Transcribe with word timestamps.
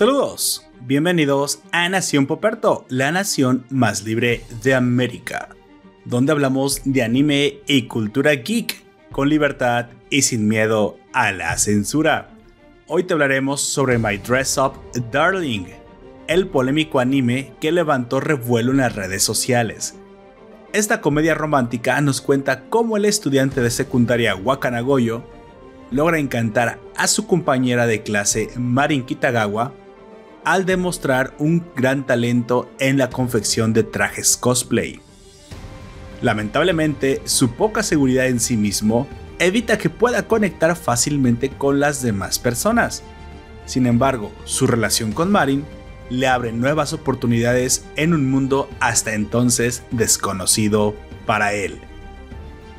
Saludos, 0.00 0.66
bienvenidos 0.80 1.60
a 1.72 1.86
Nación 1.90 2.26
Poperto, 2.26 2.86
la 2.88 3.12
nación 3.12 3.66
más 3.68 4.02
libre 4.02 4.42
de 4.62 4.74
América, 4.74 5.50
donde 6.06 6.32
hablamos 6.32 6.80
de 6.86 7.02
anime 7.02 7.58
y 7.66 7.82
cultura 7.82 8.32
geek 8.32 8.82
con 9.12 9.28
libertad 9.28 9.88
y 10.08 10.22
sin 10.22 10.48
miedo 10.48 10.96
a 11.12 11.32
la 11.32 11.54
censura. 11.58 12.30
Hoy 12.86 13.04
te 13.04 13.12
hablaremos 13.12 13.60
sobre 13.60 13.98
My 13.98 14.16
Dress 14.16 14.56
Up 14.56 14.72
Darling, 15.12 15.66
el 16.28 16.46
polémico 16.46 16.98
anime 16.98 17.52
que 17.60 17.70
levantó 17.70 18.20
revuelo 18.20 18.70
en 18.70 18.78
las 18.78 18.96
redes 18.96 19.22
sociales. 19.22 19.96
Esta 20.72 21.02
comedia 21.02 21.34
romántica 21.34 22.00
nos 22.00 22.22
cuenta 22.22 22.70
cómo 22.70 22.96
el 22.96 23.04
estudiante 23.04 23.60
de 23.60 23.70
secundaria 23.70 24.34
Wakanagoyo 24.34 25.24
logra 25.90 26.18
encantar 26.18 26.78
a 26.96 27.06
su 27.06 27.26
compañera 27.26 27.86
de 27.86 28.02
clase 28.02 28.48
Marin 28.56 29.04
Kitagawa 29.04 29.74
al 30.44 30.66
demostrar 30.66 31.34
un 31.38 31.64
gran 31.76 32.06
talento 32.06 32.70
en 32.78 32.98
la 32.98 33.10
confección 33.10 33.72
de 33.72 33.82
trajes 33.82 34.36
cosplay. 34.36 35.00
Lamentablemente, 36.22 37.22
su 37.24 37.52
poca 37.52 37.82
seguridad 37.82 38.26
en 38.26 38.40
sí 38.40 38.56
mismo 38.56 39.06
evita 39.38 39.78
que 39.78 39.88
pueda 39.88 40.26
conectar 40.26 40.76
fácilmente 40.76 41.48
con 41.48 41.80
las 41.80 42.02
demás 42.02 42.38
personas. 42.38 43.02
Sin 43.64 43.86
embargo, 43.86 44.30
su 44.44 44.66
relación 44.66 45.12
con 45.12 45.30
Marin 45.30 45.64
le 46.10 46.26
abre 46.26 46.52
nuevas 46.52 46.92
oportunidades 46.92 47.84
en 47.96 48.12
un 48.12 48.30
mundo 48.30 48.68
hasta 48.80 49.14
entonces 49.14 49.82
desconocido 49.92 50.94
para 51.24 51.54
él. 51.54 51.80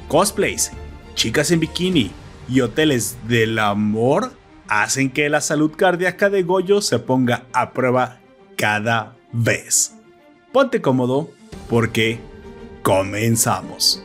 Cosplays, 0.08 0.72
chicas 1.16 1.50
en 1.52 1.62
bikini 1.62 2.12
y 2.50 2.62
hoteles 2.62 3.18
del 3.28 3.58
amor 3.58 4.34
hacen 4.72 5.12
que 5.12 5.28
la 5.28 5.42
salud 5.42 5.74
cardíaca 5.76 6.30
de 6.30 6.44
Goyo 6.44 6.82
se 6.82 6.98
ponga 6.98 7.46
a 7.52 7.74
prueba 7.74 8.22
cada 8.56 9.18
vez. 9.34 9.98
Ponte 10.54 10.82
cómodo 10.82 11.30
porque 11.70 12.22
comenzamos. 12.82 14.02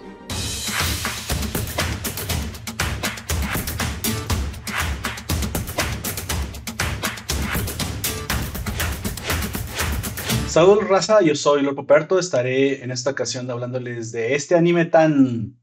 Saludos 10.48 10.88
raza, 10.88 11.20
yo 11.20 11.36
soy 11.36 11.62
Lord 11.62 11.76
Poperto, 11.76 12.18
estaré 12.18 12.82
en 12.82 12.90
esta 12.90 13.10
ocasión 13.10 13.48
hablándoles 13.48 14.10
de 14.10 14.34
este 14.34 14.56
anime 14.56 14.86
tan 14.86 15.60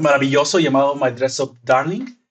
maravilloso 0.00 0.58
llamado 0.58 0.96
My 0.96 1.12
Dress 1.12 1.38
Up 1.38 1.60
Darling. 1.62 2.21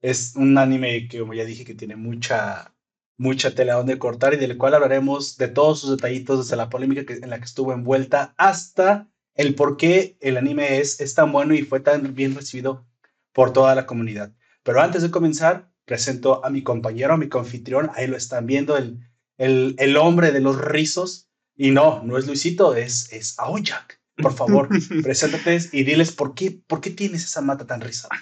Es 0.00 0.34
un 0.36 0.56
anime 0.58 1.08
que, 1.08 1.20
como 1.20 1.34
ya 1.34 1.44
dije, 1.44 1.64
que 1.64 1.74
tiene 1.74 1.96
mucha, 1.96 2.74
mucha 3.16 3.54
tela 3.54 3.74
donde 3.74 3.98
cortar 3.98 4.34
y 4.34 4.36
del 4.36 4.56
cual 4.56 4.74
hablaremos 4.74 5.36
de 5.36 5.48
todos 5.48 5.80
sus 5.80 5.90
detallitos, 5.90 6.38
desde 6.38 6.56
la 6.56 6.68
polémica 6.68 7.04
que, 7.04 7.14
en 7.14 7.30
la 7.30 7.38
que 7.38 7.44
estuvo 7.44 7.72
envuelta 7.72 8.34
hasta 8.36 9.08
el 9.34 9.54
por 9.54 9.76
qué 9.76 10.16
el 10.20 10.36
anime 10.36 10.78
es, 10.78 11.00
es 11.00 11.14
tan 11.14 11.32
bueno 11.32 11.54
y 11.54 11.62
fue 11.62 11.80
tan 11.80 12.14
bien 12.14 12.34
recibido 12.34 12.86
por 13.32 13.52
toda 13.52 13.74
la 13.74 13.86
comunidad. 13.86 14.32
Pero 14.62 14.80
antes 14.80 15.02
de 15.02 15.10
comenzar, 15.10 15.70
presento 15.84 16.44
a 16.44 16.50
mi 16.50 16.62
compañero, 16.62 17.14
a 17.14 17.18
mi 17.18 17.28
confitrión, 17.28 17.90
ahí 17.94 18.06
lo 18.06 18.16
están 18.16 18.46
viendo, 18.46 18.76
el, 18.76 19.00
el, 19.38 19.76
el 19.78 19.96
hombre 19.96 20.32
de 20.32 20.40
los 20.40 20.58
rizos, 20.58 21.28
y 21.54 21.70
no, 21.70 22.02
no 22.02 22.18
es 22.18 22.26
Luisito, 22.26 22.74
es, 22.74 23.12
es 23.12 23.38
Aoyak. 23.38 24.00
Por 24.16 24.32
favor, 24.32 24.68
preséntate 25.02 25.58
y 25.72 25.84
diles 25.84 26.12
por 26.12 26.34
qué, 26.34 26.50
por 26.66 26.80
qué 26.80 26.90
tienes 26.90 27.24
esa 27.24 27.40
mata 27.40 27.66
tan 27.66 27.80
rizada. 27.80 28.16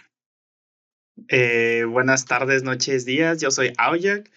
Eh, 1.29 1.85
buenas 1.89 2.27
tardes, 2.27 2.63
noches, 2.63 3.05
días. 3.05 3.41
Yo 3.41 3.51
soy 3.51 3.73
Aoyak. 3.79 4.31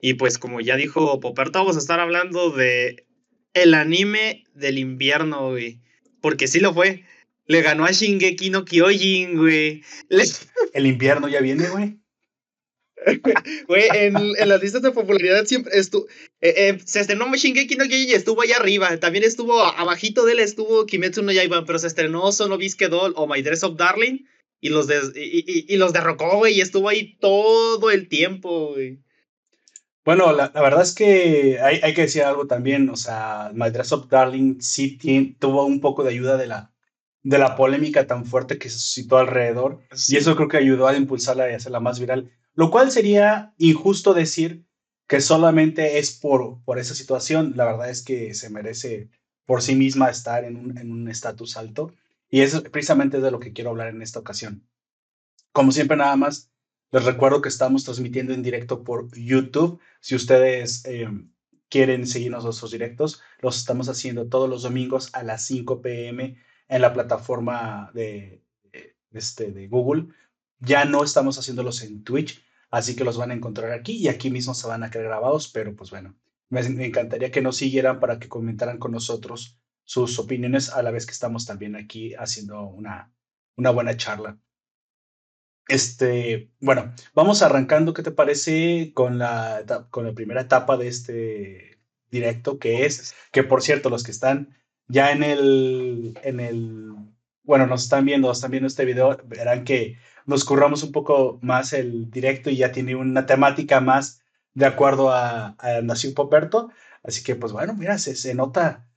Y 0.00 0.14
pues 0.14 0.38
como 0.38 0.60
ya 0.60 0.76
dijo 0.76 1.18
Poperto, 1.20 1.58
vamos 1.58 1.76
a 1.76 1.80
estar 1.80 1.98
hablando 1.98 2.50
de 2.50 3.06
el 3.54 3.74
anime 3.74 4.44
del 4.54 4.78
invierno, 4.78 5.50
güey. 5.50 5.80
Porque 6.20 6.46
sí 6.46 6.60
lo 6.60 6.72
fue. 6.72 7.04
Le 7.46 7.62
ganó 7.62 7.84
a 7.84 7.90
Shingeki 7.90 8.50
no 8.50 8.64
Kyojin, 8.64 9.36
güey. 9.36 9.82
El 10.74 10.86
invierno 10.86 11.28
ya 11.28 11.40
viene, 11.40 11.66
güey. 11.68 11.98
Güey, 13.68 13.84
en, 13.94 14.16
en, 14.16 14.48
las 14.48 14.60
listas 14.60 14.82
de 14.82 14.90
popularidad 14.90 15.46
siempre 15.46 15.72
estuvo. 15.78 16.08
Eh, 16.40 16.52
eh, 16.56 16.78
se 16.84 17.00
estrenó 17.00 17.32
Shingeki 17.32 17.76
no 17.76 17.84
Kyojin 17.84 18.08
y 18.08 18.12
estuvo 18.12 18.42
allá 18.42 18.56
arriba. 18.56 18.98
También 18.98 19.24
estuvo 19.24 19.62
abajito 19.62 20.26
de 20.26 20.32
él, 20.32 20.40
estuvo 20.40 20.84
Kimetsu 20.84 21.22
no 21.22 21.32
Yaiba, 21.32 21.64
pero 21.64 21.78
se 21.78 21.86
estrenó 21.86 22.32
Sono 22.32 22.58
Bisque 22.58 22.88
Doll 22.88 23.14
o 23.16 23.26
My 23.26 23.40
Dress 23.40 23.62
of 23.62 23.76
Darling 23.76 24.26
y 24.60 24.70
los, 24.70 24.86
de, 24.86 25.00
y, 25.14 25.72
y, 25.72 25.76
los 25.76 25.92
derrocó, 25.92 26.38
güey, 26.38 26.56
y 26.56 26.60
estuvo 26.60 26.88
ahí 26.88 27.16
todo 27.18 27.90
el 27.90 28.08
tiempo, 28.08 28.72
güey. 28.74 29.00
Bueno, 30.04 30.32
la, 30.32 30.50
la, 30.54 30.62
verdad 30.62 30.82
es 30.82 30.94
que 30.94 31.58
hay, 31.60 31.80
hay, 31.82 31.94
que 31.94 32.02
decir 32.02 32.22
algo 32.22 32.46
también, 32.46 32.88
o 32.88 32.96
sea, 32.96 33.50
My 33.54 33.70
Dress 33.70 33.92
of 33.92 34.08
Darling 34.08 34.60
sí 34.60 34.98
tuvo 35.38 35.64
un 35.64 35.80
poco 35.80 36.02
de 36.02 36.10
ayuda 36.10 36.36
de 36.36 36.46
la, 36.46 36.72
de 37.22 37.38
la 37.38 37.56
polémica 37.56 38.06
tan 38.06 38.24
fuerte 38.24 38.58
que 38.58 38.70
se 38.70 38.78
suscitó 38.78 39.18
alrededor, 39.18 39.80
sí. 39.92 40.14
y 40.14 40.18
eso 40.18 40.34
creo 40.34 40.48
que 40.48 40.56
ayudó 40.56 40.88
a 40.88 40.96
impulsarla 40.96 41.50
y 41.50 41.54
hacerla 41.54 41.80
más 41.80 42.00
viral. 42.00 42.32
Lo 42.54 42.70
cual 42.70 42.90
sería 42.90 43.54
injusto 43.58 44.14
decir 44.14 44.64
que 45.06 45.20
solamente 45.20 45.98
es 45.98 46.10
por, 46.10 46.62
por 46.64 46.78
esa 46.78 46.94
situación. 46.94 47.52
La 47.54 47.64
verdad 47.64 47.88
es 47.88 48.02
que 48.02 48.34
se 48.34 48.50
merece 48.50 49.10
por 49.46 49.62
sí 49.62 49.74
misma 49.74 50.10
estar 50.10 50.44
en 50.44 50.56
un 50.90 51.08
estatus 51.08 51.56
en 51.56 51.60
alto. 51.60 51.92
Y 52.30 52.40
eso 52.40 52.62
precisamente 52.62 53.20
de 53.20 53.30
lo 53.30 53.40
que 53.40 53.52
quiero 53.52 53.70
hablar 53.70 53.88
en 53.88 54.02
esta 54.02 54.20
ocasión. 54.20 54.66
Como 55.52 55.72
siempre, 55.72 55.96
nada 55.96 56.16
más, 56.16 56.50
les 56.90 57.04
recuerdo 57.04 57.40
que 57.40 57.48
estamos 57.48 57.84
transmitiendo 57.84 58.34
en 58.34 58.42
directo 58.42 58.84
por 58.84 59.08
YouTube. 59.16 59.80
Si 60.00 60.14
ustedes 60.14 60.84
eh, 60.84 61.08
quieren 61.68 62.06
seguirnos 62.06 62.44
nuestros 62.44 62.70
directos, 62.70 63.22
los 63.40 63.56
estamos 63.56 63.88
haciendo 63.88 64.28
todos 64.28 64.48
los 64.48 64.62
domingos 64.62 65.10
a 65.14 65.22
las 65.22 65.44
5 65.46 65.80
pm 65.80 66.36
en 66.68 66.82
la 66.82 66.92
plataforma 66.92 67.90
de, 67.94 68.42
de, 68.72 68.94
este, 69.12 69.52
de 69.52 69.68
Google. 69.68 70.08
Ya 70.60 70.84
no 70.84 71.04
estamos 71.04 71.38
haciéndolos 71.38 71.82
en 71.82 72.04
Twitch, 72.04 72.42
Así 72.70 72.96
que 72.96 73.04
los 73.04 73.16
van 73.16 73.30
a 73.30 73.34
encontrar 73.34 73.72
aquí 73.72 73.96
y 73.96 74.08
aquí 74.08 74.30
mismo 74.30 74.54
se 74.54 74.66
van 74.66 74.82
a 74.82 74.90
quedar 74.90 75.06
grabados, 75.06 75.48
pero 75.48 75.74
pues 75.74 75.90
bueno, 75.90 76.14
me, 76.50 76.60
encantaría 76.60 77.30
que 77.30 77.40
nos 77.40 77.56
siguieran 77.56 77.98
para 77.98 78.18
que 78.18 78.28
comentaran 78.28 78.78
con 78.78 78.92
nosotros 78.92 79.58
sus 79.88 80.18
opiniones 80.18 80.68
a 80.68 80.82
la 80.82 80.90
vez 80.90 81.06
que 81.06 81.12
estamos 81.12 81.46
también 81.46 81.74
aquí 81.74 82.14
haciendo 82.14 82.62
una, 82.62 83.10
una 83.56 83.70
buena 83.70 83.96
charla. 83.96 84.36
Este, 85.66 86.50
bueno, 86.60 86.92
vamos 87.14 87.40
arrancando, 87.40 87.94
¿qué 87.94 88.02
te 88.02 88.10
parece 88.10 88.92
con 88.92 89.16
la, 89.16 89.64
con 89.88 90.04
la 90.04 90.12
primera 90.12 90.42
etapa 90.42 90.76
de 90.76 90.88
este 90.88 91.80
directo, 92.10 92.58
que 92.58 92.84
es, 92.84 93.14
que 93.32 93.44
por 93.44 93.62
cierto, 93.62 93.88
los 93.88 94.02
que 94.02 94.10
están 94.10 94.58
ya 94.88 95.10
en 95.10 95.22
el, 95.22 96.18
en 96.22 96.40
el, 96.40 96.92
bueno, 97.42 97.66
nos 97.66 97.84
están 97.84 98.04
viendo, 98.04 98.30
están 98.30 98.50
viendo 98.50 98.66
este 98.66 98.84
video, 98.84 99.16
verán 99.24 99.64
que 99.64 99.96
nos 100.26 100.44
curramos 100.44 100.82
un 100.82 100.92
poco 100.92 101.38
más 101.40 101.72
el 101.72 102.10
directo 102.10 102.50
y 102.50 102.58
ya 102.58 102.72
tiene 102.72 102.94
una 102.94 103.24
temática 103.24 103.80
más 103.80 104.22
de 104.52 104.66
acuerdo 104.66 105.12
a, 105.12 105.56
a 105.58 105.80
Nación 105.80 106.12
Poperto. 106.12 106.70
Así 107.02 107.22
que, 107.22 107.36
pues 107.36 107.52
bueno, 107.52 107.72
mira, 107.72 107.96
se, 107.96 108.16
se 108.16 108.34
nota, 108.34 108.87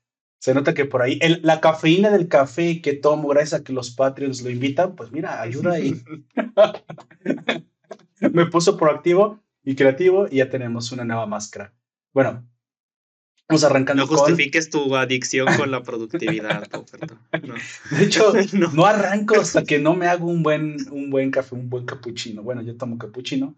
se 0.41 0.55
nota 0.55 0.73
que 0.73 0.85
por 0.85 1.03
ahí 1.03 1.19
el, 1.21 1.39
la 1.43 1.61
cafeína 1.61 2.09
del 2.09 2.27
café 2.27 2.81
que 2.81 2.93
tomo 2.93 3.27
gracias 3.27 3.61
a 3.61 3.63
que 3.63 3.73
los 3.73 3.91
Patreons 3.91 4.41
lo 4.41 4.49
invitan, 4.49 4.95
pues 4.95 5.11
mira, 5.11 5.39
ayuda 5.39 5.73
ahí. 5.73 6.01
Me 8.33 8.47
puso 8.47 8.75
proactivo 8.75 9.39
y 9.63 9.75
creativo 9.75 10.25
y 10.29 10.37
ya 10.37 10.49
tenemos 10.49 10.91
una 10.91 11.05
nueva 11.05 11.27
máscara. 11.27 11.75
Bueno, 12.11 12.43
Vamos 13.47 13.63
arrancando. 13.65 14.03
No 14.03 14.07
justifiques 14.07 14.69
tu 14.69 14.95
adicción 14.95 15.45
con 15.57 15.71
la 15.71 15.83
productividad, 15.83 16.69
no. 16.71 17.55
De 17.97 18.03
hecho, 18.03 18.33
no. 18.53 18.71
no. 18.71 18.85
arranco 18.85 19.35
hasta 19.35 19.63
que 19.65 19.77
no 19.77 19.93
me 19.93 20.07
hago 20.07 20.27
un 20.27 20.41
buen, 20.41 20.77
un 20.89 21.09
buen 21.09 21.31
café, 21.31 21.55
un 21.55 21.69
buen 21.69 21.85
capuchino. 21.85 22.43
Bueno, 22.43 22.61
yo 22.61 22.77
tomo 22.77 22.97
capuchino. 22.97 23.57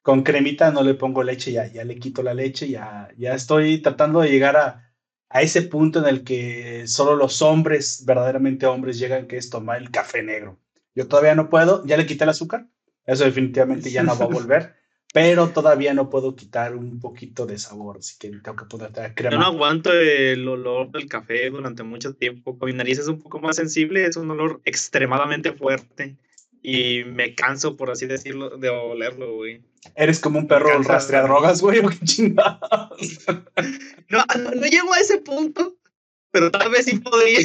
Con 0.00 0.22
cremita 0.22 0.70
no 0.70 0.84
le 0.84 0.94
pongo 0.94 1.24
leche, 1.24 1.50
ya, 1.50 1.66
ya 1.66 1.84
le 1.84 1.98
quito 1.98 2.22
la 2.22 2.34
leche, 2.34 2.68
ya, 2.68 3.08
ya 3.18 3.34
estoy 3.34 3.78
tratando 3.78 4.20
de 4.20 4.30
llegar 4.30 4.56
a, 4.56 4.91
a 5.32 5.42
ese 5.42 5.62
punto 5.62 6.00
en 6.00 6.06
el 6.06 6.24
que 6.24 6.86
solo 6.86 7.16
los 7.16 7.42
hombres, 7.42 8.04
verdaderamente 8.06 8.66
hombres, 8.66 8.98
llegan, 8.98 9.26
que 9.26 9.36
es 9.36 9.50
tomar 9.50 9.80
el 9.80 9.90
café 9.90 10.22
negro. 10.22 10.58
Yo 10.94 11.08
todavía 11.08 11.34
no 11.34 11.48
puedo, 11.48 11.84
ya 11.86 11.96
le 11.96 12.06
quité 12.06 12.24
el 12.24 12.30
azúcar, 12.30 12.68
eso 13.06 13.24
definitivamente 13.24 13.90
ya 13.90 14.02
no 14.02 14.18
va 14.18 14.26
a 14.26 14.28
volver 14.40 14.82
pero 15.12 15.50
todavía 15.50 15.92
no 15.92 16.08
puedo 16.08 16.34
quitar 16.34 16.74
un 16.74 16.98
poquito 16.98 17.44
de 17.44 17.58
sabor, 17.58 17.98
así 17.98 18.16
que 18.18 18.30
tengo 18.30 18.56
que 18.56 18.64
poner 18.64 18.90
crema. 19.14 19.32
Yo 19.32 19.38
no 19.38 19.46
aguanto 19.46 19.92
el 19.92 20.48
olor 20.48 20.90
del 20.90 21.06
café 21.06 21.50
durante 21.50 21.82
mucho 21.82 22.14
tiempo. 22.14 22.56
Mi 22.62 22.72
nariz 22.72 22.98
es 22.98 23.08
un 23.08 23.20
poco 23.20 23.38
más 23.38 23.56
sensible, 23.56 24.06
es 24.06 24.16
un 24.16 24.30
olor 24.30 24.62
extremadamente 24.64 25.52
fuerte 25.52 26.16
y 26.62 27.04
me 27.04 27.34
canso, 27.34 27.76
por 27.76 27.90
así 27.90 28.06
decirlo, 28.06 28.56
de 28.56 28.70
olerlo, 28.70 29.34
güey. 29.34 29.60
Eres 29.94 30.20
como 30.20 30.38
un 30.38 30.46
perro 30.46 30.82
rastrea 30.82 31.22
drogas, 31.22 31.60
güey, 31.62 31.80
o 31.80 31.88
qué 31.88 31.98
chingados. 32.04 33.18
no, 34.08 34.24
no, 34.54 34.66
llego 34.66 34.92
a 34.92 35.00
ese 35.00 35.18
punto, 35.18 35.76
pero 36.30 36.50
tal 36.50 36.70
vez 36.70 36.86
sí 36.86 36.98
podría. 36.98 37.40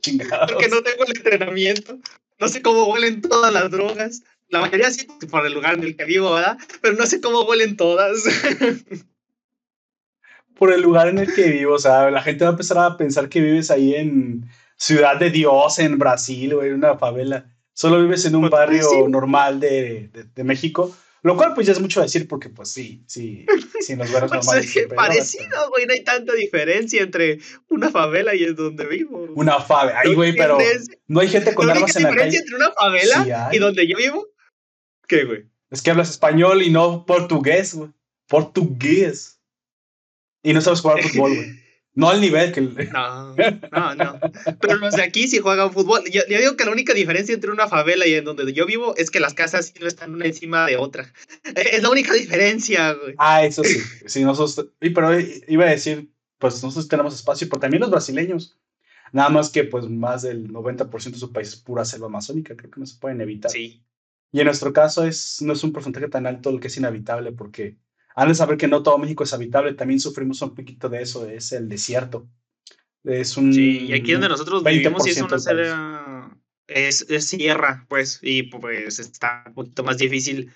Chingados. 0.00 0.52
Porque 0.52 0.68
no 0.68 0.82
tengo 0.82 1.04
el 1.04 1.16
entrenamiento. 1.16 1.98
No 2.38 2.48
sé 2.48 2.62
cómo 2.62 2.90
huelen 2.90 3.20
todas 3.20 3.52
las 3.52 3.70
drogas 3.70 4.22
La 4.48 4.60
mayoría 4.62 4.90
sí 4.90 5.06
por 5.30 5.46
el 5.46 5.52
lugar 5.52 5.74
en 5.74 5.84
el 5.84 5.94
que 5.94 6.06
vivo, 6.06 6.32
¿verdad? 6.32 6.56
Pero 6.80 6.96
no 6.96 7.06
sé 7.06 7.20
cómo 7.20 7.42
huelen 7.42 7.76
todas. 7.76 8.24
por 10.60 10.72
el 10.72 10.82
lugar 10.82 11.08
en 11.08 11.18
el 11.18 11.34
que 11.34 11.48
vivo, 11.50 11.74
o 11.74 11.78
sea, 11.78 12.10
la 12.10 12.22
gente 12.22 12.44
va 12.44 12.50
a 12.50 12.52
empezar 12.52 12.78
a 12.78 12.96
pensar 12.96 13.28
que 13.28 13.40
vives 13.40 13.70
ahí 13.70 13.94
en 13.94 14.46
Ciudad 14.76 15.18
de 15.18 15.30
Dios, 15.30 15.78
en 15.78 15.98
Brasil, 15.98 16.52
o 16.54 16.62
en 16.62 16.74
una 16.74 16.98
favela. 16.98 17.54
Solo 17.80 18.02
vives 18.02 18.24
en 18.26 18.34
un 18.34 18.42
pues, 18.42 18.52
barrio 18.52 19.08
normal 19.08 19.60
de, 19.60 20.10
de 20.34 20.44
México 20.44 20.94
lo 21.22 21.36
cual, 21.36 21.52
pues 21.54 21.66
ya 21.66 21.74
es 21.74 21.80
mucho 21.80 22.00
decir, 22.00 22.26
porque, 22.26 22.48
pues 22.48 22.70
sí, 22.70 23.02
sí, 23.06 23.44
sí, 23.80 23.94
nos 23.94 24.10
vemos 24.10 24.30
pues, 24.30 24.46
normales. 24.46 24.76
Es 24.76 24.86
parecido, 24.86 25.68
güey, 25.70 25.86
no 25.86 25.92
hay 25.92 26.02
tanta 26.02 26.32
diferencia 26.32 27.02
entre 27.02 27.40
una 27.68 27.90
favela 27.90 28.34
y 28.34 28.44
en 28.44 28.54
donde 28.54 28.86
vivo. 28.86 29.28
Una 29.34 29.60
favela, 29.60 30.00
ay, 30.02 30.14
güey, 30.14 30.34
pero 30.34 30.58
no 31.08 31.20
hay 31.20 31.28
gente 31.28 31.54
con 31.54 31.68
armas 31.68 31.94
en 31.96 32.04
la 32.04 32.08
calle. 32.10 32.24
diferencia 32.30 32.40
entre 32.40 32.56
una 32.56 32.72
favela 32.72 33.50
y 33.52 33.58
donde 33.58 33.86
yo 33.86 33.96
vivo? 33.98 34.28
¿Qué, 35.06 35.24
güey? 35.24 35.46
Es 35.70 35.82
que 35.82 35.90
hablas 35.90 36.10
español 36.10 36.62
y 36.62 36.70
no 36.70 37.04
portugués, 37.04 37.74
güey. 37.74 37.90
Portugués. 38.26 39.40
Y 40.42 40.54
no 40.54 40.60
sabes 40.62 40.80
jugar 40.80 41.02
fútbol, 41.02 41.34
güey. 41.34 41.59
No 41.94 42.08
al 42.08 42.20
nivel 42.20 42.52
que... 42.52 42.60
No, 42.60 43.34
no, 43.34 43.94
no. 43.94 44.20
Pero 44.60 44.76
los 44.76 44.94
de 44.94 45.02
aquí 45.02 45.26
sí 45.26 45.38
juegan 45.38 45.72
fútbol. 45.72 46.02
Yo, 46.10 46.22
digo 46.26 46.56
que 46.56 46.64
la 46.64 46.70
única 46.70 46.94
diferencia 46.94 47.34
entre 47.34 47.50
una 47.50 47.68
favela 47.68 48.06
y 48.06 48.14
en 48.14 48.24
donde 48.24 48.52
yo 48.52 48.64
vivo 48.64 48.94
es 48.96 49.10
que 49.10 49.18
las 49.18 49.34
casas 49.34 49.74
no 49.80 49.86
están 49.88 50.14
una 50.14 50.26
encima 50.26 50.66
de 50.66 50.76
otra. 50.76 51.12
E, 51.44 51.76
es 51.76 51.82
la 51.82 51.90
única 51.90 52.14
diferencia, 52.14 52.92
güey. 52.92 53.14
Ah, 53.18 53.44
eso 53.44 53.64
sí. 53.64 53.80
sí 54.06 54.22
nosotros... 54.22 54.68
Pero 54.78 55.10
iba 55.48 55.64
a 55.64 55.70
decir, 55.70 56.10
pues 56.38 56.62
nosotros 56.62 56.88
tenemos 56.88 57.14
espacio, 57.14 57.48
pero 57.48 57.60
también 57.60 57.80
los 57.80 57.90
brasileños. 57.90 58.56
Nada 59.12 59.28
más 59.28 59.50
que 59.50 59.64
pues 59.64 59.88
más 59.88 60.22
del 60.22 60.52
90% 60.52 61.10
de 61.10 61.18
su 61.18 61.32
país 61.32 61.48
es 61.48 61.56
pura 61.56 61.84
selva 61.84 62.06
amazónica, 62.06 62.56
creo 62.56 62.70
que 62.70 62.80
no 62.80 62.86
se 62.86 62.98
pueden 62.98 63.20
evitar. 63.20 63.50
Sí. 63.50 63.82
Y 64.32 64.38
en 64.38 64.46
nuestro 64.46 64.72
caso 64.72 65.04
es, 65.04 65.42
no 65.42 65.52
es 65.52 65.64
un 65.64 65.72
porcentaje 65.72 66.08
tan 66.08 66.26
alto 66.26 66.50
el 66.50 66.60
que 66.60 66.68
es 66.68 66.76
inhabitable 66.76 67.32
porque 67.32 67.76
han 68.14 68.28
de 68.28 68.34
saber 68.34 68.56
que 68.56 68.68
no 68.68 68.82
todo 68.82 68.98
México 68.98 69.24
es 69.24 69.32
habitable, 69.32 69.74
también 69.74 70.00
sufrimos 70.00 70.42
un 70.42 70.54
poquito 70.54 70.88
de 70.88 71.02
eso, 71.02 71.26
es 71.26 71.52
el 71.52 71.68
desierto. 71.68 72.28
Es 73.04 73.36
un. 73.36 73.52
Sí, 73.52 73.86
y 73.86 73.92
aquí 73.94 74.12
donde 74.12 74.28
nosotros 74.28 74.62
vivimos 74.62 75.06
es 75.06 75.20
una 75.20 76.36
es, 76.66 77.06
es, 77.08 77.26
sierra, 77.26 77.84
pues, 77.88 78.20
y 78.22 78.44
pues 78.44 78.98
está 78.98 79.44
un 79.46 79.54
poquito 79.54 79.82
más 79.82 79.98
difícil 79.98 80.52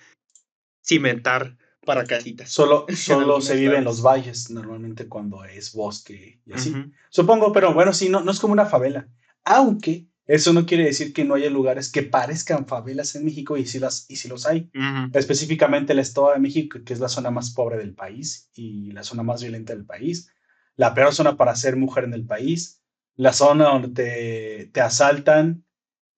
cimentar 0.83 1.57
para 1.85 2.05
casitas. 2.05 2.49
Solo, 2.49 2.85
solo 2.95 3.41
se 3.41 3.55
vive 3.55 3.77
en 3.77 3.83
los 3.83 4.01
valles, 4.01 4.49
normalmente 4.49 5.07
cuando 5.07 5.43
es 5.43 5.73
bosque 5.73 6.39
y 6.45 6.53
así. 6.53 6.73
Supongo, 7.09 7.51
pero 7.51 7.73
bueno, 7.73 7.93
sí, 7.93 8.09
no, 8.09 8.21
no 8.21 8.31
es 8.31 8.39
como 8.39 8.53
una 8.53 8.65
favela. 8.65 9.07
Aunque 9.43 10.05
eso 10.27 10.53
no 10.53 10.65
quiere 10.65 10.85
decir 10.85 11.13
que 11.13 11.23
no 11.23 11.35
haya 11.35 11.49
lugares 11.49 11.91
que 11.91 12.01
parezcan 12.01 12.65
favelas 12.65 13.15
en 13.15 13.25
México 13.25 13.57
y 13.57 13.65
si, 13.65 13.79
las, 13.79 14.05
y 14.09 14.15
si 14.15 14.27
los 14.27 14.45
hay. 14.45 14.71
Específicamente 15.13 15.93
el 15.93 15.99
Estado 15.99 16.31
de 16.33 16.39
México, 16.39 16.79
que 16.83 16.93
es 16.93 16.99
la 16.99 17.09
zona 17.09 17.29
más 17.29 17.51
pobre 17.51 17.77
del 17.77 17.93
país 17.93 18.49
y 18.53 18.91
la 18.91 19.03
zona 19.03 19.21
más 19.21 19.41
violenta 19.41 19.73
del 19.73 19.85
país. 19.85 20.31
La 20.75 20.93
peor 20.93 21.13
zona 21.13 21.37
para 21.37 21.55
ser 21.55 21.75
mujer 21.75 22.05
en 22.05 22.13
el 22.13 22.25
país. 22.25 22.81
La 23.15 23.33
zona 23.33 23.65
donde 23.65 23.89
te, 23.89 24.69
te 24.73 24.81
asaltan 24.81 25.63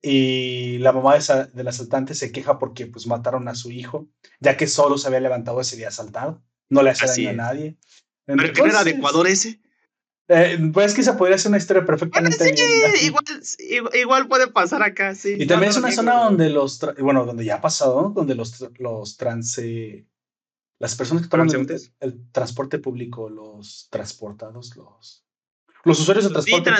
y 0.01 0.77
la 0.77 0.93
mamá 0.93 1.17
de 1.17 1.47
del 1.53 1.67
asaltante 1.67 2.13
se 2.13 2.31
queja 2.31 2.59
porque 2.59 2.87
pues 2.87 3.07
mataron 3.07 3.47
a 3.49 3.55
su 3.55 3.71
hijo, 3.71 4.07
ya 4.39 4.55
que 4.55 4.67
solo 4.67 4.97
se 4.97 5.07
había 5.07 5.19
levantado 5.19 5.59
ese 5.59 5.75
día 5.75 5.89
asaltado. 5.89 6.41
No 6.69 6.81
le 6.81 6.91
hace 6.91 7.07
daño 7.07 7.29
a 7.29 7.33
nadie. 7.33 7.77
¿Pero 8.25 8.53
qué 8.53 8.61
era 8.61 8.83
de 8.83 8.91
Ecuador 8.91 9.27
ese? 9.27 9.61
Eh, 10.29 10.71
pues 10.73 10.93
que 10.93 11.03
se 11.03 11.13
podría 11.13 11.35
hacer 11.35 11.49
una 11.49 11.57
historia 11.57 11.85
perfectamente 11.85 12.53
igual, 13.93 14.27
puede 14.27 14.47
pasar 14.47 14.83
acá, 14.83 15.15
sí. 15.15 15.35
Y 15.39 15.47
también 15.47 15.69
es 15.69 15.77
una 15.77 15.91
zona 15.91 16.23
donde 16.23 16.49
los, 16.49 16.79
bueno, 16.99 17.25
donde 17.25 17.45
ya 17.45 17.55
ha 17.55 17.61
pasado, 17.61 18.11
donde 18.13 18.35
los, 18.35 18.67
los 18.77 19.15
trans, 19.15 19.61
las 20.79 20.95
personas 20.95 21.23
que 21.23 21.29
toman 21.29 21.49
el, 22.01 22.31
transporte 22.31 22.77
público, 22.79 23.29
los 23.29 23.87
transportados, 23.89 24.75
los, 24.75 25.25
los 25.85 25.99
usuarios 26.01 26.25
de 26.25 26.31
transporte 26.31 26.71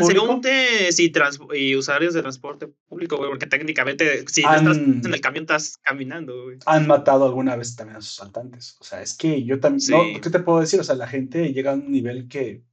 sí, 0.92 1.10
público. 1.10 1.56
y, 1.56 1.76
usuarios 1.78 2.14
de 2.14 2.22
transporte 2.22 2.68
público, 2.90 3.16
güey, 3.16 3.30
porque 3.30 3.48
técnicamente 3.48 4.26
si 4.28 4.42
estás 4.42 4.76
en 4.76 5.02
el 5.06 5.22
camión 5.22 5.44
estás 5.44 5.78
caminando, 5.78 6.44
güey. 6.44 6.58
Han 6.66 6.86
matado 6.86 7.26
alguna 7.26 7.56
vez 7.56 7.78
también 7.78 7.96
a 7.96 8.02
sus 8.02 8.20
asaltantes. 8.20 8.76
O 8.82 8.84
sea, 8.84 9.02
es 9.02 9.14
que 9.14 9.46
yo 9.46 9.62
también, 9.62 10.20
¿qué 10.20 10.30
te 10.30 10.40
puedo 10.40 10.60
decir? 10.60 10.82
O 10.82 10.84
sea, 10.84 10.96
la 10.96 11.08
gente 11.08 11.54
llega 11.54 11.72
a 11.72 11.76
un 11.76 11.90
nivel 11.90 12.28
que 12.28 12.67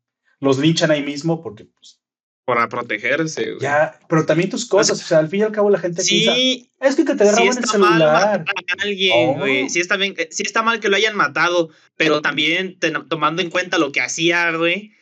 los 0.44 0.58
linchan 0.58 0.90
ahí 0.90 1.02
mismo 1.02 1.42
porque 1.42 1.64
pues, 1.64 2.00
para 2.44 2.68
protegerse. 2.68 3.52
Güey. 3.52 3.60
Ya, 3.60 3.98
pero 4.08 4.26
también 4.26 4.50
tus 4.50 4.66
cosas, 4.66 5.00
o 5.02 5.06
sea, 5.06 5.18
al 5.18 5.28
fin 5.28 5.40
y 5.40 5.42
al 5.44 5.52
cabo 5.52 5.70
la 5.70 5.78
gente 5.78 6.02
sí, 6.02 6.70
es 6.80 6.94
que, 6.94 7.04
te 7.04 7.12
agarraban 7.12 7.58
el 7.58 7.64
celular. 7.64 8.44
Mal 8.44 8.44
a 8.46 8.82
alguien, 8.82 9.38
güey. 9.38 9.70
Sí 9.70 9.80
está 9.80 9.96
bien, 9.96 10.14
sí 10.30 10.42
está 10.42 10.62
mal 10.62 10.80
que 10.80 10.88
lo 10.88 10.96
hayan 10.96 11.16
matado, 11.16 11.70
pero 11.96 12.20
también 12.20 12.78
tomando 13.08 13.42
en 13.42 13.50
cuenta 13.50 13.78
lo 13.78 13.92
que 13.92 14.02
hacía, 14.02 14.52
güey. 14.52 14.92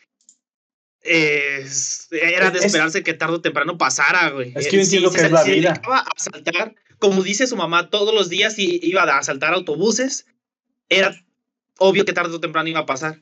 era 1.03 2.51
de 2.51 2.61
esperarse 2.61 3.03
que 3.03 3.15
tarde 3.15 3.35
o 3.35 3.41
temprano 3.41 3.77
pasara, 3.77 4.31
güey. 4.31 4.53
Es 4.55 4.69
que 4.69 4.77
yo 4.77 4.83
entiendo 4.83 5.11
que 5.11 5.21
es 5.21 5.31
la 5.33 5.43
vida. 5.43 5.83
a 5.85 6.05
asaltar, 6.17 6.77
como 6.99 7.23
dice 7.23 7.49
su 7.49 7.57
mamá, 7.57 7.91
todos 7.91 8.15
los 8.15 8.29
días 8.29 8.55
iba 8.57 9.03
a 9.03 9.19
asaltar 9.19 9.53
autobuses. 9.53 10.27
Era 10.89 11.13
obvio 11.79 12.05
que 12.05 12.13
tarde 12.13 12.35
o 12.35 12.41
temprano 12.41 12.69
iba 12.69 12.81
a 12.81 12.87
pasar. 12.87 13.19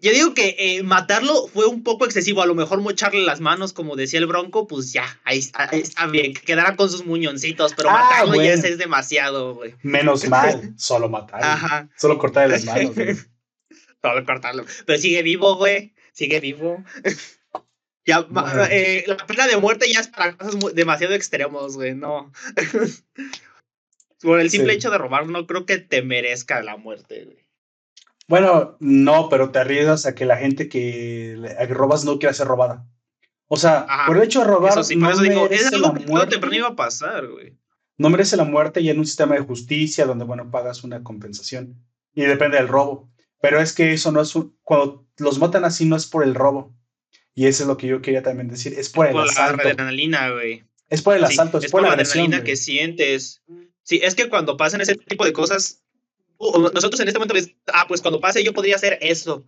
Yo 0.00 0.12
digo 0.12 0.34
que 0.34 0.56
eh, 0.58 0.82
matarlo 0.82 1.46
fue 1.48 1.66
un 1.66 1.82
poco 1.82 2.04
excesivo. 2.04 2.42
A 2.42 2.46
lo 2.46 2.54
mejor 2.54 2.80
mocharle 2.80 3.22
las 3.22 3.40
manos, 3.40 3.72
como 3.72 3.96
decía 3.96 4.18
el 4.18 4.26
Bronco, 4.26 4.66
pues 4.66 4.92
ya, 4.92 5.20
ahí, 5.24 5.38
está 5.38 6.06
bien. 6.06 6.34
Que 6.34 6.42
quedara 6.42 6.76
con 6.76 6.90
sus 6.90 7.06
muñoncitos, 7.06 7.74
pero 7.74 7.90
ah, 7.90 7.92
matarlo 7.92 8.42
ya 8.42 8.54
es, 8.54 8.78
demasiado, 8.78 9.54
güey. 9.54 9.74
Menos 9.82 10.24
mal, 10.28 10.74
solo 10.76 11.08
matarlo. 11.08 11.46
Ajá. 11.46 11.88
Solo 11.96 12.18
cortarle 12.18 12.54
las 12.54 12.64
manos, 12.64 12.94
Solo 14.02 14.24
cortarlo. 14.24 14.64
Pero 14.86 14.98
sigue 14.98 15.22
vivo, 15.22 15.56
güey. 15.56 15.94
Sigue 16.12 16.40
vivo. 16.40 16.84
ya, 18.04 18.26
eh, 18.70 19.04
la 19.06 19.16
pena 19.16 19.46
de 19.46 19.56
muerte 19.56 19.90
ya 19.92 20.00
es 20.00 20.08
para 20.08 20.36
cosas 20.36 20.74
demasiado 20.74 21.14
extremos, 21.14 21.76
güey. 21.76 21.94
No. 21.94 22.32
Por 24.20 24.40
el 24.40 24.50
simple 24.50 24.72
hecho 24.72 24.90
de 24.90 24.98
robar, 24.98 25.26
no 25.26 25.46
creo 25.46 25.66
que 25.66 25.78
te 25.78 26.02
merezca 26.02 26.62
la 26.62 26.76
muerte, 26.76 27.24
güey. 27.24 27.47
Bueno, 28.28 28.76
no, 28.78 29.28
pero 29.30 29.50
te 29.50 29.58
arriesgas 29.58 30.04
a 30.06 30.14
que 30.14 30.26
la 30.26 30.36
gente 30.36 30.68
que 30.68 31.36
robas 31.70 32.04
no 32.04 32.18
quiera 32.18 32.34
ser 32.34 32.46
robada. 32.46 32.86
O 33.48 33.56
sea, 33.56 33.86
por 34.06 34.18
el 34.18 34.22
hecho 34.22 34.40
de 34.40 34.46
robar. 34.46 34.72
Eso 34.72 34.84
sí, 34.84 34.94
no 34.94 35.10
eso 35.10 35.22
digo, 35.22 35.48
es 35.48 35.72
algo 35.72 35.94
que 35.94 36.56
iba 36.56 36.68
a 36.68 36.76
pasar, 36.76 37.26
güey. 37.26 37.56
No 37.96 38.10
merece 38.10 38.36
la 38.36 38.44
muerte 38.44 38.80
y 38.80 38.90
en 38.90 38.98
un 38.98 39.06
sistema 39.06 39.34
de 39.34 39.40
justicia 39.40 40.04
donde, 40.06 40.24
bueno, 40.24 40.50
pagas 40.50 40.84
una 40.84 41.02
compensación. 41.02 41.82
Y 42.14 42.22
depende 42.22 42.58
del 42.58 42.68
robo. 42.68 43.10
Pero 43.40 43.60
es 43.60 43.72
que 43.72 43.92
eso 43.92 44.12
no 44.12 44.20
es 44.20 44.34
Cuando 44.62 45.06
los 45.16 45.38
matan 45.38 45.64
así, 45.64 45.86
no 45.86 45.96
es 45.96 46.06
por 46.06 46.22
el 46.22 46.34
robo. 46.34 46.74
Y 47.34 47.46
eso 47.46 47.62
es 47.62 47.68
lo 47.68 47.76
que 47.76 47.86
yo 47.86 48.02
quería 48.02 48.22
también 48.22 48.48
decir. 48.48 48.74
Es 48.74 48.90
por, 48.90 49.06
el 49.06 49.16
asalto. 49.16 49.64
la 49.64 49.70
adrenalina, 49.70 50.30
güey. 50.30 50.64
Es 50.90 51.02
por 51.02 51.16
el 51.16 51.24
asalto, 51.24 51.58
es, 51.58 51.70
por, 51.70 51.82
la 51.82 51.92
adrenalina 51.92 52.44
que 52.44 52.56
sientes. 52.56 53.42
Sí, 53.82 54.00
es 54.02 54.14
que 54.14 54.28
cuando 54.28 54.56
pasan 54.56 54.80
ese 54.80 54.96
tipo 54.96 55.24
de 55.24 55.32
cosas, 55.32 55.82
nosotros 56.38 57.00
en 57.00 57.08
este 57.08 57.18
momento, 57.18 57.34
ah, 57.72 57.86
pues 57.88 58.00
cuando 58.00 58.20
pase 58.20 58.44
yo 58.44 58.52
podría 58.52 58.76
hacer 58.76 58.98
eso. 59.00 59.44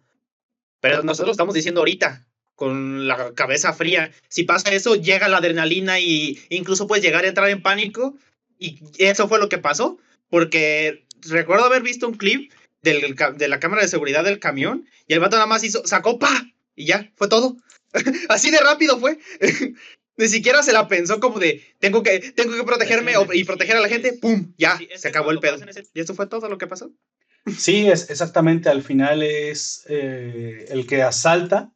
Pero 0.81 1.03
nosotros 1.03 1.35
estamos 1.35 1.55
diciendo 1.55 1.81
ahorita, 1.81 2.27
con 2.55 3.07
la 3.07 3.33
cabeza 3.35 3.73
fría, 3.73 4.13
si 4.29 4.45
pasa 4.45 4.73
eso, 4.73 4.95
llega 4.95 5.29
la 5.29 5.39
adrenalina 5.39 6.01
y 6.01 6.39
incluso 6.49 6.87
puedes 6.87 7.05
llegar 7.05 7.25
a 7.25 7.29
entrar 7.29 7.49
en 7.49 7.63
pánico. 7.63 8.17
Y 8.59 8.79
eso 8.99 9.29
fue 9.29 9.39
lo 9.39 9.49
que 9.49 9.59
pasó, 9.59 9.99
porque 10.29 11.07
recuerdo 11.23 11.65
haber 11.65 11.83
visto 11.83 12.07
un 12.07 12.15
clip 12.15 12.53
del, 12.83 13.15
de 13.37 13.49
la 13.49 13.61
cámara 13.61 13.83
de 13.83 13.89
seguridad 13.89 14.25
del 14.25 14.39
camión 14.39 14.87
y 15.07 15.15
el 15.15 15.21
vato 15.21 15.37
nada 15.37 15.47
más 15.47 15.65
hizo, 15.65 15.87
sacó 15.87 16.19
pa 16.19 16.51
y 16.75 16.87
ya, 16.87 17.11
fue 17.17 17.29
todo. 17.29 17.57
Así 18.29 18.51
de 18.51 18.59
rápido 18.59 18.99
fue. 18.99 19.19
Ni 20.21 20.29
siquiera 20.29 20.63
se 20.63 20.75
la 20.75 20.87
pensó 20.87 21.19
como 21.19 21.39
de, 21.39 21.63
tengo 21.79 22.03
que, 22.03 22.21
tengo 22.33 22.55
que 22.55 22.63
protegerme 22.63 23.13
y 23.33 23.45
proteger 23.45 23.79
a 23.79 23.81
la 23.81 23.89
gente. 23.89 24.13
¡Pum! 24.21 24.53
Ya, 24.59 24.79
se 24.95 25.09
acabó 25.09 25.31
el 25.31 25.41
pedo. 25.41 25.57
Y 25.95 26.01
eso 26.01 26.15
fue 26.15 26.27
todo 26.27 26.47
lo 26.51 26.59
que 26.59 26.67
pasó. 26.67 26.93
Sí, 27.57 27.89
es 27.89 28.11
exactamente. 28.11 28.69
Al 28.69 28.83
final 28.83 29.23
es 29.23 29.87
eh, 29.89 30.67
el 30.69 30.87
que 30.87 31.03
asalta, 31.03 31.73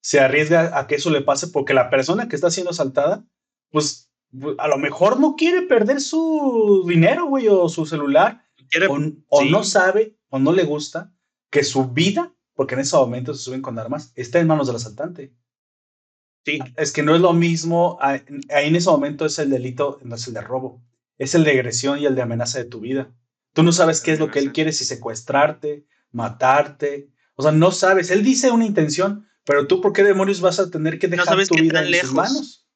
se 0.00 0.20
arriesga 0.20 0.78
a 0.78 0.86
que 0.86 0.94
eso 0.94 1.10
le 1.10 1.22
pase 1.22 1.48
porque 1.48 1.74
la 1.74 1.90
persona 1.90 2.28
que 2.28 2.36
está 2.36 2.52
siendo 2.52 2.70
asaltada, 2.70 3.26
pues 3.70 4.12
a 4.58 4.68
lo 4.68 4.78
mejor 4.78 5.18
no 5.18 5.34
quiere 5.34 5.62
perder 5.62 6.00
su 6.00 6.84
dinero, 6.86 7.26
güey, 7.26 7.48
o 7.48 7.68
su 7.68 7.84
celular. 7.84 8.44
o, 9.28 9.44
no 9.44 9.64
sabe 9.64 10.16
o 10.28 10.38
no 10.38 10.52
le 10.52 10.62
gusta 10.62 11.12
que 11.50 11.64
su 11.64 11.88
vida, 11.88 12.32
porque 12.54 12.74
en 12.74 12.82
ese 12.82 12.94
momento 12.94 13.34
se 13.34 13.42
suben 13.42 13.62
con 13.62 13.76
armas, 13.76 14.12
está 14.14 14.38
en 14.38 14.46
manos 14.46 14.68
del 14.68 14.76
asaltante. 14.76 15.34
Es 16.76 16.92
que 16.92 17.02
no 17.02 17.14
es 17.14 17.20
lo 17.20 17.32
mismo, 17.32 17.98
ahí 18.00 18.22
en 18.48 18.76
ese 18.76 18.90
momento 18.90 19.26
es 19.26 19.38
el 19.38 19.50
delito, 19.50 19.98
no 20.02 20.16
es 20.16 20.26
el 20.28 20.34
de 20.34 20.40
robo, 20.40 20.82
es 21.18 21.34
el 21.34 21.44
de 21.44 21.52
agresión 21.52 21.98
y 21.98 22.06
el 22.06 22.14
de 22.14 22.22
amenaza 22.22 22.58
de 22.58 22.64
tu 22.64 22.80
vida. 22.80 23.12
Tú 23.52 23.62
no 23.62 23.72
sabes 23.72 24.00
qué 24.00 24.12
es 24.12 24.18
lo 24.18 24.30
que 24.30 24.38
él 24.38 24.52
quiere, 24.52 24.72
si 24.72 24.84
secuestrarte, 24.84 25.86
matarte, 26.12 27.10
o 27.34 27.42
sea, 27.42 27.52
no 27.52 27.70
sabes, 27.70 28.10
él 28.10 28.22
dice 28.22 28.50
una 28.50 28.66
intención, 28.66 29.28
pero 29.44 29.66
tú 29.66 29.80
por 29.80 29.92
qué 29.92 30.02
demonios 30.02 30.40
vas 30.40 30.58
a 30.58 30.70
tener 30.70 30.98
que 30.98 31.08
dejar 31.08 31.46
tu 31.46 31.54
vida 31.54 31.84
en 31.86 31.94
sus 32.00 32.12
manos. 32.12 32.66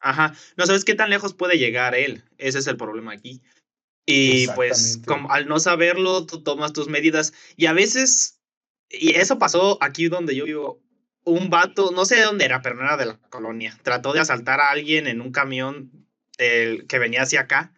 Ajá, 0.00 0.34
no 0.56 0.66
sabes 0.66 0.84
qué 0.84 0.94
tan 0.94 1.10
lejos 1.10 1.34
puede 1.34 1.58
llegar 1.58 1.94
él, 1.94 2.22
ese 2.38 2.58
es 2.58 2.66
el 2.66 2.76
problema 2.76 3.12
aquí. 3.12 3.42
Y 4.06 4.46
pues 4.48 5.00
como, 5.04 5.30
al 5.32 5.48
no 5.48 5.58
saberlo, 5.58 6.26
tú 6.26 6.40
tomas 6.42 6.72
tus 6.72 6.88
medidas. 6.88 7.32
Y 7.56 7.66
a 7.66 7.72
veces, 7.72 8.40
y 8.88 9.16
eso 9.16 9.38
pasó 9.38 9.82
aquí 9.82 10.08
donde 10.08 10.36
yo 10.36 10.44
vivo, 10.44 10.80
un 11.26 11.50
vato, 11.50 11.90
no 11.90 12.04
sé 12.04 12.16
de 12.16 12.22
dónde 12.22 12.44
era, 12.44 12.62
pero 12.62 12.76
no 12.76 12.84
era 12.84 12.96
de 12.96 13.06
la 13.06 13.18
colonia, 13.30 13.76
trató 13.82 14.12
de 14.12 14.20
asaltar 14.20 14.60
a 14.60 14.70
alguien 14.70 15.08
en 15.08 15.20
un 15.20 15.32
camión 15.32 15.90
del, 16.38 16.86
que 16.86 16.98
venía 16.98 17.22
hacia 17.22 17.40
acá. 17.40 17.72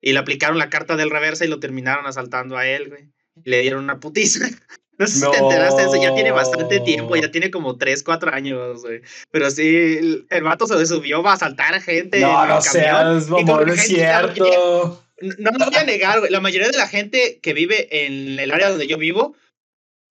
Y 0.00 0.12
le 0.12 0.18
aplicaron 0.18 0.58
la 0.58 0.70
carta 0.70 0.96
del 0.96 1.10
reversa 1.10 1.44
y 1.44 1.48
lo 1.48 1.60
terminaron 1.60 2.06
asaltando 2.06 2.56
a 2.56 2.66
él, 2.66 2.88
güey. 2.88 3.10
Y 3.44 3.50
le 3.50 3.60
dieron 3.60 3.84
una 3.84 4.00
putiza. 4.00 4.48
No 4.98 5.06
sé 5.06 5.20
si 5.20 5.30
te 5.30 5.36
enteraste 5.36 5.82
eso, 5.82 6.02
ya 6.02 6.12
tiene 6.12 6.32
bastante 6.32 6.80
tiempo, 6.80 7.14
ya 7.14 7.30
tiene 7.30 7.52
como 7.52 7.78
3, 7.78 8.02
4 8.02 8.34
años, 8.34 8.82
güey. 8.82 9.00
Pero 9.30 9.48
sí, 9.48 10.24
el, 10.28 10.42
vato 10.42 10.66
se 10.66 10.86
subió 10.86 11.24
a 11.24 11.34
asaltar 11.34 11.72
a 11.72 11.80
gente. 11.80 12.18
No, 12.18 12.44
no 12.44 12.60
seas, 12.60 13.28
no 13.28 13.60
es 13.60 13.86
cierto. 13.86 15.04
No 15.20 15.50
lo 15.52 15.66
voy 15.66 15.76
a 15.76 15.84
negar, 15.84 16.18
güey. 16.18 16.32
La 16.32 16.40
mayoría 16.40 16.66
de 16.66 16.76
la 16.76 16.88
gente 16.88 17.38
que 17.40 17.52
vive 17.52 18.06
en 18.06 18.40
el 18.40 18.50
área 18.50 18.70
donde 18.70 18.88
yo 18.88 18.98
vivo 18.98 19.36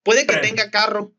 puede 0.04 0.26
que 0.26 0.38
tenga 0.38 0.72
carro, 0.72 1.12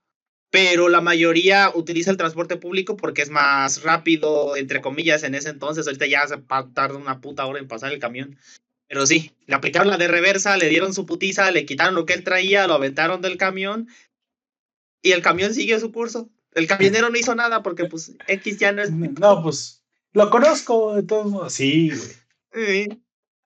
pero 0.50 0.88
la 0.88 1.00
mayoría 1.00 1.70
utiliza 1.74 2.10
el 2.10 2.16
transporte 2.16 2.56
público 2.56 2.96
porque 2.96 3.22
es 3.22 3.30
más 3.30 3.82
rápido, 3.82 4.56
entre 4.56 4.80
comillas, 4.80 5.22
en 5.22 5.34
ese 5.34 5.50
entonces. 5.50 5.86
Ahorita 5.86 6.06
ya 6.06 6.26
se 6.26 6.38
tarda 6.74 6.96
una 6.96 7.20
puta 7.20 7.44
hora 7.46 7.58
en 7.58 7.68
pasar 7.68 7.92
el 7.92 7.98
camión. 7.98 8.38
Pero 8.88 9.06
sí, 9.06 9.32
le 9.46 9.54
aplicaron 9.54 9.88
la 9.88 9.98
de 9.98 10.08
reversa, 10.08 10.56
le 10.56 10.68
dieron 10.68 10.94
su 10.94 11.04
putiza, 11.04 11.50
le 11.50 11.66
quitaron 11.66 11.94
lo 11.94 12.06
que 12.06 12.14
él 12.14 12.24
traía, 12.24 12.66
lo 12.66 12.74
aventaron 12.74 13.20
del 13.20 13.36
camión 13.36 13.88
y 15.02 15.12
el 15.12 15.22
camión 15.22 15.52
siguió 15.52 15.78
su 15.78 15.92
curso. 15.92 16.30
El 16.54 16.66
camionero 16.66 17.10
no 17.10 17.18
hizo 17.18 17.34
nada 17.34 17.62
porque, 17.62 17.84
pues, 17.84 18.14
X 18.26 18.58
ya 18.58 18.72
no 18.72 18.82
es. 18.82 18.90
No, 18.90 19.42
pues, 19.42 19.84
lo 20.12 20.30
conozco 20.30 20.96
de 20.96 21.02
todos 21.02 21.26
modos. 21.30 21.52
Sí, 21.52 21.92
güey. 22.52 22.88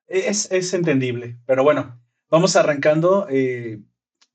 Es, 0.06 0.50
es, 0.52 0.72
entendible, 0.74 1.38
pero 1.46 1.64
bueno, 1.64 2.00
vamos 2.30 2.54
arrancando. 2.54 3.26
Eh, 3.28 3.80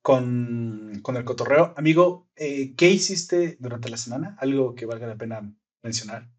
con, 0.08 1.02
con 1.02 1.18
el 1.18 1.26
cotorreo. 1.26 1.74
Amigo, 1.76 2.30
eh, 2.38 2.76
¿qué 2.78 2.90
hiciste 2.90 3.58
durante 3.60 3.90
la 3.90 3.98
semana? 3.98 4.38
Algo 4.40 4.74
que 4.74 4.86
valga 4.86 5.06
la 5.06 5.18
pena 5.18 5.54
mencionar. 5.84 6.30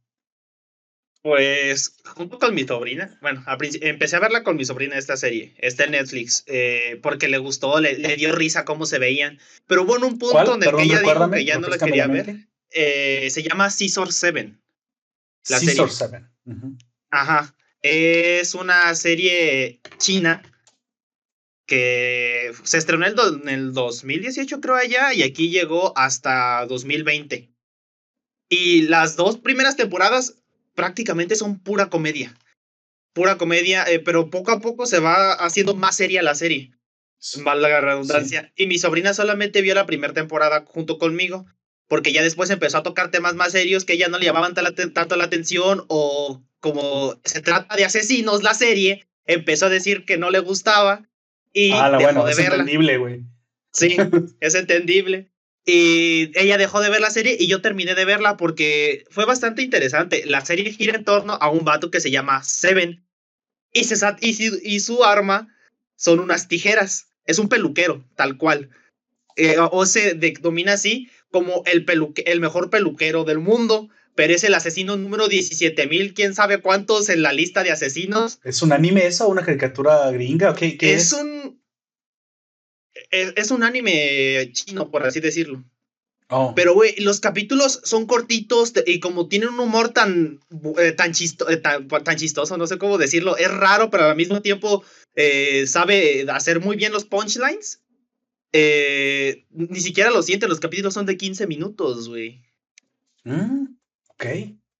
Pues 1.20 1.98
junto 2.02 2.38
con 2.38 2.54
mi 2.54 2.64
sobrina, 2.64 3.18
bueno, 3.20 3.44
empecé 3.82 4.16
a 4.16 4.20
verla 4.20 4.42
con 4.42 4.56
mi 4.56 4.64
sobrina 4.64 4.96
esta 4.96 5.18
serie, 5.18 5.54
está 5.58 5.84
en 5.84 5.90
Netflix, 5.90 6.44
eh, 6.46 6.98
porque 7.02 7.28
le 7.28 7.36
gustó, 7.36 7.78
le, 7.78 7.98
le, 7.98 8.16
dio 8.16 8.34
risa 8.34 8.64
cómo 8.64 8.86
se 8.86 8.98
veían, 8.98 9.38
pero 9.66 9.82
hubo 9.82 9.96
un 9.96 10.18
punto 10.18 10.54
en 10.54 10.62
el 10.62 10.74
que 10.74 10.82
ella 10.84 11.00
dijo 11.00 11.30
que 11.30 11.44
ya 11.44 11.58
no 11.58 11.68
la 11.68 11.76
quería 11.76 12.06
ver. 12.06 12.48
Eh, 12.70 13.28
se 13.28 13.42
llama 13.42 13.68
Scissor 13.68 14.14
7. 14.14 14.54
La 15.50 15.58
Scissor 15.58 15.90
7. 15.90 16.24
Ajá. 17.10 17.54
Es 17.82 18.54
una 18.54 18.94
serie 18.94 19.82
china 19.98 20.40
que 21.68 22.52
se 22.64 22.78
estrenó 22.78 23.06
en 23.06 23.48
el 23.48 23.74
2018 23.74 24.60
creo 24.60 24.74
allá 24.74 25.12
y 25.12 25.22
aquí 25.22 25.50
llegó 25.50 25.96
hasta 25.96 26.64
2020. 26.66 27.50
Y 28.48 28.82
las 28.82 29.16
dos 29.16 29.36
primeras 29.36 29.76
temporadas 29.76 30.36
prácticamente 30.74 31.36
son 31.36 31.60
pura 31.60 31.90
comedia. 31.90 32.34
Pura 33.12 33.36
comedia, 33.36 33.84
eh, 33.84 34.00
pero 34.00 34.30
poco 34.30 34.50
a 34.50 34.60
poco 34.60 34.86
se 34.86 34.98
va 34.98 35.34
haciendo 35.34 35.74
más 35.74 35.94
seria 35.94 36.22
la 36.22 36.34
serie. 36.34 36.72
Vale 37.42 37.68
la 37.68 37.80
redundancia. 37.82 38.50
Y 38.56 38.66
mi 38.66 38.78
sobrina 38.78 39.12
solamente 39.12 39.60
vio 39.60 39.74
la 39.74 39.86
primera 39.86 40.14
temporada 40.14 40.64
junto 40.66 40.98
conmigo, 40.98 41.44
porque 41.86 42.12
ya 42.12 42.22
después 42.22 42.48
empezó 42.48 42.78
a 42.78 42.82
tocar 42.82 43.10
temas 43.10 43.34
más 43.34 43.52
serios 43.52 43.84
que 43.84 43.92
ella 43.92 44.08
no 44.08 44.18
le 44.18 44.24
llamaban 44.24 44.54
tanto 44.54 45.16
la 45.16 45.24
atención 45.24 45.84
o 45.88 46.42
como 46.60 47.20
se 47.24 47.42
trata 47.42 47.76
de 47.76 47.84
asesinos 47.84 48.42
la 48.42 48.54
serie, 48.54 49.06
empezó 49.26 49.66
a 49.66 49.70
decir 49.70 50.06
que 50.06 50.16
no 50.16 50.30
le 50.30 50.38
gustaba 50.38 51.08
y 51.52 51.72
ah, 51.72 51.90
dejó 51.90 52.02
bueno, 52.02 52.24
de 52.24 52.32
es 52.32 52.38
entendible, 52.38 52.98
güey. 52.98 53.22
Sí, 53.72 53.96
es 54.40 54.54
entendible. 54.54 55.30
Y 55.64 56.30
ella 56.38 56.56
dejó 56.56 56.80
de 56.80 56.88
ver 56.88 57.00
la 57.00 57.10
serie 57.10 57.36
y 57.38 57.46
yo 57.46 57.60
terminé 57.60 57.94
de 57.94 58.06
verla 58.06 58.36
porque 58.36 59.04
fue 59.10 59.26
bastante 59.26 59.62
interesante. 59.62 60.24
La 60.24 60.44
serie 60.44 60.72
gira 60.72 60.96
en 60.96 61.04
torno 61.04 61.34
a 61.34 61.50
un 61.50 61.64
vato 61.64 61.90
que 61.90 62.00
se 62.00 62.10
llama 62.10 62.42
Seven 62.42 63.04
y, 63.72 63.84
se, 63.84 63.96
y, 64.20 64.74
y 64.76 64.80
su 64.80 65.04
arma 65.04 65.54
son 65.96 66.20
unas 66.20 66.48
tijeras. 66.48 67.08
Es 67.26 67.38
un 67.38 67.50
peluquero, 67.50 68.02
tal 68.16 68.38
cual. 68.38 68.70
Eh, 69.36 69.56
o 69.58 69.84
se 69.84 70.14
denomina 70.14 70.72
así 70.72 71.10
como 71.30 71.62
el, 71.66 71.84
peluque, 71.84 72.22
el 72.26 72.40
mejor 72.40 72.70
peluquero 72.70 73.24
del 73.24 73.38
mundo 73.38 73.90
pero 74.18 74.34
es 74.34 74.42
el 74.42 74.54
asesino 74.54 74.96
número 74.96 75.28
17.000, 75.28 76.12
quién 76.12 76.34
sabe 76.34 76.60
cuántos 76.60 77.08
en 77.08 77.22
la 77.22 77.32
lista 77.32 77.62
de 77.62 77.70
asesinos. 77.70 78.40
¿Es 78.42 78.62
un 78.62 78.72
anime 78.72 79.06
eso? 79.06 79.28
¿Una 79.28 79.44
caricatura 79.44 80.10
gringa? 80.10 80.56
¿Qué, 80.56 80.76
qué 80.76 80.94
es, 80.94 81.12
un. 81.12 81.62
Es, 83.12 83.52
un 83.52 83.62
anime 83.62 84.50
chino, 84.50 84.90
por 84.90 85.06
así 85.06 85.20
decirlo. 85.20 85.62
Oh. 86.30 86.52
Pero, 86.56 86.74
güey, 86.74 86.96
los 86.96 87.20
capítulos 87.20 87.80
son 87.84 88.06
cortitos 88.06 88.72
y 88.86 88.98
como 88.98 89.28
tienen 89.28 89.50
un 89.50 89.60
humor 89.60 89.90
tan, 89.90 90.40
eh, 90.80 90.90
tan, 90.90 91.12
chisto, 91.12 91.48
eh, 91.48 91.58
tan, 91.58 92.16
chistoso, 92.16 92.56
no 92.56 92.66
sé 92.66 92.76
cómo 92.76 92.98
decirlo, 92.98 93.36
es 93.36 93.52
raro, 93.52 93.88
pero 93.88 94.06
al 94.06 94.16
mismo 94.16 94.42
tiempo 94.42 94.82
eh, 95.14 95.68
sabe 95.68 96.26
hacer 96.28 96.58
muy 96.58 96.74
bien 96.74 96.90
los 96.90 97.04
punchlines. 97.04 97.84
ni 98.52 99.80
siquiera 99.80 100.10
lo 100.10 100.24
siente, 100.24 100.48
los 100.48 100.58
capítulos 100.58 100.94
son 100.94 101.06
de 101.06 101.16
15 101.16 101.46
minutos, 101.46 102.08
güey. 102.08 102.42
Mm. 103.22 103.77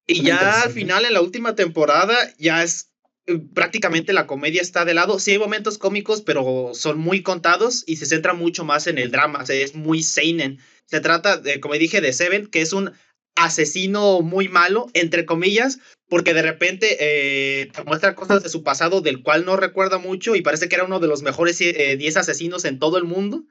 Y 0.07 0.23
ya 0.23 0.62
al 0.62 0.71
final, 0.71 1.04
en 1.04 1.12
la 1.12 1.21
última 1.21 1.54
temporada, 1.54 2.16
ya 2.38 2.62
es 2.62 2.90
eh, 3.26 3.38
prácticamente 3.38 4.14
la 4.14 4.26
comedia 4.26 4.62
está 4.62 4.85
de 4.85 4.95
lado. 4.95 5.18
Sí 5.18 5.33
hay 5.33 5.38
momentos 5.38 5.76
cómicos, 5.76 6.23
pero 6.23 6.71
son 6.73 6.99
muy 6.99 7.23
contados 7.23 7.85
y 7.87 7.97
se 7.97 8.07
centra 8.07 8.33
mucho 8.33 8.64
más 8.64 8.87
en 8.87 8.97
el 8.99 9.11
drama. 9.11 9.45
es 9.49 9.75
muy 9.75 10.02
seinen. 10.02 10.59
Se 10.87 11.00
trata, 11.00 11.37
de, 11.37 11.61
como 11.61 11.75
dije, 11.75 12.00
de 12.00 12.14
Seven, 12.14 12.47
que 12.47 12.62
es 12.62 12.73
un 12.73 12.92
asesino 13.35 14.23
muy 14.23 14.49
malo, 14.49 14.90
entre 14.95 15.26
comillas, 15.26 15.78
porque 16.09 16.33
de 16.35 16.42
repente 16.42 16.97
eh, 17.00 17.66
te 17.66 17.85
muestra 17.85 18.14
cosas 18.14 18.42
de 18.42 18.49
su 18.49 18.62
pasado 18.62 19.02
del 19.02 19.23
cual 19.23 19.45
no 19.45 19.57
recuerda 19.57 19.99
mucho 19.99 20.35
y 20.35 20.42
parece 20.42 20.68
que 20.68 20.75
era 20.75 20.85
uno 20.85 20.99
de 20.99 21.07
los 21.07 21.23
mejores 21.23 21.59
10 21.59 21.76
eh, 21.76 22.18
asesinos 22.18 22.64
en 22.64 22.78
todo 22.78 22.97
el 22.97 23.04
mundo, 23.04 23.45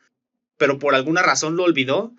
pero 0.57 0.79
por 0.79 0.95
alguna 0.95 1.21
razón 1.21 1.55
lo 1.55 1.63
olvidó. 1.63 2.13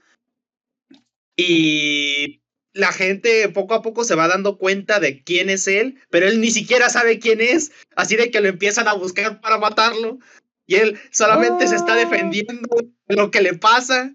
Y 1.36 2.40
la 2.78 2.92
gente 2.92 3.48
poco 3.48 3.74
a 3.74 3.82
poco 3.82 4.04
se 4.04 4.14
va 4.14 4.28
dando 4.28 4.56
cuenta 4.56 5.00
de 5.00 5.24
quién 5.24 5.50
es 5.50 5.66
él, 5.66 6.00
pero 6.10 6.28
él 6.28 6.40
ni 6.40 6.52
siquiera 6.52 6.88
sabe 6.88 7.18
quién 7.18 7.40
es, 7.40 7.72
así 7.96 8.14
de 8.14 8.30
que 8.30 8.40
lo 8.40 8.46
empiezan 8.46 8.86
a 8.86 8.94
buscar 8.94 9.40
para 9.40 9.58
matarlo 9.58 10.20
y 10.64 10.76
él 10.76 10.96
solamente 11.10 11.66
se 11.66 11.74
está 11.74 11.96
defendiendo 11.96 12.68
de 13.08 13.16
lo 13.16 13.32
que 13.32 13.42
le 13.42 13.54
pasa. 13.54 14.14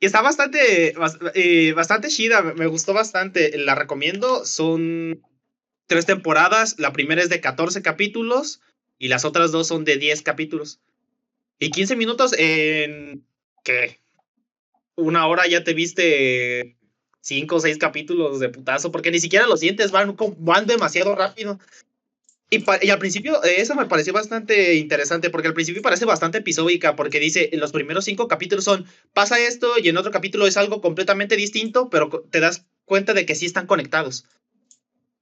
Y 0.00 0.06
está 0.06 0.20
bastante, 0.20 0.94
eh, 1.34 1.72
bastante 1.72 2.08
chida, 2.08 2.42
me 2.42 2.66
gustó 2.66 2.92
bastante, 2.92 3.56
la 3.56 3.74
recomiendo, 3.74 4.44
son 4.44 5.22
tres 5.86 6.04
temporadas, 6.04 6.78
la 6.78 6.92
primera 6.92 7.22
es 7.22 7.30
de 7.30 7.40
14 7.40 7.80
capítulos 7.80 8.60
y 8.98 9.08
las 9.08 9.24
otras 9.24 9.50
dos 9.50 9.66
son 9.68 9.86
de 9.86 9.96
10 9.96 10.20
capítulos. 10.20 10.82
Y 11.58 11.70
15 11.70 11.96
minutos 11.96 12.34
en... 12.36 13.26
¿Qué? 13.64 13.98
Una 14.94 15.26
hora 15.26 15.46
ya 15.46 15.64
te 15.64 15.72
viste 15.72 16.76
cinco 17.24 17.56
o 17.56 17.60
seis 17.60 17.78
capítulos 17.78 18.38
de 18.38 18.50
putazo, 18.50 18.92
porque 18.92 19.10
ni 19.10 19.18
siquiera 19.18 19.46
los 19.46 19.60
sientes, 19.60 19.90
van, 19.90 20.14
van 20.38 20.66
demasiado 20.66 21.16
rápido. 21.16 21.58
Y, 22.50 22.62
y, 22.82 22.90
al 22.90 22.98
principio, 22.98 23.42
eh, 23.42 23.54
eso 23.56 23.74
me 23.74 23.86
pareció 23.86 24.12
bastante 24.12 24.74
interesante, 24.74 25.30
porque 25.30 25.48
al 25.48 25.54
principio 25.54 25.80
parece 25.80 26.04
bastante 26.04 26.38
episódica, 26.38 26.94
porque 26.94 27.18
dice, 27.18 27.48
en 27.52 27.60
los 27.60 27.72
primeros 27.72 28.04
cinco 28.04 28.28
capítulos 28.28 28.64
son, 28.64 28.84
pasa 29.14 29.40
esto, 29.40 29.72
y 29.82 29.88
en 29.88 29.96
otro 29.96 30.12
capítulo 30.12 30.46
es 30.46 30.58
algo 30.58 30.82
completamente 30.82 31.34
distinto, 31.36 31.88
pero 31.88 32.10
te 32.30 32.40
das 32.40 32.66
cuenta 32.84 33.14
de 33.14 33.24
que 33.24 33.34
sí 33.34 33.46
están 33.46 33.66
conectados. 33.66 34.26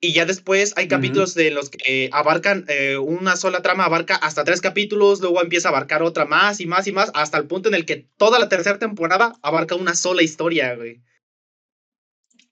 Y 0.01 0.13
ya 0.13 0.27
después 0.27 0.75
hay 0.77 0.89
capítulos 0.89 1.35
de 1.35 1.53
los 1.53 1.71
que 1.71 2.11
abarcan 2.13 2.65
eh, 2.67 2.97
una 2.97 3.37
sola 3.37 3.63
trama, 3.63 3.85
abarca 3.85 4.17
hasta 4.17 4.43
tres 4.43 4.61
capítulos, 4.61 5.21
luego 5.21 5.41
empieza 5.41 5.69
a 5.69 5.71
abarcar 5.71 6.03
otra 6.03 6.25
más 6.25 6.59
y 6.61 6.67
más 6.67 6.89
y 6.89 6.93
más, 6.93 7.13
hasta 7.15 7.39
el 7.39 7.47
punto 7.47 7.69
en 7.69 7.77
el 7.77 7.87
que 7.87 8.09
toda 8.17 8.41
la 8.41 8.49
tercera 8.49 8.81
temporada 8.81 9.37
abarca 9.43 9.77
una 9.77 9.95
sola 9.95 10.25
historia, 10.25 10.75
güey. 10.75 11.01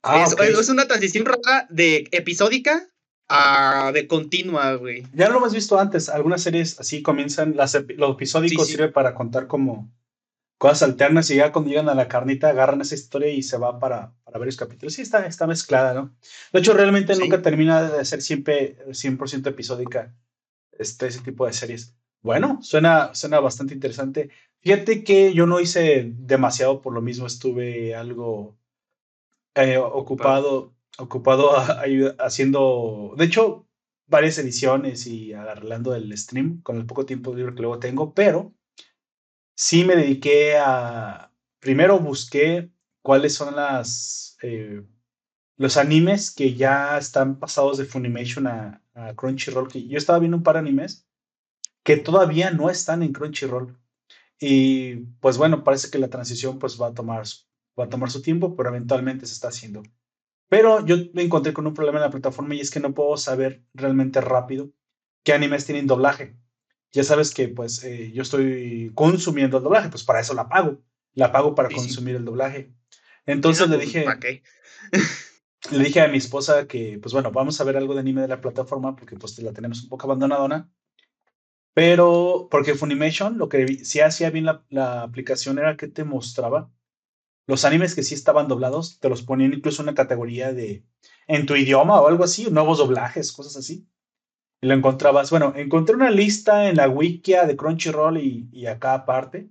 Ah, 0.02 0.24
es, 0.24 0.68
una 0.68 0.86
transición 0.86 1.26
rara 1.26 1.66
de 1.68 2.08
episódica 2.12 2.88
a 3.28 3.92
de 3.92 4.06
continua, 4.06 4.74
güey. 4.74 5.06
Ya 5.12 5.28
lo 5.28 5.38
hemos 5.38 5.52
visto 5.52 5.78
antes. 5.78 6.08
Algunas 6.08 6.42
series 6.42 6.80
así 6.80 7.02
comienzan, 7.02 7.56
las, 7.56 7.76
los 7.96 8.12
episódicos 8.12 8.66
sirven 8.66 8.92
para 8.92 9.14
contar 9.14 9.46
como 9.46 9.92
cosas 10.58 10.82
alternas 10.82 11.30
y 11.30 11.36
ya 11.36 11.52
cuando 11.52 11.70
llegan 11.70 11.88
a 11.88 11.94
la 11.94 12.08
carnita 12.08 12.50
agarran 12.50 12.80
esa 12.82 12.94
historia 12.94 13.30
y 13.30 13.42
se 13.42 13.56
va 13.56 13.78
para, 13.78 14.14
para 14.24 14.38
varios 14.38 14.56
capítulos. 14.56 14.94
Sí, 14.94 15.02
está, 15.02 15.26
está 15.26 15.46
mezclada, 15.46 15.94
¿no? 15.94 16.14
De 16.52 16.58
hecho, 16.60 16.74
realmente 16.74 17.16
nunca 17.16 17.40
termina 17.40 17.82
de 17.90 18.04
ser 18.04 18.20
siempre 18.20 18.76
100% 18.88 19.46
episódica 19.46 20.14
este, 20.72 21.06
ese 21.06 21.20
tipo 21.20 21.46
de 21.46 21.52
series. 21.52 21.94
Bueno, 22.20 22.58
suena, 22.62 23.14
suena 23.14 23.40
bastante 23.40 23.72
interesante. 23.72 24.30
Fíjate 24.60 25.02
que 25.04 25.32
yo 25.32 25.46
no 25.46 25.60
hice 25.60 26.12
demasiado 26.14 26.82
por 26.82 26.92
lo 26.92 27.00
mismo, 27.00 27.26
estuve 27.26 27.94
algo 27.94 28.59
eh, 29.54 29.78
ocupado, 29.78 30.74
ocupado 30.98 31.50
haciendo. 32.18 33.14
De 33.16 33.24
hecho, 33.24 33.66
varias 34.06 34.38
ediciones 34.38 35.06
y 35.06 35.32
agarrando 35.32 35.94
el 35.94 36.16
stream 36.16 36.62
con 36.62 36.76
el 36.76 36.86
poco 36.86 37.06
tiempo 37.06 37.34
libre 37.34 37.54
que 37.54 37.62
luego 37.62 37.78
tengo, 37.78 38.14
pero 38.14 38.54
sí 39.54 39.84
me 39.84 39.96
dediqué 39.96 40.56
a, 40.58 41.32
primero 41.60 41.98
busqué 42.00 42.70
cuáles 43.02 43.34
son 43.34 43.54
las, 43.56 44.36
eh, 44.42 44.82
los 45.56 45.76
animes 45.76 46.34
que 46.34 46.54
ya 46.54 46.98
están 46.98 47.38
pasados 47.38 47.78
de 47.78 47.84
Funimation 47.84 48.46
a, 48.46 48.82
a 48.94 49.14
Crunchyroll, 49.14 49.68
que 49.68 49.86
yo 49.86 49.98
estaba 49.98 50.18
viendo 50.18 50.38
un 50.38 50.42
par 50.42 50.54
de 50.54 50.60
animes 50.60 51.06
que 51.84 51.96
todavía 51.96 52.50
no 52.50 52.70
están 52.70 53.02
en 53.02 53.12
Crunchyroll. 53.12 53.78
Y 54.40 54.96
pues 55.20 55.36
bueno, 55.36 55.64
parece 55.64 55.90
que 55.90 55.98
la 55.98 56.08
transición 56.08 56.58
pues 56.58 56.80
va 56.80 56.88
a 56.88 56.94
tomar, 56.94 57.24
va 57.78 57.84
a 57.84 57.88
tomar 57.88 58.10
su 58.10 58.22
tiempo, 58.22 58.56
pero 58.56 58.70
eventualmente 58.70 59.26
se 59.26 59.34
está 59.34 59.48
haciendo. 59.48 59.82
Pero 60.48 60.84
yo 60.84 60.96
me 61.14 61.22
encontré 61.22 61.52
con 61.52 61.66
un 61.66 61.74
problema 61.74 61.98
en 61.98 62.04
la 62.04 62.10
plataforma 62.10 62.54
y 62.54 62.60
es 62.60 62.70
que 62.70 62.80
no 62.80 62.92
puedo 62.92 63.16
saber 63.16 63.64
realmente 63.72 64.20
rápido 64.20 64.70
qué 65.22 65.32
animes 65.32 65.64
tienen 65.64 65.86
doblaje. 65.86 66.36
Ya 66.92 67.04
sabes 67.04 67.32
que 67.32 67.48
pues 67.48 67.84
eh, 67.84 68.10
yo 68.12 68.22
estoy 68.22 68.90
consumiendo 68.94 69.58
el 69.58 69.62
doblaje, 69.62 69.90
pues 69.90 70.02
para 70.02 70.20
eso 70.20 70.34
la 70.34 70.48
pago. 70.48 70.82
La 71.14 71.30
pago 71.30 71.54
para 71.54 71.68
consumir 71.68 72.16
el 72.16 72.24
doblaje. 72.24 72.74
Entonces 73.26 73.68
le 73.68 73.78
dije... 73.78 74.04
le 75.70 75.84
dije 75.84 76.00
a 76.00 76.08
mi 76.08 76.18
esposa 76.18 76.66
que, 76.66 76.98
pues 77.00 77.12
bueno, 77.12 77.30
vamos 77.30 77.60
a 77.60 77.64
ver 77.64 77.76
algo 77.76 77.94
de 77.94 78.00
anime 78.00 78.22
de 78.22 78.28
la 78.28 78.40
plataforma 78.40 78.96
porque 78.96 79.16
pues 79.16 79.38
la 79.38 79.52
tenemos 79.52 79.82
un 79.82 79.88
poco 79.88 80.06
abandonadona. 80.06 80.70
Pero, 81.74 82.48
porque 82.50 82.74
Funimation, 82.74 83.38
lo 83.38 83.48
que 83.48 83.84
sí 83.84 84.00
hacía 84.00 84.30
bien 84.30 84.44
la, 84.44 84.64
la, 84.70 85.02
aplicación 85.02 85.58
era 85.58 85.76
que 85.76 85.86
te 85.86 86.02
mostraba 86.02 86.72
los 87.50 87.64
animes 87.64 87.94
que 87.94 88.02
sí 88.02 88.14
estaban 88.14 88.48
doblados, 88.48 88.98
te 89.00 89.08
los 89.08 89.22
ponían 89.22 89.52
incluso 89.52 89.82
en 89.82 89.88
una 89.88 89.94
categoría 89.94 90.52
de 90.52 90.84
en 91.26 91.46
tu 91.46 91.54
idioma 91.54 92.00
o 92.00 92.08
algo 92.08 92.24
así, 92.24 92.50
nuevos 92.50 92.78
doblajes, 92.78 93.32
cosas 93.32 93.56
así. 93.56 93.86
Y 94.62 94.66
lo 94.66 94.74
encontrabas. 94.74 95.30
Bueno, 95.30 95.52
encontré 95.56 95.94
una 95.94 96.10
lista 96.10 96.68
en 96.68 96.76
la 96.76 96.88
wikia 96.88 97.46
de 97.46 97.56
Crunchyroll 97.56 98.18
y, 98.18 98.48
y 98.52 98.66
acá 98.66 98.94
aparte 98.94 99.50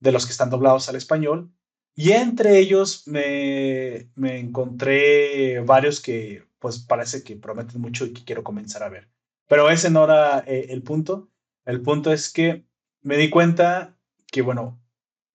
de 0.00 0.12
los 0.12 0.26
que 0.26 0.32
están 0.32 0.50
doblados 0.50 0.88
al 0.88 0.96
español. 0.96 1.52
Y 1.94 2.12
entre 2.12 2.58
ellos 2.58 3.06
me, 3.06 4.10
me 4.14 4.38
encontré 4.38 5.60
varios 5.60 6.00
que 6.00 6.44
pues 6.58 6.78
parece 6.78 7.22
que 7.22 7.36
prometen 7.36 7.80
mucho 7.80 8.06
y 8.06 8.12
que 8.12 8.24
quiero 8.24 8.44
comenzar 8.44 8.82
a 8.82 8.88
ver. 8.88 9.08
Pero 9.48 9.70
ese 9.70 9.90
no 9.90 10.04
era 10.04 10.40
eh, 10.46 10.66
el 10.70 10.82
punto. 10.82 11.30
El 11.64 11.80
punto 11.82 12.12
es 12.12 12.32
que 12.32 12.66
me 13.02 13.16
di 13.16 13.30
cuenta 13.30 13.96
que, 14.30 14.42
bueno, 14.42 14.80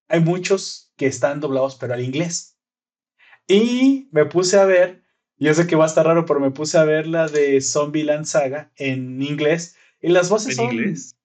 hay 0.08 0.20
muchos 0.20 0.83
que 0.96 1.08
están 1.08 1.40
doblados, 1.40 1.76
pero 1.76 1.94
al 1.94 2.02
inglés. 2.02 2.58
Y 3.48 4.08
me 4.12 4.26
puse 4.26 4.60
a 4.60 4.66
ver, 4.66 5.04
yo 5.38 5.54
sé 5.54 5.68
que 5.68 5.76
va 5.76 5.86
a 5.86 5.88
estar 5.88 6.06
raro, 6.06 6.26
pero 6.26 6.40
me 6.40 6.52
puse 6.52 6.78
a 6.78 6.84
ver 6.84 7.08
la 7.08 7.28
de 7.28 7.60
Zombieland 7.62 8.26
Saga 8.26 8.72
en 8.76 9.22
inglés. 9.22 9.76
Y 10.02 10.10
las 10.10 10.30
voces 10.30 10.56
son, 10.56 10.72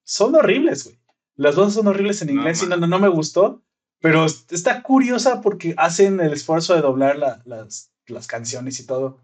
son 0.03 0.35
horribles, 0.35 0.85
güey. 0.85 0.99
Las 1.35 1.55
voces 1.55 1.75
son 1.75 1.87
horribles 1.87 2.21
en 2.21 2.31
inglés 2.31 2.63
y 2.63 2.67
no, 2.67 2.75
no, 2.75 2.99
me 2.99 3.07
gustó. 3.07 3.63
Pero 4.01 4.25
está 4.25 4.81
curiosa 4.81 5.41
porque 5.41 5.73
hacen 5.77 6.19
el 6.19 6.33
esfuerzo 6.33 6.73
de 6.73 6.81
doblar 6.81 7.17
las, 7.17 7.91
las 8.07 8.27
canciones 8.27 8.79
y 8.79 8.85
todo. 8.85 9.19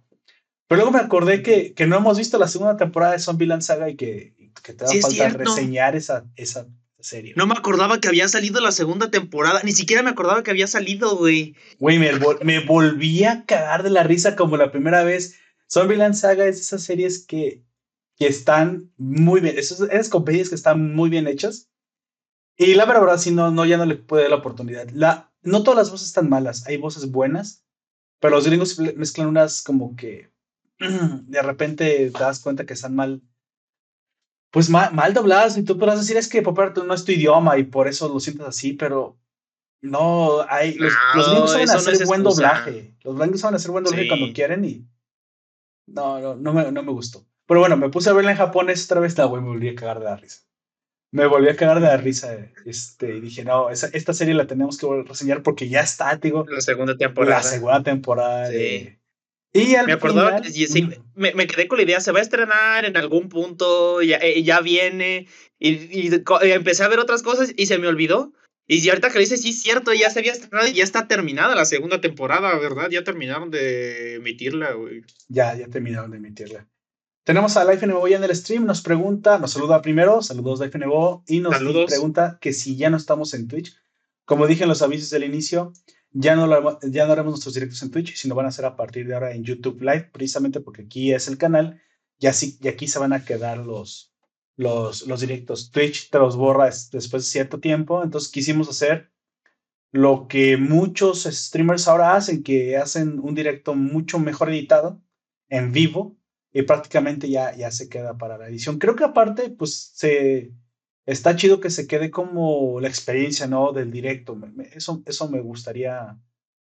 Pero 0.68 0.82
luego 0.82 0.92
me 0.98 1.04
acordé 1.04 1.44
que, 1.44 1.74
que 1.74 1.88
no 1.88 1.98
hemos 1.98 2.18
visto 2.18 2.38
la 2.38 2.48
segunda 2.48 2.76
temporada 2.76 3.14
de 3.14 3.20
Zombieland 3.20 3.62
Saga 3.62 3.90
y 3.90 3.96
que, 3.96 4.34
que 4.64 4.74
te 4.74 4.86
va 4.86 4.92
a 4.92 5.02
falta 5.02 5.30
reseñar 5.30 5.96
esa, 5.96 6.26
esa 6.36 6.68
serie. 7.06 7.34
No 7.36 7.48
me 7.48 7.54
acordaba 7.54 8.00
que 8.00 8.08
había 8.08 8.28
salido 8.28 8.62
la 8.62 8.72
segunda 8.72 9.12
temporada. 9.12 9.62
Ni 9.64 9.72
siquiera 9.72 10.04
me 10.04 10.10
acordaba 10.10 10.44
que 10.44 10.52
había 10.52 10.68
salido, 10.68 11.16
güey. 11.18 11.56
Güey, 11.80 12.00
me, 12.00 12.12
me 12.44 12.60
volví 12.60 13.24
a 13.24 13.46
cagar 13.46 13.84
de 13.84 13.90
la 13.90 14.04
risa 14.04 14.36
como 14.36 14.58
la 14.58 14.72
primera 14.72 15.04
vez. 15.04 15.40
Zombieland 15.72 16.16
Saga 16.16 16.46
es 16.46 16.60
esas 16.60 16.84
series 16.84 17.26
que, 17.26 17.64
que 18.18 18.28
están 18.28 18.92
muy 18.98 19.42
bien. 19.42 19.58
Esas, 19.58 19.82
esas 19.82 20.10
comedias 20.10 20.50
que 20.50 20.56
están 20.56 20.94
muy 20.94 21.10
bien 21.10 21.28
hechas. 21.28 21.70
Y 22.58 22.76
la 22.76 22.86
verdad, 22.86 23.18
sí, 23.18 23.32
no, 23.32 23.52
no, 23.52 23.66
ya 23.66 23.78
no 23.78 23.86
le 23.86 23.96
puede 23.96 24.24
dar 24.24 24.32
la 24.32 24.38
oportunidad. 24.38 24.90
La, 24.92 25.34
no 25.42 25.64
todas 25.64 25.78
las 25.78 25.92
voces 25.92 26.08
están 26.08 26.30
malas. 26.30 26.66
Hay 26.68 26.78
voces 26.78 27.12
buenas. 27.12 27.66
Pero 28.20 28.36
los 28.36 28.48
gringos 28.48 28.80
mezclan 28.80 29.28
unas 29.28 29.62
como 29.62 29.96
que 29.96 30.32
de 30.80 31.42
repente 31.42 32.10
te 32.10 32.20
das 32.20 32.40
cuenta 32.40 32.66
que 32.66 32.74
están 32.74 32.96
mal, 32.96 33.22
pues 34.56 34.70
mal, 34.70 34.94
mal 34.94 35.14
dobladas 35.14 35.58
y 35.58 35.64
tú 35.64 35.78
podrás 35.78 36.00
decir 36.00 36.16
es 36.16 36.30
que 36.30 36.42
Popper 36.42 36.72
no 36.86 36.94
es 36.94 37.04
tu 37.04 37.12
idioma 37.12 37.58
y 37.58 37.66
por 37.66 37.90
eso 37.90 38.08
lo 38.08 38.22
sientes 38.22 38.48
así, 38.48 38.72
pero 38.72 39.18
no, 39.82 40.46
hay, 40.48 40.76
los, 40.76 40.94
los 41.14 41.30
gringos 41.30 41.52
saben 41.52 41.70
hacer 41.70 42.08
buen 42.08 42.24
doblaje, 42.24 42.96
los 43.04 43.18
gringos 43.18 43.42
saben 43.42 43.56
hacer 43.56 43.72
buen 43.72 43.84
doblaje 43.84 44.08
cuando 44.08 44.32
quieren 44.32 44.64
y 44.64 44.88
no, 45.88 46.22
no, 46.22 46.36
no 46.38 46.54
me, 46.54 46.72
no 46.72 46.84
me 46.84 46.92
gustó. 46.94 47.26
Pero 47.46 47.60
bueno, 47.60 47.76
me 47.76 47.90
puse 47.90 48.10
a 48.10 48.14
verla 48.14 48.32
en 48.32 48.38
japonés 48.38 48.86
otra 48.86 49.02
vez, 49.02 49.18
la 49.18 49.26
güey, 49.26 49.42
me 49.42 49.50
volví 49.50 49.68
a 49.68 49.76
cagar 49.76 50.00
de 50.00 50.06
la 50.06 50.16
risa. 50.16 50.44
Me 51.12 51.28
volví 51.28 51.50
a 51.50 51.58
cagar 51.58 51.82
de 51.82 51.88
la 51.88 51.98
risa. 51.98 52.34
Este, 52.66 53.18
y 53.18 53.20
dije, 53.20 53.44
no, 53.44 53.70
esa, 53.70 53.88
esta 53.88 54.14
serie 54.14 54.36
la 54.36 54.48
tenemos 54.48 54.78
que 54.78 54.88
reseñar 55.06 55.44
porque 55.44 55.68
ya 55.68 55.82
está, 55.82 56.16
digo. 56.16 56.46
La 56.48 56.62
segunda 56.62 56.96
temporada. 56.96 57.36
La 57.36 57.44
segunda 57.44 57.84
temporada. 57.84 58.50
Sí. 58.50 58.98
Y 59.56 59.76
me 59.86 59.94
acordaba 59.94 60.42
que 60.42 61.02
me, 61.16 61.34
me, 61.34 61.48
quedé 61.48 61.68
con 61.70 61.78
la 61.78 61.84
idea, 61.86 62.02
se 62.02 62.12
va 62.12 62.20
a 62.20 62.22
estrenar 62.22 62.84
en 62.84 62.98
algún 62.98 63.30
punto, 63.30 64.02
ya, 64.02 64.20
ya 64.22 64.60
viene, 64.60 65.28
y, 65.60 65.70
y, 65.70 66.24
empecé 66.42 66.84
a 66.84 66.90
ver 66.90 67.00
otras 67.00 67.24
cosas 67.24 67.54
y 67.56 67.66
se 67.68 67.78
me 67.80 67.88
olvidó. 67.88 68.34
Y 68.68 68.90
ahorita 68.90 69.12
que 69.12 69.20
dices, 69.20 69.42
sí, 69.42 69.54
cierto, 69.54 69.94
ya 69.94 70.10
se 70.10 70.20
había 70.20 70.34
estrenado 70.34 70.68
y 70.68 70.74
ya 70.74 70.84
está 70.84 71.08
terminada 71.08 71.56
la 71.56 71.66
segunda 71.66 72.02
temporada, 72.02 72.58
¿verdad? 72.58 72.90
Ya 72.90 73.04
terminaron 73.04 73.50
de 73.50 74.16
emitirla, 74.16 74.74
güey. 74.74 75.04
Ya, 75.30 75.56
ya 75.56 75.68
terminaron 75.68 76.12
de 76.12 76.18
emitirla. 76.18 76.68
Tenemos 77.24 77.56
a 77.58 77.66
Life 77.66 77.86
NBO 77.88 78.08
ya 78.08 78.18
en 78.18 78.24
el 78.24 78.36
stream, 78.36 78.66
nos 78.66 78.82
pregunta, 78.82 79.40
nos 79.40 79.52
saluda 79.54 79.82
primero, 79.82 80.22
saludos 80.22 80.60
Life 80.60 80.78
NBO, 80.78 81.24
y 81.28 81.40
nos 81.40 81.58
pregunta 81.58 82.40
que 82.42 82.54
si 82.54 82.76
ya 82.76 82.90
no 82.90 82.98
estamos 82.98 83.34
en 83.34 83.48
Twitch. 83.48 83.76
Como 84.26 84.48
dije 84.48 84.64
en 84.64 84.70
los 84.70 84.82
avisos 84.82 85.12
del 85.12 85.24
inicio, 85.24 85.72
ya 86.18 86.34
no, 86.36 86.80
ya 86.82 87.06
no 87.06 87.12
haremos 87.12 87.32
nuestros 87.32 87.54
directos 87.56 87.84
en 87.84 87.92
Twitch, 87.92 88.16
sino 88.16 88.36
van 88.36 88.46
a 88.46 88.52
ser 88.52 88.64
a 88.64 88.78
partir 88.78 89.06
de 89.06 89.14
ahora 89.14 89.34
en 89.34 89.44
YouTube 89.44 89.82
Live, 89.82 90.12
precisamente 90.14 90.62
porque 90.62 90.84
aquí 90.84 91.12
es 91.12 91.28
el 91.28 91.38
canal 91.38 91.82
y, 92.18 92.28
así, 92.28 92.58
y 92.62 92.70
aquí 92.70 92.88
se 92.88 93.00
van 93.00 93.12
a 93.12 93.26
quedar 93.26 93.58
los, 93.58 94.16
los, 94.56 95.06
los 95.08 95.20
directos. 95.20 95.72
Twitch 95.72 96.10
te 96.10 96.18
los 96.18 96.38
borra 96.38 96.66
después 96.66 97.12
de 97.12 97.22
cierto 97.22 97.60
tiempo, 97.60 98.02
entonces 98.02 98.32
quisimos 98.32 98.70
hacer 98.70 99.12
lo 99.92 100.30
que 100.30 100.56
muchos 100.56 101.24
streamers 101.24 101.90
ahora 101.90 102.16
hacen, 102.16 102.44
que 102.44 102.78
hacen 102.78 103.20
un 103.20 103.36
directo 103.36 103.76
mucho 103.76 104.18
mejor 104.18 104.50
editado, 104.50 105.02
en 105.50 105.74
vivo, 105.74 106.18
y 106.54 106.62
prácticamente 106.62 107.30
ya, 107.30 107.54
ya 107.58 107.72
se 107.72 107.90
queda 107.90 108.18
para 108.18 108.38
la 108.38 108.48
edición. 108.48 108.80
Creo 108.80 108.96
que 108.96 109.04
aparte, 109.04 109.50
pues 109.50 109.92
se 109.94 110.54
está 111.06 111.36
chido 111.36 111.60
que 111.60 111.70
se 111.70 111.88
quede 111.88 112.12
como 112.12 112.80
la 112.80 112.88
experiencia, 112.88 113.48
¿no? 113.48 113.72
Del 113.72 113.92
directo. 113.92 114.38
eso, 114.74 115.04
eso 115.06 115.30
me 115.30 115.40
gustaría, 115.42 116.18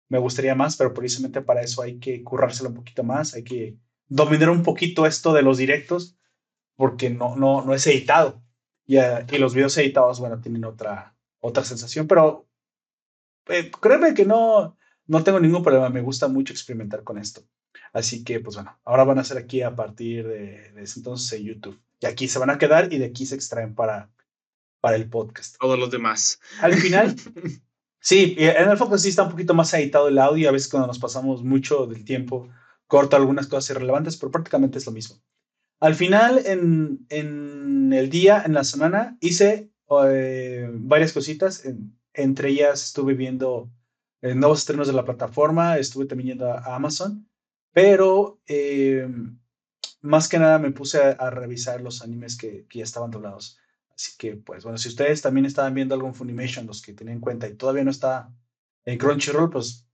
me 0.09 0.19
gustaría 0.19 0.55
más, 0.55 0.77
pero 0.77 0.95
precisamente 0.95 1.43
para 1.43 1.63
eso 1.63 1.83
hay 1.83 1.99
que 1.99 2.23
currárselo 2.25 2.71
un 2.71 2.77
poquito 2.77 3.05
más, 3.05 3.35
hay 3.35 3.45
que 3.45 3.77
dominar 4.09 4.51
un 4.51 4.63
poquito 4.63 5.07
esto 5.07 5.33
de 5.33 5.43
los 5.43 5.59
directos, 5.59 6.17
porque 6.77 7.11
no, 7.11 7.37
no, 7.37 7.65
no 7.65 7.75
es 7.75 7.87
editado. 7.87 8.43
Y, 8.87 8.97
eh, 8.97 9.27
y 9.31 9.39
los 9.39 9.55
videos 9.55 9.77
editados, 9.79 10.19
bueno, 10.19 10.41
tienen 10.41 10.65
otra, 10.65 11.15
otra 11.41 11.65
sensación, 11.65 12.07
pero 12.07 12.49
eh, 13.49 13.71
créeme 13.81 14.15
que 14.15 14.25
no, 14.25 14.77
no 15.07 15.23
tengo 15.23 15.39
ningún 15.39 15.63
problema, 15.63 15.91
me 15.91 16.01
gusta 16.01 16.29
mucho 16.29 16.53
experimentar 16.53 17.05
con 17.05 17.19
esto. 17.19 17.43
Así 17.93 18.25
que, 18.25 18.41
pues 18.41 18.57
bueno, 18.57 18.79
ahora 18.85 19.05
van 19.05 19.19
a 19.19 19.25
ser 19.25 19.39
aquí 19.39 19.63
a 19.63 19.75
partir 19.77 20.27
de, 20.27 20.73
de 20.73 20.83
ese 20.83 21.01
entonces 21.01 21.39
en 21.39 21.47
YouTube. 21.47 21.81
Y 22.01 22.07
aquí 22.07 22.29
se 22.29 22.39
van 22.39 22.51
a 22.51 22.59
quedar 22.59 22.93
y 22.93 22.99
de 22.99 23.07
aquí 23.07 23.27
se 23.27 23.35
extraen 23.35 23.75
para, 23.75 24.11
para 24.81 24.97
el 24.97 25.09
podcast. 25.09 25.57
Todos 25.59 25.79
los 25.79 25.91
demás. 25.91 26.41
Al 26.61 26.75
final, 26.75 27.15
sí, 28.01 28.35
en 28.39 28.69
el 28.69 28.77
foco 28.77 28.99
sí 28.99 29.09
está 29.09 29.25
un 29.25 29.31
poquito 29.31 29.55
más 29.55 29.73
editado 29.75 30.09
el 30.09 30.19
audio. 30.19 30.49
A 30.49 30.53
veces 30.53 30.69
cuando 30.69 30.87
nos 30.87 30.99
pasamos 30.99 31.43
mucho 31.43 31.87
del 31.87 32.05
tiempo, 32.05 32.49
corta 32.87 33.17
algunas 33.17 33.47
cosas 33.47 33.71
irrelevantes, 33.71 34.17
pero 34.17 34.33
prácticamente 34.33 34.79
es 34.79 34.87
lo 34.87 34.93
mismo. 34.93 35.17
Al 35.81 35.95
final, 35.95 36.43
en, 36.45 37.07
en 37.09 37.93
el 37.93 38.11
día, 38.11 38.43
en 38.45 38.53
la 38.53 38.65
semana, 38.65 39.17
hice 39.21 39.71
eh, 40.07 40.69
varias 40.73 41.13
cositas. 41.13 41.65
entre 42.13 42.51
ellas 42.51 42.85
estuve 42.85 43.15
viendo 43.15 43.71
eh, 44.23 44.35
nuevos 44.35 44.61
estrenos 44.61 44.87
de 44.87 44.93
la 44.93 45.05
plataforma, 45.05 45.79
estuve 45.79 46.07
también 46.07 46.31
yendo 46.31 46.53
a, 46.53 46.75
Amazon, 46.75 47.29
pero 47.73 48.41
eh, 48.47 49.09
más 50.03 50.29
que 50.29 50.39
nada 50.39 50.59
me 50.59 50.73
puse 50.73 51.03
a, 51.03 51.11
a 51.11 51.31
revisar 51.31 51.81
los 51.81 52.03
animes 52.03 52.37
que, 52.37 52.67
que, 52.69 52.79
ya 52.79 52.85
estaban 52.85 53.11
doblados. 53.11 53.59
Así 54.01 54.17
que, 54.17 54.37
pues 54.37 54.65
bueno, 54.65 54.79
si 54.79 54.89
ustedes 54.89 55.21
también 55.21 55.45
estaban 55.45 55.75
viendo 55.75 55.95
algún 55.95 56.15
Funimation, 56.15 56.67
los 56.67 56.81
que 56.81 56.95
tienen 56.95 57.17
en 57.17 57.21
cuenta 57.21 57.47
y 57.47 57.55
todavía 57.55 57.85
no 57.85 57.91
está 57.91 58.33
en 58.87 58.97
Crunchyroll, 58.97 59.51
pues 59.51 59.87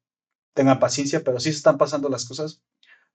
tengan 0.54 0.78
paciencia, 0.78 1.24
pero 1.24 1.40
sí 1.40 1.50
se 1.50 1.56
están 1.56 1.76
pasando 1.76 2.08
las 2.08 2.24
cosas. 2.24 2.62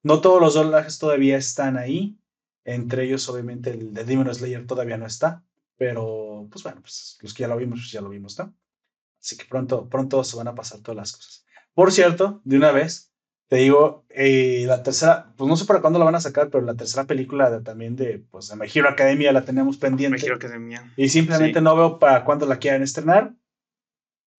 No 0.04 0.20
todos 0.20 0.42
los 0.42 0.56
doblajes 0.56 1.00
todavía 1.00 1.38
están 1.38 1.78
ahí. 1.78 2.20
Entre 2.66 3.06
ellos, 3.06 3.30
obviamente, 3.30 3.70
el 3.70 3.94
de 3.94 4.04
Demon 4.04 4.36
Slayer 4.36 4.68
todavía 4.68 4.98
no 4.98 5.06
está. 5.06 5.46
Pero, 5.78 6.50
pues 6.52 6.62
bueno, 6.62 6.82
pues 6.82 7.18
los 7.22 7.34
que 7.34 7.42
ya 7.42 7.48
lo 7.48 7.56
vimos, 7.56 7.80
pues 7.80 7.92
ya 7.92 8.02
lo 8.02 8.10
vimos, 8.10 8.38
¿no? 8.38 8.54
Así 9.22 9.38
que 9.38 9.46
pronto, 9.46 9.88
pronto 9.88 10.26
se 10.26 10.36
van 10.36 10.50
a 10.50 10.56
pasar 10.56 10.82
todas 10.82 10.98
las 10.98 11.14
cosas. 11.14 11.46
Por 11.74 11.94
cierto, 11.94 12.42
de 12.44 12.58
una 12.58 12.74
vez, 12.74 13.11
te 13.52 13.58
digo, 13.58 14.06
eh, 14.08 14.64
la 14.66 14.82
tercera, 14.82 15.34
pues 15.36 15.50
no 15.50 15.58
sé 15.58 15.66
para 15.66 15.82
cuándo 15.82 16.00
la 16.00 16.06
van 16.06 16.16
a 16.16 16.22
sacar, 16.22 16.50
pero 16.50 16.64
la 16.64 16.74
tercera 16.74 17.04
película 17.04 17.62
también 17.62 17.98
de, 17.98 18.24
pues, 18.32 18.48
de 18.48 18.56
My 18.56 18.66
Hero 18.74 18.88
Academia 18.88 19.34
la 19.34 19.44
tenemos 19.44 19.76
pendiente. 19.76 20.18
My 20.18 20.26
Hero 20.26 20.36
Academia. 20.38 20.94
Y 20.96 21.10
simplemente 21.10 21.60
no 21.60 21.76
veo 21.76 22.00
para 22.00 22.24
cuándo 22.24 22.46
la 22.46 22.60
quieran 22.60 22.82
estrenar. 22.82 23.34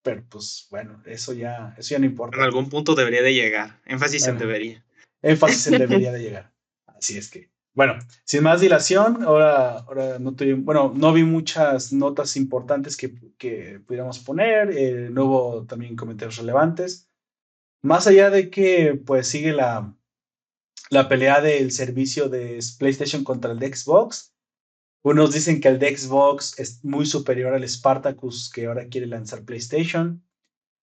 Pero 0.01 0.23
pues 0.27 0.67
bueno, 0.71 0.99
eso 1.05 1.31
ya, 1.31 1.75
eso 1.77 1.91
ya 1.91 1.99
no 1.99 2.07
importa. 2.07 2.37
En 2.37 2.43
algún 2.43 2.69
punto 2.69 2.95
debería 2.95 3.21
de 3.21 3.35
llegar. 3.35 3.79
Énfasis 3.85 4.25
en 4.25 4.39
debería. 4.39 4.83
Énfasis 5.21 5.67
en 5.67 5.73
debería 5.77 6.11
de 6.11 6.19
llegar. 6.19 6.51
Así 6.87 7.15
es 7.15 7.29
que. 7.29 7.51
Bueno, 7.75 7.99
sin 8.23 8.41
más 8.41 8.61
dilación, 8.61 9.21
ahora, 9.21 9.77
ahora 9.77 10.17
no 10.17 10.33
tuve, 10.33 10.55
bueno, 10.55 10.91
no 10.95 11.13
vi 11.13 11.23
muchas 11.23 11.93
notas 11.93 12.35
importantes 12.35 12.97
que, 12.97 13.13
que 13.37 13.79
pudiéramos 13.85 14.17
poner, 14.17 14.71
eh, 14.75 15.09
no 15.11 15.25
hubo 15.25 15.65
también 15.67 15.95
comentarios 15.95 16.37
relevantes. 16.37 17.12
Más 17.83 18.07
allá 18.07 18.29
de 18.29 18.49
que 18.49 18.99
pues 19.05 19.27
sigue 19.27 19.51
la, 19.51 19.93
la 20.89 21.09
pelea 21.09 21.41
del 21.41 21.71
servicio 21.71 22.29
de 22.29 22.59
PlayStation 22.79 23.25
contra 23.25 23.51
el 23.51 23.59
de 23.59 23.75
Xbox. 23.75 24.33
Unos 25.03 25.33
dicen 25.33 25.59
que 25.59 25.67
el 25.67 25.79
de 25.79 25.95
Xbox 25.95 26.57
es 26.59 26.83
muy 26.85 27.05
superior 27.05 27.53
al 27.53 27.67
Spartacus 27.67 28.49
que 28.49 28.67
ahora 28.67 28.87
quiere 28.87 29.07
lanzar 29.07 29.43
PlayStation, 29.43 30.23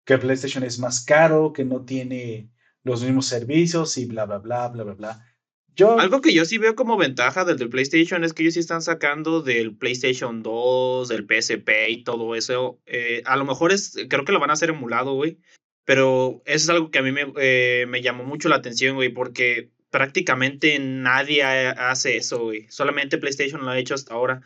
que 0.04 0.18
PlayStation 0.18 0.64
es 0.64 0.78
más 0.78 1.02
caro, 1.02 1.54
que 1.54 1.64
no 1.64 1.86
tiene 1.86 2.50
los 2.84 3.02
mismos 3.02 3.24
servicios 3.24 3.96
y 3.96 4.04
bla, 4.04 4.26
bla, 4.26 4.38
bla, 4.38 4.68
bla, 4.68 4.84
bla, 4.84 4.94
bla. 4.94 5.26
Yo, 5.74 5.98
Algo 5.98 6.20
que 6.20 6.34
yo 6.34 6.44
sí 6.44 6.58
veo 6.58 6.74
como 6.74 6.98
ventaja 6.98 7.46
del, 7.46 7.56
del 7.56 7.70
PlayStation 7.70 8.22
es 8.24 8.34
que 8.34 8.42
ellos 8.42 8.52
sí 8.54 8.60
están 8.60 8.82
sacando 8.82 9.40
del 9.40 9.74
PlayStation 9.74 10.42
2, 10.42 11.08
del 11.08 11.24
PSP 11.26 11.70
y 11.88 12.04
todo 12.04 12.34
eso. 12.34 12.82
Eh, 12.84 13.22
a 13.24 13.36
lo 13.36 13.46
mejor 13.46 13.72
es, 13.72 13.96
creo 14.10 14.26
que 14.26 14.32
lo 14.32 14.40
van 14.40 14.50
a 14.50 14.52
hacer 14.52 14.68
emulado, 14.68 15.14
güey. 15.14 15.38
Pero 15.84 16.42
eso 16.46 16.64
es 16.64 16.68
algo 16.70 16.90
que 16.90 16.98
a 16.98 17.02
mí 17.02 17.12
me, 17.12 17.32
eh, 17.40 17.86
me 17.88 18.02
llamó 18.02 18.24
mucho 18.24 18.48
la 18.48 18.56
atención, 18.56 18.94
güey, 18.94 19.08
porque 19.08 19.70
prácticamente 19.90 20.78
nadie 20.78 21.42
hace 21.42 22.16
eso, 22.16 22.44
güey. 22.44 22.66
Solamente 22.70 23.18
PlayStation 23.18 23.64
lo 23.64 23.70
ha 23.70 23.78
hecho 23.78 23.94
hasta 23.94 24.14
ahora. 24.14 24.42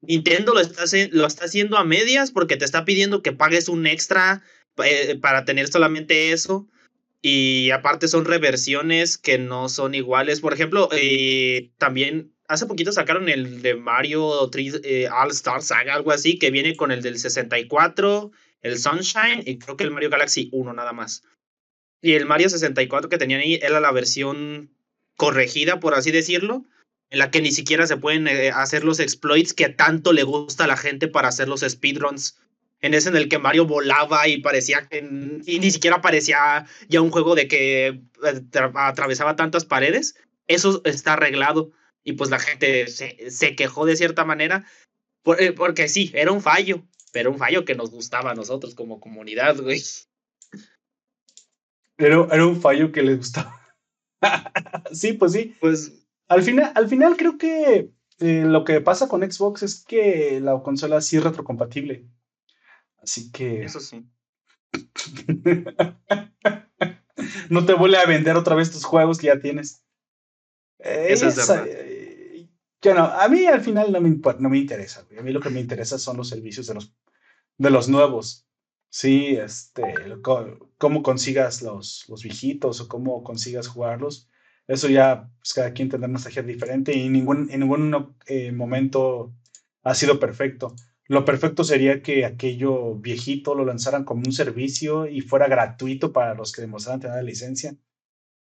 Nintendo 0.00 0.54
lo 0.54 0.60
está, 0.60 0.84
lo 1.12 1.26
está 1.26 1.44
haciendo 1.44 1.76
a 1.76 1.84
medias 1.84 2.30
porque 2.30 2.56
te 2.56 2.64
está 2.64 2.84
pidiendo 2.84 3.22
que 3.22 3.32
pagues 3.32 3.68
un 3.68 3.86
extra 3.86 4.42
eh, 4.82 5.18
para 5.20 5.44
tener 5.44 5.68
solamente 5.68 6.32
eso. 6.32 6.68
Y 7.20 7.70
aparte 7.70 8.08
son 8.08 8.24
reversiones 8.24 9.18
que 9.18 9.38
no 9.38 9.68
son 9.68 9.94
iguales. 9.94 10.40
Por 10.40 10.52
ejemplo, 10.52 10.88
eh, 10.92 11.70
también 11.76 12.32
hace 12.46 12.66
poquito 12.66 12.92
sacaron 12.92 13.28
el 13.28 13.60
de 13.60 13.74
Mario 13.74 14.48
3, 14.50 14.82
All 15.12 15.30
Star 15.32 15.62
Saga, 15.62 15.94
algo 15.94 16.12
así, 16.12 16.38
que 16.38 16.50
viene 16.50 16.76
con 16.76 16.92
el 16.92 17.02
del 17.02 17.18
64 17.18 18.30
el 18.62 18.78
Sunshine 18.78 19.42
y 19.44 19.58
creo 19.58 19.76
que 19.76 19.84
el 19.84 19.90
Mario 19.90 20.10
Galaxy 20.10 20.48
1 20.52 20.72
nada 20.72 20.92
más. 20.92 21.22
Y 22.00 22.14
el 22.14 22.26
Mario 22.26 22.48
64 22.48 23.08
que 23.08 23.18
tenían 23.18 23.40
ahí 23.40 23.58
era 23.62 23.80
la 23.80 23.92
versión 23.92 24.70
corregida, 25.16 25.80
por 25.80 25.94
así 25.94 26.10
decirlo, 26.10 26.64
en 27.10 27.18
la 27.18 27.30
que 27.30 27.40
ni 27.40 27.52
siquiera 27.52 27.86
se 27.86 27.96
pueden 27.96 28.28
eh, 28.28 28.50
hacer 28.50 28.84
los 28.84 29.00
exploits 29.00 29.52
que 29.52 29.68
tanto 29.68 30.12
le 30.12 30.22
gusta 30.22 30.64
a 30.64 30.68
la 30.68 30.76
gente 30.76 31.08
para 31.08 31.28
hacer 31.28 31.48
los 31.48 31.60
speedruns. 31.60 32.38
En 32.80 32.94
ese 32.94 33.08
en 33.08 33.16
el 33.16 33.28
que 33.28 33.38
Mario 33.38 33.66
volaba 33.66 34.28
y 34.28 34.38
parecía 34.38 34.86
que 34.86 34.98
y 34.98 35.58
ni 35.58 35.70
siquiera 35.72 36.00
parecía 36.00 36.64
ya 36.88 37.00
un 37.00 37.10
juego 37.10 37.34
de 37.34 37.48
que 37.48 37.86
eh, 37.88 38.42
atravesaba 38.74 39.34
tantas 39.34 39.64
paredes. 39.64 40.14
Eso 40.46 40.80
está 40.84 41.14
arreglado. 41.14 41.72
Y 42.04 42.12
pues 42.12 42.30
la 42.30 42.38
gente 42.38 42.86
se, 42.86 43.30
se 43.30 43.56
quejó 43.56 43.84
de 43.84 43.96
cierta 43.96 44.24
manera. 44.24 44.64
Eh, 45.38 45.52
porque 45.52 45.88
sí, 45.88 46.12
era 46.14 46.30
un 46.30 46.40
fallo 46.40 46.84
pero 47.12 47.30
un 47.30 47.38
fallo 47.38 47.64
que 47.64 47.74
nos 47.74 47.90
gustaba 47.90 48.32
a 48.32 48.34
nosotros 48.34 48.74
como 48.74 49.00
comunidad, 49.00 49.56
güey. 49.60 49.82
Era, 51.96 52.26
era 52.30 52.46
un 52.46 52.60
fallo 52.60 52.92
que 52.92 53.02
les 53.02 53.18
gustaba. 53.18 53.60
sí, 54.92 55.14
pues 55.14 55.32
sí. 55.32 55.56
Pues 55.60 56.06
al 56.28 56.42
final, 56.42 56.72
al 56.74 56.88
final 56.88 57.16
creo 57.16 57.38
que 57.38 57.90
eh, 58.20 58.44
lo 58.44 58.64
que 58.64 58.80
pasa 58.80 59.08
con 59.08 59.28
Xbox 59.28 59.62
es 59.62 59.84
que 59.84 60.40
la 60.40 60.62
consola 60.62 61.00
sí 61.00 61.16
es 61.16 61.24
retrocompatible. 61.24 62.06
Así 62.98 63.32
que. 63.32 63.64
Eso 63.64 63.80
sí. 63.80 64.06
no 67.48 67.64
te 67.64 67.74
vuelve 67.74 67.96
a 67.96 68.06
vender 68.06 68.36
otra 68.36 68.54
vez 68.54 68.70
tus 68.70 68.84
juegos 68.84 69.18
que 69.18 69.28
ya 69.28 69.40
tienes. 69.40 69.82
Eso 70.78 71.26
es 71.26 71.38
Que 72.80 72.94
no, 72.94 73.04
a 73.04 73.28
mí 73.28 73.46
al 73.46 73.60
final 73.60 73.90
no 73.92 74.00
me, 74.00 74.10
no 74.38 74.48
me 74.48 74.58
interesa. 74.58 75.06
A 75.18 75.22
mí 75.22 75.32
lo 75.32 75.40
que 75.40 75.50
me 75.50 75.60
interesa 75.60 75.98
son 75.98 76.16
los 76.16 76.28
servicios 76.28 76.66
de 76.66 76.74
los, 76.74 76.94
de 77.56 77.70
los 77.70 77.88
nuevos. 77.88 78.46
Sí, 78.90 79.36
este, 79.36 79.82
cómo 80.78 81.02
consigas 81.02 81.62
los, 81.62 82.06
los 82.08 82.22
viejitos 82.22 82.80
o 82.80 82.88
cómo 82.88 83.22
consigas 83.22 83.68
jugarlos. 83.68 84.30
Eso 84.66 84.88
ya, 84.88 85.30
pues 85.40 85.54
cada 85.54 85.72
quien 85.72 85.88
tendrá 85.88 86.08
una 86.08 86.18
estrategia 86.18 86.42
diferente 86.42 86.92
y 86.94 87.08
ningún, 87.08 87.48
en 87.50 87.60
ningún 87.60 88.14
eh, 88.26 88.52
momento 88.52 89.34
ha 89.82 89.94
sido 89.94 90.20
perfecto. 90.20 90.74
Lo 91.06 91.24
perfecto 91.24 91.64
sería 91.64 92.02
que 92.02 92.26
aquello 92.26 92.94
viejito 92.96 93.54
lo 93.54 93.64
lanzaran 93.64 94.04
como 94.04 94.22
un 94.26 94.32
servicio 94.32 95.06
y 95.06 95.22
fuera 95.22 95.48
gratuito 95.48 96.12
para 96.12 96.34
los 96.34 96.52
que 96.52 96.60
demostraran 96.60 97.00
tener 97.00 97.16
la 97.16 97.22
licencia. 97.22 97.76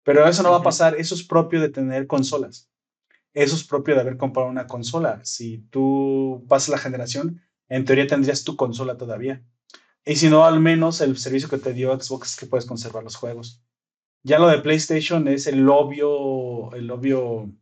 Pero 0.04 0.26
eso 0.26 0.42
no 0.42 0.52
va 0.52 0.58
a 0.58 0.62
pasar, 0.62 0.96
eso 0.96 1.14
es 1.14 1.24
propio 1.24 1.60
de 1.60 1.68
tener 1.68 2.06
consolas. 2.06 2.71
Eso 3.34 3.56
es 3.56 3.64
propio 3.64 3.94
de 3.94 4.02
haber 4.02 4.16
comprado 4.16 4.48
una 4.48 4.66
consola. 4.66 5.20
Si 5.24 5.58
tú 5.70 6.44
pasas 6.48 6.68
la 6.68 6.78
generación, 6.78 7.40
en 7.68 7.84
teoría 7.84 8.06
tendrías 8.06 8.44
tu 8.44 8.56
consola 8.56 8.98
todavía. 8.98 9.42
Y 10.04 10.16
si 10.16 10.28
no, 10.28 10.44
al 10.44 10.60
menos 10.60 11.00
el 11.00 11.16
servicio 11.16 11.48
que 11.48 11.58
te 11.58 11.72
dio 11.72 11.98
Xbox 11.98 12.32
es 12.32 12.36
que 12.36 12.46
puedes 12.46 12.66
conservar 12.66 13.04
los 13.04 13.16
juegos. 13.16 13.62
Ya 14.22 14.38
lo 14.38 14.48
de 14.48 14.58
PlayStation 14.58 15.26
es 15.28 15.46
el 15.46 15.68
obvio, 15.68 16.74
el 16.74 16.90
obvio, 16.90 17.52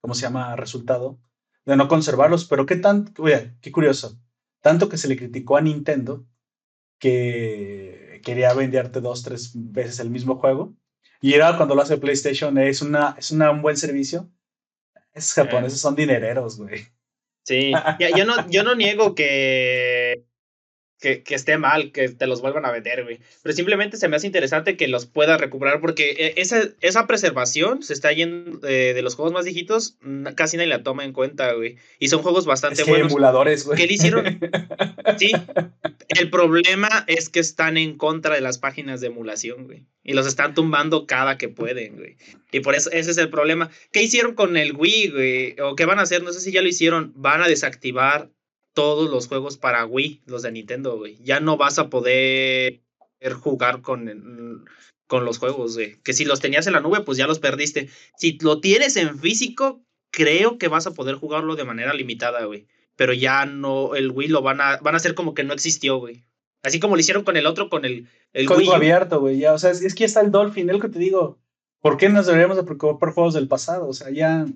¿cómo 0.00 0.14
se 0.14 0.22
llama? 0.22 0.56
Resultado 0.56 1.18
de 1.64 1.76
no 1.76 1.88
conservarlos. 1.88 2.44
Pero 2.44 2.66
qué 2.66 2.76
tan, 2.76 3.12
oye, 3.18 3.56
qué 3.60 3.72
curioso. 3.72 4.20
Tanto 4.60 4.88
que 4.88 4.98
se 4.98 5.08
le 5.08 5.16
criticó 5.16 5.56
a 5.56 5.62
Nintendo 5.62 6.26
que 6.98 8.20
quería 8.24 8.52
venderte 8.54 9.00
dos, 9.00 9.22
tres 9.22 9.52
veces 9.54 9.98
el 10.00 10.10
mismo 10.10 10.36
juego. 10.36 10.76
Y 11.20 11.34
era 11.34 11.56
cuando 11.56 11.74
lo 11.74 11.82
hace 11.82 11.96
PlayStation, 11.96 12.58
es, 12.58 12.82
una, 12.82 13.16
es 13.18 13.30
un 13.30 13.62
buen 13.62 13.76
servicio 13.76 14.30
esos 15.14 15.34
japoneses 15.34 15.80
son 15.80 15.94
dinereros, 15.94 16.58
güey. 16.58 16.86
Sí, 17.44 17.72
yo, 18.16 18.24
no, 18.24 18.48
yo 18.48 18.62
no 18.62 18.74
niego 18.74 19.14
que, 19.14 20.24
que, 21.02 21.22
que, 21.22 21.34
esté 21.34 21.58
mal, 21.58 21.90
que 21.90 22.08
te 22.08 22.26
los 22.28 22.40
vuelvan 22.40 22.64
a 22.64 22.70
vender, 22.70 23.02
güey. 23.02 23.18
Pero 23.42 23.54
simplemente 23.54 23.96
se 23.96 24.08
me 24.08 24.16
hace 24.16 24.28
interesante 24.28 24.76
que 24.76 24.86
los 24.86 25.04
puedas 25.04 25.40
recuperar 25.40 25.80
porque 25.80 26.10
eh, 26.16 26.34
esa, 26.36 26.62
esa 26.80 27.08
preservación 27.08 27.82
se 27.82 27.92
está 27.92 28.12
yendo 28.12 28.66
eh, 28.66 28.94
de 28.94 29.02
los 29.02 29.16
juegos 29.16 29.32
más 29.32 29.44
viejitos, 29.44 29.98
casi 30.36 30.56
nadie 30.56 30.68
la 30.68 30.84
toma 30.84 31.04
en 31.04 31.12
cuenta, 31.12 31.52
güey. 31.54 31.76
Y 31.98 32.08
son 32.08 32.22
juegos 32.22 32.46
bastante 32.46 32.82
es 32.82 32.84
que 32.84 32.90
buenos. 32.92 33.10
emuladores, 33.10 33.66
güey. 33.66 33.76
¿Qué 33.76 33.86
le 33.86 33.92
hicieron? 33.94 34.40
Sí. 35.18 35.32
El 36.08 36.30
problema 36.30 37.04
es 37.06 37.28
que 37.28 37.40
están 37.40 37.76
en 37.76 37.96
contra 37.96 38.34
de 38.34 38.40
las 38.40 38.58
páginas 38.58 39.00
de 39.00 39.08
emulación, 39.08 39.64
güey. 39.66 39.82
Y 40.04 40.14
los 40.14 40.26
están 40.26 40.54
tumbando 40.54 41.06
cada 41.06 41.36
que 41.38 41.48
pueden, 41.48 41.96
güey. 41.96 42.16
Y 42.50 42.60
por 42.60 42.74
eso 42.74 42.90
ese 42.92 43.10
es 43.10 43.18
el 43.18 43.28
problema. 43.28 43.70
¿Qué 43.90 44.02
hicieron 44.02 44.34
con 44.34 44.56
el 44.56 44.74
Wii, 44.74 45.10
güey? 45.10 45.56
¿O 45.60 45.74
qué 45.74 45.84
van 45.84 45.98
a 45.98 46.02
hacer? 46.02 46.22
No 46.22 46.32
sé 46.32 46.40
si 46.40 46.52
ya 46.52 46.62
lo 46.62 46.68
hicieron. 46.68 47.12
Van 47.16 47.42
a 47.42 47.48
desactivar 47.48 48.30
todos 48.74 49.10
los 49.10 49.28
juegos 49.28 49.56
para 49.56 49.84
Wii, 49.86 50.22
los 50.26 50.42
de 50.42 50.52
Nintendo, 50.52 50.96
güey. 50.96 51.18
Ya 51.22 51.40
no 51.40 51.56
vas 51.56 51.78
a 51.78 51.90
poder 51.90 52.80
jugar 53.40 53.82
con, 53.82 54.64
con 55.06 55.24
los 55.24 55.38
juegos, 55.38 55.74
güey. 55.74 56.00
Que 56.02 56.12
si 56.12 56.24
los 56.24 56.40
tenías 56.40 56.66
en 56.66 56.72
la 56.72 56.80
nube, 56.80 57.00
pues 57.00 57.18
ya 57.18 57.26
los 57.26 57.38
perdiste. 57.38 57.88
Si 58.16 58.38
lo 58.40 58.60
tienes 58.60 58.96
en 58.96 59.18
físico, 59.18 59.82
creo 60.10 60.58
que 60.58 60.68
vas 60.68 60.86
a 60.86 60.94
poder 60.94 61.16
jugarlo 61.16 61.56
de 61.56 61.64
manera 61.64 61.94
limitada, 61.94 62.44
güey. 62.44 62.66
Pero 62.96 63.12
ya 63.12 63.46
no, 63.46 63.94
el 63.94 64.10
Wii 64.10 64.28
lo 64.28 64.42
van 64.42 64.60
a, 64.60 64.78
van 64.78 64.94
a 64.94 64.98
hacer 64.98 65.14
como 65.14 65.34
que 65.34 65.44
no 65.44 65.54
existió, 65.54 65.98
güey. 65.98 66.24
Así 66.62 66.78
como 66.78 66.94
lo 66.94 67.00
hicieron 67.00 67.24
con 67.24 67.36
el 67.36 67.46
otro, 67.46 67.68
con 67.68 67.84
el, 67.84 68.08
el 68.32 68.46
Código 68.46 68.74
abierto, 68.74 69.20
güey. 69.20 69.38
Ya, 69.38 69.52
o 69.52 69.58
sea, 69.58 69.70
es, 69.70 69.80
que 69.94 70.00
ya 70.00 70.06
está 70.06 70.20
el 70.20 70.30
Dolphin, 70.30 70.68
es 70.68 70.76
lo 70.76 70.80
que 70.80 70.88
te 70.88 70.98
digo. 70.98 71.38
¿Por 71.80 71.96
qué 71.96 72.08
nos 72.08 72.26
deberíamos 72.26 72.56
de 72.56 72.62
preocupar 72.62 72.98
por 72.98 73.12
juegos 73.12 73.34
del 73.34 73.48
pasado? 73.48 73.88
O 73.88 73.92
sea, 73.92 74.10
ya. 74.10 74.46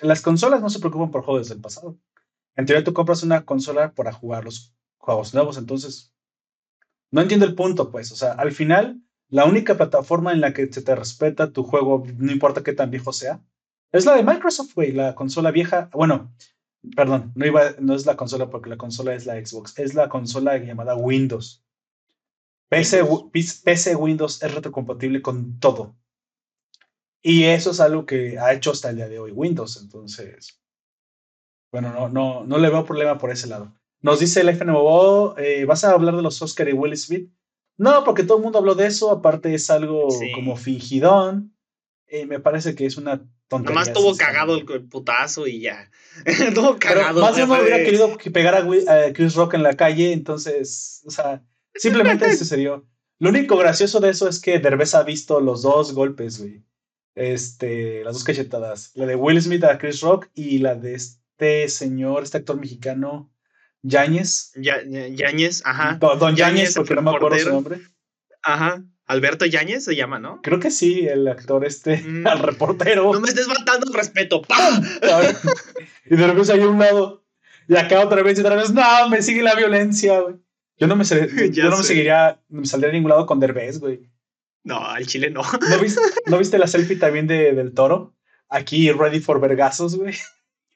Las 0.00 0.22
consolas 0.22 0.62
no 0.62 0.70
se 0.70 0.78
preocupan 0.78 1.10
por 1.10 1.22
juegos 1.22 1.48
del 1.48 1.60
pasado. 1.60 1.98
En 2.56 2.66
teoría, 2.66 2.84
tú 2.84 2.92
compras 2.92 3.22
una 3.22 3.44
consola 3.44 3.94
para 3.94 4.12
jugar 4.12 4.44
los 4.44 4.74
juegos 4.98 5.34
nuevos, 5.34 5.58
entonces. 5.58 6.12
No 7.10 7.20
entiendo 7.20 7.46
el 7.46 7.54
punto, 7.54 7.90
pues. 7.90 8.12
O 8.12 8.16
sea, 8.16 8.32
al 8.32 8.52
final, 8.52 9.02
la 9.28 9.44
única 9.44 9.76
plataforma 9.76 10.32
en 10.32 10.40
la 10.40 10.52
que 10.52 10.72
se 10.72 10.82
te 10.82 10.94
respeta 10.94 11.52
tu 11.52 11.62
juego, 11.64 12.04
no 12.16 12.32
importa 12.32 12.62
qué 12.62 12.72
tan 12.72 12.90
viejo 12.90 13.12
sea, 13.12 13.42
es 13.92 14.06
la 14.06 14.16
de 14.16 14.22
Microsoft, 14.22 14.74
güey, 14.74 14.92
la 14.92 15.14
consola 15.14 15.50
vieja. 15.50 15.90
Bueno, 15.92 16.34
perdón, 16.96 17.32
no, 17.34 17.46
iba, 17.46 17.72
no 17.78 17.94
es 17.94 18.06
la 18.06 18.16
consola 18.16 18.48
porque 18.48 18.70
la 18.70 18.78
consola 18.78 19.14
es 19.14 19.26
la 19.26 19.34
Xbox, 19.34 19.78
es 19.78 19.94
la 19.94 20.08
consola 20.08 20.56
llamada 20.58 20.96
Windows. 20.96 21.62
PC, 22.68 23.02
PC 23.64 23.96
Windows 23.96 24.42
es 24.42 24.54
retrocompatible 24.54 25.20
con 25.20 25.58
todo. 25.58 25.94
Y 27.20 27.44
eso 27.44 27.70
es 27.70 27.80
algo 27.80 28.06
que 28.06 28.38
ha 28.38 28.52
hecho 28.52 28.70
hasta 28.70 28.90
el 28.90 28.96
día 28.96 29.08
de 29.08 29.18
hoy 29.18 29.30
Windows. 29.30 29.80
Entonces, 29.80 30.61
bueno, 31.72 31.90
no, 31.92 32.08
no, 32.10 32.44
no 32.44 32.58
le 32.58 32.68
veo 32.68 32.84
problema 32.84 33.18
por 33.18 33.30
ese 33.30 33.48
lado. 33.48 33.74
Nos 34.02 34.20
dice 34.20 34.42
el 34.42 34.50
FNMO, 34.50 35.36
eh, 35.38 35.64
¿vas 35.64 35.84
a 35.84 35.92
hablar 35.92 36.14
de 36.14 36.22
los 36.22 36.42
Oscar 36.42 36.68
y 36.68 36.72
Will 36.72 36.96
Smith? 36.96 37.30
No, 37.78 38.04
porque 38.04 38.24
todo 38.24 38.36
el 38.36 38.42
mundo 38.42 38.58
habló 38.58 38.74
de 38.74 38.86
eso, 38.86 39.10
aparte 39.10 39.54
es 39.54 39.70
algo 39.70 40.08
como 40.34 40.56
fingidón. 40.56 41.56
Eh, 42.06 42.26
me 42.26 42.40
parece 42.40 42.74
que 42.74 42.84
es 42.84 42.98
una 42.98 43.26
tontería. 43.48 43.74
Nomás 43.74 43.88
estuvo 43.88 44.14
cagado 44.16 44.54
el, 44.56 44.66
putazo 44.88 45.46
y 45.46 45.60
ya. 45.60 45.90
estuvo 46.26 46.76
cagado. 46.78 47.22
más 47.22 47.36
de 47.36 47.44
uno 47.44 47.54
hubiera 47.58 47.82
querido 47.82 48.18
pegar 48.32 48.54
a, 48.54 49.12
Chris 49.14 49.34
Rock 49.34 49.54
en 49.54 49.62
la 49.62 49.74
calle, 49.74 50.12
entonces, 50.12 51.02
o 51.06 51.10
sea, 51.10 51.42
simplemente 51.74 52.28
se 52.30 52.36
sucedió. 52.36 52.86
Lo 53.18 53.30
único 53.30 53.56
gracioso 53.56 54.00
de 54.00 54.10
eso 54.10 54.28
es 54.28 54.40
que 54.40 54.58
Derbez 54.58 54.94
ha 54.94 55.04
visto 55.04 55.40
los 55.40 55.62
dos 55.62 55.94
golpes, 55.94 56.40
güey. 56.40 56.64
Este, 57.14 58.04
las 58.04 58.14
dos 58.14 58.24
cachetadas. 58.24 58.90
La 58.94 59.06
de 59.06 59.16
Will 59.16 59.40
Smith 59.40 59.64
a 59.64 59.78
Chris 59.78 60.00
Rock 60.00 60.28
y 60.34 60.58
la 60.58 60.74
de 60.74 60.94
este 60.96 61.21
señor, 61.68 62.22
este 62.22 62.38
actor 62.38 62.58
mexicano, 62.58 63.32
Yáñez. 63.82 64.52
Yáñez, 64.56 65.62
ajá. 65.64 65.98
Don, 65.98 66.36
Yáñez, 66.36 66.74
porque 66.74 66.94
no 66.94 67.02
me 67.02 67.10
acuerdo 67.10 67.38
su 67.38 67.50
nombre. 67.50 67.80
Ajá. 68.42 68.84
Alberto 69.06 69.44
Yáñez 69.44 69.84
se 69.84 69.96
llama, 69.96 70.18
¿no? 70.18 70.40
Creo 70.42 70.60
que 70.60 70.70
sí, 70.70 71.06
el 71.06 71.26
actor 71.28 71.64
este, 71.64 71.96
mm. 72.02 72.26
al 72.26 72.38
reportero. 72.38 73.12
No 73.12 73.20
me 73.20 73.28
estés 73.28 73.48
matando 73.48 73.86
el 73.86 73.94
respeto, 73.94 74.42
¡pam! 74.42 74.82
y 76.06 76.16
de 76.16 76.26
repente 76.26 76.52
hay 76.52 76.60
un 76.60 76.78
lado, 76.78 77.22
y 77.68 77.76
acá 77.76 78.00
otra 78.00 78.22
vez 78.22 78.38
y 78.38 78.40
otra 78.40 78.56
vez, 78.56 78.72
no, 78.72 79.08
me 79.08 79.22
sigue 79.22 79.42
la 79.42 79.54
violencia, 79.54 80.20
güey. 80.20 80.36
Yo 80.78 80.86
no 80.86 80.96
me, 80.96 81.04
yo 81.52 81.70
no 81.70 81.78
me 81.78 81.84
seguiría, 81.84 82.40
no 82.48 82.60
me 82.60 82.66
saldría 82.66 82.90
a 82.90 82.92
ningún 82.92 83.10
lado 83.10 83.26
con 83.26 83.40
Derbez, 83.40 83.80
güey. 83.80 84.10
No, 84.64 84.78
al 84.78 85.06
chile 85.06 85.30
no. 85.30 85.42
¿No 86.26 86.38
viste, 86.38 86.58
la 86.58 86.66
selfie 86.66 86.96
también 86.96 87.26
de, 87.26 87.52
del 87.52 87.74
toro? 87.74 88.14
Aquí, 88.48 88.90
ready 88.92 89.20
for 89.20 89.40
vergazos, 89.40 89.96
güey. 89.96 90.14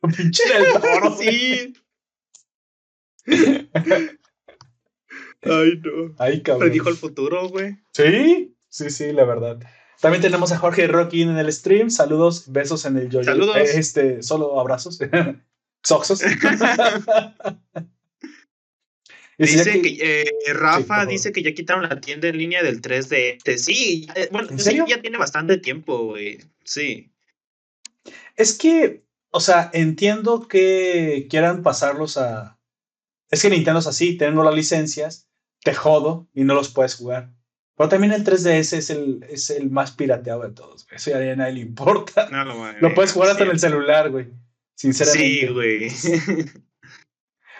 Pinche 0.08 0.42
del 0.48 0.80
toro. 0.80 1.16
sí. 1.18 1.74
Ay, 5.42 5.80
no. 5.82 6.14
Ay, 6.18 6.42
cabrón. 6.42 6.68
Predijo 6.68 6.88
el 6.88 6.96
futuro, 6.96 7.48
güey. 7.48 7.76
Sí, 7.92 8.56
sí, 8.68 8.90
sí, 8.90 9.12
la 9.12 9.24
verdad. 9.24 9.58
También 10.00 10.22
tenemos 10.22 10.52
a 10.52 10.58
Jorge 10.58 10.86
Rocky 10.86 11.22
en 11.22 11.36
el 11.36 11.52
stream. 11.52 11.90
Saludos, 11.90 12.52
besos 12.52 12.84
en 12.84 12.98
el 12.98 13.08
yo. 13.10 13.22
Saludos. 13.24 13.56
este, 13.56 14.22
solo 14.22 14.60
abrazos. 14.60 14.98
Soxos. 15.82 16.22
Dice 19.38 19.82
que, 19.82 19.98
eh, 20.00 20.54
Rafa 20.54 21.04
dice 21.04 21.30
que 21.30 21.42
ya 21.42 21.52
quitaron 21.52 21.82
la 21.86 22.00
tienda 22.00 22.28
en 22.28 22.38
línea 22.38 22.62
del 22.62 22.80
3D. 22.80 23.58
Sí, 23.58 24.08
eh, 24.14 24.30
bueno, 24.32 24.48
ya 24.88 25.02
tiene 25.02 25.18
bastante 25.18 25.58
tiempo, 25.58 26.06
güey. 26.06 26.38
Sí. 26.64 27.12
Es 28.34 28.56
que, 28.56 29.04
o 29.37 29.40
sea, 29.40 29.70
entiendo 29.75 30.49
que 30.49 31.27
quieran 31.29 31.62
pasarlos 31.62 32.16
a. 32.16 32.59
Es 33.31 33.42
que 33.42 33.51
Nintendo 33.51 33.81
es 33.81 33.87
así, 33.87 34.16
tengo 34.16 34.42
las 34.42 34.55
licencias, 34.55 35.29
te 35.62 35.75
jodo 35.75 36.27
y 36.33 36.44
no 36.44 36.55
los 36.55 36.70
puedes 36.70 36.94
jugar. 36.94 37.33
Pero 37.77 37.90
también 37.90 38.14
el 38.14 38.25
3DS 38.25 38.72
es 38.72 38.88
el, 38.88 39.27
es 39.29 39.51
el 39.51 39.70
más 39.70 39.92
pirateado 39.92 40.40
de 40.40 40.53
todos, 40.53 40.87
Eso 40.90 41.11
ya 41.11 41.18
a 41.18 41.37
nadie 41.37 41.53
le 41.53 41.61
importa. 41.61 42.31
No, 42.31 42.44
lo 42.81 42.94
puedes 42.94 43.12
jugar 43.12 43.29
hasta 43.29 43.44
en 43.44 43.51
el 43.51 43.61
celular, 43.61 44.11
güey. 44.11 44.29
Sinceramente. 44.75 45.29
Sí, 45.29 45.46
güey. 45.53 45.90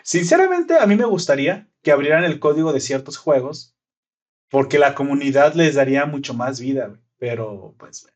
Sinceramente, 0.03 0.79
a 0.79 0.87
mí 0.87 0.97
me 0.97 1.05
gustaría 1.05 1.69
que 1.83 1.93
abrieran 1.93 2.25
el 2.25 2.39
código 2.41 2.73
de 2.73 2.81
ciertos 2.81 3.19
juegos, 3.19 3.77
porque 4.49 4.79
la 4.79 4.95
comunidad 4.95 5.53
les 5.53 5.75
daría 5.75 6.07
mucho 6.07 6.33
más 6.33 6.59
vida, 6.59 6.99
pero 7.19 7.75
pues, 7.79 8.07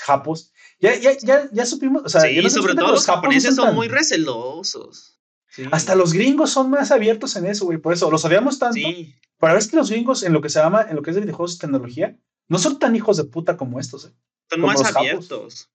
japos. 0.00 0.52
Ya, 0.80 0.94
ya, 0.96 1.16
ya, 1.18 1.48
ya 1.52 1.66
supimos, 1.66 2.02
o 2.04 2.08
sea, 2.08 2.22
sí, 2.22 2.50
sobre 2.50 2.74
todo 2.74 2.92
los 2.92 3.06
japoneses 3.06 3.54
son, 3.54 3.74
muy 3.74 3.88
recelosos. 3.88 5.18
Hasta 5.72 5.94
los 5.94 6.12
gringos 6.12 6.50
son 6.50 6.70
más 6.70 6.90
abiertos 6.92 7.34
en 7.36 7.46
eso, 7.46 7.64
güey. 7.64 7.78
Por 7.78 7.92
eso 7.92 8.10
los 8.10 8.22
sabíamos 8.22 8.58
tanto. 8.58 8.74
Sí. 8.74 9.14
Para 9.38 9.54
ver 9.54 9.68
que 9.68 9.76
los 9.76 9.90
gringos, 9.90 10.22
en 10.22 10.32
lo 10.32 10.40
que 10.40 10.48
se 10.48 10.60
llama, 10.60 10.86
en 10.88 10.96
lo 10.96 11.02
que 11.02 11.10
es 11.10 11.16
de 11.16 11.22
videojuegos 11.22 11.56
y 11.56 11.58
tecnología, 11.58 12.16
no 12.48 12.58
son 12.58 12.78
tan 12.78 12.94
hijos 12.94 13.16
de 13.16 13.24
puta 13.24 13.56
como 13.56 13.80
estos, 13.80 14.06
¿eh? 14.06 14.12
Son 14.50 14.60
más 14.60 14.96
abiertos. 14.96 15.70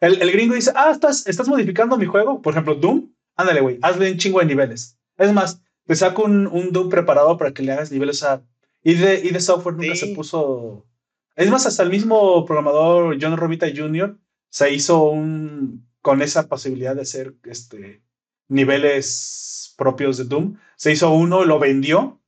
El, 0.00 0.20
el, 0.20 0.32
gringo 0.32 0.54
dice, 0.54 0.72
ah, 0.74 0.90
estás, 0.90 1.26
estás 1.26 1.48
modificando 1.48 1.96
mi 1.96 2.06
juego. 2.06 2.42
Por 2.42 2.52
ejemplo, 2.52 2.74
Doom. 2.74 3.12
Ándale, 3.36 3.60
güey, 3.60 3.78
hazle 3.82 4.10
un 4.10 4.18
chingo 4.18 4.40
de 4.40 4.46
niveles. 4.46 4.98
Es 5.16 5.32
más, 5.32 5.62
te 5.86 5.94
saco 5.94 6.24
un, 6.24 6.46
un 6.46 6.72
Doom 6.72 6.88
preparado 6.88 7.36
para 7.36 7.52
que 7.52 7.62
le 7.62 7.72
hagas 7.72 7.92
niveles 7.92 8.22
a. 8.22 8.42
Y 8.82 8.94
de, 8.94 9.20
y 9.20 9.30
de 9.30 9.40
software 9.40 9.76
nunca 9.76 9.94
se 9.94 10.08
puso. 10.08 10.86
Es 11.34 11.50
más, 11.50 11.66
hasta 11.66 11.82
el 11.82 11.90
mismo 11.90 12.44
programador 12.44 13.16
John 13.20 13.36
Romita 13.36 13.66
Jr. 13.74 14.18
se 14.50 14.72
hizo 14.72 15.04
un. 15.04 15.88
con 16.02 16.22
esa 16.22 16.48
posibilidad 16.48 16.94
de 16.94 17.02
hacer 17.02 17.36
este, 17.44 18.02
niveles 18.48 19.74
propios 19.76 20.18
de 20.18 20.24
Doom. 20.24 20.58
Se 20.76 20.92
hizo 20.92 21.10
uno, 21.12 21.44
lo 21.44 21.58
vendió 21.58 22.20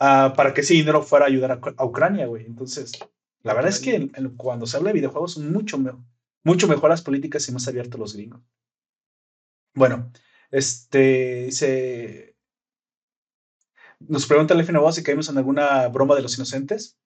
uh, 0.00 0.34
para 0.36 0.54
que 0.54 0.60
ese 0.60 0.74
dinero 0.74 1.02
fuera 1.02 1.26
a 1.26 1.28
ayudar 1.28 1.60
a, 1.76 1.84
Ucrania, 1.84 2.26
güey. 2.26 2.46
Entonces, 2.46 2.92
la 3.42 3.54
verdad 3.54 3.70
es 3.70 3.80
que 3.80 4.10
cuando 4.36 4.66
se 4.66 4.76
habla 4.76 4.90
de 4.90 4.94
videojuegos 4.94 5.32
son 5.32 5.52
mucho, 5.52 5.78
mucho 6.44 6.68
mejor 6.68 6.90
las 6.90 7.02
políticas 7.02 7.48
y 7.48 7.52
más 7.52 7.66
abiertos 7.68 7.98
los 8.00 8.14
gringos. 8.14 8.40
Bueno, 9.74 10.12
este, 10.50 11.46
dice. 11.46 12.36
Nos 13.98 14.26
pregunta 14.26 14.54
el 14.54 14.92
si 14.92 15.02
caímos 15.02 15.28
en 15.28 15.38
alguna 15.38 15.88
broma 15.88 16.14
de 16.14 16.22
los 16.22 16.36
inocentes. 16.36 16.98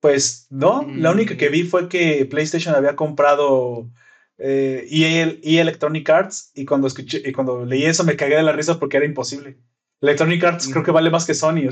Pues 0.00 0.46
no, 0.50 0.86
la 0.94 1.10
única 1.10 1.36
que 1.36 1.48
vi 1.48 1.64
mm. 1.64 1.68
fue 1.68 1.88
que 1.88 2.24
PlayStation 2.26 2.74
había 2.74 2.94
comprado 2.94 3.90
eh, 4.38 4.86
EA, 4.90 5.36
e 5.42 5.60
Electronic 5.60 6.08
Arts 6.08 6.52
y 6.54 6.64
cuando 6.64 6.86
escuché 6.86 7.22
y 7.24 7.32
cuando 7.32 7.64
leí 7.64 7.84
eso 7.84 8.04
me 8.04 8.16
cagué 8.16 8.36
de 8.36 8.44
la 8.44 8.52
risa 8.52 8.78
porque 8.78 8.96
era 8.96 9.06
imposible. 9.06 9.56
Electronic 10.00 10.44
Arts 10.44 10.68
creo 10.68 10.84
que 10.84 10.92
vale 10.92 11.10
más 11.10 11.26
que 11.26 11.34
Sony. 11.34 11.68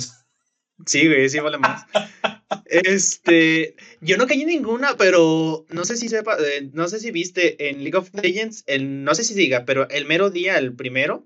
Sí, 0.85 1.07
güey, 1.07 1.29
sí 1.29 1.39
vale 1.39 1.59
más. 1.59 1.87
este, 2.67 3.77
yo 4.01 4.17
no 4.17 4.27
caí 4.27 4.43
en 4.43 4.49
ninguna, 4.49 4.97
pero 4.97 5.65
no 5.71 5.85
sé 5.85 5.97
si 5.97 6.09
sepa, 6.09 6.37
eh, 6.39 6.69
no 6.73 6.89
sé 6.89 7.01
si 7.01 7.11
viste 7.13 7.69
en 7.69 7.83
League 7.85 7.97
of 7.97 8.11
Legends, 8.13 8.65
el, 8.67 9.05
no 9.05 9.15
sé 9.15 9.25
si 9.25 9.35
diga, 9.35 9.65
pero 9.65 9.89
el 9.89 10.05
mero 10.05 10.31
día, 10.31 10.59
el 10.59 10.75
primero, 10.75 11.25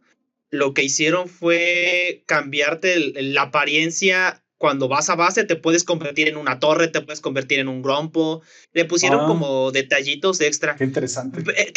lo 0.50 0.74
que 0.74 0.82
hicieron 0.82 1.28
fue 1.28 2.22
cambiarte 2.26 2.98
la 3.22 3.42
apariencia. 3.42 4.42
Cuando 4.60 4.88
vas 4.88 5.08
a 5.08 5.14
base, 5.14 5.44
te 5.44 5.56
puedes 5.56 5.84
convertir 5.84 6.28
en 6.28 6.36
una 6.36 6.60
torre, 6.60 6.88
te 6.88 7.00
puedes 7.00 7.22
convertir 7.22 7.60
en 7.60 7.68
un 7.68 7.80
grompo. 7.80 8.42
Le 8.74 8.84
pusieron 8.84 9.20
ah. 9.20 9.26
como 9.26 9.72
detallitos 9.72 10.42
extra. 10.42 10.76
Qué 10.76 10.84
interesante. 10.84 11.42
Eh, 11.56 11.72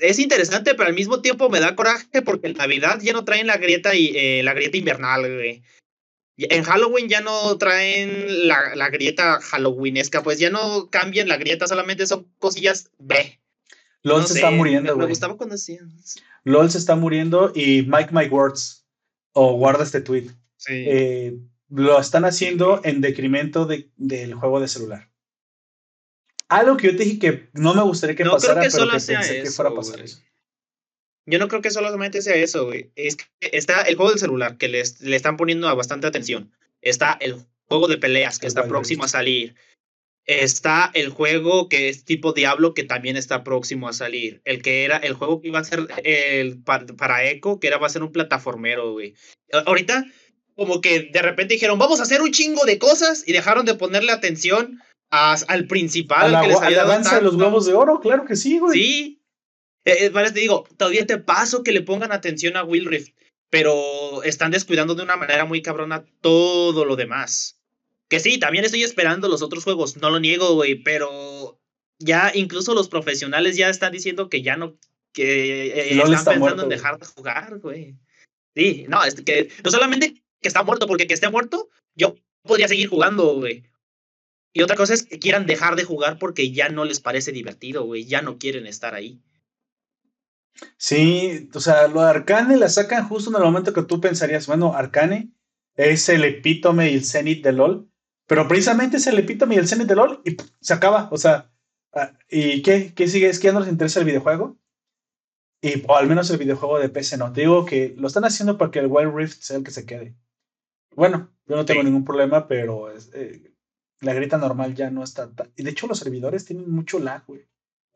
es 0.00 0.18
interesante, 0.18 0.74
pero 0.74 0.90
al 0.90 0.94
mismo 0.94 1.22
tiempo 1.22 1.48
me 1.48 1.60
da 1.60 1.74
coraje 1.74 2.20
porque 2.20 2.48
en 2.48 2.58
Navidad 2.58 3.00
ya 3.00 3.14
no 3.14 3.24
traen 3.24 3.46
la 3.46 3.56
grieta 3.56 3.94
y 3.94 4.12
eh, 4.14 4.42
la 4.42 4.52
grieta 4.52 4.76
invernal, 4.76 5.22
güey. 5.22 5.62
En 6.36 6.62
Halloween 6.64 7.08
ya 7.08 7.22
no 7.22 7.56
traen 7.56 8.48
la, 8.48 8.74
la, 8.74 8.90
grieta 8.90 9.40
halloweenesca, 9.40 10.22
pues 10.22 10.38
ya 10.38 10.50
no 10.50 10.90
cambian 10.90 11.26
la 11.26 11.38
grieta, 11.38 11.66
solamente 11.66 12.06
son 12.06 12.30
cosillas 12.38 12.90
B. 12.98 13.40
LOL 14.02 14.26
se 14.26 14.34
está 14.34 14.50
muriendo, 14.50 14.94
güey. 14.94 15.06
Me, 15.06 15.10
gustaba 15.10 15.38
cuando 15.38 15.54
hacían. 15.54 15.90
LOL 16.42 16.70
se 16.70 16.76
está 16.76 16.96
muriendo 16.96 17.50
y 17.54 17.80
Mike 17.84 18.10
My 18.12 18.26
Words, 18.26 18.84
o 19.32 19.54
guarda 19.54 19.84
este 19.84 20.02
tweet. 20.02 20.26
Sí. 20.58 20.84
Eh, 20.86 21.38
lo 21.74 21.98
están 21.98 22.24
haciendo 22.24 22.80
en 22.84 23.00
decremento 23.00 23.66
de, 23.66 23.90
del 23.96 24.34
juego 24.34 24.60
de 24.60 24.68
celular. 24.68 25.10
Algo 26.48 26.76
que 26.76 26.88
yo 26.88 26.96
te 26.96 27.04
dije 27.04 27.18
que 27.18 27.48
no 27.52 27.74
me 27.74 27.82
gustaría 27.82 28.14
que 28.14 28.24
pasara, 28.24 28.60
pero 28.60 28.90
que 28.90 28.96
pensé 28.96 29.42
que 29.42 29.50
fuera 29.50 29.70
a 29.70 29.74
pasar 29.74 30.00
eso. 30.00 30.20
Yo 31.26 31.38
no 31.38 31.48
creo 31.48 31.62
que 31.62 31.70
solamente 31.70 32.22
sea 32.22 32.36
eso, 32.36 32.66
güey. 32.66 32.92
Es 32.96 33.16
que 33.16 33.24
está 33.40 33.82
el 33.82 33.96
juego 33.96 34.10
del 34.10 34.20
celular, 34.20 34.56
que 34.58 34.68
le, 34.68 34.82
le 35.00 35.16
están 35.16 35.36
poniendo 35.36 35.74
bastante 35.74 36.06
atención. 36.06 36.52
Está 36.82 37.16
el 37.20 37.44
juego 37.66 37.88
de 37.88 37.98
peleas, 37.98 38.38
que 38.38 38.46
está 38.46 38.68
próximo 38.68 39.04
a 39.04 39.08
salir. 39.08 39.56
Está 40.26 40.90
el 40.94 41.08
juego 41.08 41.68
que 41.68 41.88
es 41.88 42.04
tipo 42.04 42.32
Diablo, 42.32 42.72
que 42.72 42.84
también 42.84 43.16
está 43.16 43.42
próximo 43.42 43.88
a 43.88 43.92
salir. 43.92 44.42
El 44.44 44.62
que 44.62 44.84
era 44.84 44.98
el 44.98 45.14
juego 45.14 45.40
que 45.40 45.48
iba 45.48 45.58
a 45.58 45.64
ser 45.64 45.86
el, 46.04 46.62
para, 46.62 47.24
Echo, 47.24 47.58
que 47.58 47.66
era 47.66 47.78
va 47.78 47.86
a 47.86 47.90
ser 47.90 48.02
un 48.02 48.12
plataformero, 48.12 48.92
güey. 48.92 49.14
Ahorita, 49.66 50.06
como 50.56 50.80
que 50.80 51.10
de 51.12 51.22
repente 51.22 51.54
dijeron, 51.54 51.78
vamos 51.78 52.00
a 52.00 52.04
hacer 52.04 52.22
un 52.22 52.30
chingo 52.30 52.64
de 52.64 52.78
cosas 52.78 53.24
y 53.26 53.32
dejaron 53.32 53.66
de 53.66 53.74
ponerle 53.74 54.12
atención 54.12 54.80
al 55.10 55.66
principal. 55.66 56.34
A 56.34 56.42
la, 56.42 56.42
que 56.42 57.14
de 57.14 57.22
los 57.22 57.36
globos 57.36 57.66
de 57.66 57.74
oro, 57.74 58.00
claro 58.00 58.24
que 58.24 58.36
sí, 58.36 58.58
güey. 58.58 58.78
Sí, 58.78 59.22
eh, 59.84 60.06
eh 60.06 60.10
te 60.10 60.40
digo, 60.40 60.66
todavía 60.76 61.06
te 61.06 61.18
paso 61.18 61.62
que 61.62 61.72
le 61.72 61.82
pongan 61.82 62.12
atención 62.12 62.56
a 62.56 62.64
Will 62.64 62.86
Rift, 62.86 63.14
pero 63.50 64.22
están 64.22 64.50
descuidando 64.50 64.94
de 64.94 65.02
una 65.02 65.16
manera 65.16 65.44
muy 65.44 65.62
cabrona 65.62 66.04
todo 66.20 66.84
lo 66.84 66.96
demás. 66.96 67.60
Que 68.08 68.20
sí, 68.20 68.38
también 68.38 68.64
estoy 68.64 68.82
esperando 68.82 69.28
los 69.28 69.42
otros 69.42 69.64
juegos, 69.64 69.96
no 69.96 70.10
lo 70.10 70.20
niego, 70.20 70.54
güey, 70.54 70.76
pero 70.82 71.60
ya 71.98 72.32
incluso 72.34 72.74
los 72.74 72.88
profesionales 72.88 73.56
ya 73.56 73.68
están 73.68 73.92
diciendo 73.92 74.28
que 74.28 74.42
ya 74.42 74.56
no, 74.56 74.76
que 75.12 75.66
eh, 75.68 76.00
están 76.00 76.24
pensando 76.24 76.64
en 76.64 76.68
dejar 76.68 76.98
de 76.98 77.06
jugar, 77.06 77.58
güey. 77.58 77.96
Sí, 78.54 78.86
no, 78.88 79.04
es 79.04 79.14
que 79.14 79.50
no 79.64 79.70
solamente 79.70 80.23
que 80.44 80.48
está 80.48 80.62
muerto, 80.62 80.86
porque 80.86 81.06
que 81.06 81.14
esté 81.14 81.30
muerto, 81.30 81.70
yo 81.94 82.16
podría 82.42 82.68
seguir 82.68 82.88
jugando, 82.88 83.34
güey. 83.34 83.64
Y 84.52 84.60
otra 84.60 84.76
cosa 84.76 84.92
es 84.92 85.02
que 85.02 85.18
quieran 85.18 85.46
dejar 85.46 85.74
de 85.74 85.84
jugar 85.84 86.18
porque 86.18 86.52
ya 86.52 86.68
no 86.68 86.84
les 86.84 87.00
parece 87.00 87.32
divertido, 87.32 87.86
güey, 87.86 88.04
ya 88.04 88.20
no 88.20 88.36
quieren 88.36 88.66
estar 88.66 88.94
ahí. 88.94 89.22
Sí, 90.76 91.48
o 91.54 91.60
sea, 91.60 91.88
lo 91.88 92.02
de 92.02 92.10
Arcane 92.10 92.58
la 92.58 92.68
sacan 92.68 93.08
justo 93.08 93.30
en 93.30 93.36
el 93.36 93.42
momento 93.42 93.72
que 93.72 93.84
tú 93.84 94.02
pensarías, 94.02 94.46
bueno, 94.46 94.74
Arcane 94.74 95.32
es 95.76 96.10
el 96.10 96.24
epítome 96.24 96.90
y 96.90 96.94
el 96.94 97.06
cenit 97.06 97.42
de 97.42 97.52
LOL, 97.52 97.90
pero 98.26 98.46
precisamente 98.46 98.98
es 98.98 99.06
el 99.06 99.18
epítome 99.18 99.54
y 99.54 99.58
el 99.58 99.66
cenit 99.66 99.88
de 99.88 99.96
LOL 99.96 100.20
y 100.26 100.36
se 100.60 100.74
acaba, 100.74 101.08
o 101.10 101.16
sea, 101.16 101.50
ah, 101.94 102.12
¿y 102.28 102.60
qué, 102.60 102.92
qué 102.94 103.08
sigue? 103.08 103.30
¿Es 103.30 103.38
que 103.38 103.46
ya 103.46 103.54
nos 103.54 103.66
interesa 103.66 104.00
el 104.00 104.06
videojuego? 104.06 104.58
Y, 105.62 105.82
o 105.88 105.96
al 105.96 106.06
menos 106.06 106.28
el 106.28 106.36
videojuego 106.36 106.78
de 106.78 106.90
PC 106.90 107.16
no. 107.16 107.32
Te 107.32 107.40
digo 107.40 107.64
que 107.64 107.94
lo 107.96 108.08
están 108.08 108.26
haciendo 108.26 108.58
para 108.58 108.70
que 108.70 108.80
el 108.80 108.88
Wild 108.88 109.16
Rift 109.16 109.40
sea 109.40 109.56
el 109.56 109.64
que 109.64 109.70
se 109.70 109.86
quede. 109.86 110.14
Bueno, 110.96 111.30
yo 111.46 111.56
no 111.56 111.64
tengo 111.64 111.82
ningún 111.82 112.04
problema, 112.04 112.48
pero 112.48 112.90
eh, 112.90 113.52
la 114.00 114.14
grita 114.14 114.38
normal 114.38 114.74
ya 114.74 114.90
no 114.90 115.02
está. 115.02 115.30
Y 115.56 115.62
de 115.62 115.70
hecho, 115.70 115.86
los 115.86 115.98
servidores 115.98 116.44
tienen 116.44 116.70
mucho 116.70 116.98
lag, 116.98 117.24
güey. 117.26 117.46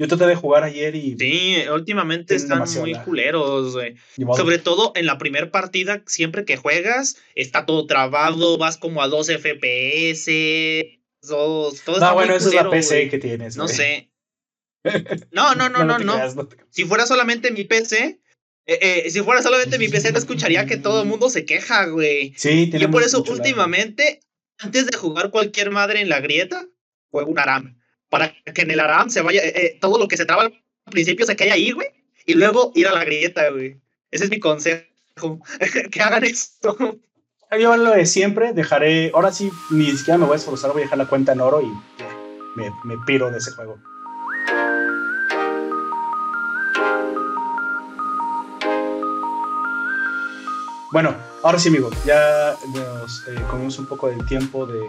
Yo 0.01 0.07
traté 0.07 0.27
de 0.27 0.37
jugar 0.37 0.63
ayer 0.63 0.95
y. 0.95 1.17
Sí, 1.19 1.57
últimamente 1.73 2.37
están 2.37 2.65
muy 2.77 2.95
culeros, 2.95 3.75
güey. 3.75 3.97
Sobre 4.37 4.59
todo 4.59 4.93
en 4.95 5.07
la 5.07 5.19
primera 5.19 5.51
partida, 5.51 6.03
siempre 6.07 6.45
que 6.45 6.57
juegas, 6.57 7.17
está 7.35 7.67
todo 7.67 7.87
trabado, 7.87 8.59
vas 8.59 8.77
como 8.77 9.03
a 9.03 9.09
2 9.09 9.27
FPS. 9.27 10.31
Todo, 11.21 11.73
todo 11.85 11.99
no, 11.99 12.15
bueno, 12.15 12.35
eso 12.35 12.49
es 12.49 12.55
la 12.55 12.71
PC 12.71 13.09
que 13.09 13.19
tienes. 13.19 13.57
No 13.57 13.69
sé. 13.69 14.11
No, 15.33 15.55
no, 15.57 15.69
no, 15.69 15.85
no, 15.85 15.99
no. 15.99 16.15
Si 16.71 16.85
fuera 16.85 17.05
solamente 17.05 17.51
mi 17.51 17.65
PC, 17.65 18.21
eh, 18.69 19.07
eh, 19.07 19.11
si 19.11 19.23
fuera 19.23 19.41
solamente 19.41 19.79
mi 19.79 19.89
PC, 19.89 20.13
no 20.13 20.19
escucharía 20.19 20.67
que 20.67 20.77
todo 20.77 21.01
el 21.01 21.09
mundo 21.09 21.31
se 21.31 21.47
queja, 21.47 21.87
güey. 21.87 22.35
Sí, 22.37 22.71
Yo 22.71 22.91
por 22.91 23.03
eso, 23.03 23.25
últimamente, 23.27 24.21
antes 24.59 24.85
de 24.85 24.95
jugar 24.95 25.31
cualquier 25.31 25.71
madre 25.71 26.03
en 26.03 26.11
la 26.11 26.21
grieta, 26.21 26.67
juego 27.11 27.31
un 27.31 27.39
ARAM. 27.39 27.79
Para 28.11 28.35
que 28.55 28.63
en 28.63 28.71
el 28.71 28.81
ARAM 28.81 29.09
se 29.09 29.23
vaya, 29.23 29.41
eh, 29.43 29.79
todo 29.81 29.99
lo 29.99 30.07
que 30.07 30.19
se 30.19 30.27
traba 30.27 30.43
al 30.43 30.53
principio 30.91 31.25
se 31.25 31.35
quede 31.35 31.51
ahí, 31.51 31.71
güey. 31.71 31.89
Y 32.27 32.35
luego 32.35 32.73
ir 32.75 32.89
a 32.89 32.93
la 32.93 33.07
grieta, 33.07 33.49
güey. 33.49 33.81
Ese 34.11 34.25
es 34.25 34.31
mi 34.31 34.39
consejo. 34.39 34.85
que 35.91 36.03
hagan 36.03 36.25
esto. 36.25 36.77
Yo 37.59 37.75
lo 37.75 37.93
de 37.93 38.05
siempre, 38.05 38.53
dejaré. 38.53 39.13
Ahora 39.15 39.33
sí, 39.33 39.51
ni 39.71 39.87
siquiera 39.97 40.19
me 40.19 40.27
voy 40.27 40.35
a 40.35 40.37
esforzar, 40.37 40.73
voy 40.73 40.83
a 40.83 40.85
dejar 40.85 40.99
la 40.99 41.09
cuenta 41.09 41.33
en 41.33 41.41
oro 41.41 41.63
y 41.63 41.69
me, 42.55 42.71
me 42.85 43.03
piro 43.07 43.31
de 43.31 43.39
ese 43.39 43.53
juego. 43.53 43.79
Bueno, 50.91 51.15
ahora 51.43 51.59
sí, 51.59 51.69
amigos, 51.69 51.95
ya 52.07 52.57
nos 52.73 53.29
eh, 53.29 53.35
comimos 53.51 53.79
un 53.79 53.85
poco 53.85 54.09
del 54.09 54.25
tiempo 54.25 54.67
de, 54.67 54.81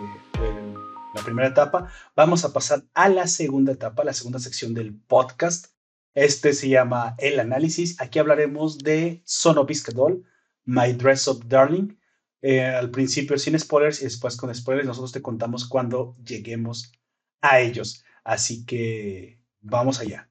la 1.13 1.21
primera 1.25 1.49
etapa. 1.49 1.91
Vamos 2.15 2.45
a 2.45 2.53
pasar 2.53 2.83
a 2.93 3.09
la 3.09 3.27
segunda 3.27 3.73
etapa, 3.73 4.05
la 4.05 4.13
segunda 4.13 4.39
sección 4.39 4.73
del 4.73 4.95
podcast. 4.95 5.73
Este 6.13 6.53
se 6.53 6.69
llama 6.69 7.15
El 7.17 7.37
Análisis. 7.37 7.99
Aquí 7.99 8.17
hablaremos 8.17 8.77
de 8.77 9.21
Sono 9.25 9.67
Doll, 9.93 10.23
My 10.63 10.93
Dress 10.93 11.27
Up 11.27 11.45
Darling. 11.45 11.97
Eh, 12.41 12.63
al 12.63 12.91
principio 12.91 13.37
sin 13.37 13.59
spoilers 13.59 13.99
y 13.99 14.05
después 14.05 14.37
con 14.37 14.55
spoilers. 14.55 14.87
Nosotros 14.87 15.11
te 15.11 15.21
contamos 15.21 15.67
cuando 15.67 16.15
lleguemos 16.23 16.93
a 17.41 17.59
ellos. 17.59 18.05
Así 18.23 18.65
que 18.65 19.41
vamos 19.59 19.99
allá. 19.99 20.29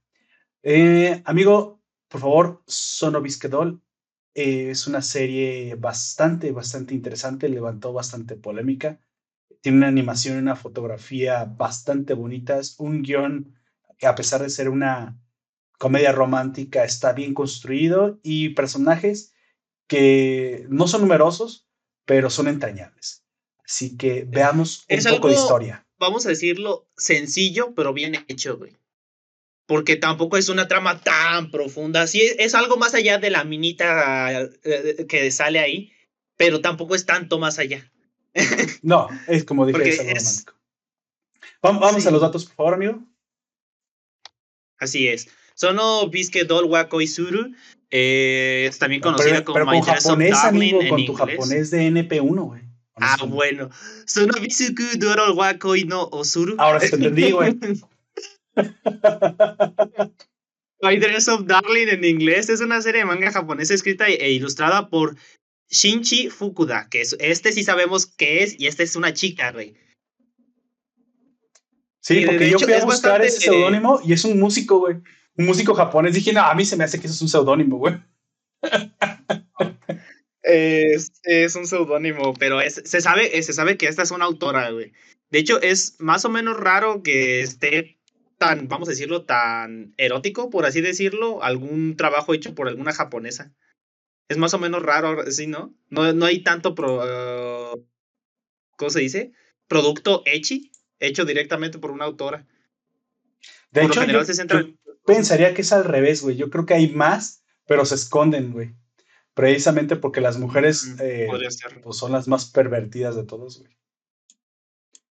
Eh, 0.63 1.21
amigo, 1.27 1.83
por 2.09 2.23
favor, 2.23 2.63
Sono 2.67 3.21
Doll 4.39 4.71
es 4.71 4.87
una 4.87 5.03
serie 5.03 5.75
bastante, 5.75 6.53
bastante 6.53 6.95
interesante, 6.95 7.49
levantó 7.49 7.93
bastante 7.93 8.37
polémica. 8.37 9.01
Tiene 9.61 9.79
una 9.79 9.89
animación 9.89 10.37
y 10.37 10.39
una 10.39 10.57
fotografía 10.57 11.45
bastante 11.45 12.15
bonitas, 12.15 12.77
un 12.79 13.03
guion 13.03 13.55
que 13.99 14.07
a 14.07 14.15
pesar 14.15 14.41
de 14.43 14.51
ser 14.51 14.69
una 14.69 15.21
comedia 15.79 16.13
romántica 16.13 16.85
está 16.85 17.13
bien 17.13 17.35
construido 17.35 18.21
y 18.23 18.51
personajes 18.51 19.35
que 19.89 20.67
no 20.69 20.87
son 20.87 21.01
numerosos, 21.03 21.69
pero 22.05 22.31
son 22.31 22.47
entrañables. 22.49 23.25
Así 23.65 23.97
que 23.97 24.25
veamos 24.27 24.87
un 24.89 25.15
poco 25.15 25.29
de 25.29 25.35
historia. 25.35 25.87
Vamos 25.99 26.27
a 26.27 26.29
decirlo 26.29 26.89
sencillo, 26.97 27.75
pero 27.75 27.93
bien 27.93 28.25
hecho, 28.29 28.57
güey 28.57 28.78
porque 29.69 29.97
tampoco 29.97 30.39
es 30.39 30.49
una 30.49 30.67
trama 30.67 30.99
tan 31.03 31.51
profunda. 31.51 32.07
Sí, 32.07 32.23
es 32.39 32.55
algo 32.55 32.79
más 32.79 32.95
allá 32.95 33.19
de 33.19 33.29
la 33.29 33.45
minita 33.45 34.41
eh, 34.65 35.05
que 35.07 35.31
sale 35.31 35.61
ahí, 35.61 35.93
pero 36.39 36.63
tampoco 36.63 36.95
es 36.95 37.05
tanto 37.05 37.39
más 37.39 37.59
allá. 37.59 37.93
no, 38.83 39.09
es 39.27 39.45
como 39.45 39.67
dije, 39.67 39.91
es 39.91 40.01
algo 40.01 40.13
romántico. 40.15 40.55
Vamos, 41.61 42.07
a 42.07 42.11
los 42.11 42.23
datos, 42.23 42.47
por 42.47 42.55
favor, 42.55 42.75
amigo. 42.75 43.05
Así 44.79 45.07
es. 45.07 45.29
Sono 45.55 46.09
Bisque 46.09 46.45
Dol 46.45 46.65
Wako 46.65 47.03
Isuru. 47.03 47.53
Eh, 47.91 48.67
es 48.71 48.79
también 48.79 49.03
conocida 49.03 49.45
como 49.45 49.71
My 49.71 49.83
japonés, 49.83 50.37
amigo, 50.45 50.81
con 50.89 51.05
tu 51.05 51.13
japonés 51.13 51.71
de 51.71 51.91
NP1, 51.91 52.43
güey. 52.43 52.63
Ah, 52.97 53.19
bueno. 53.27 53.69
Sono 54.07 54.33
Bisuku 54.41 54.83
Doro 54.97 55.35
Wako 55.35 55.77
no 55.87 56.05
Osuru. 56.05 56.55
Ahora 56.59 56.81
sí 56.81 56.89
te 56.89 56.97
entendí, 56.97 57.33
güey. 57.33 57.55
My 60.81 60.97
Dress 60.97 61.29
of 61.29 61.47
Darling 61.47 61.89
en 61.89 62.05
inglés 62.05 62.49
es 62.49 62.61
una 62.61 62.81
serie 62.83 63.01
de 63.01 63.07
manga 63.07 63.33
japonesa 63.33 63.75
escrita 63.75 64.07
e 64.09 64.31
ilustrada 64.31 64.89
por 64.89 65.17
Shinchi 65.71 66.31
Fukuda, 66.31 66.89
que 66.89 67.01
es, 67.01 67.17
este 67.19 67.53
sí 67.53 67.65
sabemos 67.65 68.07
qué 68.07 68.43
es 68.43 68.59
y 68.59 68.67
esta 68.67 68.83
es 68.83 68.97
una 68.97 69.13
chica, 69.13 69.51
rey. 69.53 69.77
Sí, 72.01 72.25
porque 72.25 72.49
yo 72.49 72.59
fui 72.59 72.73
a 72.73 72.85
buscar 72.85 73.23
ese 73.23 73.41
seudónimo 73.41 74.01
y 74.05 74.13
es 74.13 74.25
un 74.25 74.39
músico, 74.39 74.79
güey. 74.79 74.97
Un 75.37 75.47
músico 75.47 75.75
japonés. 75.75 76.15
Dije, 76.15 76.33
no, 76.33 76.41
a 76.41 76.55
mí 76.55 76.65
se 76.65 76.77
me 76.77 76.85
hace 76.85 76.99
que 76.99 77.07
eso 77.07 77.15
es 77.15 77.23
un 77.23 77.29
seudónimo, 77.29 77.79
güey. 77.79 77.95
Es, 80.41 81.13
es, 81.25 81.57
un 81.57 81.67
seudónimo, 81.67 82.33
pero 82.33 82.59
se, 82.71 83.01
sabe, 83.03 83.43
se 83.43 83.53
sabe 83.53 83.77
que 83.77 83.87
esta 83.87 84.03
es 84.03 84.11
una 84.11 84.25
autora, 84.25 84.71
güey. 84.71 84.95
De 85.31 85.41
hecho, 85.41 85.61
es 85.61 85.97
más 85.99 86.25
o 86.25 86.31
menos 86.31 86.57
raro 86.57 87.03
que 87.03 87.43
esté 87.43 87.98
tan, 88.39 88.69
vamos 88.69 88.89
a 88.89 88.93
decirlo, 88.93 89.25
tan 89.25 89.95
erótico, 89.97 90.49
por 90.51 90.65
así 90.65 90.81
decirlo, 90.81 91.43
algún 91.43 91.97
trabajo 91.97 92.35
hecho 92.35 92.55
por 92.55 92.69
alguna 92.69 92.93
japonesa. 92.93 93.53
Es 94.29 94.39
más 94.39 94.55
o 94.55 94.59
menos 94.59 94.83
raro, 94.83 95.31
¿sí, 95.31 95.47
no? 95.47 95.75
No, 95.91 96.13
no 96.13 96.27
hay 96.27 96.43
tanto, 96.43 96.75
pro, 96.75 97.85
¿cómo 98.77 98.91
se 98.91 99.01
dice? 99.01 99.33
Producto 99.67 100.23
hechi, 100.25 100.73
hecho 101.01 101.25
directamente 101.25 101.79
por 101.79 101.91
una 101.91 102.05
autora. 102.05 102.47
De 103.71 103.85
hecho, 103.85 104.05
yo, 104.05 104.21
pensaría 105.05 105.53
que 105.53 105.63
es 105.63 105.73
al 105.73 105.85
revés, 105.85 106.23
güey. 106.23 106.37
Yo 106.37 106.49
creo 106.49 106.65
que 106.65 106.75
hay 106.75 106.89
más, 106.89 107.43
pero 107.67 107.85
se 107.85 107.97
esconden, 107.97 108.53
güey. 108.53 108.75
Precisamente 109.35 109.97
porque 109.97 110.21
las 110.21 110.39
mujeres 110.39 110.97
eh, 111.01 111.29
pues 111.83 111.97
son 111.97 112.13
las 112.13 112.29
más 112.29 112.47
pervertidas 112.47 113.15
de 113.15 113.25
todos, 113.25 113.61
güey 113.61 113.79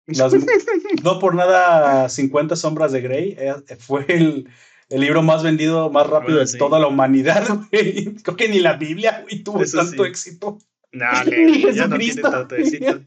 no 1.04 1.20
por 1.20 1.36
nada 1.36 2.10
50 2.10 2.56
sombras 2.56 2.92
de 2.92 3.02
Grey 3.02 3.36
eh, 3.40 3.56
fue 3.80 4.06
el, 4.08 4.50
el, 4.90 5.02
libro 5.02 5.24
más 5.24 5.42
vendido 5.42 5.90
más 5.90 6.08
rápido 6.08 6.38
de 6.38 6.58
toda 6.58 6.80
la 6.80 6.88
humanidad, 6.88 7.48
güey. 7.72 8.16
Creo 8.16 8.38
que 8.38 8.50
ni 8.50 8.60
la 8.60 8.74
Biblia, 8.74 9.22
güey, 9.24 9.44
tuvo 9.44 9.64
tanto 9.66 10.06
éxito. 10.06 10.60
No, 10.92 11.06
ya 11.74 11.88
no 11.88 11.98
tiene 11.98 12.22
tanto 12.22 12.56
éxito. 12.56 13.02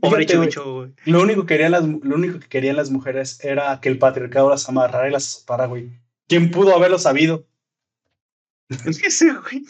Pobre 0.00 0.26
Chucho, 0.26 0.74
güey. 0.74 0.94
Lo 1.06 1.22
único, 1.22 1.42
que 1.42 1.54
querían 1.54 1.72
las, 1.72 1.84
lo 1.84 2.14
único 2.14 2.38
que 2.38 2.48
querían 2.48 2.76
las 2.76 2.90
mujeres 2.90 3.42
era 3.42 3.80
que 3.80 3.88
el 3.88 3.98
patriarcado 3.98 4.50
las 4.50 4.68
amarrara 4.68 5.08
y 5.08 5.12
las 5.12 5.28
azotara, 5.28 5.66
güey. 5.66 5.90
¿Quién 6.28 6.50
pudo 6.50 6.74
haberlo 6.74 6.98
sabido? 6.98 7.46
Ese, 8.68 9.32
güey. 9.32 9.64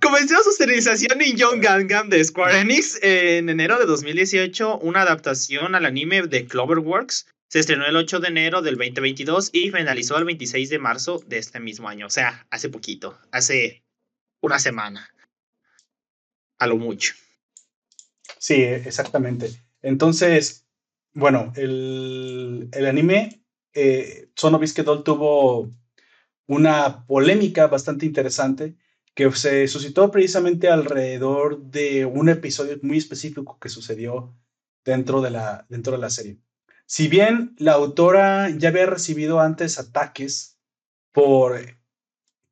Comenzó 0.00 0.40
su 0.44 0.52
serialización 0.52 1.20
en 1.20 1.36
Young 1.36 1.60
Gundam 1.60 2.08
de 2.08 2.22
Square 2.22 2.60
Enix 2.60 3.00
en 3.02 3.48
enero 3.48 3.80
de 3.80 3.86
2018, 3.86 4.78
una 4.78 5.02
adaptación 5.02 5.74
al 5.74 5.86
anime 5.86 6.22
de 6.22 6.46
Cloverworks. 6.46 7.26
Se 7.48 7.58
estrenó 7.58 7.84
el 7.86 7.96
8 7.96 8.20
de 8.20 8.28
enero 8.28 8.62
del 8.62 8.76
2022 8.76 9.50
y 9.52 9.72
finalizó 9.72 10.16
el 10.18 10.24
26 10.24 10.70
de 10.70 10.78
marzo 10.78 11.20
de 11.26 11.38
este 11.38 11.58
mismo 11.58 11.88
año. 11.88 12.06
O 12.06 12.10
sea, 12.10 12.46
hace 12.50 12.68
poquito, 12.68 13.18
hace 13.32 13.82
una 14.40 14.60
semana. 14.60 15.12
A 16.60 16.68
lo 16.68 16.76
mucho. 16.76 17.14
Sí, 18.38 18.62
exactamente. 18.62 19.50
Entonces, 19.82 20.64
bueno, 21.12 21.52
el, 21.56 22.68
el 22.70 22.86
anime 22.86 23.42
eh, 23.74 24.28
Sono 24.36 24.60
tuvo 25.02 25.68
una 26.46 27.04
polémica 27.04 27.66
bastante 27.66 28.06
interesante 28.06 28.76
que 29.14 29.30
se 29.32 29.68
suscitó 29.68 30.10
precisamente 30.10 30.68
alrededor 30.68 31.62
de 31.62 32.06
un 32.06 32.28
episodio 32.28 32.78
muy 32.82 32.98
específico 32.98 33.58
que 33.60 33.68
sucedió 33.68 34.34
dentro 34.84 35.20
de 35.20 35.30
la, 35.30 35.66
dentro 35.68 35.92
de 35.92 35.98
la 35.98 36.10
serie. 36.10 36.38
Si 36.86 37.08
bien 37.08 37.54
la 37.58 37.72
autora 37.72 38.50
ya 38.50 38.70
había 38.70 38.86
recibido 38.86 39.40
antes 39.40 39.78
ataques 39.78 40.58
por 41.12 41.60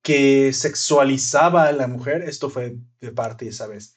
que 0.03 0.53
sexualizaba 0.53 1.65
a 1.65 1.73
la 1.73 1.87
mujer, 1.87 2.23
esto 2.23 2.49
fue 2.49 2.77
de 3.01 3.13
parte, 3.13 3.53
¿sabes? 3.53 3.97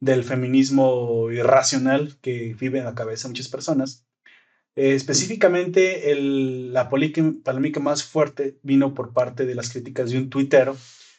Del 0.00 0.24
feminismo 0.24 1.30
irracional 1.30 2.18
que 2.20 2.54
vive 2.58 2.78
en 2.78 2.84
la 2.84 2.94
cabeza 2.94 3.28
de 3.28 3.32
muchas 3.32 3.48
personas. 3.48 4.04
Eh, 4.76 4.94
específicamente, 4.94 6.12
la 6.16 6.88
polémica 6.88 7.80
más 7.80 8.02
fuerte 8.02 8.58
vino 8.62 8.94
por 8.94 9.12
parte 9.12 9.46
de 9.46 9.54
las 9.54 9.70
críticas 9.70 10.10
de 10.10 10.18
un 10.18 10.30
tuitero 10.30 10.76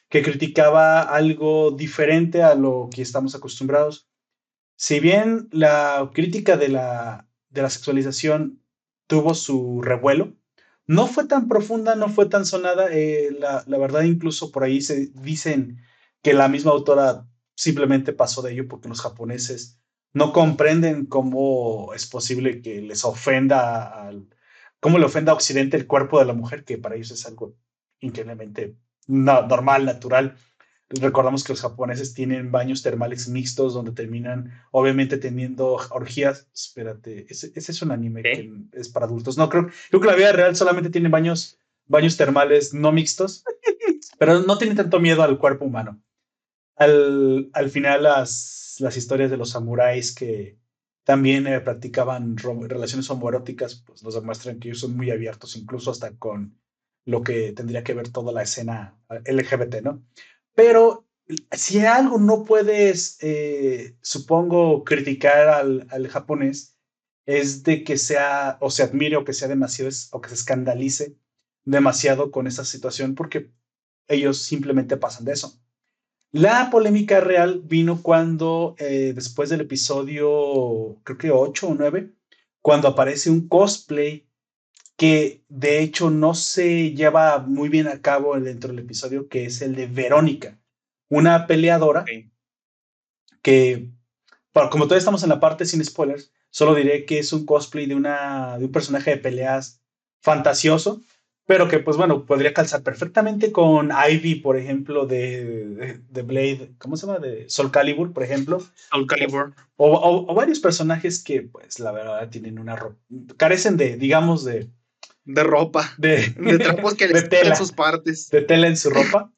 que 0.09 0.21
criticaba 0.21 1.01
algo 1.01 1.71
diferente 1.71 2.43
a 2.43 2.55
lo 2.55 2.89
que 2.93 3.01
estamos 3.01 3.35
acostumbrados. 3.35 4.07
Si 4.77 4.99
bien 4.99 5.47
la 5.51 6.11
crítica 6.13 6.57
de 6.57 6.69
la, 6.69 7.27
de 7.49 7.61
la 7.61 7.69
sexualización 7.69 8.61
tuvo 9.07 9.33
su 9.33 9.81
revuelo, 9.81 10.35
no 10.87 11.07
fue 11.07 11.25
tan 11.25 11.47
profunda, 11.47 11.95
no 11.95 12.09
fue 12.09 12.27
tan 12.27 12.45
sonada. 12.45 12.87
Eh, 12.91 13.29
la, 13.39 13.63
la, 13.67 13.77
verdad, 13.77 14.03
incluso 14.03 14.51
por 14.51 14.63
ahí 14.63 14.81
se 14.81 15.07
dicen 15.15 15.79
que 16.21 16.33
la 16.33 16.47
misma 16.47 16.71
autora 16.71 17.27
simplemente 17.55 18.13
pasó 18.13 18.41
de 18.41 18.53
ello 18.53 18.67
porque 18.67 18.89
los 18.89 19.01
japoneses 19.01 19.79
no 20.13 20.31
comprenden 20.31 21.05
cómo 21.05 21.93
es 21.93 22.05
posible 22.05 22.61
que 22.61 22.81
les 22.81 23.03
ofenda 23.03 24.07
al, 24.07 24.29
cómo 24.79 24.97
le 24.97 25.05
ofenda 25.05 25.31
a 25.31 25.35
Occidente 25.35 25.77
el 25.77 25.87
cuerpo 25.87 26.19
de 26.19 26.25
la 26.25 26.33
mujer, 26.33 26.63
que 26.63 26.77
para 26.77 26.95
ellos 26.95 27.11
es 27.11 27.25
algo 27.25 27.55
increíblemente 27.99 28.77
normal, 29.07 29.85
natural. 29.85 30.35
Recordamos 30.89 31.43
que 31.43 31.53
los 31.53 31.61
japoneses 31.61 32.13
tienen 32.13 32.51
baños 32.51 32.83
termales 32.83 33.27
mixtos 33.27 33.73
donde 33.73 33.91
terminan, 33.91 34.53
obviamente, 34.71 35.17
teniendo 35.17 35.77
orgías. 35.89 36.47
Espérate, 36.53 37.25
ese, 37.29 37.51
es 37.55 37.81
un 37.81 37.91
anime 37.91 38.21
que 38.21 38.51
es 38.73 38.89
para 38.89 39.07
adultos. 39.07 39.37
No, 39.37 39.49
creo, 39.49 39.69
creo 39.89 40.01
que 40.01 40.07
la 40.07 40.15
vida 40.15 40.31
real 40.31 40.55
solamente 40.55 40.91
tiene 40.91 41.09
baños, 41.09 41.59
baños 41.87 42.17
termales 42.17 42.73
no 42.73 42.91
mixtos, 42.91 43.43
pero 44.19 44.41
no 44.41 44.57
tiene 44.57 44.75
tanto 44.75 44.99
miedo 44.99 45.23
al 45.23 45.39
cuerpo 45.39 45.65
humano. 45.65 46.01
Al, 46.75 47.49
al 47.53 47.69
final, 47.69 48.03
las, 48.03 48.75
las 48.79 48.95
historias 48.95 49.31
de 49.31 49.37
los 49.37 49.51
samuráis 49.51 50.13
que 50.13 50.59
también 51.03 51.47
eh, 51.47 51.61
practicaban 51.61 52.35
relaciones 52.37 53.09
homoeróticas, 53.09 53.75
pues 53.75 54.03
nos 54.03 54.15
demuestran 54.15 54.59
que 54.59 54.69
ellos 54.69 54.81
son 54.81 54.97
muy 54.97 55.11
abiertos, 55.11 55.55
incluso 55.55 55.91
hasta 55.91 56.15
con 56.17 56.59
lo 57.05 57.21
que 57.23 57.53
tendría 57.53 57.83
que 57.83 57.93
ver 57.93 58.09
toda 58.09 58.31
la 58.33 58.43
escena 58.43 58.97
eh, 59.09 59.33
LGBT, 59.33 59.81
¿no? 59.81 60.03
Pero 60.53 61.07
si 61.51 61.79
algo 61.79 62.17
no 62.17 62.43
puedes, 62.43 63.17
eh, 63.21 63.97
supongo, 64.01 64.83
criticar 64.83 65.49
al, 65.49 65.87
al, 65.89 66.07
japonés, 66.07 66.77
es 67.25 67.63
de 67.63 67.83
que 67.83 67.97
sea, 67.97 68.57
o 68.61 68.69
se 68.69 68.83
admire, 68.83 69.17
o 69.17 69.25
que 69.25 69.33
sea 69.33 69.47
demasiado, 69.47 69.91
o 70.11 70.21
que 70.21 70.29
se 70.29 70.35
escandalice 70.35 71.17
demasiado 71.63 72.31
con 72.31 72.47
esa 72.47 72.63
situación, 72.65 73.15
porque 73.15 73.51
ellos 74.07 74.39
simplemente 74.39 74.97
pasan 74.97 75.25
de 75.25 75.33
eso. 75.33 75.59
La 76.31 76.69
polémica 76.69 77.21
real 77.21 77.61
vino 77.63 78.01
cuando, 78.03 78.75
eh, 78.77 79.13
después 79.15 79.49
del 79.49 79.61
episodio, 79.61 80.99
creo 81.03 81.17
que 81.17 81.31
8 81.31 81.69
o 81.69 81.75
9, 81.75 82.13
cuando 82.61 82.87
aparece 82.89 83.29
un 83.29 83.47
cosplay 83.47 84.24
que 84.97 85.43
de 85.49 85.81
hecho 85.81 86.09
no 86.09 86.33
se 86.33 86.93
lleva 86.93 87.39
muy 87.39 87.69
bien 87.69 87.87
a 87.87 88.01
cabo 88.01 88.39
dentro 88.39 88.69
del 88.69 88.79
episodio, 88.79 89.27
que 89.27 89.45
es 89.45 89.61
el 89.61 89.75
de 89.75 89.87
Verónica, 89.87 90.57
una 91.09 91.47
peleadora 91.47 92.05
que, 93.41 93.89
como 94.53 94.85
todavía 94.85 94.99
estamos 94.99 95.23
en 95.23 95.29
la 95.29 95.39
parte 95.39 95.65
sin 95.65 95.83
spoilers, 95.83 96.31
solo 96.49 96.73
diré 96.73 97.05
que 97.05 97.19
es 97.19 97.33
un 97.33 97.45
cosplay 97.45 97.85
de, 97.85 97.95
una, 97.95 98.57
de 98.57 98.65
un 98.65 98.71
personaje 98.71 99.11
de 99.11 99.17
peleas 99.17 99.81
fantasioso, 100.21 101.01
pero 101.45 101.67
que 101.67 101.79
pues 101.79 101.97
bueno, 101.97 102.25
podría 102.25 102.53
calzar 102.53 102.81
perfectamente 102.81 103.51
con 103.51 103.91
Ivy, 103.91 104.35
por 104.35 104.57
ejemplo, 104.57 105.05
de, 105.05 106.01
de, 106.09 106.21
Blade, 106.23 106.71
¿cómo 106.79 106.97
se 106.97 107.05
llama? 107.05 107.19
De 107.19 107.47
Soul 107.49 107.69
Calibur, 107.69 108.13
por 108.13 108.23
ejemplo. 108.23 108.63
Soul 108.89 109.05
Calibur. 109.05 109.53
O, 109.75 110.25
o, 110.27 110.33
varios 110.33 110.59
personajes 110.59 111.23
que 111.23 111.43
pues 111.43 111.79
la 111.79 111.91
verdad 111.91 112.29
tienen 112.29 112.57
una 112.57 112.75
ropa, 112.75 112.97
carecen 113.37 113.77
de, 113.77 113.97
digamos, 113.97 114.43
de, 114.43 114.69
de 115.25 115.43
ropa. 115.43 115.93
De, 115.97 116.29
de 116.29 116.59
trapos 116.59 116.93
que 116.93 117.07
les 117.07 117.27
tela, 117.27 117.55
sus 117.55 117.71
partes. 117.71 118.29
De 118.29 118.41
tela 118.41 118.67
en 118.67 118.77
su 118.77 118.89
ropa. 118.89 119.31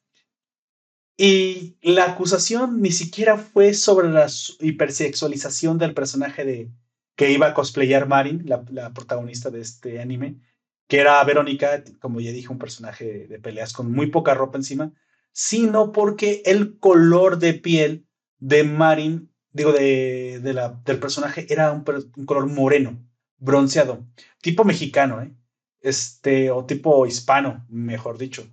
Y 1.18 1.78
la 1.82 2.06
acusación 2.06 2.82
ni 2.82 2.92
siquiera 2.92 3.38
fue 3.38 3.74
sobre 3.74 4.10
la 4.10 4.28
hipersexualización 4.60 5.80
del 5.80 5.96
personaje 5.96 6.46
de 6.46 6.72
que 7.16 7.32
iba 7.32 7.48
a 7.48 7.54
cosplayar 7.56 8.08
Marin, 8.08 8.44
la, 8.46 8.64
la, 8.70 8.94
protagonista 8.94 9.50
de 9.50 9.62
este 9.62 10.00
anime, 10.00 10.40
que 10.88 11.00
era 11.00 11.24
Verónica, 11.24 11.84
como 12.00 12.22
ya 12.22 12.32
dije, 12.32 12.50
un 12.50 12.60
personaje 12.60 13.28
de 13.28 13.40
peleas 13.40 13.74
con 13.74 13.92
muy 13.92 14.08
poca 14.12 14.36
ropa 14.36 14.60
encima, 14.60 14.94
sino 15.32 15.92
porque 15.92 16.44
el 16.46 16.78
color 16.78 17.40
de 17.40 17.56
piel 17.56 18.06
de 18.38 18.64
Marin, 18.64 19.34
digo, 19.52 19.72
de, 19.72 20.40
de 20.44 20.54
la, 20.54 20.80
del 20.86 21.00
personaje, 21.00 21.48
era 21.50 21.72
un, 21.72 21.84
un 22.16 22.26
color 22.28 22.46
moreno, 22.46 23.04
bronceado, 23.40 24.06
tipo 24.42 24.64
mexicano, 24.64 25.20
¿eh? 25.24 25.34
Este, 25.82 26.52
o 26.52 26.66
tipo 26.66 27.06
hispano, 27.06 27.66
mejor 27.70 28.18
dicho. 28.18 28.48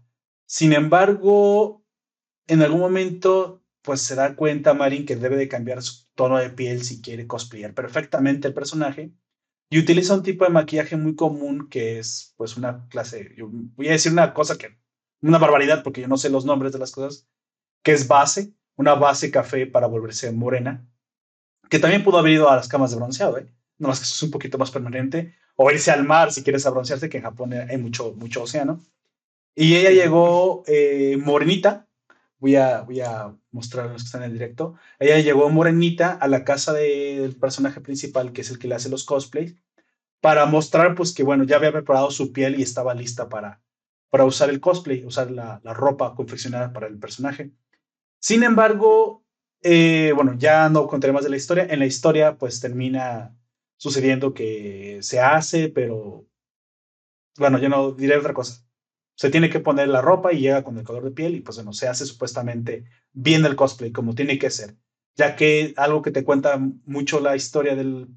Sin 0.46 0.72
embargo, 0.72 1.84
en 2.46 2.62
algún 2.62 2.80
momento, 2.80 3.62
pues 3.82 4.00
se 4.00 4.14
da 4.14 4.36
cuenta 4.36 4.74
Marin 4.74 5.06
que 5.06 5.16
debe 5.16 5.36
de 5.36 5.48
cambiar 5.48 5.82
su 5.82 6.06
tono 6.14 6.38
de 6.38 6.50
piel 6.50 6.84
si 6.84 7.00
quiere 7.00 7.26
cosplayar 7.26 7.74
perfectamente 7.74 8.48
el 8.48 8.54
personaje 8.54 9.12
y 9.70 9.78
utiliza 9.78 10.14
un 10.14 10.22
tipo 10.22 10.44
de 10.44 10.50
maquillaje 10.50 10.96
muy 10.96 11.16
común 11.16 11.68
que 11.68 11.98
es, 11.98 12.34
pues, 12.36 12.56
una 12.56 12.86
clase, 12.88 13.34
yo 13.36 13.48
voy 13.50 13.88
a 13.88 13.92
decir 13.92 14.12
una 14.12 14.34
cosa 14.34 14.56
que, 14.56 14.78
una 15.20 15.38
barbaridad 15.38 15.82
porque 15.82 16.02
yo 16.02 16.08
no 16.08 16.16
sé 16.16 16.30
los 16.30 16.44
nombres 16.44 16.72
de 16.72 16.78
las 16.78 16.92
cosas, 16.92 17.28
que 17.82 17.92
es 17.92 18.06
base, 18.06 18.54
una 18.76 18.94
base 18.94 19.30
café 19.30 19.66
para 19.66 19.86
volverse 19.86 20.30
morena, 20.32 20.86
que 21.70 21.78
también 21.78 22.04
pudo 22.04 22.18
haber 22.18 22.32
ido 22.32 22.50
a 22.50 22.56
las 22.56 22.68
camas 22.68 22.90
de 22.90 22.96
bronceado, 22.96 23.38
¿eh? 23.38 23.52
No 23.78 23.88
más 23.88 23.98
que 23.98 24.04
es 24.04 24.22
un 24.22 24.30
poquito 24.30 24.58
más 24.58 24.70
permanente, 24.70 25.34
o 25.57 25.70
irse 25.70 25.90
al 25.90 26.05
mar 26.05 26.32
si 26.32 26.42
quieres 26.42 26.66
abroncearse, 26.66 27.09
que 27.09 27.18
en 27.18 27.24
Japón 27.24 27.52
hay 27.52 27.76
mucho, 27.78 28.12
mucho 28.16 28.42
océano. 28.42 28.80
Y 29.55 29.76
ella 29.76 29.90
llegó 29.90 30.64
eh, 30.66 31.16
morenita, 31.22 31.86
voy 32.38 32.57
a, 32.57 32.82
voy 32.82 33.00
a 33.00 33.34
mostrar 33.52 33.86
a 33.86 33.92
los 33.92 34.02
que 34.02 34.07
están 34.07 34.22
en 34.22 34.30
el 34.30 34.32
directo, 34.34 34.74
ella 34.98 35.18
llegó 35.20 35.48
morenita 35.48 36.12
a 36.12 36.26
la 36.26 36.44
casa 36.44 36.72
del 36.72 37.36
personaje 37.36 37.80
principal, 37.80 38.32
que 38.32 38.40
es 38.40 38.50
el 38.50 38.59
que 38.59 38.68
le 38.68 38.74
hace 38.74 38.88
los 38.88 39.05
cosplays, 39.05 39.55
para 40.20 40.46
mostrar 40.46 40.94
pues 40.94 41.12
que 41.12 41.22
bueno, 41.22 41.44
ya 41.44 41.57
había 41.57 41.72
preparado 41.72 42.11
su 42.11 42.32
piel 42.32 42.59
y 42.59 42.62
estaba 42.62 42.94
lista 42.94 43.28
para, 43.28 43.61
para 44.11 44.24
usar 44.24 44.50
el 44.50 44.61
cosplay, 44.61 45.05
usar 45.05 45.30
la, 45.30 45.61
la 45.62 45.74
ropa 45.74 46.14
confeccionada 46.14 46.72
para 46.72 46.88
el 46.88 46.98
personaje. 46.98 47.52
Sin 48.18 48.42
embargo, 48.42 49.22
eh, 49.66 50.12
bueno, 50.14 50.34
ya 50.36 50.68
no 50.68 50.86
contaré 50.86 51.12
más 51.12 51.24
de 51.24 51.30
la 51.30 51.36
historia. 51.36 51.66
En 51.68 51.78
la 51.78 51.86
historia 51.86 52.36
pues 52.36 52.61
termina 52.61 53.34
sucediendo 53.76 54.34
que 54.34 54.98
se 55.02 55.20
hace, 55.20 55.68
pero 55.68 56.26
bueno, 57.36 57.58
yo 57.58 57.68
no 57.68 57.92
diré 57.92 58.16
otra 58.16 58.34
cosa. 58.34 58.64
Se 59.16 59.30
tiene 59.30 59.50
que 59.50 59.60
poner 59.60 59.88
la 59.88 60.00
ropa 60.00 60.32
y 60.32 60.40
llega 60.40 60.64
con 60.64 60.78
el 60.78 60.84
color 60.84 61.04
de 61.04 61.12
piel 61.12 61.36
y 61.36 61.40
pues 61.40 61.56
bueno, 61.56 61.72
se 61.72 61.88
hace 61.88 62.06
supuestamente 62.06 62.84
bien 63.12 63.44
el 63.44 63.56
cosplay 63.56 63.92
como 63.92 64.14
tiene 64.14 64.38
que 64.38 64.50
ser, 64.50 64.76
ya 65.16 65.36
que 65.36 65.72
algo 65.76 66.02
que 66.02 66.10
te 66.10 66.24
cuenta 66.24 66.58
mucho 66.84 67.20
la 67.20 67.36
historia 67.36 67.76
del, 67.76 68.08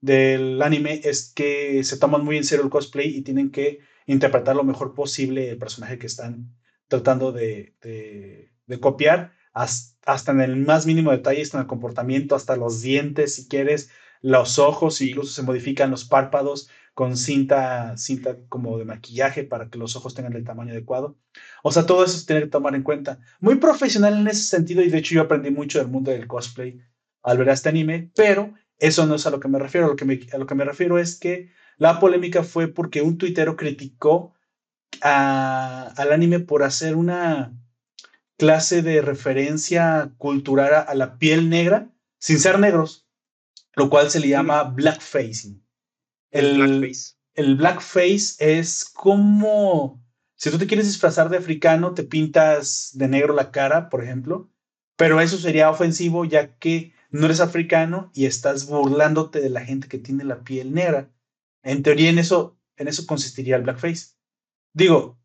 del 0.00 0.62
anime 0.62 1.00
es 1.04 1.32
que 1.34 1.84
se 1.84 1.98
toman 1.98 2.24
muy 2.24 2.36
en 2.36 2.44
serio 2.44 2.64
el 2.64 2.70
cosplay 2.70 3.08
y 3.08 3.22
tienen 3.22 3.50
que 3.50 3.80
interpretar 4.06 4.56
lo 4.56 4.64
mejor 4.64 4.94
posible 4.94 5.50
el 5.50 5.58
personaje 5.58 5.98
que 5.98 6.06
están 6.06 6.56
tratando 6.88 7.32
de, 7.32 7.74
de, 7.80 8.80
copiar 8.80 9.32
hasta, 9.52 10.32
en 10.32 10.40
el 10.40 10.56
más 10.56 10.86
mínimo 10.86 11.12
detalle, 11.12 11.42
hasta 11.42 11.58
en 11.58 11.62
el 11.62 11.68
comportamiento, 11.68 12.34
hasta 12.34 12.56
los 12.56 12.82
dientes, 12.82 13.34
si 13.34 13.48
quieres, 13.48 13.90
los 14.22 14.58
ojos, 14.58 15.00
incluso 15.00 15.32
se 15.32 15.42
modifican 15.42 15.90
los 15.90 16.04
párpados 16.04 16.68
con 16.94 17.16
cinta, 17.16 17.96
cinta 17.96 18.36
como 18.48 18.76
de 18.78 18.84
maquillaje 18.84 19.44
para 19.44 19.70
que 19.70 19.78
los 19.78 19.96
ojos 19.96 20.14
tengan 20.14 20.34
el 20.34 20.44
tamaño 20.44 20.72
adecuado. 20.72 21.16
O 21.62 21.72
sea, 21.72 21.86
todo 21.86 22.04
eso 22.04 22.18
se 22.18 22.26
tiene 22.26 22.42
que 22.42 22.48
tomar 22.48 22.74
en 22.74 22.82
cuenta. 22.82 23.20
Muy 23.40 23.56
profesional 23.56 24.18
en 24.18 24.28
ese 24.28 24.42
sentido 24.42 24.82
y 24.82 24.90
de 24.90 24.98
hecho 24.98 25.14
yo 25.14 25.22
aprendí 25.22 25.50
mucho 25.50 25.78
del 25.78 25.88
mundo 25.88 26.10
del 26.10 26.26
cosplay 26.26 26.80
al 27.22 27.38
ver 27.38 27.48
este 27.48 27.68
anime, 27.68 28.10
pero 28.14 28.54
eso 28.78 29.06
no 29.06 29.14
es 29.14 29.26
a 29.26 29.30
lo 29.30 29.40
que 29.40 29.48
me 29.48 29.58
refiero. 29.58 29.86
A 29.86 29.90
lo 29.90 29.96
que 29.96 30.04
me, 30.04 30.20
a 30.32 30.38
lo 30.38 30.46
que 30.46 30.54
me 30.54 30.64
refiero 30.64 30.98
es 30.98 31.18
que 31.18 31.50
la 31.78 32.00
polémica 32.00 32.42
fue 32.42 32.68
porque 32.68 33.02
un 33.02 33.16
tuitero 33.16 33.56
criticó 33.56 34.34
al 35.00 36.12
anime 36.12 36.40
por 36.40 36.62
hacer 36.62 36.96
una 36.96 37.54
clase 38.36 38.82
de 38.82 39.00
referencia 39.00 40.12
cultural 40.18 40.84
a 40.86 40.94
la 40.94 41.18
piel 41.18 41.48
negra 41.48 41.90
sin 42.18 42.38
ser 42.38 42.58
negros 42.58 43.06
lo 43.74 43.90
cual 43.90 44.10
se 44.10 44.20
le 44.20 44.28
llama 44.28 44.64
blackfacing. 44.64 45.64
El, 46.30 46.58
blackface. 46.58 47.14
el 47.34 47.56
blackface 47.56 48.36
es 48.38 48.84
como 48.84 50.00
si 50.40 50.50
tú 50.50 50.56
te 50.56 50.66
quieres 50.66 50.86
disfrazar 50.86 51.28
de 51.28 51.36
africano, 51.36 51.92
te 51.92 52.02
pintas 52.02 52.92
de 52.94 53.08
negro 53.08 53.34
la 53.34 53.50
cara, 53.50 53.90
por 53.90 54.02
ejemplo, 54.02 54.50
pero 54.96 55.20
eso 55.20 55.36
sería 55.36 55.68
ofensivo 55.68 56.24
ya 56.24 56.56
que 56.56 56.94
no 57.10 57.26
eres 57.26 57.40
africano 57.40 58.10
y 58.14 58.24
estás 58.24 58.66
burlándote 58.66 59.42
de 59.42 59.50
la 59.50 59.62
gente 59.62 59.86
que 59.86 59.98
tiene 59.98 60.24
la 60.24 60.42
piel 60.42 60.72
negra. 60.72 61.10
En 61.62 61.82
teoría, 61.82 62.08
en 62.08 62.18
eso, 62.18 62.58
en 62.76 62.88
eso 62.88 63.06
consistiría 63.06 63.56
el 63.56 63.64
blackface. 63.64 64.14
Digo, 64.72 65.20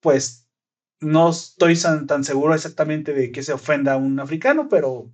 pues 0.00 0.48
no 1.00 1.28
estoy 1.28 1.78
tan, 1.78 2.06
tan 2.06 2.24
seguro 2.24 2.54
exactamente 2.54 3.12
de 3.12 3.32
que 3.32 3.42
se 3.42 3.52
ofenda 3.52 3.92
a 3.92 3.96
un 3.98 4.18
africano, 4.18 4.66
pero 4.70 5.12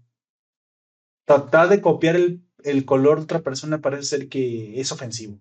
tratar 1.29 1.69
de 1.69 1.83
copiar 1.83 2.17
el, 2.17 2.43
el, 2.65 2.87
color 2.87 3.19
de 3.19 3.25
otra 3.25 3.43
persona 3.43 3.83
parece 3.83 4.05
ser 4.05 4.29
que 4.29 4.81
es 4.81 4.91
ofensivo. 4.91 5.39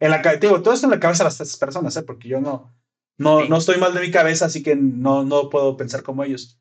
En 0.00 0.10
la, 0.10 0.22
digo, 0.36 0.60
todo 0.60 0.74
esto 0.74 0.86
en 0.86 0.90
la 0.90 1.00
cabeza 1.00 1.24
de 1.24 1.30
las 1.30 1.56
personas, 1.56 1.96
¿eh? 1.96 2.02
porque 2.02 2.28
yo 2.28 2.40
no, 2.40 2.74
No, 3.16 3.44
no 3.44 3.56
estoy 3.58 3.78
mal 3.78 3.94
de 3.94 4.00
mi 4.00 4.10
cabeza, 4.10 4.46
así 4.46 4.62
que 4.62 4.74
no, 4.74 5.22
no 5.24 5.48
puedo 5.48 5.76
pensar 5.76 6.02
como 6.02 6.24
ellos. 6.24 6.60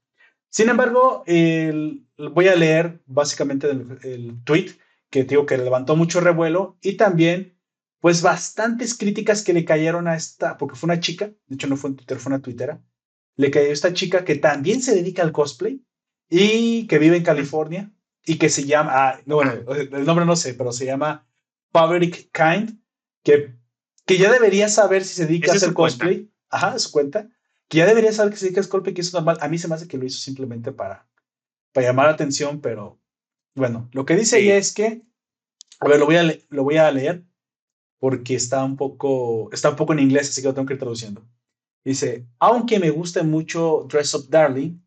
Sin 0.49 0.69
embargo, 0.69 1.23
voy 1.25 2.47
a 2.47 2.55
leer 2.55 3.01
básicamente 3.05 3.69
el, 3.69 4.43
tweet 4.43 4.71
que 5.09 5.23
digo 5.23 5.45
que 5.45 5.57
levantó 5.57 5.95
mucho 5.95 6.21
revuelo 6.21 6.77
y 6.81 6.93
también 6.93 7.57
pues 7.99 8.21
bastantes 8.21 8.95
críticas 8.95 9.43
que 9.43 9.53
le 9.53 9.65
cayeron 9.65 10.07
a 10.07 10.15
esta, 10.15 10.57
porque 10.57 10.75
fue 10.75 10.87
una 10.87 10.99
chica, 10.99 11.31
de 11.47 11.55
hecho 11.55 11.67
no 11.67 11.75
fue 11.75 11.89
en 11.89 11.95
Twitter, 11.97 12.19
fue 12.19 12.31
una 12.31 12.41
tuitera, 12.41 12.81
le 13.35 13.51
cayó 13.51 13.69
a 13.69 13.73
esta 13.73 13.93
chica 13.93 14.23
que 14.23 14.35
también 14.35 14.81
se 14.81 14.95
dedica 14.95 15.23
al 15.23 15.31
cosplay 15.31 15.83
y 16.29 16.87
que 16.87 16.99
vive 16.99 17.17
en 17.17 17.23
California 17.23 17.91
y 18.25 18.37
que 18.37 18.49
se 18.49 18.65
llama, 18.65 18.91
ah, 18.93 19.21
no, 19.25 19.35
bueno, 19.35 19.53
el 19.73 20.05
nombre 20.05 20.25
no 20.25 20.35
sé, 20.35 20.53
pero 20.53 20.71
se 20.71 20.85
llama 20.85 21.27
Paverick 21.71 22.29
Kind, 22.31 22.79
que, 23.23 23.55
que 24.05 24.17
ya 24.17 24.31
debería 24.31 24.69
saber 24.69 25.03
si 25.03 25.15
se 25.15 25.25
dedica 25.25 25.51
a 25.51 25.55
hacer 25.55 25.73
cosplay. 25.73 26.29
Ajá, 26.49 26.77
su 26.79 26.91
cuenta. 26.91 27.29
Que 27.67 27.79
ya 27.79 27.85
debería 27.85 28.11
saber 28.11 28.31
que 28.31 28.39
se 28.39 28.45
dedica 28.45 28.61
a 28.61 28.67
cosplay, 28.67 28.93
que 28.93 29.01
es 29.01 29.13
normal. 29.13 29.37
A 29.41 29.47
mí 29.47 29.57
se 29.57 29.67
me 29.67 29.75
hace 29.75 29.87
que 29.87 29.97
lo 29.97 30.05
hizo 30.05 30.19
simplemente 30.19 30.71
para, 30.71 31.07
para 31.73 31.87
llamar 31.87 32.07
la 32.07 32.13
atención, 32.13 32.61
pero 32.61 32.99
bueno, 33.55 33.89
lo 33.93 34.05
que 34.05 34.15
dice 34.15 34.39
ella 34.39 34.57
es 34.57 34.73
que, 34.73 35.03
a 35.79 35.87
ver, 35.87 35.99
lo 35.99 36.05
voy 36.05 36.17
a, 36.17 36.23
lo 36.49 36.63
voy 36.63 36.77
a 36.77 36.91
leer 36.91 37.23
porque 37.99 38.35
está 38.35 38.63
un 38.63 38.77
poco, 38.77 39.49
está 39.51 39.69
un 39.69 39.75
poco 39.75 39.93
en 39.93 39.99
inglés, 39.99 40.29
así 40.29 40.41
que 40.41 40.47
lo 40.47 40.53
tengo 40.53 40.65
que 40.65 40.73
ir 40.73 40.79
traduciendo. 40.79 41.27
Dice, 41.83 42.27
aunque 42.39 42.79
me 42.79 42.89
guste 42.89 43.23
mucho 43.23 43.85
Dress 43.89 44.13
Up 44.13 44.29
Darling, 44.29 44.79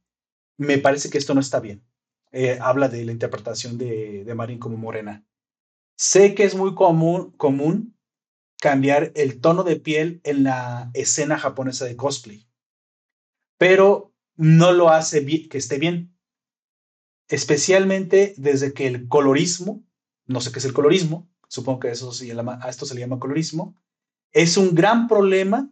me 0.57 0.79
parece 0.79 1.11
que 1.11 1.19
esto 1.19 1.35
no 1.35 1.41
está 1.41 1.61
bien. 1.61 1.85
Eh, 2.33 2.59
habla 2.61 2.89
de 2.89 3.05
la 3.05 3.13
interpretación 3.13 3.79
de, 3.79 4.25
de 4.25 4.35
Marin 4.35 4.59
como 4.59 4.77
morena. 4.77 5.25
Sé 5.97 6.35
que 6.35 6.45
es 6.45 6.55
muy 6.55 6.75
común, 6.75 7.33
común 7.33 7.97
cambiar 8.61 9.13
el 9.15 9.41
tono 9.41 9.65
de 9.65 9.77
piel 9.77 10.21
en 10.25 10.45
la 10.45 10.91
escena 10.95 11.39
japonesa 11.39 11.85
de 11.85 11.97
cosplay, 11.97 12.49
pero 13.59 14.15
no 14.37 14.73
lo 14.73 14.89
hace 14.89 15.27
que 15.49 15.59
esté 15.59 15.79
bien. 15.79 16.17
Especialmente 17.29 18.35
desde 18.37 18.73
que 18.73 18.87
el 18.87 19.09
colorismo, 19.09 19.85
no 20.27 20.41
sé 20.41 20.53
qué 20.53 20.59
es 20.59 20.65
el 20.65 20.73
colorismo, 20.73 21.31
supongo 21.49 21.81
que 21.81 21.91
eso 21.91 22.13
se 22.13 22.33
a 22.33 22.69
esto 22.69 22.87
se 22.87 22.95
le 22.95 23.01
llama 23.01 23.19
colorismo, 23.19 23.77
es 24.33 24.57
un 24.57 24.75
gran 24.75 25.09
problema 25.09 25.71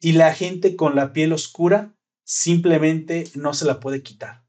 y 0.00 0.12
la 0.12 0.34
gente 0.34 0.76
con 0.76 0.94
la 0.94 1.12
piel 1.12 1.32
oscura 1.32 1.94
simplemente 2.24 3.24
no 3.34 3.54
se 3.54 3.64
la 3.64 3.80
puede 3.80 4.02
quitar. 4.02 4.43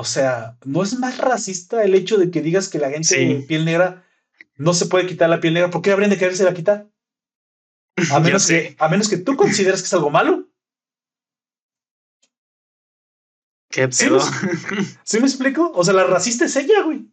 O 0.00 0.04
sea, 0.04 0.56
¿no 0.64 0.82
es 0.82 0.98
más 0.98 1.18
racista 1.18 1.84
el 1.84 1.94
hecho 1.94 2.16
de 2.16 2.30
que 2.30 2.40
digas 2.40 2.70
que 2.70 2.78
la 2.78 2.88
gente 2.88 3.18
de 3.18 3.42
piel 3.42 3.66
negra 3.66 4.08
no 4.56 4.72
se 4.72 4.86
puede 4.86 5.06
quitar 5.06 5.28
la 5.28 5.40
piel 5.40 5.52
negra? 5.52 5.68
¿Por 5.68 5.82
qué 5.82 5.92
habrían 5.92 6.08
de 6.08 6.16
quererse 6.16 6.42
la 6.42 6.54
quitar? 6.54 6.90
A 8.10 8.18
menos, 8.20 8.46
que, 8.46 8.74
a 8.78 8.88
menos 8.88 9.10
que 9.10 9.18
tú 9.18 9.36
consideres 9.36 9.82
que 9.82 9.86
es 9.86 9.92
algo 9.92 10.08
malo. 10.08 10.48
¿Qué 13.68 13.88
pedo? 13.88 14.20
¿Sí 15.04 15.20
me 15.20 15.26
explico? 15.26 15.70
O 15.74 15.84
sea, 15.84 15.92
la 15.92 16.04
racista 16.04 16.46
es 16.46 16.56
ella, 16.56 16.82
güey. 16.82 17.06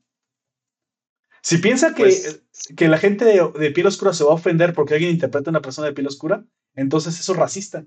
Si 1.42 1.58
piensa 1.58 1.94
que, 1.94 2.04
pues 2.04 2.42
que 2.78 2.88
la 2.88 3.00
gente 3.00 3.26
de, 3.26 3.72
piel 3.72 3.88
oscura 3.88 4.14
se 4.14 4.24
va 4.24 4.32
a 4.32 4.36
ofender 4.36 4.74
porque 4.74 4.94
alguien 4.94 5.12
interpreta 5.12 5.50
a 5.50 5.52
una 5.52 5.62
persona 5.62 5.88
de 5.88 5.94
piel 5.94 6.08
oscura, 6.08 6.46
entonces 6.74 7.20
eso 7.20 7.34
es 7.34 7.38
racista. 7.38 7.86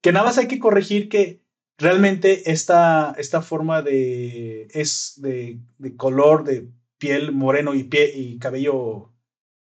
Que 0.00 0.12
nada 0.12 0.26
más 0.26 0.38
hay 0.38 0.46
que 0.46 0.60
corregir 0.60 1.08
que 1.08 1.42
realmente 1.78 2.50
esta, 2.50 3.14
esta 3.16 3.40
forma 3.40 3.82
de, 3.82 4.68
es 4.72 5.14
de, 5.22 5.60
color 5.96 6.44
de 6.44 6.68
piel 6.98 7.32
moreno 7.32 7.74
y, 7.74 7.84
pie, 7.84 8.12
y 8.14 8.38
cabello 8.38 9.12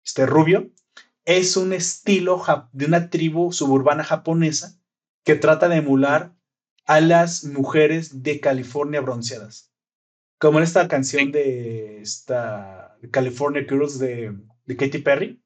este, 0.03 0.25
rubio 0.25 0.71
es 1.25 1.57
un 1.57 1.73
estilo 1.73 2.41
de 2.71 2.85
una 2.85 3.09
tribu 3.09 3.51
suburbana 3.51 4.03
japonesa 4.03 4.79
que 5.23 5.35
trata 5.35 5.67
de 5.67 5.77
emular 5.77 6.33
a 6.85 7.01
las 7.01 7.43
mujeres 7.43 8.21
de 8.21 8.39
California 8.39 9.01
bronceadas. 9.01 9.73
Como 10.37 10.59
en 10.59 10.63
esta 10.63 10.87
canción 10.87 11.31
de 11.31 12.01
esta 12.01 12.97
California 13.11 13.65
Girls 13.67 13.97
de, 13.97 14.37
de 14.65 14.77
Katy 14.77 14.99
Perry, 14.99 15.41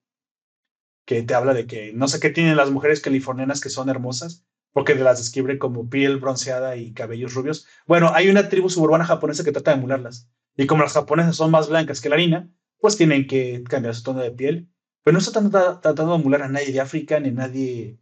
que 1.05 1.23
te 1.23 1.33
habla 1.33 1.53
de 1.53 1.65
que 1.65 1.93
no 1.93 2.09
sé 2.09 2.19
qué 2.19 2.29
tienen 2.29 2.57
las 2.57 2.71
mujeres 2.71 2.99
californianas 2.99 3.61
que 3.61 3.69
son 3.69 3.89
hermosas, 3.89 4.45
porque 4.73 4.95
las 4.95 5.17
describe 5.17 5.57
como 5.57 5.89
piel 5.89 6.17
bronceada 6.17 6.75
y 6.75 6.93
cabellos 6.93 7.33
rubios. 7.33 7.67
Bueno, 7.85 8.11
hay 8.13 8.29
una 8.29 8.49
tribu 8.49 8.69
suburbana 8.69 9.05
japonesa 9.05 9.43
que 9.43 9.51
trata 9.51 9.71
de 9.71 9.77
emularlas. 9.77 10.29
Y 10.55 10.67
como 10.67 10.83
las 10.83 10.93
japonesas 10.93 11.35
son 11.35 11.51
más 11.51 11.69
blancas 11.69 12.01
que 12.01 12.09
la 12.09 12.15
harina, 12.15 12.49
pues 12.79 12.97
tienen 12.97 13.27
que 13.27 13.63
cambiar 13.67 13.95
su 13.95 14.03
tono 14.03 14.21
de 14.21 14.31
piel. 14.31 14.69
Pero 15.03 15.13
no 15.13 15.19
está 15.19 15.41
tratando 15.81 16.13
de 16.13 16.19
emular 16.19 16.43
a 16.43 16.49
nadie 16.49 16.71
de 16.71 16.81
África 16.81 17.19
ni 17.19 17.29
a 17.29 17.31
nadie 17.33 17.99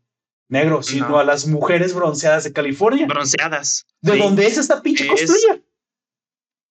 negro, 0.49 0.81
sino 0.81 1.19
a 1.19 1.23
las 1.23 1.47
mujeres 1.47 1.93
bronceadas 1.93 2.43
de 2.43 2.53
California. 2.53 3.05
Bronceadas. 3.05 3.85
¿De 4.01 4.17
dónde 4.17 4.47
es 4.47 4.57
esta 4.57 4.81
pinche 4.81 5.07
cosplaya? 5.07 5.61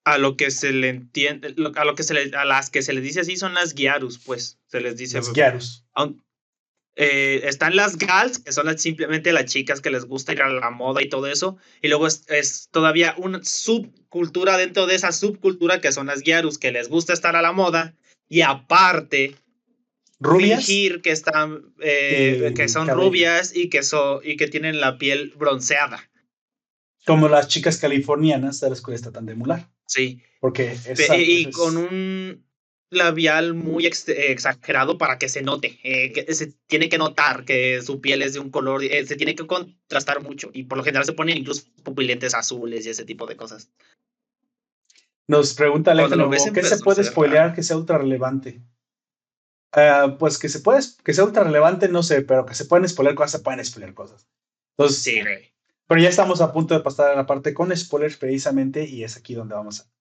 a 0.07 0.19
lo 0.19 0.37
que 0.37 0.53
se 0.53 0.73
le 0.73 0.89
entiende, 0.89 1.57
a 1.75 1.85
lo 1.85 1.97
que 1.97 2.05
se 2.05 2.15
le, 2.15 2.31
a 2.37 2.45
las 2.45 2.71
que 2.71 2.81
se 2.81 2.93
les 2.93 3.03
dice 3.03 3.21
así 3.21 3.37
son 3.37 3.55
las 3.55 3.75
guiarus, 3.75 4.19
pues, 4.19 4.61
se 4.69 4.81
les 4.81 4.97
dice. 4.97 5.17
Las 5.17 5.33
guiarus. 5.33 5.85
Eh, 6.99 7.43
están 7.45 7.77
las 7.77 7.99
gals, 7.99 8.39
que 8.39 8.53
son 8.53 8.79
simplemente 8.79 9.31
las 9.35 9.45
chicas 9.45 9.83
que 9.83 9.91
les 9.91 10.07
gusta 10.07 10.33
ir 10.33 10.41
a 10.41 10.49
la 10.49 10.71
moda 10.71 11.03
y 11.03 11.11
todo 11.11 11.27
eso, 11.27 11.59
y 11.83 11.89
luego 11.89 12.07
es, 12.07 12.69
todavía 12.71 13.15
una 13.19 13.45
subcultura 13.45 14.57
dentro 14.57 14.87
de 14.87 14.95
esa 14.95 15.13
subcultura 15.13 15.83
que 15.83 15.93
son 15.93 16.07
las 16.07 16.23
guiarus, 16.23 16.57
que 16.57 16.73
les 16.73 16.89
gusta 16.89 17.13
estar 17.13 17.37
a 17.37 17.43
la 17.43 17.53
moda, 17.53 17.95
y 18.31 18.41
aparte, 18.41 19.35
rubias 20.21 20.65
fingir 20.65 21.03
que 21.03 21.11
están, 21.11 21.75
eh, 21.81 22.55
que 22.57 22.67
son 22.67 22.89
rubias 22.89 23.55
y 23.55 23.69
que, 23.69 23.83
so, 23.83 24.23
y 24.25 24.39
que 24.39 24.49
tienen 24.49 24.81
la 24.81 24.97
piel 24.97 25.35
bronceada. 25.37 26.09
Como 27.05 27.29
las 27.29 27.49
chicas 27.49 27.77
californianas 27.77 28.61
de 28.61 28.71
las 28.71 28.81
cuales 28.81 29.03
tratan 29.03 29.27
de 29.27 29.33
emular. 29.33 29.69
Sí. 29.87 30.23
Porque 30.41 30.77
y 31.19 31.51
con 31.51 31.77
un 31.77 32.46
labial 32.91 33.55
muy 33.55 33.87
exagerado 33.87 34.97
para 34.99 35.19
que 35.19 35.29
se 35.29 35.43
note, 35.43 35.79
eh, 35.83 36.13
que 36.13 36.33
se 36.35 36.53
tiene 36.67 36.89
que 36.89 36.99
notar 36.99 37.45
que 37.45 37.83
su 37.83 38.01
piel 38.01 38.23
es 38.23 38.35
de 38.35 38.41
un 38.41 38.51
color, 38.51 38.85
eh, 38.85 39.05
se 39.07 39.17
tiene 39.17 39.35
que 39.35 39.47
contrastar 39.47 40.23
mucho 40.23 40.51
y 40.53 40.65
por 40.65 40.79
lo 40.79 40.85
general 40.85 41.05
se 41.05 41.13
ponen 41.13 41.39
incluso 41.39 41.67
pupilentes 41.83 42.35
azules 42.35 42.87
y 42.87 42.91
ese 42.91 43.05
tipo 43.05 43.27
de 43.27 43.37
cosas. 43.37 43.71
Nos 45.29 45.55
pregunta 45.55 45.91
Alejandro, 45.91 46.31
¿qué 46.31 46.63
se 46.63 46.79
puede 46.79 47.03
spoilear 47.03 47.55
que 47.55 47.65
sea 47.65 47.77
ultra 47.77 47.99
relevante? 47.99 48.63
Ah, 49.73 50.17
pues 50.19 50.39
que 50.39 50.49
se 50.49 50.61
puede, 50.61 50.81
que 51.05 51.13
sea 51.13 51.25
ultra 51.25 51.43
relevante, 51.43 51.89
no 51.89 52.05
sé, 52.05 52.23
pero 52.23 52.47
que 52.47 52.55
se 52.55 52.67
pueden 52.67 52.89
spoiler 52.89 53.17
cosas, 53.17 53.33
se 53.33 53.41
pueden 53.41 53.65
spoiler 53.65 53.95
cosas. 53.95 54.29
Entonces, 54.79 55.03
sí, 55.03 55.21
pero 55.89 56.01
ya 56.01 56.09
estamos 56.09 56.41
a 56.41 56.53
punto 56.53 56.75
de 56.75 56.81
pasar 56.81 57.11
a 57.11 57.17
la 57.17 57.27
parte 57.27 57.53
con 57.53 57.77
spoilers 57.77 58.17
precisamente 58.17 58.85
y 58.85 59.05
es 59.05 59.17
aquí 59.17 59.35
donde 59.35 59.55
vamos 59.55 59.81
a, 59.81 59.96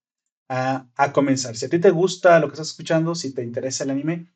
a, 0.49 1.11
comenzar. 1.13 1.55
Si 1.55 1.65
a 1.65 1.69
ti 1.69 1.79
te 1.79 1.91
gusta 1.91 2.39
lo 2.39 2.47
que 2.47 2.53
estás 2.53 2.69
escuchando, 2.69 3.15
si 3.15 3.33
te 3.33 3.43
interesa 3.43 3.83
el 3.83 3.91
anime, 3.91 4.31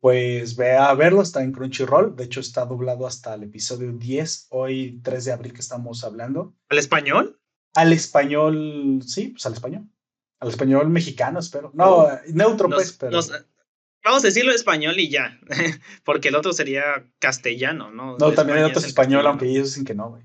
pues 0.00 0.56
ve 0.56 0.76
a 0.76 0.92
verlo, 0.94 1.22
está 1.22 1.42
en 1.42 1.52
Crunchyroll, 1.52 2.16
de 2.16 2.24
hecho 2.24 2.40
está 2.40 2.64
doblado 2.64 3.06
hasta 3.06 3.34
el 3.34 3.44
episodio 3.44 3.92
10, 3.92 4.48
hoy 4.50 5.00
3 5.02 5.24
de 5.24 5.32
abril 5.32 5.52
que 5.52 5.60
estamos 5.60 6.02
hablando. 6.04 6.54
¿Al 6.68 6.78
español? 6.78 7.38
Al 7.74 7.92
español, 7.92 9.00
sí, 9.06 9.28
pues 9.28 9.46
al 9.46 9.54
español. 9.54 9.88
Al 10.40 10.48
español 10.48 10.88
mexicano, 10.90 11.38
espero. 11.38 11.70
No, 11.74 12.08
neutro 12.32 12.68
pues, 12.68 12.92
pero... 12.94 13.20
vamos 14.02 14.24
a 14.24 14.26
decirlo 14.26 14.50
español 14.50 14.98
y 14.98 15.08
ya, 15.08 15.38
porque 16.04 16.28
el 16.28 16.34
otro 16.34 16.52
sería 16.52 16.82
castellano, 17.20 17.92
¿no? 17.92 18.16
No, 18.18 18.32
también 18.32 18.58
hay 18.58 18.64
otro 18.64 18.80
español, 18.80 19.26
aunque 19.26 19.48
ellos 19.48 19.68
dicen 19.68 19.84
que 19.84 19.94
no, 19.94 20.10
güey. 20.10 20.22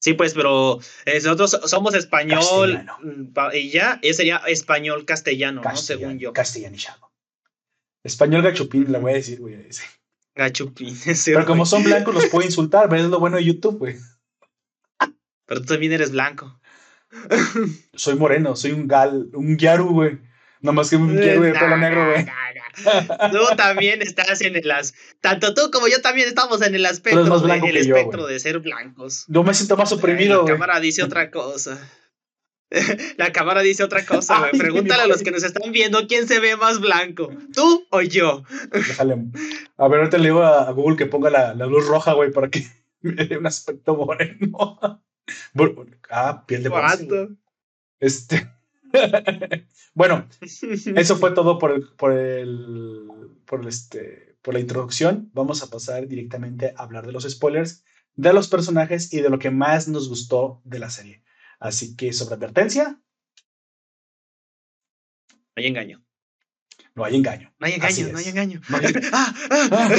Sí, 0.00 0.14
pues, 0.14 0.32
pero 0.32 0.80
eh, 1.04 1.20
nosotros 1.22 1.60
somos 1.66 1.94
español 1.94 2.86
mm, 3.02 3.36
y 3.52 3.70
ya, 3.70 3.98
ese 4.02 4.14
sería 4.14 4.38
español 4.46 5.04
castellano, 5.04 5.60
¿no? 5.62 5.76
Según 5.76 6.18
yo. 6.18 6.32
Castellanizado. 6.32 7.12
Español 8.02 8.42
gachupín, 8.42 8.90
le 8.90 8.98
voy 8.98 9.12
a 9.12 9.16
decir, 9.16 9.38
güey. 9.40 9.56
Gachupín. 10.34 10.96
Pero 11.26 11.44
como 11.44 11.66
son 11.66 11.84
blancos, 11.84 12.14
los 12.14 12.26
puedo 12.26 12.46
insultar, 12.46 12.88
¿ves? 12.88 13.04
lo 13.04 13.20
bueno 13.20 13.36
de 13.36 13.44
YouTube, 13.44 13.78
güey. 13.78 13.96
Pero 15.44 15.60
tú 15.60 15.66
también 15.66 15.92
eres 15.92 16.12
blanco. 16.12 16.58
Soy 17.92 18.14
moreno, 18.14 18.56
soy 18.56 18.72
un 18.72 18.88
gal, 18.88 19.28
un 19.34 19.58
yaru, 19.58 19.90
güey. 19.90 20.18
Nomás 20.60 20.88
que 20.88 20.96
un 20.96 21.14
yaru 21.20 21.42
de 21.42 21.52
pelo 21.52 21.76
negro, 21.76 22.10
güey. 22.10 22.24
Tú 23.32 23.56
también 23.56 24.02
estás 24.02 24.40
en 24.40 24.56
el 24.56 24.70
tanto 25.20 25.54
tú 25.54 25.70
como 25.72 25.88
yo 25.88 26.00
también 26.00 26.28
estamos 26.28 26.62
en 26.62 26.74
el 26.74 26.86
aspecto, 26.86 27.44
el 27.64 27.76
espectro 27.76 28.26
de 28.26 28.38
ser 28.38 28.60
blancos. 28.60 29.24
Yo 29.28 29.42
me 29.42 29.54
siento 29.54 29.76
más 29.76 29.92
oprimido. 29.92 30.44
La 30.44 30.52
cámara 30.52 30.80
dice 30.80 31.02
otra 31.02 31.30
cosa. 31.30 31.78
La 33.16 33.32
cámara 33.32 33.62
dice 33.62 33.82
otra 33.82 34.04
cosa, 34.04 34.38
güey. 34.38 34.52
Pregúntale 34.58 35.02
a 35.02 35.06
los 35.06 35.22
que 35.22 35.30
nos 35.30 35.42
están 35.42 35.72
viendo 35.72 36.06
quién 36.06 36.28
se 36.28 36.38
ve 36.38 36.56
más 36.56 36.80
blanco, 36.80 37.30
tú 37.54 37.86
o 37.90 38.00
yo. 38.00 38.44
Déjale. 38.72 39.16
A 39.76 39.88
ver, 39.88 39.98
ahorita 40.00 40.18
le 40.18 40.24
digo 40.24 40.42
a 40.42 40.70
Google 40.70 40.96
que 40.96 41.06
ponga 41.06 41.30
la, 41.30 41.54
la 41.54 41.66
luz 41.66 41.86
roja, 41.86 42.12
güey, 42.12 42.30
para 42.30 42.48
que 42.48 42.64
me 43.00 43.24
dé 43.24 43.38
un 43.38 43.46
aspecto 43.46 43.96
moreno. 43.96 45.00
ah, 46.10 46.44
piel 46.46 46.62
de 46.62 46.68
bronce. 46.68 47.28
Este. 47.98 48.48
bueno, 49.94 50.28
eso 50.40 51.16
fue 51.16 51.30
todo 51.34 51.58
por 51.58 51.72
el, 51.72 51.88
por 51.96 52.12
el, 52.12 53.08
por 53.46 53.66
este, 53.66 54.36
por 54.42 54.54
la 54.54 54.60
introducción. 54.60 55.30
Vamos 55.32 55.62
a 55.62 55.70
pasar 55.70 56.06
directamente 56.06 56.72
a 56.76 56.82
hablar 56.82 57.06
de 57.06 57.12
los 57.12 57.28
spoilers, 57.28 57.84
de 58.14 58.32
los 58.32 58.48
personajes 58.48 59.12
y 59.12 59.20
de 59.20 59.30
lo 59.30 59.38
que 59.38 59.50
más 59.50 59.88
nos 59.88 60.08
gustó 60.08 60.60
de 60.64 60.78
la 60.78 60.90
serie. 60.90 61.22
Así 61.58 61.96
que 61.96 62.12
sobre 62.12 62.34
advertencia. 62.34 63.00
Hay 65.56 65.66
engaño. 65.66 66.02
No 66.94 67.04
hay 67.04 67.16
engaño. 67.16 67.52
No 67.58 67.66
hay 67.66 67.74
engaño, 67.74 68.12
no 68.12 68.18
hay 68.18 68.26
engaño. 68.26 68.60
Ah, 69.12 69.34
ah. 69.50 69.90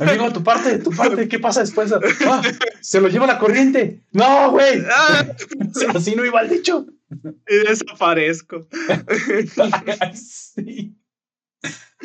Amigo, 0.00 0.32
tu 0.32 0.42
parte, 0.42 0.78
tu 0.78 0.90
parte, 0.90 1.28
¿qué 1.28 1.38
pasa 1.38 1.60
después? 1.60 1.92
Ah, 1.92 2.42
se 2.80 3.00
lo 3.00 3.08
lleva 3.08 3.26
la 3.26 3.38
corriente. 3.38 4.02
No, 4.12 4.50
güey. 4.50 4.82
Así 5.94 6.14
no 6.14 6.24
iba 6.24 6.40
al 6.40 6.48
dicho. 6.48 6.86
Y 7.48 7.56
desaparezco. 7.56 8.66
sí. 10.14 10.96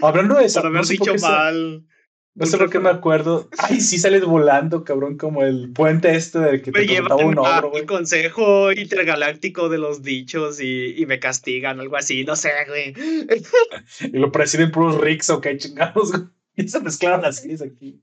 Hablando 0.01 0.35
de 0.35 0.45
eso. 0.45 0.61
Por 0.61 0.69
haber 0.69 0.85
dicho 0.85 1.15
mal. 1.21 1.85
No 2.33 2.45
sé 2.45 2.57
por 2.57 2.69
qué 2.69 2.79
me 2.79 2.89
acuerdo. 2.89 3.49
Ay, 3.57 3.81
sí 3.81 3.97
sales 3.97 4.23
volando, 4.23 4.85
cabrón, 4.85 5.17
como 5.17 5.43
el 5.43 5.73
puente 5.73 6.15
este 6.15 6.39
del 6.39 6.61
que 6.61 6.71
te 6.71 6.87
contaba 6.97 7.25
un 7.25 7.37
ogro, 7.37 7.71
güey. 7.71 7.81
El 7.81 7.87
consejo 7.87 8.71
intergaláctico 8.71 9.67
de 9.67 9.77
los 9.77 10.01
dichos 10.01 10.61
y, 10.61 10.93
y, 10.95 11.05
me 11.05 11.19
castigan, 11.19 11.81
algo 11.81 11.97
así, 11.97 12.23
no 12.23 12.37
sé, 12.37 12.51
güey. 12.67 12.93
y 14.13 14.17
lo 14.17 14.31
presiden 14.31 14.71
puros 14.71 15.01
ricks 15.01 15.29
o 15.29 15.41
qué 15.41 15.57
chingados, 15.57 16.11
güey. 16.11 16.23
Y 16.55 16.67
se 16.69 16.79
mezclaron 16.79 17.21
las 17.21 17.37
series 17.37 17.61
aquí. 17.61 18.01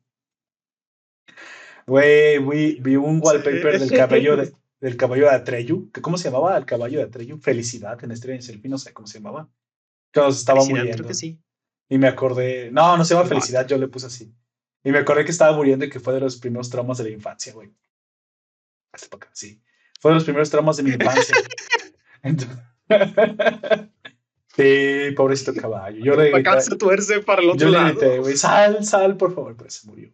Güey, 1.87 2.39
vi, 2.39 2.79
vi 2.81 2.97
un 2.97 3.21
wallpaper 3.23 3.81
del 3.81 3.91
cabello 3.91 4.37
de, 4.37 4.53
del 4.81 4.97
caballo 4.97 5.25
de 5.25 5.35
Atreyu. 5.35 5.91
¿Cómo 6.01 6.19
se 6.19 6.25
llamaba 6.31 6.57
el 6.57 6.67
caballo 6.67 6.99
de 6.99 7.05
Atreyu? 7.05 7.39
Felicidad 7.39 8.03
en 8.03 8.13
Estrella 8.13 8.41
Selfie, 8.43 8.71
no 8.71 8.79
sé 8.79 8.93
cómo 8.93 9.07
se 9.07 9.19
llamaba. 9.19 9.49
Cuando 10.13 10.33
se 10.33 10.39
estaba 10.39 10.65
muriendo. 10.65 10.93
Creo 10.93 11.09
que 11.09 11.15
sí. 11.15 11.41
Y 11.89 11.99
me 11.99 12.09
acordé, 12.09 12.71
no, 12.71 12.97
no 12.97 13.05
se 13.05 13.15
llama 13.15 13.27
felicidad, 13.27 13.67
yo 13.67 13.79
le 13.79 13.89
puse 13.89 14.07
así. 14.07 14.35
Y 14.85 14.93
me 14.93 14.99
acordé 14.99 15.25
que 15.25 15.31
estaba 15.31 15.57
muriendo 15.57 15.85
y 15.85 15.91
que 15.91 16.01
fue 16.01 16.15
de 16.15 16.21
los 16.21 16.37
primeros 16.37 16.71
traumas 16.71 16.99
de 16.99 17.05
la 17.05 17.11
infancia, 17.11 17.53
güey. 17.53 17.73
Hasta 18.93 19.09
para 19.09 19.25
acá, 19.25 19.35
sí. 19.35 19.63
Fue 20.01 20.11
de 20.11 20.17
los 20.17 20.25
primeros 20.25 20.51
traumas 20.51 20.77
de 20.77 20.83
mi 20.83 20.91
infancia. 20.91 21.37
sí, 24.57 25.13
pobrecito 25.17 25.55
caballo. 25.55 26.05
Yo 26.05 26.15
le 26.17 26.31
grité, 26.31 26.61
se 26.61 26.77
tuerce 26.77 27.21
para 27.21 27.43
el 27.43 27.51
otro 27.51 27.69
yo 27.69 27.75
lado. 27.75 28.01
Le 28.01 28.19
güey, 28.19 28.37
sal, 28.37 28.85
sal, 28.85 29.17
por 29.17 29.35
favor, 29.35 29.57
pues 29.57 29.75
se 29.75 29.87
murió. 29.87 30.13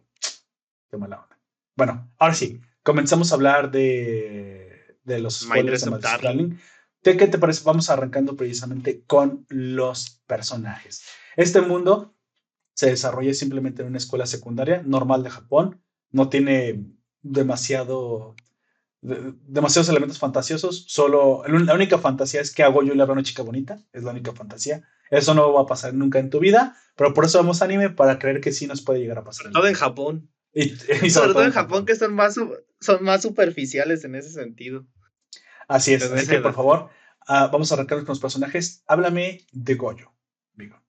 Qué 0.89 0.97
mala 0.97 1.21
onda. 1.21 1.39
Bueno, 1.75 2.11
ahora 2.17 2.33
sí, 2.33 2.61
comenzamos 2.85 3.31
a 3.31 3.35
hablar 3.35 3.71
de, 3.71 4.97
de 5.03 5.19
los 5.19 5.41
spoilers 5.41 5.83
de 5.83 5.99
Darling. 5.99 6.57
¿Qué 7.01 7.15
te 7.15 7.39
parece? 7.39 7.63
Vamos 7.65 7.89
arrancando 7.89 8.35
precisamente 8.35 9.03
con 9.05 9.45
los 9.49 10.21
personajes. 10.27 11.03
Este 11.35 11.61
mundo 11.61 12.15
se 12.73 12.91
desarrolla 12.91 13.33
simplemente 13.33 13.81
en 13.81 13.87
una 13.87 13.97
escuela 13.97 14.27
secundaria 14.27 14.83
normal 14.85 15.23
de 15.23 15.31
Japón, 15.31 15.81
no 16.11 16.29
tiene 16.29 16.85
demasiado 17.21 18.35
demasiados 19.01 19.89
elementos 19.89 20.17
fantasiosos, 20.17 20.85
solo 20.87 21.43
la 21.47 21.75
única 21.75 21.99
fantasía 21.99 22.41
es 22.41 22.51
que 22.51 22.63
hago 22.63 22.81
yo 22.81 22.95
le 22.95 23.03
a 23.03 23.05
una 23.05 23.23
chica 23.23 23.43
bonita, 23.43 23.79
es 23.93 24.03
la 24.03 24.11
única 24.11 24.31
fantasía. 24.33 24.83
Eso 25.11 25.35
no 25.35 25.53
va 25.53 25.61
a 25.61 25.67
pasar 25.67 25.93
nunca 25.93 26.17
en 26.17 26.31
tu 26.31 26.39
vida, 26.39 26.75
pero 26.95 27.13
por 27.13 27.25
eso 27.25 27.37
vamos 27.37 27.61
anime 27.61 27.91
para 27.91 28.17
creer 28.17 28.41
que 28.41 28.51
sí 28.51 28.65
nos 28.65 28.81
puede 28.81 28.99
llegar 28.99 29.19
a 29.19 29.23
pasar. 29.23 29.51
Todo 29.51 29.67
en 29.67 29.75
Japón. 29.75 30.31
Y, 30.55 30.69
sobre, 31.09 31.33
todo 31.33 31.43
en 31.43 31.51
Japón, 31.51 31.85
que 31.85 31.95
son 31.95 32.13
más, 32.13 32.35
son 32.35 33.03
más 33.03 33.21
superficiales 33.21 34.05
en 34.05 34.15
ese 34.15 34.31
sentido. 34.31 34.87
Así 35.67 35.93
es, 35.93 36.03
así 36.03 36.27
que 36.27 36.39
por 36.39 36.53
favor, 36.53 36.89
ah, 37.27 37.49
vamos 37.51 37.71
a 37.71 37.75
arrancar 37.75 37.99
con 37.99 38.07
los 38.07 38.21
personajes. 38.21 38.81
Háblame 38.87 39.41
de 39.51 39.75
Goyo, 39.75 40.13
amigo. 40.55 40.81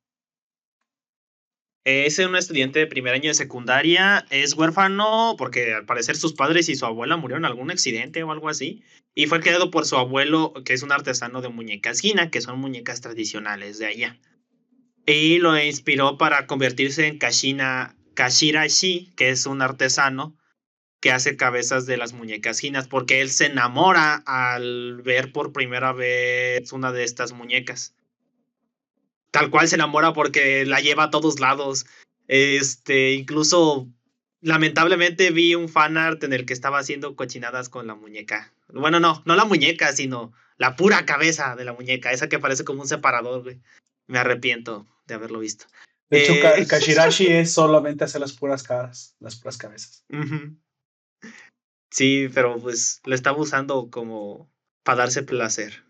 Es 1.83 2.19
un 2.21 2.37
estudiante 2.37 2.79
de 2.79 2.87
primer 2.87 3.15
año 3.15 3.29
de 3.29 3.35
secundaria, 3.35 4.25
es 4.31 4.55
huérfano 4.55 5.35
porque 5.37 5.75
al 5.75 5.85
parecer 5.85 6.17
sus 6.17 6.33
padres 6.33 6.69
y 6.69 6.77
su 6.77 6.87
abuela 6.87 7.17
murieron 7.17 7.45
en 7.45 7.51
algún 7.51 7.71
accidente 7.71 8.23
o 8.23 8.31
algo 8.31 8.49
así, 8.49 8.85
y 9.15 9.27
fue 9.27 9.41
criado 9.41 9.73
por 9.73 9.85
su 9.85 9.97
abuelo, 9.97 10.53
que 10.65 10.75
es 10.75 10.83
un 10.83 10.93
artesano 10.93 11.43
de 11.43 11.49
muñecas 11.49 12.01
Gina, 12.01 12.31
que 12.31 12.41
son 12.41 12.61
muñecas 12.61 13.01
tradicionales 13.01 13.79
de 13.79 13.87
allá. 13.87 14.21
Y 15.07 15.39
lo 15.39 15.61
inspiró 15.61 16.19
para 16.19 16.47
convertirse 16.47 17.07
en 17.07 17.19
Kashina, 17.19 17.96
Kashirashi, 18.17 19.13
que 19.17 19.31
es 19.31 19.47
un 19.47 19.63
artesano 19.63 20.37
que 20.99 21.13
hace 21.13 21.37
cabezas 21.37 21.87
de 21.87 21.97
las 21.97 22.13
muñecas 22.13 22.59
Ginas, 22.59 22.89
porque 22.89 23.21
él 23.21 23.31
se 23.31 23.47
enamora 23.47 24.25
al 24.27 25.03
ver 25.03 25.31
por 25.31 25.53
primera 25.53 25.93
vez 25.93 26.73
una 26.73 26.91
de 26.91 27.05
estas 27.05 27.33
muñecas 27.33 27.95
tal 29.37 29.51
cual 29.51 29.69
se 29.69 29.75
enamora 29.75 30.15
porque 30.15 30.65
la 30.65 30.81
lleva 30.81 31.05
a 31.05 31.11
todos 31.11 31.41
lados. 31.41 31.85
Este, 32.27 33.13
incluso 33.13 33.87
lamentablemente 34.41 35.31
vi 35.31 35.55
un 35.55 35.69
fanart 35.69 36.25
en 36.25 36.33
el 36.33 36.47
que 36.47 36.55
estaba 36.55 36.79
haciendo 36.79 37.17
cochinadas 37.17 37.69
con 37.69 37.87
la 37.87 37.95
muñeca. 37.95 38.55
Bueno, 38.73 38.99
no, 38.99 39.23
no 39.27 39.37
la 39.37 39.45
muñeca, 39.45 39.93
sino 39.93 40.33
la 40.57 40.75
pura 40.75 41.05
cabeza 41.05 41.55
de 41.55 41.67
la 41.67 41.75
muñeca, 41.75 42.13
esa 42.13 42.31
que 42.31 42.39
parece 42.39 42.65
como 42.65 42.81
un 42.81 42.89
separador. 42.89 43.57
Me 44.07 44.19
arrepiento 44.19 44.87
de 45.07 45.15
haberlo 45.15 45.41
visto. 45.41 45.67
De 46.11 46.23
hecho, 46.23 46.33
eh, 46.35 46.67
Kashirashi 46.69 47.27
es 47.27 47.53
solamente 47.53 48.05
hacer 48.05 48.21
las 48.21 48.33
puras 48.33 48.63
caras, 48.63 49.17
las 49.21 49.37
puras 49.37 49.57
cabezas. 49.59 50.05
Sí, 51.91 52.29
pero 52.33 52.59
pues 52.61 53.01
lo 53.05 53.15
estaba 53.15 53.39
usando 53.39 53.91
como 53.91 54.51
para 54.85 54.99
darse 54.99 55.23
placer 55.23 55.85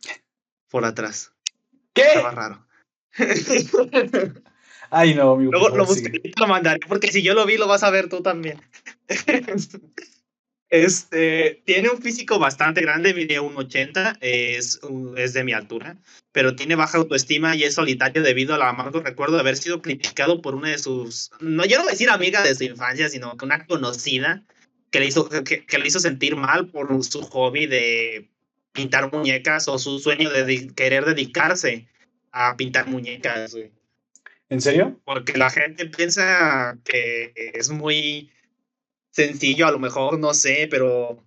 por 0.71 0.85
atrás. 0.85 1.33
¿Qué? 1.93 2.03
Estaba 2.03 2.31
raro. 2.31 2.67
Ay, 4.91 5.15
no, 5.15 5.33
amigo. 5.33 5.51
Luego 5.53 5.71
lo 5.71 5.85
buscaré 5.85 6.21
y 6.23 6.39
lo 6.39 6.47
mandaré, 6.47 6.81
porque 6.87 7.11
si 7.11 7.23
yo 7.23 7.35
lo 7.35 7.45
vi, 7.45 7.57
lo 7.57 7.67
vas 7.67 7.83
a 7.83 7.91
ver 7.91 8.09
tú 8.09 8.23
también. 8.23 8.61
Este, 10.69 11.63
tiene 11.65 11.91
un 11.91 12.03
físico 12.03 12.39
bastante 12.41 12.81
grande, 12.81 13.15
mide 13.15 13.41
1,80, 13.41 14.19
es, 14.21 14.81
es 15.17 15.33
de 15.33 15.45
mi 15.45 15.53
altura, 15.53 15.97
pero 16.33 16.57
tiene 16.57 16.75
baja 16.75 16.99
autoestima 16.99 17.55
y 17.55 17.63
es 17.63 17.75
solitario 17.75 18.23
debido 18.23 18.55
al 18.55 18.63
amargo 18.63 19.01
recuerdo 19.01 19.35
de 19.35 19.41
haber 19.41 19.57
sido 19.57 19.81
criticado 19.81 20.43
por 20.43 20.57
una 20.57 20.71
de 20.71 20.79
sus, 20.79 21.31
no 21.41 21.63
quiero 21.65 21.85
decir 21.85 22.11
amiga 22.11 22.43
de 22.43 22.55
su 22.55 22.65
infancia, 22.65 23.09
sino 23.09 23.37
que 23.37 23.45
una 23.45 23.65
conocida 23.67 24.43
que 24.91 24.99
le 24.99 25.07
hizo, 25.07 25.29
que, 25.29 25.65
que 25.65 25.79
le 25.79 25.87
hizo 25.87 26.01
sentir 26.01 26.35
mal 26.35 26.69
por 26.69 27.05
su 27.05 27.23
hobby 27.23 27.67
de 27.67 28.29
pintar 28.73 29.13
muñecas 29.13 29.69
o 29.69 29.79
su 29.79 30.01
sueño 30.01 30.31
de 30.31 30.73
querer 30.75 31.05
dedicarse 31.05 31.87
a 32.33 32.57
pintar 32.57 32.89
muñecas. 32.89 33.57
¿En 34.49 34.61
serio? 34.61 35.01
Porque 35.05 35.37
la 35.37 35.51
gente 35.51 35.87
piensa 35.87 36.79
que 36.85 37.33
es 37.55 37.71
muy 37.71 38.31
sencillo, 39.17 39.67
a 39.67 39.73
lo 39.73 39.79
mejor, 39.79 40.19
no 40.19 40.35
sé, 40.35 40.69
pero 40.71 41.19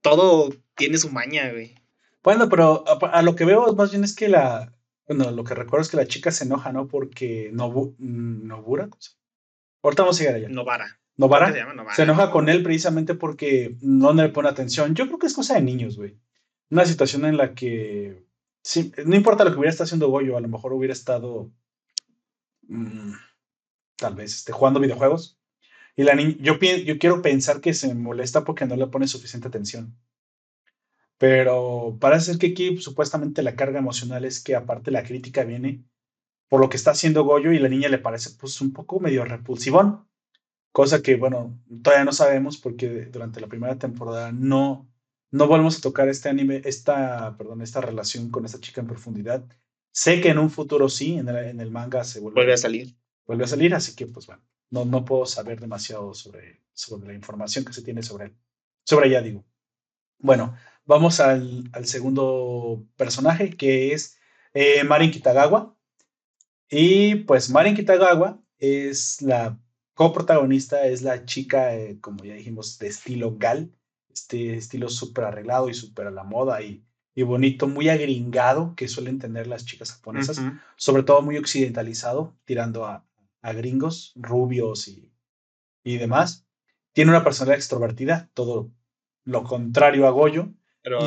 todo 0.00 0.52
tiene 0.76 0.98
su 0.98 1.10
maña, 1.10 1.50
güey. 1.50 1.74
Bueno, 2.22 2.48
pero 2.48 2.84
a, 2.86 3.22
lo 3.22 3.36
que 3.36 3.44
veo 3.44 3.72
más 3.74 3.90
bien 3.90 4.04
es 4.04 4.14
que 4.14 4.28
la, 4.28 4.74
bueno, 5.06 5.30
lo 5.30 5.44
que 5.44 5.54
recuerdo 5.54 5.82
es 5.82 5.88
que 5.88 5.96
la 5.96 6.06
chica 6.06 6.30
se 6.30 6.44
enoja, 6.44 6.72
¿no? 6.72 6.88
Porque 6.88 7.50
Nobu, 7.52 7.94
Nobura, 7.98 8.88
ahorita 9.82 10.02
vamos 10.02 10.18
a 10.18 10.20
llegar 10.20 10.34
allá. 10.36 10.48
Novara. 10.48 11.00
Novara. 11.16 11.52
Se, 11.94 12.02
enoja 12.02 12.30
con 12.30 12.48
él 12.48 12.62
precisamente 12.62 13.14
porque 13.14 13.76
no 13.80 14.12
le 14.12 14.28
pone 14.28 14.48
atención. 14.48 14.94
Yo 14.94 15.06
creo 15.06 15.18
que 15.18 15.26
es 15.26 15.34
cosa 15.34 15.54
de 15.54 15.62
niños, 15.62 15.96
güey. 15.96 16.16
Una 16.70 16.84
situación 16.84 17.24
en 17.24 17.36
la 17.36 17.54
que 17.54 18.28
Sí, 18.68 18.92
no 19.06 19.16
importa 19.16 19.44
lo 19.44 19.50
que 19.50 19.56
hubiera 19.56 19.70
estado 19.70 19.86
haciendo 19.86 20.10
Goyo, 20.10 20.36
a 20.36 20.42
lo 20.42 20.48
mejor 20.48 20.74
hubiera 20.74 20.92
estado 20.92 21.50
mm, 22.68 23.12
tal 23.96 24.14
vez 24.14 24.34
este, 24.34 24.52
jugando 24.52 24.78
videojuegos. 24.78 25.37
Y 25.98 26.04
la 26.04 26.14
yo, 26.14 26.60
yo 26.60 26.98
quiero 27.00 27.22
pensar 27.22 27.60
que 27.60 27.74
se 27.74 27.92
molesta 27.92 28.44
porque 28.44 28.64
no 28.66 28.76
le 28.76 28.86
pone 28.86 29.08
suficiente 29.08 29.48
atención. 29.48 29.98
Pero 31.18 31.98
parece 32.00 32.26
ser 32.26 32.38
que 32.38 32.46
aquí 32.52 32.78
supuestamente 32.78 33.42
la 33.42 33.56
carga 33.56 33.80
emocional 33.80 34.24
es 34.24 34.40
que 34.40 34.54
aparte 34.54 34.92
la 34.92 35.02
crítica 35.02 35.42
viene 35.42 35.82
por 36.48 36.60
lo 36.60 36.68
que 36.68 36.76
está 36.76 36.92
haciendo 36.92 37.24
Goyo 37.24 37.50
y 37.50 37.58
la 37.58 37.68
niña 37.68 37.88
le 37.88 37.98
parece 37.98 38.30
pues 38.38 38.60
un 38.60 38.72
poco 38.72 39.00
medio 39.00 39.24
repulsivón. 39.24 40.06
Cosa 40.70 41.02
que, 41.02 41.16
bueno, 41.16 41.58
todavía 41.82 42.04
no 42.04 42.12
sabemos 42.12 42.58
porque 42.58 43.06
durante 43.06 43.40
la 43.40 43.48
primera 43.48 43.76
temporada 43.76 44.30
no, 44.30 44.88
no 45.32 45.48
volvemos 45.48 45.78
a 45.78 45.80
tocar 45.80 46.08
este 46.08 46.28
anime, 46.28 46.62
esta, 46.64 47.36
perdón, 47.36 47.60
esta 47.60 47.80
relación 47.80 48.30
con 48.30 48.44
esta 48.44 48.60
chica 48.60 48.80
en 48.80 48.86
profundidad. 48.86 49.44
Sé 49.90 50.20
que 50.20 50.28
en 50.28 50.38
un 50.38 50.50
futuro 50.50 50.88
sí, 50.88 51.14
en 51.18 51.28
el, 51.28 51.70
manga 51.72 52.04
se 52.04 52.20
vuelve, 52.20 52.52
a 52.52 52.56
salir. 52.56 52.94
Vuelve 53.26 53.42
a 53.42 53.48
salir, 53.48 53.74
así 53.74 53.96
que 53.96 54.06
pues 54.06 54.28
bueno, 54.28 54.44
no, 54.70 54.84
no 54.84 55.04
puedo 55.04 55.26
saber 55.26 55.60
demasiado 55.60 56.14
sobre, 56.14 56.62
sobre 56.72 57.08
la 57.08 57.14
información 57.14 57.64
que 57.64 57.72
se 57.72 57.82
tiene 57.82 58.02
sobre 58.02 58.26
él. 58.26 58.36
Sobre 58.84 59.08
ella, 59.08 59.22
digo. 59.22 59.44
Bueno, 60.18 60.56
vamos 60.84 61.20
al, 61.20 61.68
al 61.72 61.86
segundo 61.86 62.84
personaje 62.96 63.50
que 63.50 63.92
es 63.92 64.16
eh, 64.54 64.84
Marin 64.84 65.10
Kitagawa. 65.10 65.74
Y 66.70 67.16
pues 67.16 67.50
Marin 67.50 67.74
Kitagawa 67.74 68.40
es 68.58 69.22
la 69.22 69.58
coprotagonista, 69.94 70.86
es 70.86 71.02
la 71.02 71.24
chica, 71.24 71.74
eh, 71.74 71.98
como 72.00 72.24
ya 72.24 72.34
dijimos, 72.34 72.78
de 72.78 72.88
estilo 72.88 73.36
gal 73.38 73.72
este 74.18 74.56
estilo 74.56 74.88
súper 74.88 75.24
arreglado 75.24 75.68
y 75.68 75.74
súper 75.74 76.08
a 76.08 76.10
la 76.10 76.24
moda 76.24 76.60
y, 76.62 76.84
y 77.14 77.22
bonito, 77.22 77.68
muy 77.68 77.88
agringado 77.88 78.74
que 78.76 78.88
suelen 78.88 79.18
tener 79.18 79.46
las 79.46 79.64
chicas 79.64 79.92
japonesas, 79.92 80.40
sobre 80.76 81.02
todo 81.02 81.22
muy 81.22 81.36
occidentalizado, 81.36 82.36
tirando 82.44 82.86
a, 82.86 83.06
gringos, 83.42 84.12
rubios 84.16 84.88
y, 84.88 85.12
y, 85.84 85.98
demás. 85.98 86.46
Tiene 86.92 87.10
una 87.10 87.24
personalidad 87.24 87.58
extrovertida, 87.58 88.30
todo 88.34 88.72
lo 89.24 89.44
contrario 89.44 90.06
a 90.06 90.10
Goyo. 90.10 90.52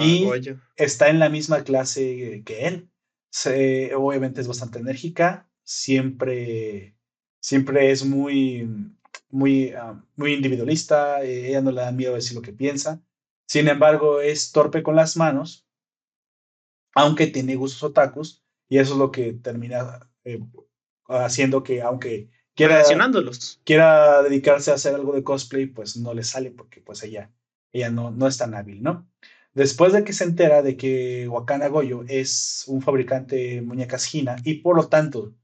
y 0.04 0.28
está 0.76 1.10
en 1.10 1.20
la 1.20 1.30
misma 1.30 1.64
clase 1.64 2.44
que 2.46 2.68
él. 2.68 2.90
Se, 3.30 3.96
obviamente 3.96 4.42
es 4.42 4.48
bastante 4.48 4.80
enérgica, 4.80 5.50
siempre, 5.64 6.98
siempre 7.40 7.92
es 7.92 8.04
muy, 8.04 8.70
muy, 9.30 9.72
ah, 9.72 10.04
muy 10.18 10.34
individualista, 10.34 11.22
ella 11.24 11.62
no 11.62 11.72
le 11.72 11.82
da 11.82 11.92
miedo 11.94 12.16
decir 12.16 12.36
lo 12.36 12.42
que 12.42 12.52
piensa. 12.52 13.02
Sin 13.48 13.70
embargo, 13.70 14.20
es 14.20 14.52
torpe 14.52 14.84
con 14.84 14.98
las 14.98 15.16
manos 15.16 15.66
aunque 16.94 17.28
tiene 17.28 17.56
gustos 17.56 17.84
otakus, 17.84 18.44
y 18.68 18.78
eso 18.78 18.94
es 18.94 19.00
lo 19.00 19.12
que 19.12 19.34
termina 19.34 20.10
eh, 20.24 20.40
haciendo 21.20 21.64
que, 21.64 21.82
aunque 21.82 22.30
quiera, 22.56 22.84
quiera 23.64 24.24
dedicarse 24.24 24.72
a 24.72 24.76
hacer 24.76 24.96
algo 24.96 25.14
de 25.14 25.24
cosplay, 25.24 25.68
pues 25.68 25.98
no 25.98 26.14
le 26.14 26.24
sale 26.24 26.52
porque 26.52 26.82
pues 26.82 27.04
ella, 27.04 27.32
ella 27.72 27.90
no, 27.90 28.12
no 28.12 28.28
es 28.28 28.38
tan 28.38 28.54
hábil, 28.54 28.82
¿no? 28.82 29.10
Después 29.54 29.92
de 29.92 30.04
que 30.04 30.14
se 30.14 30.24
entera 30.24 30.62
de 30.62 30.78
que 30.78 31.28
Wakana 31.28 31.68
Goyo 31.68 32.04
es 32.08 32.64
un 32.68 32.82
fabricante 32.82 33.36
de 33.36 33.62
muñecas 33.62 34.14
Hina 34.14 34.38
y 34.46 34.56
por 34.56 34.78
lo 34.78 34.88
tanto 34.88 35.36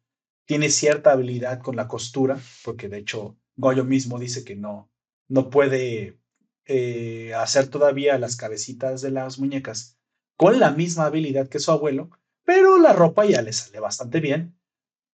tiene 0.45 0.70
cierta 0.70 1.11
habilidad 1.11 1.61
con 1.61 1.76
la 1.76 1.89
costura, 1.89 2.39
porque 2.63 2.88
de 2.88 2.99
hecho 2.99 3.38
Goyo 3.57 3.84
mismo 3.84 4.18
dice 4.18 4.45
que 4.45 4.55
no, 4.55 4.89
no 5.28 5.49
puede 5.49 6.18
eh, 6.65 7.34
hacer 7.34 7.68
todavía 7.68 8.18
las 8.18 8.38
cabecitas 8.38 9.01
de 9.01 9.11
las 9.11 9.39
muñecas 9.39 9.97
con 10.38 10.59
la 10.59 10.72
misma 10.72 11.05
habilidad 11.05 11.49
que 11.49 11.59
su 11.59 11.72
abuelo, 11.72 12.11
pero 12.45 12.78
la 12.78 12.93
ropa 12.93 13.26
ya 13.26 13.41
le 13.41 13.51
sale 13.51 13.80
bastante 13.80 14.22
bien. 14.22 14.57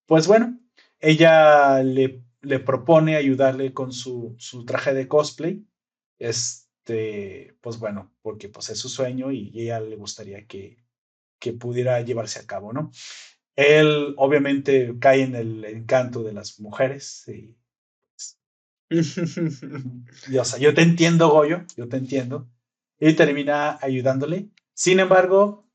Pues 0.05 0.27
bueno, 0.27 0.59
ella 0.99 1.81
le, 1.83 2.23
le 2.41 2.59
propone 2.59 3.15
ayudarle 3.15 3.73
con 3.73 3.91
su, 3.91 4.35
su, 4.37 4.65
traje 4.65 4.93
de 4.93 5.07
cosplay. 5.07 5.65
Este, 6.19 7.55
pues 7.61 7.79
bueno, 7.79 8.13
porque 8.21 8.49
pues 8.49 8.69
es 8.69 8.79
su 8.79 8.89
sueño 8.89 9.31
y 9.31 9.51
ella 9.55 9.79
le 9.79 9.95
gustaría 9.95 10.45
que, 10.45 10.77
que 11.39 11.53
pudiera 11.53 12.01
llevarse 12.01 12.39
a 12.39 12.47
cabo, 12.47 12.73
¿no? 12.73 12.91
Él 13.55 14.15
obviamente 14.17 14.95
cae 14.99 15.21
en 15.23 15.35
el 15.35 15.65
encanto 15.65 16.23
de 16.23 16.33
las 16.33 16.59
mujeres 16.59 17.27
y, 17.27 17.55
o 20.39 20.45
sea, 20.45 20.59
yo 20.59 20.73
te 20.73 20.81
entiendo, 20.81 21.29
Goyo, 21.29 21.65
yo 21.75 21.87
te 21.87 21.97
entiendo. 21.97 22.49
Y 22.99 23.13
termina 23.13 23.79
ayudándole 23.81 24.49
sin 24.73 24.99
embargo, 24.99 25.67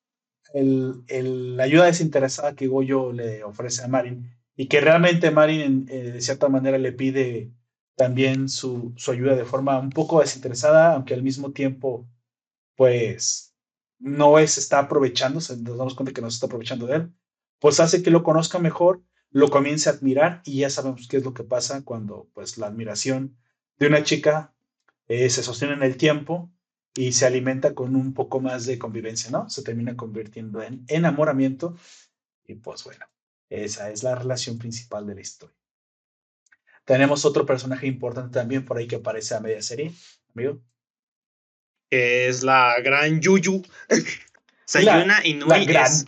la 0.55 1.63
ayuda 1.63 1.87
desinteresada 1.87 2.55
que 2.55 2.67
Goyo 2.67 3.13
le 3.13 3.45
ofrece 3.45 3.85
a 3.85 3.89
Marin 3.89 4.31
y 4.57 4.67
que 4.67 4.81
realmente 4.81 5.31
Marin 5.31 5.87
eh, 5.89 6.13
de 6.13 6.21
cierta 6.21 6.49
manera 6.49 6.79
le 6.79 6.93
pide 6.93 7.53
también 7.97 8.49
su, 8.49 8.93
su, 8.97 9.11
ayuda 9.11 9.37
de 9.37 9.45
forma 9.45 9.79
un 9.79 9.91
poco 9.91 10.21
desinteresada, 10.21 10.95
aunque 10.95 11.15
al 11.15 11.23
mismo 11.23 11.53
tiempo, 11.53 12.09
pues, 12.77 13.55
no 13.99 14.39
es, 14.39 14.57
está 14.59 14.79
aprovechando, 14.79 15.41
nos 15.41 15.79
damos 15.79 15.95
cuenta 15.95 16.13
que 16.13 16.21
no 16.21 16.31
se 16.31 16.37
está 16.37 16.47
aprovechando 16.47 16.87
de 16.87 16.97
él, 16.97 17.13
pues 17.59 17.81
hace 17.81 18.03
que 18.03 18.11
lo 18.11 18.23
conozca 18.23 18.59
mejor, 18.59 19.03
lo 19.31 19.49
comience 19.49 19.89
a 19.89 19.93
admirar 19.93 20.43
y 20.45 20.61
ya 20.61 20.71
sabemos 20.71 21.09
qué 21.09 21.19
es 21.19 21.25
lo 21.25 21.35
que 21.35 21.45
pasa 21.45 21.85
cuando, 21.85 22.29
pues, 22.35 22.57
la 22.59 22.69
admiración 22.69 23.37
de 23.79 23.89
una 23.89 24.03
chica 24.05 24.55
eh, 25.09 25.29
se 25.31 25.43
sostiene 25.43 25.75
en 25.75 25.83
el 25.83 25.97
tiempo 25.97 26.53
y 26.95 27.13
se 27.13 27.27
alimenta 27.27 27.75
con 27.75 27.95
un 27.97 28.15
poco 28.15 28.41
más 28.41 28.67
de 28.67 28.79
convivencia, 28.79 29.31
¿no? 29.31 29.49
Se 29.49 29.63
termina 29.63 29.97
convirtiendo 29.97 30.63
en 30.63 30.85
enamoramiento 30.89 31.77
y 32.45 32.55
pues 32.55 32.85
bueno, 32.85 33.07
esa 33.51 33.91
es 33.91 34.03
la 34.03 34.15
relación 34.15 34.59
principal 34.59 35.07
de 35.07 35.15
la 35.15 35.21
historia. 35.21 35.57
Tenemos 36.85 37.25
otro 37.25 37.45
personaje 37.45 37.87
importante 37.87 38.39
también 38.39 38.65
por 38.65 38.79
ahí 38.79 38.87
que 38.87 38.97
aparece 38.97 39.35
a 39.35 39.41
media 39.41 39.63
serie, 39.63 39.93
amigo. 40.35 40.63
Es 41.91 42.43
la 42.43 42.81
gran 42.81 43.21
Yuyu. 43.21 43.63
Sayuna 44.65 45.25
Inui. 45.25 45.67
La 45.67 45.85
Es, 45.85 46.07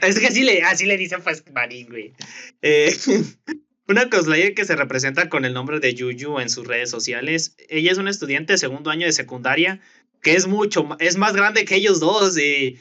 es, 0.00 0.18
que 0.18 0.26
así 0.26 0.42
le, 0.42 0.62
así 0.62 0.86
le 0.86 0.96
dicen 0.96 1.22
pues 1.22 1.44
Marín, 1.52 1.88
güey. 1.88 2.14
Eh, 2.62 2.94
una 3.90 4.08
cosplayer 4.08 4.54
que 4.54 4.64
se 4.64 4.76
representa 4.76 5.28
con 5.28 5.44
el 5.44 5.52
nombre 5.52 5.80
de 5.80 5.94
Yuyu 5.94 6.38
en 6.38 6.48
sus 6.48 6.66
redes 6.66 6.90
sociales. 6.90 7.56
Ella 7.68 7.92
es 7.92 7.98
una 7.98 8.10
estudiante 8.10 8.54
de 8.54 8.58
segundo 8.58 8.90
año 8.90 9.06
de 9.06 9.12
secundaria 9.12 9.80
que 10.22 10.34
es 10.34 10.46
mucho, 10.46 10.88
es 10.98 11.16
más 11.16 11.34
grande 11.34 11.64
que 11.64 11.76
ellos 11.76 11.98
dos 12.00 12.38
y 12.38 12.78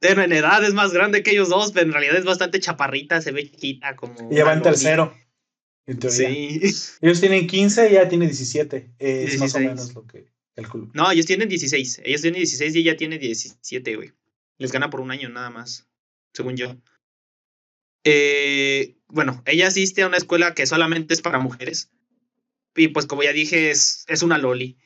en 0.00 0.32
edad 0.32 0.62
es 0.64 0.74
más 0.74 0.92
grande 0.92 1.22
que 1.22 1.32
ellos 1.32 1.48
dos, 1.48 1.72
pero 1.72 1.86
en 1.86 1.92
realidad 1.92 2.16
es 2.16 2.24
bastante 2.24 2.60
chaparrita, 2.60 3.20
se 3.20 3.32
ve 3.32 3.50
chiquita 3.50 3.96
como... 3.96 4.30
Y 4.30 4.40
va 4.40 4.52
en 4.52 4.62
tercero. 4.62 5.14
En 5.86 5.98
teoría. 5.98 6.28
Sí. 6.28 6.60
Ellos 7.00 7.20
tienen 7.20 7.46
15 7.46 7.90
y 7.90 7.92
ella 7.92 8.08
tiene 8.08 8.26
17. 8.26 8.94
es 8.98 9.38
más 9.38 9.54
o 9.54 9.60
menos 9.60 9.94
lo 9.94 10.04
que 10.04 10.26
club. 10.64 10.90
No, 10.94 11.10
ellos 11.10 11.26
tienen 11.26 11.48
16. 11.48 12.02
Ellos 12.04 12.22
tienen 12.22 12.38
16 12.38 12.74
y 12.74 12.78
ella 12.80 12.96
tiene 12.96 13.18
17, 13.18 13.96
güey. 13.96 14.12
Les 14.58 14.72
gana 14.72 14.90
por 14.90 15.00
un 15.00 15.10
año 15.10 15.28
nada 15.28 15.50
más, 15.50 15.86
según 16.32 16.56
yo. 16.56 16.76
Eh, 18.08 18.94
bueno, 19.08 19.42
ella 19.46 19.66
asiste 19.66 20.02
a 20.02 20.06
una 20.06 20.16
escuela 20.16 20.54
que 20.54 20.64
solamente 20.66 21.12
es 21.12 21.20
para 21.20 21.40
mujeres. 21.40 21.90
Y 22.76 22.88
pues 22.88 23.06
como 23.06 23.24
ya 23.24 23.32
dije, 23.32 23.70
es, 23.70 24.04
es 24.06 24.22
una 24.22 24.38
loli. 24.38 24.78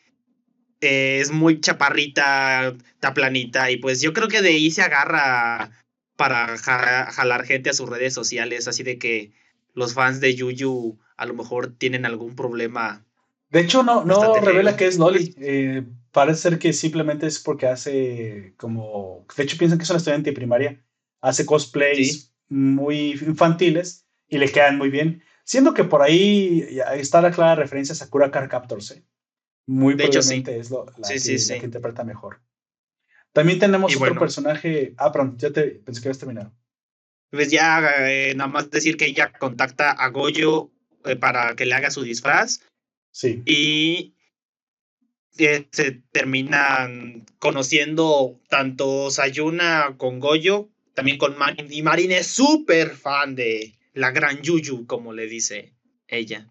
Eh, 0.81 1.19
es 1.21 1.31
muy 1.31 1.61
chaparrita, 1.61 2.75
está 2.95 3.13
planita. 3.13 3.71
Y 3.71 3.77
pues 3.77 4.01
yo 4.01 4.15
creo 4.15 4.29
que 4.29 4.41
de 4.41 4.49
ahí 4.49 4.71
se 4.71 4.81
agarra 4.81 5.71
para 6.17 6.57
jalar 6.57 7.45
gente 7.45 7.69
a 7.69 7.75
sus 7.75 7.91
redes 7.91 8.15
sociales. 8.15 8.69
Así 8.69 8.83
de 8.85 8.99
que 8.99 9.33
los 9.75 9.93
fans 9.93 10.21
de 10.21 10.35
Yuyu 10.35 10.99
a 11.19 11.27
lo 11.27 11.35
mejor 11.35 11.77
tienen 11.77 12.07
algún 12.07 12.35
problema. 12.35 13.05
De 13.51 13.61
hecho, 13.61 13.83
no, 13.83 14.03
no 14.03 14.41
revela 14.41 14.79
que 14.79 14.87
es 14.87 14.97
loli. 14.97 15.35
Eh, 15.39 15.83
parece 16.11 16.41
ser 16.41 16.59
que 16.59 16.73
simplemente 16.73 17.27
es 17.27 17.39
porque 17.39 17.67
hace 17.67 18.55
como... 18.57 19.27
De 19.37 19.43
hecho, 19.43 19.59
piensan 19.59 19.77
que 19.77 19.85
es 19.85 19.91
una 19.91 19.99
estudiante 19.99 20.31
de 20.31 20.37
primaria. 20.37 20.83
Hace 21.21 21.45
cosplays 21.45 22.30
muy 22.51 23.13
infantiles 23.13 24.07
y 24.29 24.39
le 24.39 24.51
quedan 24.51 24.77
muy 24.77 24.91
bien. 24.91 25.23
Siendo 25.45 25.73
que 25.73 25.85
por 25.85 26.03
ahí 26.03 26.79
está 26.97 27.23
la 27.23 27.31
clara 27.31 27.55
referencia 27.55 27.93
a 27.93 27.97
Sakura 27.97 28.31
Car 28.31 28.49
Captors. 28.49 28.91
¿eh? 28.91 29.05
Muy 29.67 29.95
de 29.95 30.05
hecho, 30.05 30.23
sí. 30.23 30.45
es 30.47 30.71
lo, 30.71 30.85
la, 30.85 31.09
que, 31.09 31.65
interpreta 31.65 32.05
mejor. 32.05 32.41
También 33.33 33.59
tenemos 33.59 33.97
otro 33.97 34.19
personaje. 34.19 34.95
Ah, 34.99 35.13
pronto, 35.13 35.37
ya 35.39 35.53
te 35.53 35.63
pensé 35.63 36.03
que 36.03 36.09
habías 36.09 36.19
terminado. 36.19 36.53
Pues 37.31 37.51
ya, 37.51 37.81
eh, 38.01 38.35
nada 38.35 38.51
más 38.51 38.71
decir 38.71 38.97
que 38.97 39.07
ella 39.07 39.33
contacta 39.33 39.93
a 39.93 40.09
Goyo 40.09 40.73
eh, 41.05 41.17
para 41.17 41.55
que 41.55 41.65
le 41.65 41.75
haga 41.75 41.91
su 41.91 42.03
disfraz. 42.03 42.63
Sí. 43.13 43.43
Y 43.47 44.15
se 45.31 46.03
terminan 46.13 47.25
conociendo 47.39 48.41
tanto 48.49 49.11
Sayuna 49.11 49.95
con 49.97 50.19
Goyo 50.19 50.69
también 51.01 51.17
con 51.17 51.39
Marin. 51.39 51.67
Y 51.71 51.81
Marin 51.81 52.13
es 52.13 52.27
súper 52.27 52.91
fan 52.91 53.35
de 53.35 53.75
la 53.95 54.11
gran 54.11 54.43
Yuyu, 54.43 54.87
como 54.87 55.15
le 55.15 55.27
dice 55.27 55.73
ella. 56.07 56.47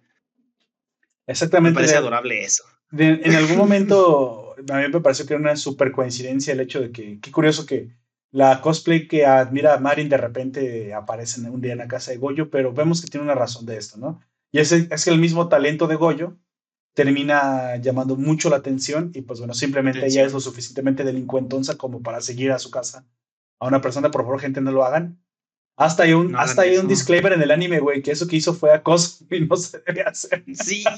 Exactamente. 1.28 1.70
Me 1.70 1.76
parece 1.76 1.97
adorable 1.97 2.43
eso. 2.43 2.64
en 2.91 3.32
algún 3.36 3.58
momento, 3.58 4.56
a 4.68 4.78
mí 4.78 4.88
me 4.91 5.02
pareció 5.02 5.28
que 5.28 5.36
era 5.36 5.41
una 5.41 5.56
súper 5.56 5.91
coincidencia 5.91 6.54
el 6.54 6.62
hecho 6.62 6.82
de 6.82 6.91
que, 6.91 7.20
qué 7.20 7.32
curioso 7.32 7.68
que 7.68 7.89
la 8.32 8.60
cosplay 8.60 9.08
que 9.08 9.28
admira 9.28 9.76
a 9.76 9.80
Marin 9.80 10.10
de 10.10 10.18
repente 10.18 10.95
aparece 10.95 11.41
un 11.41 11.62
día 11.62 11.74
en 11.74 11.78
la 11.78 11.88
casa 11.88 12.10
de 12.10 12.18
Goyo, 12.18 12.50
pero 12.50 12.74
vemos 12.74 13.02
que 13.02 13.08
tiene 13.08 13.26
una 13.26 13.36
razón 13.36 13.68
de 13.68 13.78
esto, 13.78 14.00
¿no? 14.00 14.20
Y 14.52 14.58
es, 14.58 14.72
es 14.72 15.06
que 15.06 15.12
el 15.12 15.20
mismo 15.20 15.47
talento 15.47 15.86
de 15.86 15.95
Goyo 15.95 16.38
termina 16.95 17.76
llamando 17.76 18.16
mucho 18.16 18.50
la 18.50 18.56
atención 18.56 19.12
y 19.14 19.22
pues 19.22 19.38
bueno, 19.38 19.54
simplemente 19.54 20.04
ella 20.08 20.26
es 20.26 20.34
lo 20.34 20.39
suficientemente 20.39 21.04
delincuentonza 21.04 21.78
como 21.78 22.02
para 22.02 22.20
seguir 22.20 22.52
a 22.52 22.58
su 22.58 22.72
casa 22.72 23.06
a 23.60 23.68
una 23.68 23.82
persona, 23.82 24.12
por 24.12 24.22
favor, 24.22 24.39
gente, 24.39 24.62
no 24.62 24.72
lo 24.72 24.84
hagan. 24.84 25.22
Hasta 25.76 26.03
hay 26.03 26.14
un, 26.14 26.36
hasta 26.36 26.64
hay 26.64 26.78
un 26.78 26.88
disclaimer 26.88 27.32
en 27.32 27.41
el 27.41 27.51
anime, 27.51 27.80
güey, 27.80 28.01
que 28.01 28.12
eso 28.12 28.28
que 28.28 28.36
hizo 28.36 28.53
fue 28.53 28.74
acoso 28.74 29.26
y 29.32 29.41
no 29.41 29.55
se 29.55 29.80
debe 29.80 30.01
hacer. 30.01 30.43
Sí. 30.53 30.84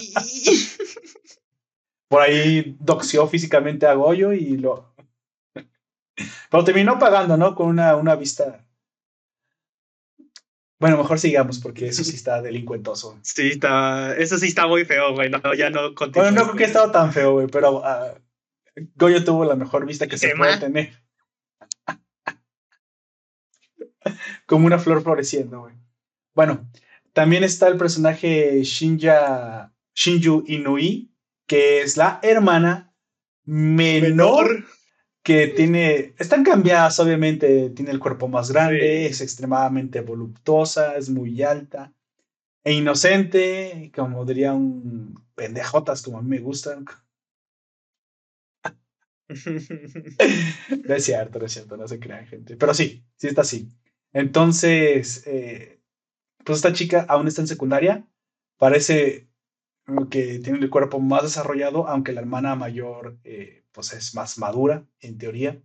Por 2.07 2.21
ahí 2.21 2.75
doxió 2.79 3.27
físicamente 3.27 3.85
a 3.85 3.93
Goyo 3.93 4.33
y 4.33 4.57
lo. 4.57 4.93
Pero 6.49 6.63
terminó 6.63 6.99
pagando, 6.99 7.37
¿no? 7.37 7.55
Con 7.55 7.67
una, 7.67 7.95
una 7.95 8.15
vista. 8.15 8.65
Bueno, 10.79 10.97
mejor 10.97 11.19
sigamos 11.19 11.59
porque 11.59 11.87
eso 11.87 12.03
sí 12.03 12.15
está 12.15 12.41
delincuentoso. 12.41 13.19
Sí, 13.21 13.49
está. 13.49 14.15
Eso 14.17 14.39
sí 14.39 14.47
está 14.47 14.65
muy 14.65 14.83
feo, 14.83 15.13
güey. 15.13 15.29
No, 15.29 15.39
ya 15.53 15.69
no 15.69 15.93
Bueno, 15.93 16.31
no 16.31 16.43
creo 16.43 16.55
que 16.55 16.63
estado 16.63 16.91
tan 16.91 17.13
feo, 17.13 17.33
güey, 17.33 17.47
pero 17.47 17.81
uh, 17.81 18.19
Goyo 18.95 19.23
tuvo 19.23 19.45
la 19.45 19.55
mejor 19.55 19.85
vista 19.85 20.07
que 20.07 20.17
se 20.17 20.35
puede 20.35 20.57
tener. 20.57 21.00
Como 24.45 24.65
una 24.65 24.79
flor 24.79 25.01
floreciendo, 25.01 25.61
güey. 25.61 25.75
Bueno, 26.33 26.69
también 27.13 27.43
está 27.43 27.67
el 27.67 27.77
personaje 27.77 28.63
Shinja, 28.63 29.73
Shinju 29.93 30.43
Inui, 30.47 31.11
que 31.45 31.81
es 31.81 31.97
la 31.97 32.19
hermana 32.23 32.93
menor, 33.45 34.65
que 35.23 35.47
tiene, 35.47 36.15
están 36.17 36.43
cambiadas, 36.43 36.99
obviamente, 36.99 37.69
tiene 37.71 37.91
el 37.91 37.99
cuerpo 37.99 38.27
más 38.27 38.51
grande, 38.51 39.05
es 39.05 39.21
extremadamente 39.21 40.01
voluptuosa, 40.01 40.95
es 40.95 41.09
muy 41.09 41.43
alta 41.43 41.93
e 42.63 42.73
inocente, 42.73 43.91
como 43.95 44.25
diría 44.25 44.53
un 44.53 45.23
pendejotas, 45.35 46.01
como 46.01 46.19
a 46.19 46.21
mí 46.21 46.29
me 46.29 46.39
gustan. 46.39 46.85
no 50.85 50.95
es 50.95 51.03
cierto, 51.03 51.39
no 51.39 51.45
es 51.45 51.51
cierto, 51.53 51.77
no 51.77 51.87
se 51.87 51.99
crean, 51.99 52.27
gente. 52.27 52.57
Pero 52.57 52.73
sí, 52.73 53.03
sí 53.15 53.27
está 53.27 53.41
así. 53.41 53.69
Entonces, 54.13 55.23
eh, 55.25 55.81
pues 56.43 56.57
esta 56.57 56.73
chica 56.73 57.05
aún 57.07 57.27
está 57.27 57.41
en 57.41 57.47
secundaria, 57.47 58.07
parece 58.57 59.29
que 60.09 60.39
tiene 60.39 60.59
el 60.59 60.69
cuerpo 60.69 60.99
más 60.99 61.23
desarrollado, 61.23 61.87
aunque 61.87 62.13
la 62.13 62.21
hermana 62.21 62.55
mayor 62.55 63.17
eh, 63.23 63.65
pues 63.71 63.93
es 63.93 64.13
más 64.15 64.37
madura, 64.37 64.85
en 64.99 65.17
teoría. 65.17 65.61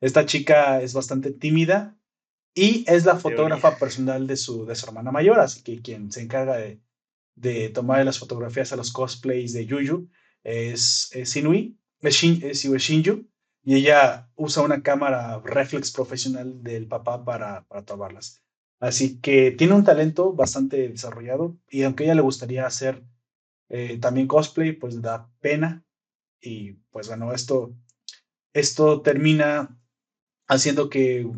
Esta 0.00 0.26
chica 0.26 0.82
es 0.82 0.94
bastante 0.94 1.32
tímida 1.32 1.96
y 2.54 2.84
es 2.86 3.04
la 3.04 3.16
fotógrafa 3.16 3.78
personal 3.78 4.26
de 4.26 4.36
su, 4.36 4.66
de 4.66 4.74
su 4.74 4.86
hermana 4.86 5.10
mayor, 5.10 5.40
así 5.40 5.62
que 5.62 5.80
quien 5.80 6.12
se 6.12 6.22
encarga 6.22 6.56
de, 6.56 6.80
de 7.34 7.68
tomar 7.68 8.04
las 8.04 8.18
fotografías 8.18 8.72
a 8.72 8.76
los 8.76 8.92
cosplays 8.92 9.52
de 9.52 9.66
Yuyu 9.66 10.08
es, 10.42 11.10
es 11.12 11.36
Inui, 11.36 11.78
es, 12.00 12.20
Shinju, 12.20 13.28
y 13.66 13.74
ella 13.74 14.30
usa 14.36 14.62
una 14.62 14.80
cámara 14.80 15.40
reflex 15.40 15.90
profesional 15.90 16.62
del 16.62 16.86
papá 16.86 17.24
para, 17.24 17.64
para 17.64 17.84
tomarlas. 17.84 18.40
Así 18.78 19.20
que 19.20 19.50
tiene 19.50 19.74
un 19.74 19.82
talento 19.82 20.32
bastante 20.32 20.88
desarrollado 20.88 21.58
y 21.68 21.82
aunque 21.82 22.04
ella 22.04 22.14
le 22.14 22.20
gustaría 22.20 22.64
hacer 22.64 23.02
eh, 23.68 23.98
también 23.98 24.28
cosplay, 24.28 24.70
pues 24.70 25.02
da 25.02 25.28
pena. 25.40 25.84
Y 26.40 26.74
pues 26.92 27.08
bueno, 27.08 27.32
esto, 27.32 27.74
esto 28.52 29.02
termina 29.02 29.76
haciendo 30.46 30.88
que 30.88 31.28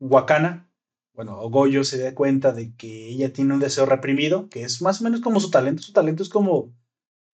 Wakana, 0.00 0.68
bueno, 1.14 1.48
Goyo 1.48 1.84
se 1.84 1.98
dé 1.98 2.12
cuenta 2.12 2.50
de 2.50 2.74
que 2.74 3.06
ella 3.06 3.32
tiene 3.32 3.54
un 3.54 3.60
deseo 3.60 3.86
reprimido, 3.86 4.48
que 4.48 4.64
es 4.64 4.82
más 4.82 5.00
o 5.00 5.04
menos 5.04 5.20
como 5.20 5.38
su 5.38 5.48
talento. 5.50 5.82
Su 5.82 5.92
talento 5.92 6.24
es 6.24 6.28
como, 6.28 6.74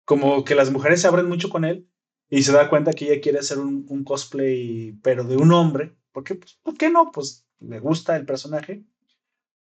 como 0.04 0.44
que 0.44 0.54
las 0.54 0.70
mujeres 0.70 1.00
se 1.00 1.08
abren 1.08 1.30
mucho 1.30 1.50
con 1.50 1.64
él 1.64 1.88
y 2.30 2.44
se 2.44 2.52
da 2.52 2.70
cuenta 2.70 2.94
que 2.94 3.06
ella 3.06 3.22
quiere 3.22 3.40
hacer 3.40 3.60
un, 3.60 3.86
un 3.90 4.04
cosplay, 4.04 4.98
pero 5.02 5.24
de 5.24 5.38
un 5.38 5.52
hombre. 5.52 5.96
porque 6.12 6.36
Pues, 6.36 6.60
¿Por 6.64 6.78
qué 6.78 6.90
no? 6.90 7.12
Pues 7.12 7.46
le 7.60 7.80
gusta 7.80 8.16
el 8.16 8.26
personaje 8.26 8.84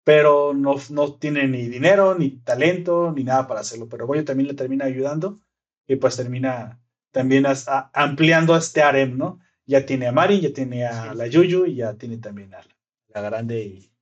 pero 0.04 0.52
no, 0.52 0.76
no 0.90 1.14
tiene 1.14 1.48
ni 1.48 1.66
dinero, 1.66 2.14
ni 2.14 2.30
talento, 2.30 3.12
ni 3.16 3.24
nada 3.24 3.46
para 3.46 3.60
hacerlo. 3.60 3.88
Pero 3.88 4.06
Goyo 4.06 4.24
también 4.24 4.48
le 4.48 4.54
termina 4.54 4.84
ayudando 4.84 5.40
y 5.88 5.96
pues 5.96 6.16
termina 6.16 6.80
también 7.10 7.46
ampliando 7.94 8.54
este 8.54 8.82
harem, 8.82 9.16
¿no? 9.16 9.40
Ya 9.66 9.86
tiene 9.86 10.06
a 10.06 10.12
Mari, 10.12 10.40
ya 10.40 10.52
tiene 10.52 10.84
a 10.84 11.14
la 11.14 11.26
Yuyu 11.26 11.64
y 11.64 11.76
ya 11.76 11.94
tiene 11.94 12.18
también 12.18 12.52
a 12.54 12.60
la, 13.08 13.22
grande 13.22 13.64
y, 13.64 13.92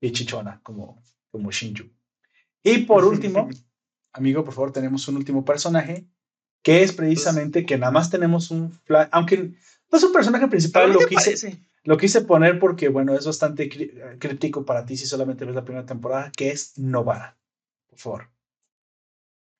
y, 0.00 0.12
chichona 0.12 0.60
como, 0.62 1.02
como 1.32 1.50
Shinju. 1.50 1.90
Y 2.62 2.78
por 2.78 3.04
último, 3.06 3.48
amigo, 4.12 4.44
por 4.44 4.54
favor, 4.54 4.72
tenemos 4.72 5.08
un 5.08 5.16
último 5.16 5.44
personaje 5.44 6.06
que 6.62 6.82
es 6.82 6.92
precisamente 6.92 7.64
que 7.64 7.78
nada 7.78 7.92
más 7.92 8.10
tenemos 8.10 8.50
un 8.50 8.78
aunque 9.10 9.52
no 9.90 9.98
es 9.98 10.04
un 10.04 10.12
personaje 10.12 10.46
principal, 10.48 10.92
lo 10.92 11.00
quise, 11.00 11.58
lo 11.84 11.96
quise 11.96 12.20
poner 12.20 12.58
porque, 12.58 12.88
bueno, 12.88 13.14
es 13.14 13.26
bastante 13.26 13.68
crítico 14.18 14.64
para 14.64 14.84
ti 14.86 14.96
si 14.96 15.06
solamente 15.06 15.44
ves 15.44 15.54
la 15.54 15.64
primera 15.64 15.86
temporada, 15.86 16.30
que 16.36 16.50
es 16.50 16.78
Novara. 16.78 17.36
Por 17.88 17.98
favor. 17.98 18.30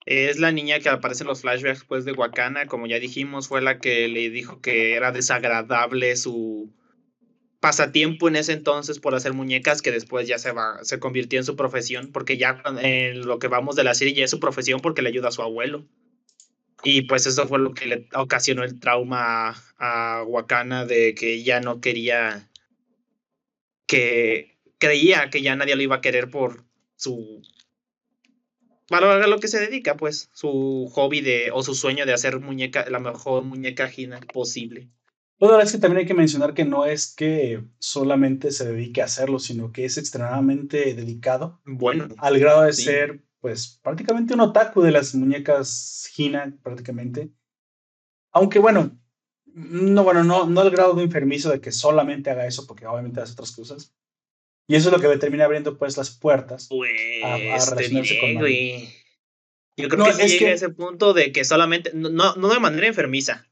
Es 0.07 0.39
la 0.39 0.53
niña 0.53 0.81
que 0.81 0.89
aparece 0.89 1.25
en 1.25 1.29
los 1.29 1.43
flashbacks 1.43 1.85
pues, 1.85 2.05
de 2.05 2.13
Wakana, 2.13 2.67
como 2.67 2.87
ya 2.87 2.99
dijimos, 2.99 3.49
fue 3.49 3.61
la 3.61 3.79
que 3.79 4.09
le 4.09 4.31
dijo 4.31 4.61
que 4.61 4.95
era 4.95 5.13
desagradable 5.13 6.17
su 6.17 6.73
pasatiempo 7.61 8.27
en 8.27 8.37
ese 8.37 8.55
entonces 8.55 8.99
por 8.99 9.15
hacer 9.15 9.35
muñecas, 9.35 9.83
que 9.83 9.91
después 9.91 10.27
ya 10.27 10.39
se, 10.39 10.53
va, 10.53 10.83
se 10.83 10.99
convirtió 10.99 11.39
en 11.39 11.45
su 11.45 11.57
profesión, 11.57 12.11
porque 12.13 12.39
ya 12.39 12.63
en 12.81 13.27
lo 13.27 13.39
que 13.39 13.49
vamos 13.49 13.77
de 13.77 13.85
la 13.85 13.95
serie 13.95 14.15
ya 14.15 14.25
es 14.25 14.31
su 14.31 14.41
profesión 14.41 14.81
porque 14.81 15.03
le 15.03 15.11
ayuda 15.11 15.29
a 15.29 15.33
su 15.33 15.43
abuelo. 15.43 15.87
Y 16.83 17.03
pues 17.03 17.26
eso 17.26 17.47
fue 17.47 17.59
lo 17.59 17.74
que 17.74 17.87
le 17.87 18.09
ocasionó 18.14 18.64
el 18.64 18.81
trauma 18.81 19.55
a, 19.78 20.24
Wakana 20.26 20.87
de 20.87 21.14
que 21.14 21.43
ya 21.43 21.61
no 21.61 21.81
quería, 21.81 22.49
que 23.87 24.59
creía 24.78 25.31
que 25.31 25.43
ya 25.43 25.57
nadie 25.57 25.76
lo 25.76 25.83
iba 25.83 25.97
a 25.97 26.01
querer 26.01 26.31
por 26.31 26.64
su, 26.97 27.43
para 28.91 29.24
lo 29.28 29.39
que 29.39 29.47
se 29.47 29.61
dedica, 29.61 29.97
pues, 29.97 30.31
su 30.33 30.91
hobby 30.93 31.20
de, 31.20 31.51
o 31.53 31.62
su 31.62 31.76
sueño 31.76 32.07
de 32.07 32.12
hacer 32.12 32.41
muñeca, 32.41 32.91
la 32.91 32.99
mejor 32.99 33.45
muñeca 33.45 33.89
gina 33.89 34.18
posible. 34.33 34.89
Bueno, 35.39 35.61
es 35.61 35.70
que 35.70 35.78
también 35.78 36.01
hay 36.01 36.07
que 36.07 36.14
mencionar 36.14 36.55
que 36.55 36.64
no 36.64 36.85
es 36.85 37.14
que 37.14 37.62
solamente 37.78 38.51
se 38.51 38.70
dedique 38.70 39.01
a 39.01 39.05
hacerlo, 39.05 39.39
sino 39.39 39.70
que 39.70 39.85
es 39.85 39.97
extremadamente 39.97 40.93
dedicado. 40.95 41.61
Bueno. 41.64 42.09
Al 42.18 42.41
grado 42.41 42.62
de 42.62 42.72
ser 42.72 43.20
pues 43.41 43.80
prácticamente 43.82 44.34
un 44.34 44.41
otaku 44.41 44.82
de 44.82 44.93
las 44.93 45.14
muñecas 45.14 46.11
Hina, 46.16 46.57
prácticamente. 46.62 47.30
Aunque 48.32 48.59
bueno, 48.59 48.99
no, 49.47 50.05
bueno, 50.05 50.22
no, 50.24 50.47
no 50.47 50.61
al 50.61 50.70
grado 50.70 50.95
de 50.95 51.03
enfermizo 51.03 51.51
de 51.51 51.61
que 51.61 51.72
solamente 51.72 52.30
haga 52.30 52.47
eso, 52.47 52.66
porque 52.66 52.86
obviamente 52.86 53.20
hace 53.20 53.32
otras 53.32 53.53
cosas. 53.53 53.95
Y 54.68 54.76
eso 54.76 54.88
es 54.88 54.95
lo 54.95 55.01
que 55.01 55.09
me 55.09 55.16
termina 55.16 55.47
abriendo 55.47 55.76
pues 55.76 55.97
las 55.97 56.11
puertas 56.11 56.66
a, 56.66 56.76
pues, 56.76 57.70
relacionarse 57.70 58.20
con 58.20 58.34
Yo 59.76 59.88
creo 59.88 60.05
que 60.05 60.28
sí 60.28 60.38
llega 60.38 60.51
a 60.53 60.55
ese 60.55 60.68
punto 60.68 61.12
de 61.12 61.32
que 61.32 61.45
solamente, 61.45 61.91
no, 61.95 62.36
no 62.36 62.49
de 62.49 62.61
manera 62.61 62.86
enfermiza, 62.86 63.50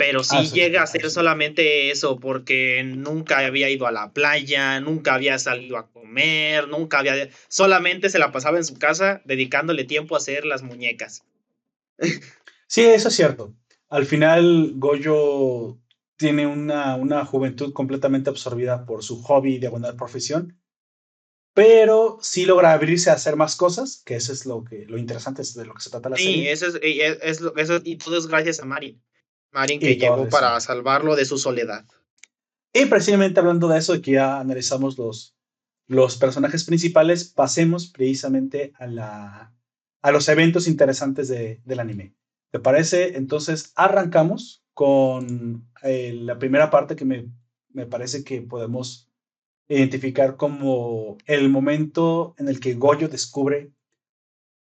pero 0.00 0.24
sí 0.24 0.36
ah, 0.38 0.42
llega 0.44 0.82
a 0.82 0.86
ser 0.86 1.10
solamente 1.10 1.90
eso, 1.90 2.18
porque 2.18 2.82
nunca 2.82 3.40
había 3.40 3.68
ido 3.68 3.86
a 3.86 3.92
la 3.92 4.14
playa, 4.14 4.80
nunca 4.80 5.12
había 5.12 5.38
salido 5.38 5.76
a 5.76 5.90
comer, 5.90 6.68
nunca 6.68 7.00
había... 7.00 7.28
Solamente 7.48 8.08
se 8.08 8.18
la 8.18 8.32
pasaba 8.32 8.56
en 8.56 8.64
su 8.64 8.78
casa 8.78 9.20
dedicándole 9.26 9.84
tiempo 9.84 10.14
a 10.14 10.18
hacer 10.18 10.46
las 10.46 10.62
muñecas. 10.62 11.22
Sí, 12.66 12.80
eso 12.80 13.08
es 13.08 13.14
cierto. 13.14 13.54
Al 13.90 14.06
final, 14.06 14.72
Goyo 14.76 15.76
tiene 16.16 16.46
una, 16.46 16.96
una 16.96 17.26
juventud 17.26 17.74
completamente 17.74 18.30
absorbida 18.30 18.86
por 18.86 19.04
su 19.04 19.20
hobby 19.20 19.58
de 19.58 19.68
buena 19.68 19.92
profesión, 19.96 20.58
pero 21.52 22.16
sí 22.22 22.46
logra 22.46 22.72
abrirse 22.72 23.10
a 23.10 23.14
hacer 23.14 23.36
más 23.36 23.54
cosas, 23.54 24.02
que 24.06 24.14
eso 24.14 24.32
es 24.32 24.46
lo, 24.46 24.64
que, 24.64 24.86
lo 24.86 24.96
interesante 24.96 25.42
de 25.42 25.66
lo 25.66 25.74
que 25.74 25.82
se 25.82 25.90
trata 25.90 26.08
la 26.08 26.16
serie. 26.16 26.32
Sí, 26.32 26.48
eso 26.48 26.68
es, 26.68 26.78
es, 26.82 27.42
eso, 27.56 27.82
y 27.84 27.96
todo 27.96 28.16
es 28.16 28.28
gracias 28.28 28.60
a 28.60 28.64
Marin. 28.64 28.98
Marin 29.52 29.80
que 29.80 29.96
llegó 29.96 30.28
para 30.28 30.58
salvarlo 30.60 31.16
de 31.16 31.24
su 31.24 31.38
soledad. 31.38 31.84
Y 32.72 32.86
precisamente 32.86 33.40
hablando 33.40 33.68
de 33.68 33.78
eso, 33.78 34.00
que 34.00 34.12
ya 34.12 34.38
analizamos 34.38 34.96
los, 34.96 35.36
los 35.86 36.16
personajes 36.16 36.64
principales, 36.64 37.24
pasemos 37.24 37.88
precisamente 37.88 38.72
a, 38.78 38.86
la, 38.86 39.52
a 40.02 40.10
los 40.12 40.28
eventos 40.28 40.68
interesantes 40.68 41.28
de, 41.28 41.60
del 41.64 41.80
anime. 41.80 42.14
¿Te 42.50 42.60
parece? 42.60 43.16
Entonces 43.16 43.72
arrancamos 43.74 44.64
con 44.72 45.68
eh, 45.82 46.12
la 46.14 46.38
primera 46.38 46.70
parte 46.70 46.96
que 46.96 47.04
me, 47.04 47.30
me 47.72 47.86
parece 47.86 48.24
que 48.24 48.40
podemos 48.42 49.10
identificar 49.68 50.36
como 50.36 51.16
el 51.26 51.48
momento 51.48 52.34
en 52.38 52.48
el 52.48 52.60
que 52.60 52.74
Goyo 52.74 53.08
descubre 53.08 53.72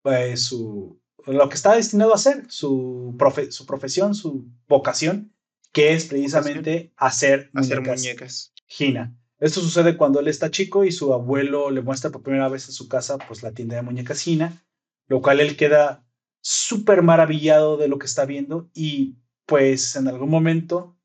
pues, 0.01 0.41
su, 0.43 0.99
lo 1.27 1.49
que 1.49 1.55
está 1.55 1.75
destinado 1.75 2.13
a 2.13 2.15
hacer, 2.15 2.45
su, 2.49 3.15
su 3.49 3.65
profesión, 3.65 4.15
su 4.15 4.47
vocación, 4.67 5.33
que 5.71 5.93
es 5.93 6.05
precisamente 6.05 6.93
hacer, 6.95 7.51
hacer 7.53 7.81
muñecas. 7.81 8.53
Gina. 8.65 9.15
Esto 9.39 9.61
sucede 9.61 9.97
cuando 9.97 10.19
él 10.19 10.27
está 10.27 10.49
chico 10.49 10.83
y 10.83 10.91
su 10.91 11.13
abuelo 11.13 11.69
le 11.69 11.81
muestra 11.81 12.09
por 12.09 12.23
primera 12.23 12.49
vez 12.49 12.67
en 12.67 12.73
su 12.73 12.87
casa 12.87 13.17
pues 13.19 13.43
la 13.43 13.51
tienda 13.51 13.75
de 13.75 13.83
muñecas 13.83 14.21
Gina, 14.21 14.65
lo 15.07 15.21
cual 15.21 15.39
él 15.39 15.55
queda 15.55 16.03
súper 16.41 17.03
maravillado 17.03 17.77
de 17.77 17.87
lo 17.87 17.99
que 17.99 18.07
está 18.07 18.25
viendo 18.25 18.69
y 18.73 19.17
pues 19.45 19.95
en 19.95 20.07
algún 20.07 20.29
momento 20.29 20.97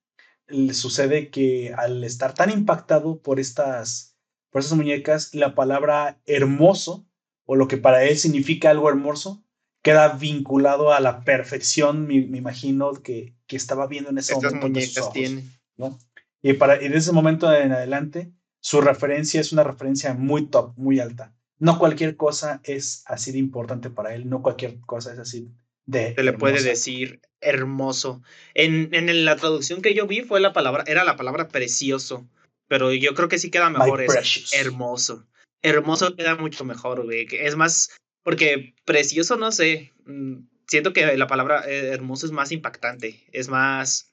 le 0.47 0.73
sucede 0.73 1.31
que 1.31 1.75
al 1.77 2.03
estar 2.05 2.33
tan 2.35 2.51
impactado 2.51 3.20
por 3.20 3.39
estas, 3.39 4.16
por 4.51 4.61
esas 4.61 4.77
muñecas, 4.77 5.35
la 5.35 5.55
palabra 5.55 6.20
hermoso 6.27 7.07
o 7.45 7.57
lo 7.57 7.68
que 7.68 7.77
para 7.77 8.05
él 8.05 8.16
significa 8.16 8.70
algo 8.70 8.89
hermoso 8.89 9.45
queda 9.83 10.09
vinculado 10.09 10.93
a 10.93 11.01
la 11.01 11.24
perfección, 11.24 12.07
me, 12.07 12.14
imagino, 12.14 12.93
que, 12.95 13.35
que, 13.47 13.57
estaba 13.57 13.87
viendo 13.87 14.11
en 14.11 14.18
ese 14.18 14.35
momento. 14.35 14.68
Muñecas 14.68 15.12
tiene. 15.12 15.45
¿no? 15.76 15.99
Y, 16.41 16.55
para, 16.55 16.83
y 16.83 16.89
de 16.89 16.99
ese 16.99 17.12
momento 17.12 17.53
en 17.53 17.72
adelante, 17.72 18.33
su 18.61 18.80
referencia 18.80 19.41
es 19.41 19.53
una 19.53 19.64
referencia 19.64 20.14
muy 20.14 20.47
top, 20.47 20.72
muy 20.76 21.01
alta. 21.01 21.35
No 21.59 21.78
cualquier 21.78 22.16
cosa 22.16 22.61
es 22.64 23.05
así 23.07 23.33
de 23.33 23.39
importante 23.39 23.91
para 23.91 24.14
él, 24.14 24.28
no 24.28 24.43
cualquier 24.43 24.80
cosa 24.80 25.12
es 25.12 25.18
así 25.18 25.49
de. 25.87 26.14
Se 26.14 26.22
le 26.22 26.33
puede 26.33 26.62
decir 26.62 27.20
hermoso. 27.41 28.22
En, 28.55 28.95
en 28.95 29.24
la 29.24 29.37
traducción 29.37 29.83
que 29.83 29.95
yo 29.95 30.07
vi 30.07 30.22
fue 30.22 30.41
la 30.41 30.53
palabra, 30.53 30.85
era 30.87 31.05
la 31.05 31.16
palabra 31.16 31.49
precioso, 31.49 32.26
pero 32.68 32.93
yo 32.93 33.14
creo 33.14 33.28
que 33.28 33.39
sí 33.39 33.51
queda 33.51 33.70
mejor 33.70 34.03
es 34.03 34.53
hermoso. 34.55 35.26
Hermoso 35.61 36.16
queda 36.16 36.37
mucho 36.37 36.64
mejor, 36.64 37.05
güey. 37.05 37.28
Es 37.30 37.55
más, 37.55 37.91
porque 38.23 38.75
precioso, 38.85 39.37
no 39.37 39.53
sé. 39.53 39.93
Mm, 40.07 40.45
siento 40.66 40.93
que 40.93 41.16
la 41.16 41.27
palabra 41.27 41.64
eh, 41.68 41.89
hermoso 41.93 42.27
es 42.27 42.33
más 42.33 42.53
impactante, 42.53 43.25
es 43.33 43.49
más 43.49 44.12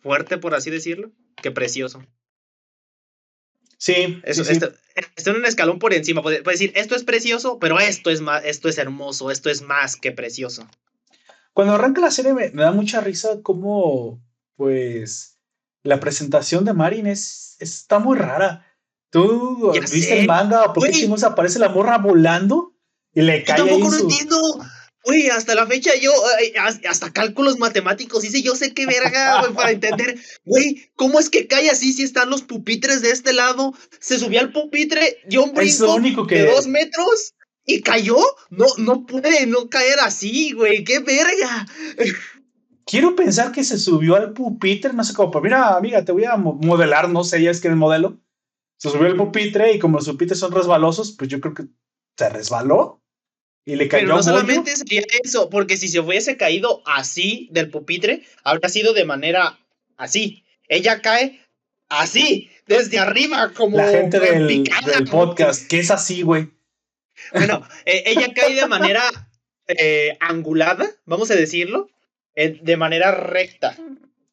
fuerte, 0.00 0.38
por 0.38 0.54
así 0.54 0.70
decirlo. 0.70 1.10
qué 1.42 1.50
precioso. 1.50 2.02
Sí, 3.78 4.20
Eso, 4.24 4.42
sí, 4.42 4.54
sí. 4.54 4.60
Esto, 4.64 4.72
esto 5.16 5.30
en 5.30 5.36
un 5.36 5.44
escalón 5.46 5.78
por 5.78 5.92
encima. 5.92 6.22
Puede, 6.22 6.42
puede 6.42 6.54
decir, 6.54 6.72
esto 6.76 6.94
es 6.96 7.04
precioso, 7.04 7.58
pero 7.58 7.78
esto 7.78 8.10
es 8.10 8.20
más, 8.22 8.42
esto 8.44 8.68
es 8.68 8.78
hermoso, 8.78 9.30
esto 9.30 9.50
es 9.50 9.60
más 9.62 9.96
que 9.96 10.12
precioso. 10.12 10.66
Cuando 11.52 11.74
arranca 11.74 12.00
la 12.00 12.10
serie 12.10 12.32
me, 12.32 12.50
me 12.50 12.62
da 12.62 12.72
mucha 12.72 13.00
risa 13.00 13.42
como, 13.42 14.22
pues, 14.56 15.38
la 15.82 16.00
presentación 16.00 16.64
de 16.64 16.72
Marin 16.72 17.06
es, 17.06 17.56
está 17.60 17.98
muy 17.98 18.16
rara. 18.16 18.66
¿Tú 19.10 19.72
Ya 19.74 19.80
viste 19.80 20.00
sé. 20.00 20.20
el 20.20 20.26
manga? 20.26 20.72
¿Por 20.72 20.84
qué 20.86 20.92
chingos 20.92 21.22
aparece 21.22 21.58
la 21.58 21.68
morra 21.68 21.98
volando? 21.98 22.74
Y 23.16 23.22
le 23.22 23.40
Yo 23.40 23.44
cae 23.46 23.62
ahí 23.62 23.68
tampoco 23.68 23.90
lo 23.90 23.98
su... 23.98 24.02
entiendo. 24.04 24.38
Güey, 25.04 25.28
hasta 25.28 25.54
la 25.54 25.68
fecha 25.68 25.92
yo, 26.00 26.10
hasta 26.88 27.12
cálculos 27.12 27.60
matemáticos 27.60 28.24
hice, 28.24 28.42
yo 28.42 28.56
sé 28.56 28.74
qué 28.74 28.86
verga, 28.86 29.40
güey, 29.40 29.52
para 29.54 29.70
entender, 29.70 30.18
güey, 30.44 30.90
¿cómo 30.96 31.20
es 31.20 31.30
que 31.30 31.46
cae 31.46 31.70
así 31.70 31.92
si 31.92 32.02
están 32.02 32.28
los 32.28 32.42
pupitres 32.42 33.02
de 33.02 33.10
este 33.12 33.32
lado? 33.32 33.72
Se 34.00 34.18
subió 34.18 34.40
al 34.40 34.50
pupitre, 34.50 35.18
dio 35.28 35.44
un 35.44 35.54
brinco 35.54 35.94
único 35.94 36.26
que... 36.26 36.42
de 36.42 36.50
dos 36.50 36.66
metros 36.66 37.34
y 37.64 37.82
cayó. 37.82 38.16
No, 38.50 38.66
no 38.78 39.06
puede 39.06 39.46
no 39.46 39.68
caer 39.68 40.00
así, 40.00 40.50
güey, 40.52 40.82
qué 40.82 40.98
verga. 40.98 41.66
Quiero 42.84 43.14
pensar 43.14 43.52
que 43.52 43.62
se 43.62 43.78
subió 43.78 44.16
al 44.16 44.32
pupitre, 44.32 44.92
no 44.92 45.04
sé 45.04 45.14
cómo, 45.14 45.30
pero 45.30 45.42
mira, 45.42 45.76
amiga, 45.76 46.04
te 46.04 46.10
voy 46.10 46.24
a 46.24 46.36
mo- 46.36 46.54
modelar, 46.60 47.08
no 47.08 47.22
sé, 47.22 47.40
ya 47.42 47.52
es 47.52 47.60
que 47.60 47.68
el 47.68 47.76
modelo. 47.76 48.18
Se 48.76 48.90
subió 48.90 49.06
al 49.06 49.16
pupitre 49.16 49.72
y 49.72 49.78
como 49.78 49.98
los 49.98 50.08
pupitres 50.08 50.40
son 50.40 50.50
resbalosos, 50.50 51.12
pues 51.12 51.30
yo 51.30 51.40
creo 51.40 51.54
que 51.54 51.66
se 52.18 52.28
resbaló 52.28 53.02
y 53.66 53.74
le 53.76 53.88
cayó 53.88 54.04
Pero 54.06 54.16
no 54.16 54.22
solamente 54.22 54.74
sería 54.76 55.02
eso, 55.22 55.50
porque 55.50 55.76
si 55.76 55.88
se 55.88 55.98
hubiese 56.00 56.36
caído 56.36 56.82
así 56.86 57.48
del 57.50 57.68
pupitre, 57.68 58.22
habría 58.44 58.68
sido 58.70 58.94
de 58.94 59.04
manera 59.04 59.58
así. 59.96 60.44
Ella 60.68 61.02
cae 61.02 61.40
así, 61.88 62.48
desde 62.66 62.98
arriba, 63.00 63.52
como 63.54 63.76
La 63.76 63.88
gente 63.90 64.20
del, 64.20 64.46
picada, 64.46 64.92
del 64.92 65.10
como- 65.10 65.26
podcast, 65.26 65.66
que 65.68 65.80
es 65.80 65.90
así, 65.90 66.22
güey. 66.22 66.48
Bueno, 67.32 67.66
eh, 67.86 68.04
ella 68.06 68.32
cae 68.34 68.54
de 68.54 68.66
manera 68.66 69.02
eh, 69.66 70.16
angulada, 70.20 70.88
vamos 71.04 71.30
a 71.32 71.34
decirlo, 71.34 71.90
eh, 72.36 72.58
de 72.62 72.76
manera 72.76 73.10
recta. 73.10 73.76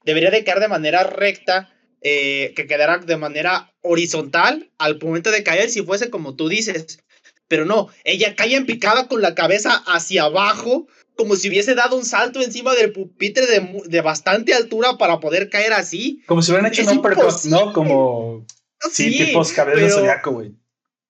Debería 0.05 0.29
de 0.29 0.43
caer 0.43 0.59
de 0.59 0.67
manera 0.67 1.03
recta, 1.05 1.73
eh, 2.01 2.53
que 2.55 2.67
quedara 2.67 2.99
de 2.99 3.17
manera 3.17 3.73
horizontal 3.81 4.69
al 4.77 4.99
momento 5.01 5.31
de 5.31 5.41
caer, 5.41 5.69
si 5.71 5.81
fuese 5.81 6.11
como 6.11 6.35
tú 6.35 6.49
dices. 6.49 6.99
Pero 7.47 7.65
no, 7.65 7.89
ella 8.03 8.35
cae 8.35 8.55
en 8.55 8.65
picada 8.65 9.07
con 9.07 9.21
la 9.21 9.35
cabeza 9.35 9.83
hacia 9.85 10.23
abajo, 10.23 10.87
como 11.15 11.35
si 11.35 11.49
hubiese 11.49 11.75
dado 11.75 11.95
un 11.97 12.05
salto 12.05 12.41
encima 12.41 12.73
del 12.73 12.91
pupitre 12.91 13.45
de, 13.45 13.81
de 13.85 14.01
bastante 14.01 14.53
altura 14.53 14.97
para 14.97 15.19
poder 15.19 15.49
caer 15.49 15.73
así. 15.73 16.23
Como 16.25 16.41
si 16.41 16.51
hubieran 16.51 16.71
hecho 16.71 16.81
Es 16.81 16.87
un 16.87 16.97
uppercut. 16.99 17.43
¿no? 17.45 17.73
Como, 17.73 18.45
sí, 18.91 19.13
Sí, 19.13 19.33
pero- 19.65 19.89
zodiaco, 19.89 20.31
güey. 20.31 20.53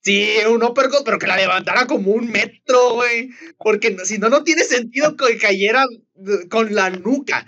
Sí, 0.06 0.32
un 0.50 0.62
uppercut, 0.62 1.04
pero 1.06 1.18
que 1.18 1.28
la 1.28 1.38
levantara 1.38 1.88
como 1.88 2.12
un 2.12 2.30
metro, 2.30 2.96
güey. 2.96 3.30
Porque 3.58 3.96
si 4.04 4.18
no, 4.18 4.28
no 4.28 4.44
tiene 4.44 4.66
sentido 4.66 5.16
que 5.16 5.38
cayera 5.38 5.86
eh, 6.18 6.50
con 6.50 6.76
la 6.76 6.90
nuca. 6.90 7.48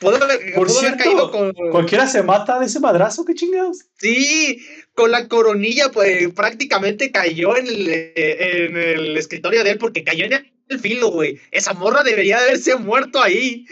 Pudo 0.00 0.16
haber, 0.24 0.54
Por 0.54 0.66
pudo 0.66 0.78
haber 0.78 0.94
cierto, 0.94 1.04
caído 1.04 1.30
con. 1.30 1.70
Cualquiera 1.70 2.06
se 2.06 2.22
mata 2.22 2.58
de 2.58 2.66
ese 2.66 2.80
madrazo, 2.80 3.26
qué 3.26 3.34
chingados. 3.34 3.84
Sí, 3.98 4.58
con 4.94 5.10
la 5.10 5.28
coronilla, 5.28 5.90
pues 5.92 6.32
prácticamente 6.32 7.12
cayó 7.12 7.54
en 7.56 7.66
el, 7.66 7.88
eh, 7.88 8.14
en 8.16 8.76
el 8.78 9.16
escritorio 9.18 9.62
de 9.62 9.72
él, 9.72 9.78
porque 9.78 10.02
cayó 10.02 10.24
en 10.24 10.50
el 10.68 10.78
filo, 10.78 11.10
güey. 11.10 11.38
Esa 11.50 11.74
morra 11.74 12.02
debería 12.02 12.38
de 12.38 12.44
haberse 12.44 12.76
muerto 12.76 13.22
ahí. 13.22 13.66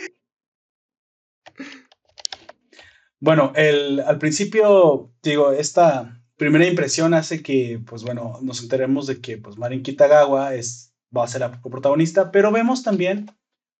Bueno, 3.20 3.52
el, 3.56 4.00
al 4.00 4.18
principio, 4.18 5.10
digo, 5.22 5.52
esta 5.52 6.22
primera 6.36 6.66
impresión 6.66 7.14
hace 7.14 7.42
que, 7.42 7.80
pues 7.84 8.02
bueno, 8.02 8.38
nos 8.42 8.62
enteremos 8.62 9.06
de 9.06 9.20
que, 9.20 9.38
pues, 9.38 9.56
Marin 9.56 9.82
Kitagawa 9.82 10.54
es, 10.54 10.94
va 11.14 11.24
a 11.24 11.28
ser 11.28 11.40
la 11.40 11.60
protagonista, 11.62 12.30
pero 12.30 12.52
vemos 12.52 12.82
también 12.82 13.30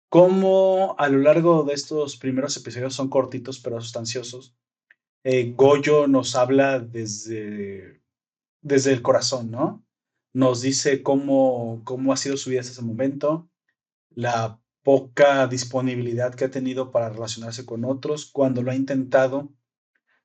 cómo 0.09 0.97
a 0.99 1.09
lo 1.09 1.19
largo 1.19 1.65
de 1.65 1.75
estos 1.75 2.17
primeros 2.17 2.57
episodios 2.57 2.95
son 2.95 3.09
cortitos 3.09 3.61
pero 3.61 3.81
sustanciosos. 3.81 4.57
eh, 5.25 5.53
Goyo 5.57 6.07
nos 6.07 6.37
habla 6.37 6.79
desde, 6.81 8.01
desde 8.63 8.93
el 8.93 9.03
corazón, 9.03 9.51
¿no? 9.51 9.85
Nos 10.33 10.63
dice 10.63 11.03
cómo, 11.03 11.83
cómo 11.85 12.13
ha 12.13 12.17
sido 12.17 12.37
su 12.37 12.51
vida 12.51 12.61
hasta 12.61 12.73
ese 12.73 12.83
momento, 12.83 13.51
la 14.11 14.61
poca 14.83 15.47
disponibilidad 15.47 16.35
que 16.35 16.47
ha 16.47 16.51
tenido 16.51 16.91
para 16.91 17.11
relacionarse 17.11 17.67
con 17.67 17.85
otros, 17.85 18.27
cuando 18.33 18.63
lo 18.63 18.71
ha 18.71 18.75
intentado, 18.75 19.53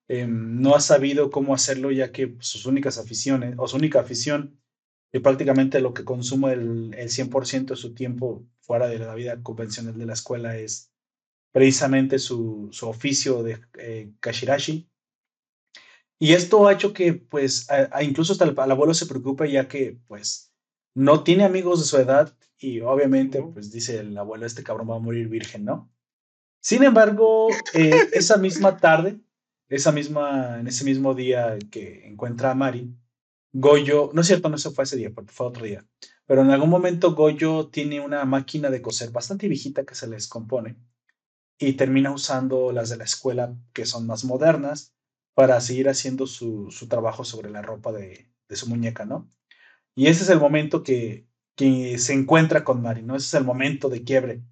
eh, 0.08 0.28
no 0.28 0.76
ha 0.76 0.80
sabido 0.80 1.32
cómo 1.32 1.54
hacerlo 1.54 1.92
ya 1.92 2.12
que 2.12 2.36
sus 2.40 2.66
únicas 2.66 2.98
aficiones, 2.98 3.56
o 3.58 3.68
su 3.68 3.78
única 3.78 4.02
afición, 4.02 4.60
y 5.14 5.20
prácticamente 5.20 5.80
lo 5.80 5.94
que 5.94 6.04
consume 6.04 6.54
el, 6.54 6.96
el 6.96 7.10
100% 7.10 7.66
de 7.68 7.76
su 7.76 7.94
tiempo 7.94 8.44
fuera 8.62 8.88
de 8.88 8.98
la 8.98 9.14
vida 9.14 9.42
convencional 9.44 9.98
de 9.98 10.08
la 10.08 10.14
escuela 10.14 10.58
es 10.58 10.92
precisamente 11.52 12.18
su, 12.18 12.70
su 12.72 12.90
oficio 12.90 13.44
de 13.44 13.62
eh, 13.78 14.12
Kashirashi. 14.20 14.90
Y 16.20 16.34
esto 16.34 16.68
ha 16.68 16.74
hecho 16.74 16.94
que, 16.94 17.14
pues, 17.14 17.70
a, 17.70 17.90
a 17.92 18.02
incluso 18.02 18.34
hasta 18.34 18.46
el, 18.46 18.52
el, 18.52 18.72
abuelo 18.72 18.96
se 18.96 19.06
preocupe 19.06 19.52
ya 19.52 19.68
que, 19.68 20.00
pues, 20.08 20.52
no 20.96 21.24
tiene 21.24 21.44
amigos 21.44 21.80
de 21.80 21.86
su 21.86 21.98
edad 21.98 22.36
y 22.58 22.82
obviamente, 22.82 23.42
pues, 23.54 23.72
dice 23.72 24.00
el 24.00 24.18
abuelo, 24.18 24.48
este 24.48 24.64
cabrón 24.64 24.90
va 24.90 24.96
a 24.96 25.00
morir 25.00 25.28
virgen, 25.28 25.66
¿no? 25.66 25.92
Sin 26.60 26.84
embargo, 26.84 27.50
eh, 27.74 28.10
esa 28.14 28.38
misma 28.38 28.78
tarde, 28.78 29.20
esa 29.70 29.92
misma, 29.92 30.60
en 30.60 30.68
ese 30.68 30.86
mismo 30.86 31.14
día 31.14 31.60
que 31.70 32.08
encuentra 32.08 32.52
a 32.52 32.56
Mari, 32.56 32.96
Goyo, 33.54 34.10
no 34.14 34.22
es 34.22 34.28
cierto, 34.28 34.50
no 34.50 34.58
se 34.58 34.72
fue 34.72 34.84
ese 34.84 34.98
día, 34.98 35.12
fue 35.28 35.46
otro 35.48 35.64
día, 35.64 35.86
pero 36.26 36.42
en 36.42 36.50
algún 36.50 36.70
momento 36.70 37.14
Goyo 37.14 37.68
tiene 37.68 38.02
una 38.02 38.26
máquina 38.26 38.70
de 38.72 38.82
coser 38.82 39.12
bastante 39.12 39.48
viejita 39.48 39.86
que 39.86 39.96
se 39.96 40.08
les 40.08 40.28
compone 40.28 40.76
y 41.60 41.74
termina 41.74 42.12
usando 42.12 42.72
las 42.72 42.90
de 42.90 42.98
la 42.98 43.04
escuela 43.04 43.56
que 43.74 43.86
son 43.86 44.08
más 44.08 44.26
modernas 44.26 44.96
para 45.36 45.62
seguir 45.62 45.88
haciendo 45.88 46.26
su, 46.28 46.72
su 46.72 46.88
trabajo 46.88 47.24
sobre 47.24 47.52
la 47.52 47.62
ropa 47.62 47.92
de, 47.92 48.32
de, 48.50 48.56
su 48.56 48.68
muñeca, 48.68 49.06
¿no? 49.06 49.32
Y 49.96 50.08
ese 50.08 50.24
es 50.24 50.30
el 50.30 50.40
momento 50.40 50.82
que, 50.82 51.28
que 51.56 52.00
se 52.00 52.14
encuentra 52.14 52.64
con 52.64 52.82
Mari, 52.82 53.04
¿no? 53.04 53.16
Ese 53.16 53.28
es 53.28 53.34
el 53.36 53.44
momento 53.44 53.90
de 53.90 54.04
quiebre, 54.04 54.44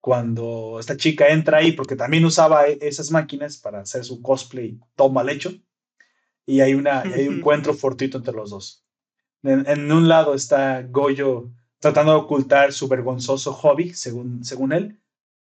cuando 0.00 0.78
esta 0.80 0.96
chica 0.96 1.28
entra 1.28 1.58
ahí, 1.58 1.72
porque 1.72 1.96
también 1.96 2.24
usaba 2.24 2.66
esas 2.66 3.10
máquinas 3.10 3.58
para 3.58 3.80
hacer 3.80 4.04
su 4.04 4.22
cosplay 4.22 4.80
todo 4.94 5.10
mal 5.10 5.28
hecho, 5.28 5.52
y 6.48 6.62
hay, 6.62 6.72
una, 6.74 7.02
hay 7.02 7.28
un 7.28 7.34
encuentro 7.38 7.74
fortuito 7.74 8.16
entre 8.16 8.34
los 8.34 8.50
dos. 8.50 8.84
En, 9.42 9.68
en, 9.68 9.92
un 9.92 10.08
lado 10.08 10.34
está 10.34 10.82
Goyo 10.82 11.50
tratando 11.78 12.12
de 12.12 12.18
ocultar 12.18 12.72
su 12.72 12.88
vergonzoso 12.88 13.52
hobby, 13.52 13.92
según, 13.92 14.44
según 14.44 14.72
él, 14.72 14.98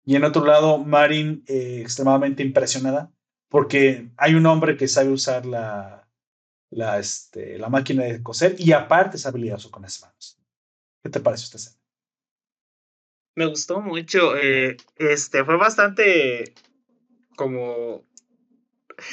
y 0.05 0.15
en 0.15 0.25
otro 0.25 0.45
lado 0.45 0.79
Marin 0.79 1.43
eh, 1.47 1.79
extremadamente 1.81 2.43
impresionada 2.43 3.11
porque 3.49 4.11
hay 4.17 4.35
un 4.35 4.47
hombre 4.47 4.77
que 4.77 4.89
sabe 4.89 5.09
usar 5.09 5.45
la, 5.47 6.09
la, 6.71 6.99
este, 6.99 7.59
la 7.59 7.69
máquina 7.69 8.05
de 8.05 8.23
coser 8.23 8.55
y 8.59 8.73
aparte 8.73 9.17
es 9.17 9.27
habilidoso 9.27 9.71
con 9.71 9.83
las 9.83 10.01
manos. 10.03 10.39
¿Qué 11.03 11.11
te 11.11 11.21
parece 11.21 11.45
esta 11.45 11.57
escena? 11.57 11.77
Me 13.35 13.47
gustó 13.47 13.81
mucho. 13.81 14.37
Eh, 14.37 14.77
este 14.97 15.45
fue 15.45 15.57
bastante 15.57 16.55
como 17.37 18.05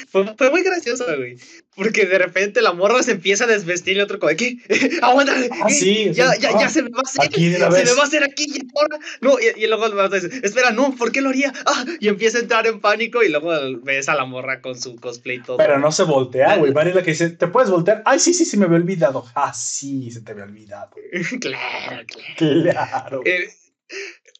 fue, 0.08 0.34
fue, 0.36 0.50
muy 0.50 0.62
graciosa, 0.62 1.16
güey. 1.16 1.36
Porque 1.74 2.06
de 2.06 2.18
repente 2.18 2.62
la 2.62 2.72
morra 2.72 3.02
se 3.02 3.12
empieza 3.12 3.44
a 3.44 3.46
desvestir 3.46 3.94
y 3.94 3.98
el 3.98 4.04
otro 4.04 4.18
como, 4.18 4.34
¿qué? 4.36 4.58
Aguanta. 5.02 5.34
Ah, 5.62 5.70
sí, 5.70 6.10
ya, 6.12 6.32
sí. 6.32 6.40
ya, 6.40 6.50
ah, 6.54 6.60
ya 6.60 6.68
se 6.68 6.82
me 6.82 6.90
va 6.90 7.00
a 7.00 7.08
hacer. 7.08 7.24
Aquí 7.24 7.52
se 7.52 7.58
me 7.58 7.68
va 7.68 8.02
a 8.02 8.06
hacer 8.06 8.24
aquí. 8.24 8.46
Y 8.48 8.66
ahora. 8.76 8.98
No, 9.20 9.36
y, 9.38 9.62
y 9.62 9.66
luego 9.66 9.86
el 9.86 9.94
vato 9.94 10.14
dice, 10.14 10.40
espera, 10.42 10.70
no, 10.70 10.94
¿por 10.96 11.12
qué 11.12 11.20
lo 11.20 11.30
haría? 11.30 11.52
Ah, 11.66 11.84
y 12.00 12.08
empieza 12.08 12.38
a 12.38 12.40
entrar 12.42 12.66
en 12.66 12.80
pánico 12.80 13.22
y 13.22 13.28
luego 13.28 13.52
ves 13.82 14.08
a 14.08 14.14
la 14.14 14.24
morra 14.24 14.60
con 14.60 14.80
su 14.80 14.96
cosplay 14.96 15.42
todo. 15.42 15.56
Pero 15.56 15.78
no 15.78 15.92
se 15.92 16.04
voltea, 16.04 16.56
güey. 16.56 16.72
Vale, 16.78 16.94
la 16.94 17.02
que 17.02 17.10
dice, 17.10 17.30
¿te 17.30 17.48
puedes 17.48 17.70
voltear? 17.70 18.02
Ay, 18.04 18.18
sí, 18.18 18.34
sí, 18.34 18.44
se 18.44 18.56
me 18.56 18.66
había 18.66 18.78
olvidado. 18.78 19.24
Ah, 19.34 19.52
sí, 19.54 20.10
se 20.10 20.20
te 20.20 20.32
había 20.32 20.44
olvidado. 20.44 20.90
claro, 21.40 22.06
claro. 22.06 22.62
Claro. 22.62 23.22
Eh, 23.24 23.48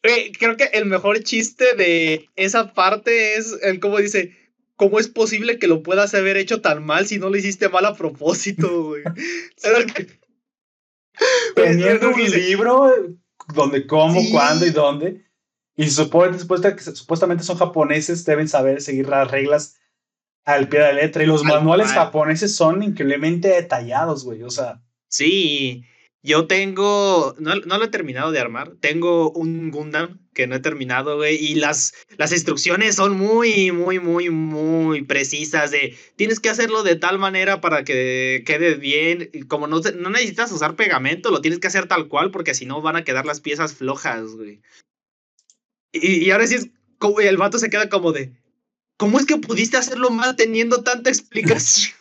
eh, 0.03 0.33
creo 0.39 0.57
que 0.57 0.65
el 0.73 0.87
mejor 0.87 1.23
chiste 1.23 1.75
de 1.77 2.29
esa 2.37 2.73
parte 2.73 3.37
es 3.37 3.57
el 3.63 3.81
cómo 3.81 3.99
dice, 3.99 4.37
¿cómo 4.79 5.01
es 5.01 5.09
posible 5.09 5.59
que 5.59 5.67
lo 5.67 5.83
puedas 5.83 6.15
haber 6.15 6.37
hecho 6.39 6.63
tan 6.63 6.87
mal 6.87 7.07
si 7.07 7.19
no 7.19 7.29
lo 7.29 7.37
hiciste 7.37 7.69
mal 7.69 7.85
a 7.85 7.97
propósito, 7.97 8.85
güey? 8.85 9.03
Teniendo 11.55 12.11
un 12.11 12.31
libro 12.31 12.93
donde 13.53 13.87
cómo, 13.87 14.21
sí. 14.21 14.31
cuándo 14.31 14.65
y 14.65 14.71
dónde. 14.71 15.27
Y 15.77 15.91
supuestamente, 15.91 16.95
supuestamente 16.95 17.45
son 17.45 17.59
japoneses, 17.59 18.25
deben 18.25 18.49
saber 18.49 18.81
seguir 18.81 19.09
las 19.09 19.31
reglas 19.31 19.77
al 20.45 20.69
pie 20.69 20.79
de 20.79 20.87
la 20.87 20.93
letra. 20.93 21.23
Y 21.25 21.27
los 21.27 21.43
al 21.43 21.49
manuales 21.49 21.89
mal. 21.89 21.97
japoneses 21.97 22.55
son 22.55 22.83
increíblemente 22.83 23.49
detallados, 23.49 24.25
güey. 24.25 24.45
O 24.45 24.51
sea. 24.51 24.81
Sí. 25.09 25.85
Yo 26.23 26.49
tengo, 26.49 27.37
no, 27.39 27.55
no, 27.55 27.79
lo 27.79 27.85
he 27.85 27.89
terminado 27.89 28.33
de 28.33 28.41
armar, 28.41 28.75
tengo 28.81 29.31
un 29.31 29.71
Gundam 29.71 30.19
que 30.35 30.49
no 30.49 30.57
he 30.57 30.61
terminado, 30.61 31.17
güey, 31.17 31.37
y 31.37 31.55
las, 31.55 31.95
las 32.17 32.33
instrucciones 32.33 32.97
son 32.97 33.17
muy, 33.17 33.71
muy, 33.71 34.01
muy, 34.01 34.29
muy 34.29 35.03
precisas 35.03 35.71
de, 35.71 35.97
tienes 36.17 36.41
que 36.41 36.49
hacerlo 36.49 36.83
de 36.83 36.97
tal 36.97 37.21
manera 37.21 37.61
para 37.61 37.85
que 37.85 38.43
quede 38.45 38.75
bien, 38.75 39.31
como 39.47 39.69
no, 39.69 39.81
no 39.81 40.11
necesitas 40.11 40.51
usar 40.51 40.75
pegamento, 40.75 41.31
lo 41.31 41.41
tienes 41.41 41.61
que 41.61 41.69
hacer 41.69 41.87
tal 41.87 42.09
cual, 42.09 42.33
porque 42.33 42.55
si 42.55 42.67
no 42.67 42.83
van 42.83 42.97
a 42.97 43.05
quedar 43.05 43.25
las 43.25 43.41
piezas 43.41 43.75
flojas, 43.75 44.33
güey. 44.33 44.61
Y, 45.93 46.25
y 46.25 46.31
ahora 46.33 46.49
sí 46.49 46.57
es, 46.57 46.69
como, 46.99 47.21
el 47.21 47.37
vato 47.37 47.61
se 47.61 47.71
queda 47.71 47.89
como 47.89 48.11
de, 48.11 48.33
¿cómo 48.97 49.21
es 49.21 49.27
que 49.27 49.37
pudiste 49.37 49.77
hacerlo 49.77 50.11
mal 50.11 50.35
teniendo 50.35 50.83
tanta 50.83 51.11
explicación? 51.11 51.98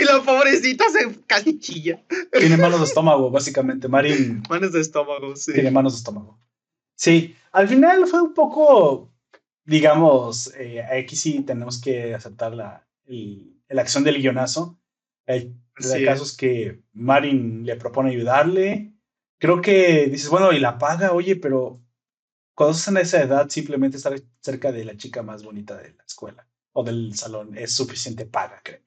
Y 0.00 0.04
la 0.04 0.22
pobrecita 0.22 0.84
se 0.88 1.20
casi 1.26 1.58
chilla. 1.58 2.02
Tiene 2.32 2.56
manos 2.56 2.80
de 2.80 2.86
estómago, 2.86 3.30
básicamente. 3.30 3.86
Marín. 3.88 4.42
Manos 4.48 4.72
de 4.72 4.80
estómago, 4.80 5.36
sí. 5.36 5.52
Tiene 5.52 5.70
manos 5.70 5.92
de 5.92 5.98
estómago. 5.98 6.40
Sí, 6.94 7.36
al 7.52 7.68
final 7.68 8.06
fue 8.06 8.22
un 8.22 8.34
poco, 8.34 9.12
digamos, 9.64 10.52
eh, 10.54 10.82
aquí 10.82 11.16
sí 11.16 11.40
tenemos 11.42 11.80
que 11.80 12.14
aceptar 12.14 12.54
la, 12.54 12.86
la 13.06 13.82
acción 13.82 14.04
del 14.04 14.18
guionazo. 14.20 14.78
Hay 15.26 15.54
casos 16.04 16.36
que 16.36 16.82
Marin 16.92 17.64
le 17.64 17.76
propone 17.76 18.10
ayudarle. 18.10 18.94
Creo 19.38 19.60
que 19.60 20.06
dices, 20.06 20.28
bueno, 20.28 20.52
y 20.52 20.58
la 20.58 20.78
paga, 20.78 21.12
oye, 21.12 21.36
pero 21.36 21.80
cuando 22.54 22.76
estás 22.76 22.88
en 22.88 22.98
esa 22.98 23.22
edad, 23.22 23.48
simplemente 23.48 23.96
estar 23.96 24.14
cerca 24.40 24.72
de 24.72 24.84
la 24.84 24.96
chica 24.96 25.22
más 25.22 25.42
bonita 25.42 25.76
de 25.76 25.94
la 25.94 26.04
escuela 26.04 26.46
o 26.72 26.84
del 26.84 27.14
salón 27.14 27.56
es 27.56 27.74
suficiente 27.74 28.26
paga, 28.26 28.60
creo 28.62 28.80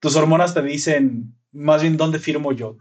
tus 0.00 0.16
hormonas 0.16 0.54
te 0.54 0.62
dicen 0.62 1.36
más 1.52 1.82
bien 1.82 1.96
dónde 1.96 2.18
firmo 2.18 2.52
yo. 2.52 2.76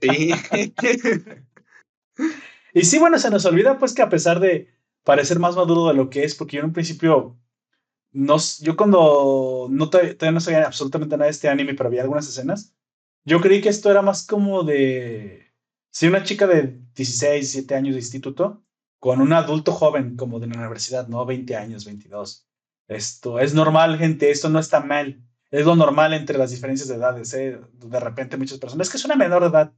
Sí. 0.00 0.32
y 2.74 2.84
sí, 2.84 2.98
bueno, 2.98 3.18
se 3.18 3.30
nos 3.30 3.44
olvida 3.44 3.78
pues 3.78 3.94
que 3.94 4.02
a 4.02 4.08
pesar 4.08 4.40
de 4.40 4.72
parecer 5.04 5.38
más 5.38 5.56
maduro 5.56 5.88
de 5.88 5.94
lo 5.94 6.10
que 6.10 6.24
es, 6.24 6.34
porque 6.34 6.56
yo 6.56 6.60
en 6.60 6.66
un 6.66 6.72
principio, 6.72 7.38
no, 8.12 8.36
yo 8.60 8.76
cuando 8.76 9.68
no 9.70 9.90
todavía 9.90 10.32
no 10.32 10.40
sabía 10.40 10.66
absolutamente 10.66 11.16
nada 11.16 11.26
de 11.26 11.30
este 11.30 11.48
anime, 11.48 11.74
pero 11.74 11.88
había 11.88 12.02
algunas 12.02 12.28
escenas, 12.28 12.74
yo 13.24 13.40
creí 13.40 13.60
que 13.60 13.68
esto 13.68 13.90
era 13.90 14.02
más 14.02 14.26
como 14.26 14.64
de, 14.64 15.52
si 15.90 16.06
una 16.06 16.24
chica 16.24 16.46
de 16.46 16.80
16, 16.94 17.52
17 17.52 17.74
años 17.74 17.94
de 17.94 18.00
instituto, 18.00 18.64
con 18.98 19.20
un 19.20 19.32
adulto 19.32 19.72
joven 19.72 20.16
como 20.16 20.40
de 20.40 20.48
la 20.48 20.58
universidad, 20.58 21.06
¿no? 21.08 21.24
20 21.24 21.56
años, 21.56 21.84
22. 21.84 22.48
Esto 22.88 23.38
es 23.38 23.54
normal, 23.54 23.96
gente, 23.96 24.30
esto 24.30 24.48
no 24.48 24.58
está 24.58 24.80
mal 24.80 25.22
es 25.50 25.64
lo 25.64 25.76
normal 25.76 26.14
entre 26.14 26.38
las 26.38 26.50
diferencias 26.50 26.88
de 26.88 26.96
edades. 26.96 27.32
¿eh? 27.34 27.60
De 27.72 28.00
repente 28.00 28.36
muchas 28.36 28.58
personas, 28.58 28.86
es 28.86 28.90
que 28.90 28.96
es 28.98 29.04
una 29.04 29.16
menor 29.16 29.42
de 29.42 29.48
edad. 29.48 29.74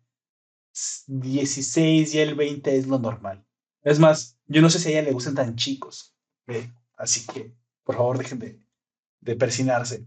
16 1.06 2.14
y 2.14 2.18
el 2.18 2.34
20 2.34 2.76
es 2.76 2.86
lo 2.86 2.98
normal. 2.98 3.44
Es 3.82 3.98
más, 3.98 4.38
yo 4.46 4.62
no 4.62 4.70
sé 4.70 4.78
si 4.78 4.88
a 4.88 4.92
ella 4.92 5.02
le 5.02 5.12
gustan 5.12 5.34
tan 5.34 5.56
chicos. 5.56 6.14
¿eh? 6.46 6.70
Así 6.96 7.26
que, 7.26 7.52
por 7.84 7.96
favor, 7.96 8.18
dejen 8.18 8.38
de, 8.38 8.60
de 9.20 9.36
persinarse. 9.36 10.06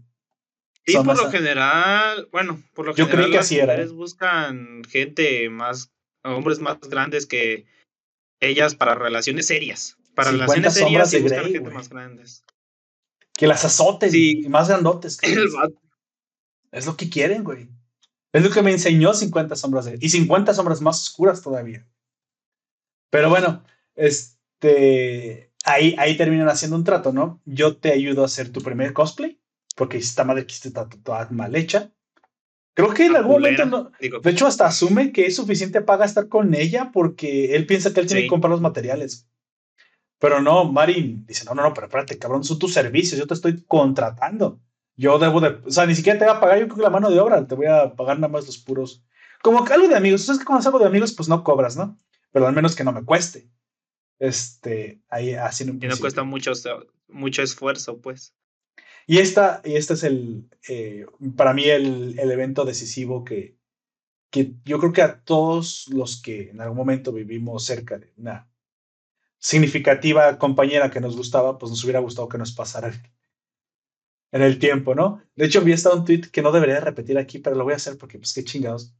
Y 0.86 0.96
por 0.96 1.16
lo 1.16 1.30
general, 1.30 2.28
bueno, 2.30 2.62
por 2.74 2.86
lo 2.86 2.94
yo 2.94 3.06
general, 3.06 3.24
creí 3.24 3.32
que 3.32 3.38
así 3.38 3.58
era. 3.58 3.84
buscan 3.86 4.82
gente 4.84 5.48
más, 5.48 5.90
hombres 6.22 6.58
más 6.58 6.78
grandes 6.80 7.24
que 7.26 7.66
ellas 8.40 8.74
para 8.74 8.94
relaciones 8.94 9.46
serias. 9.46 9.96
Para 10.14 10.30
relaciones 10.30 10.74
serias 10.74 11.12
y 11.14 11.22
buscan 11.22 11.44
gente 11.44 11.70
más 11.70 11.88
grandes. 11.88 12.44
Que 13.36 13.46
las 13.46 13.64
azoten 13.64 14.10
y 14.12 14.48
más 14.48 14.68
grandotes. 14.68 15.18
es 16.72 16.86
lo 16.86 16.96
que 16.96 17.10
quieren, 17.10 17.44
güey. 17.44 17.68
Es 18.32 18.42
lo 18.42 18.50
que 18.50 18.62
me 18.62 18.72
enseñó 18.72 19.14
50 19.14 19.54
sombras 19.54 19.84
de 19.84 19.96
Y 20.00 20.08
50 20.08 20.54
sombras 20.54 20.80
más 20.80 21.02
oscuras 21.02 21.42
todavía. 21.42 21.86
Pero 23.10 23.28
bueno, 23.28 23.64
este. 23.94 25.52
Ahí, 25.64 25.94
ahí 25.98 26.16
terminan 26.16 26.48
haciendo 26.48 26.76
un 26.76 26.84
trato, 26.84 27.12
¿no? 27.12 27.40
Yo 27.44 27.76
te 27.76 27.92
ayudo 27.92 28.22
a 28.22 28.26
hacer 28.26 28.50
tu 28.50 28.60
primer 28.60 28.92
cosplay, 28.92 29.40
porque 29.76 29.96
esta 29.96 30.24
madre 30.24 30.46
que 30.46 30.52
está 30.52 30.88
toda 30.88 31.28
mal 31.30 31.56
hecha. 31.56 31.92
Creo 32.74 32.92
que 32.92 33.06
en 33.06 33.16
algún 33.16 33.34
momento, 33.34 33.66
no, 33.66 33.92
de 34.00 34.30
hecho, 34.30 34.46
hasta 34.46 34.66
asume 34.66 35.12
que 35.12 35.26
es 35.26 35.36
suficiente 35.36 35.80
paga 35.80 36.04
estar 36.04 36.28
con 36.28 36.54
ella 36.54 36.90
porque 36.92 37.54
él 37.54 37.66
piensa 37.66 37.94
que 37.94 38.00
él 38.00 38.06
tiene 38.06 38.22
que 38.22 38.28
comprar 38.28 38.50
los 38.50 38.60
materiales. 38.60 39.28
Pero 40.18 40.40
no, 40.40 40.64
Marin 40.64 41.24
dice, 41.26 41.44
no, 41.44 41.54
no, 41.54 41.62
no, 41.62 41.74
pero 41.74 41.86
espérate, 41.86 42.18
cabrón, 42.18 42.44
son 42.44 42.58
tus 42.58 42.72
servicios, 42.72 43.18
yo 43.18 43.26
te 43.26 43.34
estoy 43.34 43.62
contratando. 43.64 44.60
Yo 44.96 45.18
debo 45.18 45.40
de, 45.40 45.48
o 45.64 45.70
sea, 45.70 45.86
ni 45.86 45.94
siquiera 45.94 46.18
te 46.18 46.24
voy 46.24 46.34
a 46.34 46.40
pagar 46.40 46.58
yo 46.58 46.66
creo 46.66 46.76
que 46.76 46.82
la 46.82 46.90
mano 46.90 47.10
de 47.10 47.18
obra, 47.18 47.46
te 47.46 47.54
voy 47.54 47.66
a 47.66 47.94
pagar 47.94 48.18
nada 48.18 48.32
más 48.32 48.46
los 48.46 48.58
puros. 48.58 49.04
Como 49.42 49.64
que 49.64 49.72
algo 49.72 49.88
de 49.88 49.96
amigos, 49.96 50.22
sabes 50.22 50.38
que 50.38 50.44
cuando 50.44 50.66
algo 50.66 50.78
de 50.78 50.86
amigos, 50.86 51.12
pues 51.12 51.28
no 51.28 51.42
cobras, 51.42 51.76
¿no? 51.76 51.98
Pero 52.30 52.46
al 52.46 52.54
menos 52.54 52.74
que 52.74 52.84
no 52.84 52.92
me 52.92 53.04
cueste. 53.04 53.50
Este, 54.18 55.02
ahí 55.08 55.34
así 55.34 55.64
Y 55.64 55.86
no 55.86 55.98
cuesta 55.98 56.22
mucho, 56.22 56.52
mucho 57.08 57.42
esfuerzo, 57.42 58.00
pues. 58.00 58.34
Y 59.06 59.18
esta, 59.18 59.60
y 59.64 59.74
este 59.74 59.94
es 59.94 60.04
el, 60.04 60.48
eh, 60.68 61.06
para 61.36 61.52
mí, 61.52 61.64
el, 61.64 62.18
el 62.18 62.30
evento 62.30 62.64
decisivo 62.64 63.24
que, 63.24 63.58
que 64.30 64.54
yo 64.64 64.78
creo 64.78 64.92
que 64.92 65.02
a 65.02 65.20
todos 65.20 65.86
los 65.88 66.22
que 66.22 66.50
en 66.50 66.60
algún 66.60 66.78
momento 66.78 67.12
vivimos 67.12 67.64
cerca 67.64 67.98
de 67.98 68.12
una 68.16 68.48
significativa 69.44 70.38
compañera 70.38 70.90
que 70.90 71.00
nos 71.00 71.16
gustaba, 71.16 71.58
pues 71.58 71.68
nos 71.68 71.84
hubiera 71.84 72.00
gustado 72.00 72.30
que 72.30 72.38
nos 72.38 72.52
pasara 72.52 72.90
en 74.32 74.40
el 74.40 74.58
tiempo, 74.58 74.94
¿no? 74.94 75.22
De 75.36 75.44
hecho, 75.44 75.58
había 75.58 75.74
estado 75.74 75.98
un 75.98 76.06
tweet 76.06 76.22
que 76.32 76.40
no 76.40 76.50
debería 76.50 76.80
repetir 76.80 77.18
aquí, 77.18 77.40
pero 77.40 77.54
lo 77.54 77.64
voy 77.64 77.74
a 77.74 77.76
hacer 77.76 77.98
porque, 77.98 78.16
pues, 78.18 78.32
qué 78.32 78.42
chingados. 78.42 78.94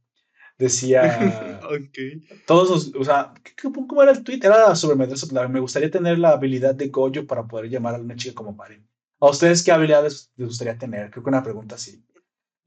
Decía. 0.59 1.59
Todos 2.45 2.93
o 2.95 3.03
sea, 3.03 3.33
¿cómo 3.59 4.03
era 4.03 4.11
el 4.11 4.23
tweet? 4.23 4.39
Era 4.43 4.75
sobre 4.75 4.95
Me 4.95 5.59
gustaría 5.59 5.89
tener 5.89 6.19
la 6.19 6.29
habilidad 6.29 6.75
de 6.75 6.89
Goyo 6.89 7.25
para 7.25 7.47
poder 7.47 7.67
llamar 7.71 7.95
a 7.95 7.99
una 7.99 8.15
chica 8.15 8.35
como 8.35 8.53
Marin. 8.53 8.87
¿A 9.19 9.31
ustedes 9.31 9.63
qué 9.63 9.71
habilidades 9.71 10.31
les 10.35 10.47
gustaría 10.47 10.77
tener? 10.77 11.09
Creo 11.09 11.23
que 11.23 11.29
una 11.29 11.41
pregunta 11.41 11.73
así. 11.73 12.05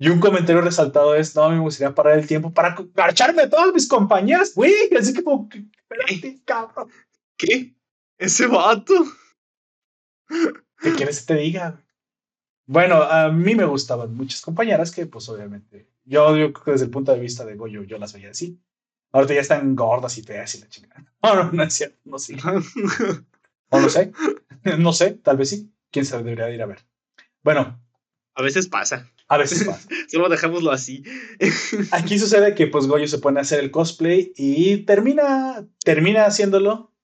Y 0.01 0.09
un 0.09 0.19
comentario 0.19 0.63
resaltado 0.63 1.15
es: 1.15 1.37
No, 1.37 1.49
me 1.49 1.61
gustaría 1.61 1.95
parar 1.95 2.19
el 2.19 2.27
tiempo 2.27 2.53
para 2.53 2.77
marcharme 2.97 3.43
a 3.43 3.49
todas 3.49 3.73
mis 3.73 3.87
compañías, 3.87 4.53
güey. 4.55 4.75
Así 4.99 5.15
que, 5.15 5.23
como, 5.23 5.49
espérate, 5.53 6.41
cabrón. 6.45 6.91
¿Qué? 7.39 7.75
¿Ese 8.19 8.49
vato? 8.49 8.95
¿Qué 10.29 10.93
quieres 10.95 11.21
que 11.21 11.35
te 11.35 11.41
diga? 11.41 11.81
Bueno, 12.67 13.01
a 13.03 13.31
mí 13.31 13.55
me 13.55 13.65
gustaban 13.65 14.15
muchas 14.15 14.43
compañeras 14.43 14.91
que, 14.91 15.07
pues 15.07 15.29
obviamente, 15.29 15.89
yo, 16.05 16.37
yo 16.37 16.53
creo 16.53 16.65
que 16.65 16.71
desde 16.73 16.85
el 16.87 16.91
punto 16.91 17.13
de 17.13 17.21
vista 17.21 17.45
de 17.47 17.55
Goyo, 17.55 17.85
yo 17.85 17.97
las 17.97 18.13
veía 18.13 18.31
así. 18.31 18.61
Ahorita 19.13 19.35
ya 19.35 19.41
están 19.41 19.75
gordas 19.75 20.19
y 20.19 20.23
feas 20.23 20.55
y 20.57 20.61
la 20.61 20.69
chingada. 20.69 21.05
No, 21.23 21.35
no, 21.35 21.53
no 21.53 21.63
es 21.63 21.73
cierto, 21.73 21.99
no 22.05 22.19
sé. 22.19 22.37
No 23.71 23.89
sé, 23.91 24.13
no 24.79 24.93
sé, 24.95 25.11
tal 25.13 25.37
vez 25.37 25.51
sí. 25.51 25.71
¿Quién 25.91 26.07
se 26.07 26.17
debería 26.17 26.49
ir 26.51 26.63
a 26.63 26.67
ver? 26.67 26.87
Bueno. 27.43 27.79
A 28.35 28.43
veces 28.43 28.67
pasa. 28.67 29.11
A 29.29 29.37
veces 29.37 29.65
pasa. 29.65 29.87
Solo 30.09 30.31
dejémoslo 30.31 30.71
así. 30.71 31.05
Aquí 31.91 32.19
sucede 32.19 32.55
que 32.55 32.67
pues 32.67 32.87
Goyo 32.87 33.07
se 33.07 33.19
pone 33.19 33.41
a 33.41 33.43
hacer 33.43 33.61
el 33.61 33.71
cosplay 33.71 34.33
y 34.37 34.85
termina, 34.85 35.67
termina 35.85 36.25
haciéndolo 36.25 36.95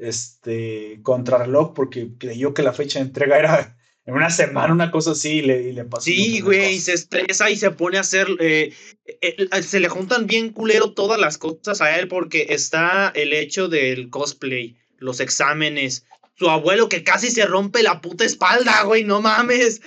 este, 0.00 1.00
contrarreloj 1.02 1.74
porque 1.74 2.10
creyó 2.18 2.54
que 2.54 2.62
la 2.62 2.72
fecha 2.72 2.98
de 2.98 3.06
entrega 3.06 3.38
era 3.38 3.78
en 4.04 4.14
una 4.14 4.30
semana, 4.30 4.72
una 4.72 4.90
cosa 4.90 5.12
así, 5.12 5.38
y 5.38 5.42
le, 5.42 5.62
y 5.62 5.72
le 5.72 5.84
pasó. 5.84 6.04
Sí, 6.04 6.40
güey, 6.40 6.78
se 6.78 6.94
estresa 6.94 7.50
y 7.50 7.56
se 7.56 7.70
pone 7.70 7.98
a 7.98 8.02
hacer. 8.02 8.26
Eh, 8.40 8.72
eh, 9.20 9.62
se 9.62 9.80
le 9.80 9.88
juntan 9.88 10.26
bien 10.26 10.50
culero 10.52 10.92
todas 10.92 11.20
las 11.20 11.36
cosas 11.38 11.80
a 11.80 11.98
él 11.98 12.08
porque 12.08 12.46
está 12.50 13.08
el 13.14 13.32
hecho 13.32 13.68
del 13.68 14.08
cosplay, 14.10 14.76
los 14.98 15.20
exámenes, 15.20 16.06
su 16.36 16.48
abuelo 16.48 16.88
que 16.88 17.04
casi 17.04 17.30
se 17.30 17.44
rompe 17.46 17.82
la 17.82 18.00
puta 18.00 18.24
espalda, 18.24 18.82
güey, 18.84 19.04
no 19.04 19.20
mames. 19.20 19.82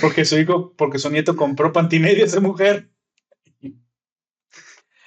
Porque 0.00 0.24
su 0.24 0.38
hijo, 0.38 0.74
porque 0.76 0.98
su 0.98 1.10
nieto 1.10 1.36
compró 1.36 1.72
pantimedias 1.72 2.32
de 2.32 2.40
mujer. 2.40 2.90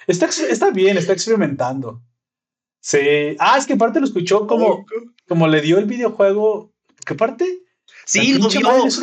Está, 0.06 0.26
está 0.26 0.70
bien, 0.70 0.96
está 0.96 1.12
experimentando. 1.12 2.02
Sí. 2.88 3.36
Ah, 3.38 3.58
es 3.58 3.66
que 3.66 3.76
parte 3.76 4.00
lo 4.00 4.06
escuchó 4.06 4.46
como, 4.46 4.86
como 5.28 5.46
le 5.46 5.60
dio 5.60 5.76
el 5.76 5.84
videojuego. 5.84 6.72
¿Qué 7.04 7.14
parte? 7.14 7.44
Sí, 8.06 8.32
lo 8.32 8.48
vio, 8.48 8.60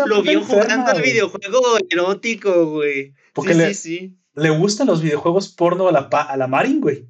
lo 0.08 0.24
vio 0.24 0.44
jugando 0.44 0.92
el 0.92 1.04
videojuego 1.04 1.78
erótico, 1.88 2.66
güey. 2.66 3.14
Porque 3.32 3.54
sí, 3.54 3.60
le, 3.60 3.74
sí, 3.76 3.98
sí. 3.98 4.18
le 4.34 4.50
gustan 4.50 4.88
los 4.88 5.04
videojuegos 5.04 5.50
porno 5.50 5.88
a 5.88 5.92
la, 5.92 6.00
a 6.00 6.36
la 6.36 6.48
Marin, 6.48 6.82
güey. 6.82 7.08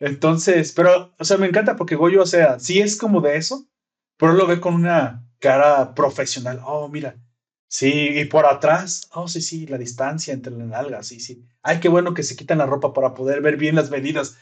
Entonces, 0.00 0.72
pero, 0.72 1.14
o 1.16 1.24
sea, 1.24 1.36
me 1.36 1.46
encanta 1.46 1.76
porque 1.76 1.94
Goyo, 1.94 2.22
o 2.22 2.26
sea, 2.26 2.58
sí 2.58 2.80
es 2.80 2.96
como 2.96 3.20
de 3.20 3.36
eso, 3.36 3.68
pero 4.16 4.32
lo 4.32 4.48
ve 4.48 4.58
con 4.58 4.74
una 4.74 5.24
cara 5.38 5.94
profesional. 5.94 6.60
Oh, 6.64 6.88
mira. 6.88 7.22
Sí, 7.68 8.18
y 8.18 8.24
por 8.24 8.46
atrás, 8.46 9.08
oh, 9.12 9.28
sí, 9.28 9.40
sí, 9.42 9.68
la 9.68 9.78
distancia 9.78 10.34
entre 10.34 10.52
las 10.56 10.66
nalgas, 10.66 11.06
sí, 11.06 11.20
sí. 11.20 11.44
Ay, 11.62 11.78
qué 11.78 11.88
bueno 11.88 12.14
que 12.14 12.24
se 12.24 12.34
quitan 12.34 12.58
la 12.58 12.66
ropa 12.66 12.92
para 12.92 13.14
poder 13.14 13.42
ver 13.42 13.56
bien 13.56 13.76
las 13.76 13.92
medidas. 13.92 14.38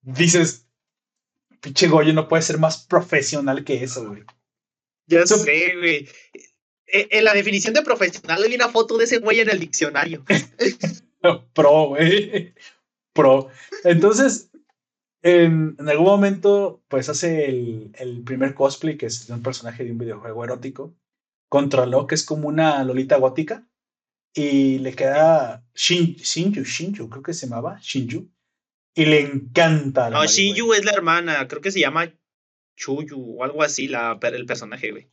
Dices, 0.00 0.69
pinche 1.60 1.88
Goyo 1.88 2.12
no 2.12 2.28
puede 2.28 2.42
ser 2.42 2.58
más 2.58 2.86
profesional 2.86 3.64
que 3.64 3.82
eso, 3.82 4.08
güey. 4.08 4.22
Ya 5.06 5.26
sé, 5.26 5.74
güey. 5.76 6.08
E, 6.86 7.08
en 7.10 7.24
la 7.24 7.34
definición 7.34 7.74
de 7.74 7.82
profesional 7.82 8.42
hay 8.42 8.54
una 8.54 8.68
foto 8.68 8.96
de 8.98 9.04
ese 9.04 9.18
güey 9.18 9.40
en 9.40 9.50
el 9.50 9.60
diccionario. 9.60 10.24
Pro, 11.54 11.88
güey. 11.88 12.54
Pro. 13.12 13.48
Entonces, 13.84 14.50
en, 15.22 15.76
algún 15.86 16.06
momento, 16.06 16.82
pues 16.88 17.08
hace 17.08 17.46
el, 17.46 17.92
el, 17.98 18.22
primer 18.22 18.54
cosplay, 18.54 18.96
que 18.96 19.06
es 19.06 19.26
de 19.26 19.34
un 19.34 19.42
personaje 19.42 19.84
de 19.84 19.92
un 19.92 19.98
videojuego 19.98 20.44
erótico, 20.44 20.94
controló 21.48 22.06
que 22.06 22.14
es 22.14 22.24
como 22.24 22.48
una 22.48 22.82
lolita 22.84 23.16
gótica, 23.16 23.66
y 24.34 24.78
le 24.78 24.94
queda 24.94 25.64
Shin, 25.74 26.14
Shinju, 26.14 26.62
Shinju, 26.62 27.08
creo 27.08 27.22
que 27.22 27.34
se 27.34 27.46
llamaba, 27.46 27.78
Shinju, 27.80 28.30
y 28.94 29.06
le 29.06 29.20
encanta. 29.20 30.10
No, 30.10 30.24
Shinju 30.24 30.72
es 30.74 30.84
la 30.84 30.92
hermana, 30.92 31.46
creo 31.48 31.60
que 31.60 31.70
se 31.70 31.80
llama 31.80 32.12
Chuyu 32.76 33.38
o 33.38 33.44
algo 33.44 33.62
así, 33.62 33.88
la, 33.88 34.18
el 34.20 34.46
personaje, 34.46 34.90
güey. 34.90 35.08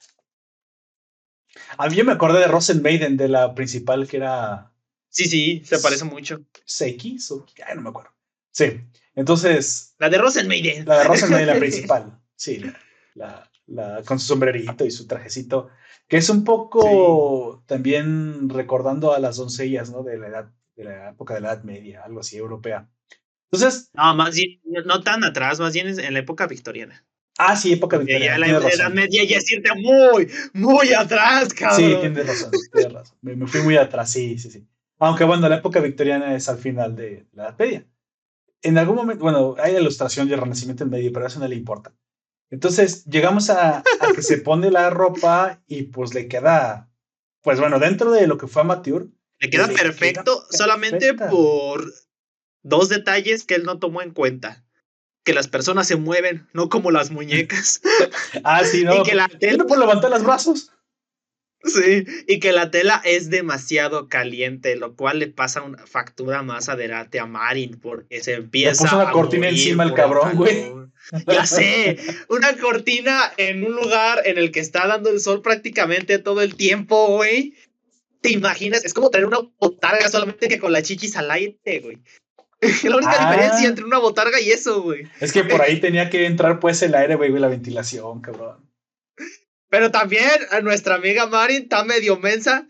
A 1.78 1.90
mí 1.90 1.95
yo 1.95 2.06
me 2.06 2.14
acordé 2.14 2.40
de 2.40 2.48
Rosen 2.48 2.82
Maiden, 2.82 3.18
de 3.18 3.28
la 3.28 3.54
principal 3.54 4.08
que 4.08 4.18
era. 4.18 4.72
Sí, 5.10 5.26
sí, 5.26 5.62
se 5.66 5.80
parece 5.80 6.06
mucho. 6.06 6.41
Seki, 6.66 7.18
Ay, 7.66 7.76
no 7.76 7.82
me 7.82 7.90
acuerdo. 7.90 8.12
Sí, 8.52 8.82
entonces. 9.16 9.95
La 9.98 10.10
de 10.10 10.18
Rosen 10.18 10.48
Maiden. 10.48 10.86
La 10.86 10.99
de 10.99 11.04
Rosen 11.06 11.32
Maiden, 11.32 11.48
la 11.48 11.56
principal. 11.60 12.20
Sí, 12.36 12.62
la, 13.16 13.49
la, 13.66 14.04
con 14.04 14.20
su 14.20 14.28
sombrerito 14.28 14.86
y 14.86 14.91
su 14.91 15.08
trajecito. 15.08 15.70
Que 16.08 16.18
es 16.18 16.30
un 16.30 16.44
poco 16.44 17.64
también 17.66 18.49
recordando 18.49 19.14
a 19.14 19.20
las 19.20 19.38
doncellas, 19.38 19.90
¿no? 19.91 20.04
De 20.04 20.18
la 20.18 20.28
edad, 20.28 20.52
de 20.76 20.84
la 20.86 21.10
época 21.10 21.34
de 21.34 21.41
la 21.41 21.54
Edad 21.54 21.64
Media, 21.64 22.04
algo 22.04 22.22
así, 22.22 22.38
europea. 22.38 22.90
Entonces. 23.52 23.90
No, 23.94 24.15
más 24.15 24.36
bien, 24.36 24.60
no 24.86 25.02
tan 25.02 25.24
atrás, 25.24 25.60
más 25.60 25.74
bien 25.74 25.88
en 25.88 26.14
la 26.14 26.19
época 26.19 26.48
victoriana. 26.48 27.06
Ah, 27.38 27.56
sí, 27.56 27.74
época 27.74 27.98
victoriana. 27.98 28.48
Ya 28.48 28.60
la 28.60 28.69
Edad 28.69 28.91
Media 28.91 29.24
ya 29.24 29.40
siente 29.40 29.69
muy, 29.76 30.30
muy 30.53 30.94
atrás, 30.94 31.53
cabrón. 31.53 31.78
Sí, 31.78 31.95
tienes 32.02 32.28
razón, 32.28 32.52
tienes 32.74 32.94
razón. 32.94 33.18
Me, 33.22 33.48
fui 33.48 33.61
muy 33.61 33.78
atrás, 33.78 34.11
sí, 34.11 34.38
sí, 34.40 34.49
sí. 34.49 34.68
Aunque 34.99 35.24
bueno, 35.24 35.48
la 35.48 35.57
época 35.57 35.80
victoriana 35.80 36.36
es 36.36 36.49
al 36.49 36.57
final 36.57 36.95
de 36.95 37.28
la 37.34 37.44
Edad 37.44 37.56
Media. 37.60 37.86
En 38.64 38.78
algún 38.80 38.95
momento, 38.95 39.24
bueno, 39.24 39.56
hay 39.60 39.76
ilustración 39.76 40.28
y 40.28 40.34
el 40.34 40.40
Renacimiento 40.40 40.84
en 40.84 40.90
medio, 40.90 41.14
pero 41.14 41.28
eso 41.28 41.40
no 41.40 41.48
le 41.48 41.56
importa. 41.56 41.94
Entonces, 42.49 43.06
llegamos 43.06 43.49
a, 43.52 43.84
que 44.15 44.24
se 44.24 44.38
pone 44.40 44.72
la 44.72 44.90
ropa 44.90 45.61
y 45.68 45.84
pues 45.84 46.15
le 46.15 46.28
queda, 46.28 46.90
pues 47.41 47.60
bueno, 47.60 47.78
dentro 47.78 48.11
de 48.11 48.26
lo 48.26 48.38
que 48.38 48.48
fue 48.48 48.64
amateur. 48.64 49.07
Le 49.40 49.49
queda, 49.52 49.68
perfecto 49.68 50.44
solamente 50.49 51.14
por 51.14 51.86
dos 52.68 52.89
detalles 52.89 53.44
que 53.44 53.56
él 53.56 53.64
no 53.64 53.80
tomó 53.80 54.02
en 54.02 54.11
cuenta 54.11 54.64
que 55.23 55.34
las 55.34 55.49
personas 55.49 55.88
se 55.88 55.98
mueven, 55.98 56.48
no 56.53 56.69
como 56.69 56.89
las 56.89 57.11
muñecas. 57.11 57.81
ah, 58.45 58.64
sí, 58.64 58.85
no. 58.85 58.95
Y 58.95 59.03
que 59.03 59.14
la 59.14 59.27
tela... 59.27 59.65
No 59.65 59.76
levantar 59.76 60.10
los 60.10 60.23
brazos. 60.23 60.72
Sí, 61.64 62.06
y 62.27 62.39
que 62.39 62.53
la 62.53 62.72
tela 62.72 63.02
es 63.03 63.30
demasiado 63.30 64.07
caliente, 64.07 64.77
lo 64.77 64.95
cual 64.95 65.19
le 65.19 65.27
pasa 65.27 65.64
una 65.64 65.85
factura 65.85 66.44
más 66.44 66.69
adelante 66.69 67.19
a 67.19 67.26
Marin, 67.26 67.80
porque 67.81 68.23
se 68.23 68.35
empieza. 68.35 68.84
Le 68.84 68.89
puso 68.89 69.02
una 69.02 69.11
cortina 69.11 69.49
encima 69.49 69.84
el 69.84 69.94
cabrón, 69.94 70.35
güey. 70.35 70.72
Ya 71.26 71.45
sé, 71.45 71.98
una 72.30 72.56
cortina 72.57 73.34
en 73.38 73.65
un 73.65 73.76
lugar 73.76 74.22
en 74.26 74.38
el 74.38 74.52
que 74.52 74.60
está 74.60 74.88
dando 74.88 75.10
el 75.10 75.19
sol 75.19 75.41
prácticamente 75.41 76.19
todo 76.19 76.41
el 76.41 76.56
tiempo, 76.56 77.07
güey. 77.07 77.56
¿Te 78.22 78.31
imaginas? 78.31 78.85
Es 78.85 78.94
como 78.94 79.10
tener 79.10 79.27
una 79.27 79.39
botarga 79.60 80.07
solamente 80.10 80.48
que 80.48 80.60
con 80.60 80.72
la 80.72 80.81
chichis 80.81 81.18
al 81.18 81.31
aire, 81.31 81.80
güey. 81.81 81.98
la 82.84 82.95
única 82.95 83.29
diferencia 83.29 83.67
ah. 83.67 83.69
entre 83.69 83.85
una 83.85 83.99
botarga 83.99 84.39
y 84.39 84.51
eso, 84.51 84.81
güey. 84.81 85.07
Es 85.19 85.31
que 85.31 85.43
por 85.43 85.61
ahí 85.61 85.79
tenía 85.81 86.09
que 86.09 86.25
entrar 86.25 86.59
pues 86.59 86.81
el 86.81 86.95
aire, 86.95 87.15
güey, 87.15 87.31
y 87.31 87.39
la 87.39 87.47
ventilación, 87.47 88.21
cabrón. 88.21 88.67
Pero 89.69 89.91
también 89.91 90.29
a 90.51 90.61
nuestra 90.61 90.95
amiga 90.95 91.27
Marin 91.27 91.63
está 91.63 91.84
medio 91.84 92.17
mensa. 92.17 92.65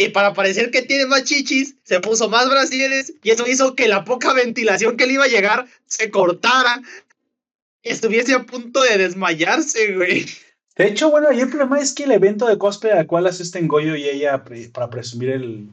Y 0.00 0.10
para 0.10 0.32
parecer 0.32 0.70
que 0.70 0.82
tiene 0.82 1.06
más 1.06 1.24
chichis, 1.24 1.74
se 1.82 1.98
puso 1.98 2.28
más 2.28 2.48
brasileños 2.48 3.12
y 3.20 3.30
eso 3.30 3.48
hizo 3.48 3.74
que 3.74 3.88
la 3.88 4.04
poca 4.04 4.32
ventilación 4.32 4.96
que 4.96 5.06
le 5.06 5.14
iba 5.14 5.24
a 5.24 5.28
llegar 5.28 5.66
se 5.86 6.08
cortara 6.10 6.80
y 7.82 7.88
estuviese 7.90 8.34
a 8.34 8.46
punto 8.46 8.80
de 8.82 8.96
desmayarse, 8.96 9.94
güey. 9.94 10.26
De 10.76 10.86
hecho, 10.86 11.10
bueno, 11.10 11.32
y 11.32 11.40
el 11.40 11.48
problema 11.48 11.80
es 11.80 11.92
que 11.92 12.04
el 12.04 12.12
evento 12.12 12.46
de 12.46 12.58
cosplay 12.58 12.92
al 12.92 13.08
cual 13.08 13.26
asisten 13.26 13.66
Goyo 13.66 13.96
y 13.96 14.08
ella 14.08 14.44
para 14.72 14.88
presumir 14.88 15.30
el, 15.30 15.70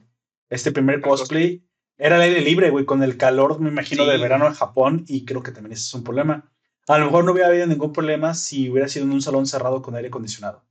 este 0.50 0.72
primer 0.72 1.02
cosplay, 1.02 1.62
era 1.98 2.18
el 2.18 2.22
aire 2.24 2.42
libre, 2.42 2.70
güey, 2.70 2.86
con 2.86 3.04
el 3.04 3.18
calor, 3.18 3.60
me 3.60 3.70
imagino, 3.70 4.06
del 4.06 4.22
verano 4.22 4.48
en 4.48 4.54
Japón, 4.54 5.06
y 5.08 5.26
creo 5.26 5.44
que 5.44 5.52
también 5.52 5.74
ese 5.74 5.84
es 5.84 5.94
un 5.94 6.04
problema. 6.04 6.52
A 6.88 7.00
lo 7.00 7.06
mejor 7.06 7.24
no 7.24 7.32
hubiera 7.32 7.48
habido 7.50 7.66
ningún 7.68 7.94
problema 7.94 8.34
si 8.34 8.70
hubiera 8.70 8.88
sido 8.88 9.06
en 9.06 9.12
un 9.12 9.22
salón 9.22 9.48
cerrado 9.48 9.82
con 9.82 9.96
aire 9.96 10.10
acondicionado. 10.10 10.64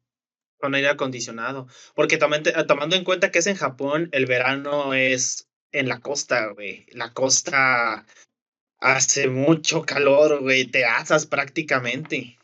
Con 0.58 0.74
aire 0.74 0.88
acondicionado. 0.88 1.66
Porque 1.94 2.18
tomando 2.18 2.96
en 2.96 3.04
cuenta 3.04 3.30
que 3.30 3.40
es 3.40 3.46
en 3.46 3.56
Japón, 3.56 4.08
el 4.12 4.26
verano 4.26 4.94
es 4.94 5.48
en 5.72 5.88
la 5.88 6.00
costa, 6.00 6.48
güey. 6.52 6.86
La 6.92 7.12
costa 7.12 8.06
hace 8.78 9.28
mucho 9.28 9.82
calor, 9.82 10.40
güey. 10.40 10.66
Te 10.66 10.84
asas 10.84 11.26
prácticamente. 11.26 12.38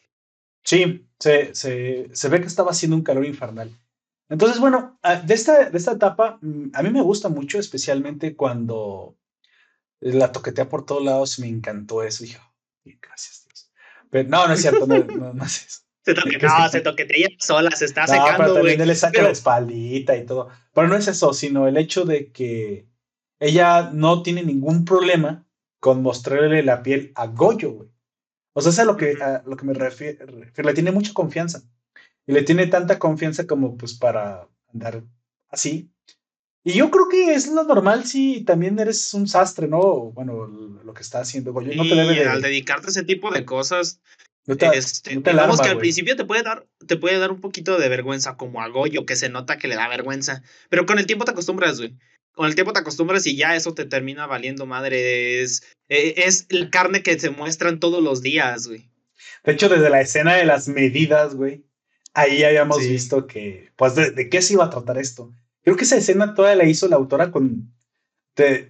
Sí, 0.64 1.06
se, 1.18 1.54
se, 1.54 2.08
se 2.12 2.28
ve 2.28 2.40
que 2.40 2.48
estaba 2.48 2.72
haciendo 2.72 2.96
un 2.96 3.04
calor 3.04 3.24
infernal. 3.24 3.70
Entonces, 4.30 4.60
bueno, 4.60 4.98
ah, 5.02 5.16
de 5.16 5.34
esta, 5.34 5.68
de 5.70 5.76
esta 5.76 5.92
etapa, 5.92 6.38
mm, 6.40 6.70
a 6.72 6.82
mí 6.82 6.90
me 6.90 7.02
gusta 7.02 7.28
mucho, 7.28 7.58
especialmente 7.58 8.36
cuando 8.36 9.18
la 9.98 10.30
toquetea 10.30 10.68
por 10.68 10.86
todos 10.86 11.04
lados, 11.04 11.40
me 11.40 11.48
encantó 11.48 12.04
eso. 12.04 12.22
Dije, 12.22 12.38
gracias, 13.02 13.44
Dios. 13.44 13.70
Pero 14.08 14.28
no, 14.28 14.46
no 14.46 14.54
es 14.54 14.62
cierto, 14.62 14.86
no, 14.86 14.98
no, 15.34 15.44
es 15.44 15.66
eso. 15.66 15.80
Se 16.02 16.14
no, 16.42 16.68
se 16.70 16.80
toquetea 16.80 17.28
sola, 17.38 17.70
se 17.72 17.84
está 17.84 18.06
secando. 18.06 18.38
Pero 18.38 18.54
también 18.54 18.86
le 18.86 18.94
saca 18.94 19.20
la 19.20 19.30
espaldita 19.30 20.16
y 20.16 20.24
todo. 20.24 20.48
Pero 20.72 20.88
no 20.88 20.96
es 20.96 21.06
eso, 21.08 21.34
sino 21.34 21.68
el 21.68 21.76
hecho 21.76 22.06
de 22.06 22.32
que 22.32 22.88
ella 23.38 23.90
no 23.92 24.22
tiene 24.22 24.42
ningún 24.42 24.86
problema 24.86 25.46
con 25.78 26.02
mostrarle 26.02 26.62
la 26.62 26.82
piel 26.82 27.12
a 27.16 27.26
Goyo, 27.26 27.72
güey. 27.72 27.90
O 28.54 28.62
sea, 28.62 28.70
es 28.70 28.78
a 28.78 28.86
lo 28.86 28.96
que, 28.96 29.22
a 29.22 29.42
lo 29.44 29.56
que 29.56 29.66
me 29.66 29.74
refiero. 29.74 30.26
Le 30.26 30.72
tiene 30.72 30.90
mucha 30.90 31.12
confianza 31.12 31.62
y 32.26 32.32
le 32.32 32.42
tiene 32.42 32.66
tanta 32.66 32.98
confianza 32.98 33.46
como 33.46 33.76
pues 33.76 33.94
para 33.94 34.48
andar 34.72 35.02
así. 35.48 35.90
Y 36.62 36.72
yo 36.72 36.90
creo 36.90 37.08
que 37.08 37.34
es 37.34 37.48
lo 37.48 37.64
normal 37.64 38.04
si 38.04 38.42
también 38.42 38.78
eres 38.78 39.14
un 39.14 39.26
sastre, 39.26 39.66
¿no? 39.66 40.12
Bueno, 40.12 40.46
lo 40.46 40.92
que 40.92 41.02
está 41.02 41.20
haciendo 41.20 41.52
Goyo. 41.52 41.74
No 41.74 41.82
te 41.82 41.94
debe 41.94 42.14
de... 42.14 42.28
al 42.28 42.42
dedicarte 42.42 42.88
a 42.88 42.90
ese 42.90 43.04
tipo 43.04 43.30
de 43.30 43.46
cosas, 43.46 44.00
no 44.46 44.56
te, 44.56 44.66
este, 44.66 45.22
que 45.22 45.30
al 45.30 45.78
principio 45.78 46.16
te 46.16 46.24
puede, 46.24 46.42
dar, 46.42 46.66
te 46.86 46.96
puede 46.96 47.18
dar 47.18 47.30
un 47.30 47.40
poquito 47.40 47.78
de 47.78 47.88
vergüenza, 47.88 48.36
como 48.36 48.60
a 48.60 48.68
Goyo, 48.68 49.06
que 49.06 49.16
se 49.16 49.28
nota 49.28 49.58
que 49.58 49.68
le 49.68 49.76
da 49.76 49.88
vergüenza. 49.88 50.42
Pero 50.68 50.86
con 50.86 50.98
el 50.98 51.06
tiempo 51.06 51.24
te 51.24 51.30
acostumbras, 51.30 51.78
güey. 51.78 51.96
Con 52.32 52.46
el 52.46 52.54
tiempo 52.54 52.72
te 52.72 52.80
acostumbras 52.80 53.26
y 53.26 53.36
ya 53.36 53.56
eso 53.56 53.74
te 53.74 53.84
termina 53.84 54.26
valiendo 54.26 54.66
madre. 54.66 55.42
Es, 55.42 55.62
e, 55.88 56.14
es 56.16 56.46
la 56.50 56.68
carne 56.68 57.02
que 57.02 57.18
se 57.18 57.30
muestran 57.30 57.80
todos 57.80 58.02
los 58.02 58.22
días, 58.22 58.66
güey. 58.66 58.90
De 59.44 59.52
hecho, 59.52 59.68
desde 59.68 59.88
la 59.88 60.00
escena 60.00 60.34
de 60.34 60.44
las 60.44 60.68
medidas, 60.68 61.34
güey, 61.34 61.64
ahí 62.14 62.42
habíamos 62.42 62.78
visto 62.78 63.26
que, 63.26 63.70
pues, 63.76 63.94
de, 63.94 64.28
qué 64.28 64.42
se 64.42 64.54
iba 64.54 64.64
a 64.64 64.70
tratar 64.70 64.98
esto. 64.98 65.32
Creo 65.62 65.76
que 65.76 65.84
esa 65.84 65.96
escena 65.96 66.34
toda 66.34 66.54
la 66.54 66.64
hizo 66.64 66.88
la 66.88 66.96
autora 66.96 67.30
con, 67.30 67.72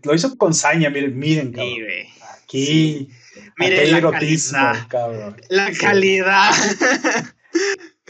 lo 0.03 0.15
hizo 0.15 0.37
con 0.37 0.55
saña, 0.55 0.91
miren, 0.91 1.19
miren, 1.19 1.53
cabrón. 1.53 1.77
aquí, 2.43 3.09
miren 3.59 3.93
la 3.93 4.11
calidad, 4.11 4.89
cabrón. 4.89 5.37
La 5.49 5.73
calidad. 5.73 6.53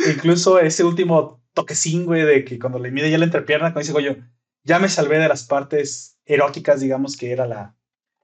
Incluso 0.06 0.58
ese 0.58 0.84
último 0.84 1.42
toquecín, 1.52 2.06
güey, 2.06 2.22
de 2.22 2.44
que 2.44 2.58
cuando 2.58 2.78
le 2.78 2.90
mide 2.90 3.10
ya 3.10 3.18
la 3.18 3.26
entrepierna, 3.26 3.72
cuando 3.72 3.92
dice, 3.92 4.02
yo 4.02 4.16
ya 4.64 4.78
me 4.78 4.88
salvé 4.88 5.18
de 5.18 5.28
las 5.28 5.44
partes 5.44 6.18
eróticas, 6.24 6.80
digamos, 6.80 7.16
que 7.16 7.32
era 7.32 7.46
la, 7.46 7.74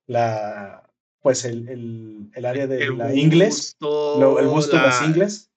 la 0.07 0.91
pues 1.21 1.45
el, 1.45 1.69
el, 1.69 2.31
el 2.35 2.47
área 2.47 2.67
de 2.67 2.91
la 2.93 3.15
inglés, 3.15 3.77
el 3.81 4.47
busto 4.47 4.77
de 4.77 4.83
las 4.83 5.03
ingles 5.03 5.51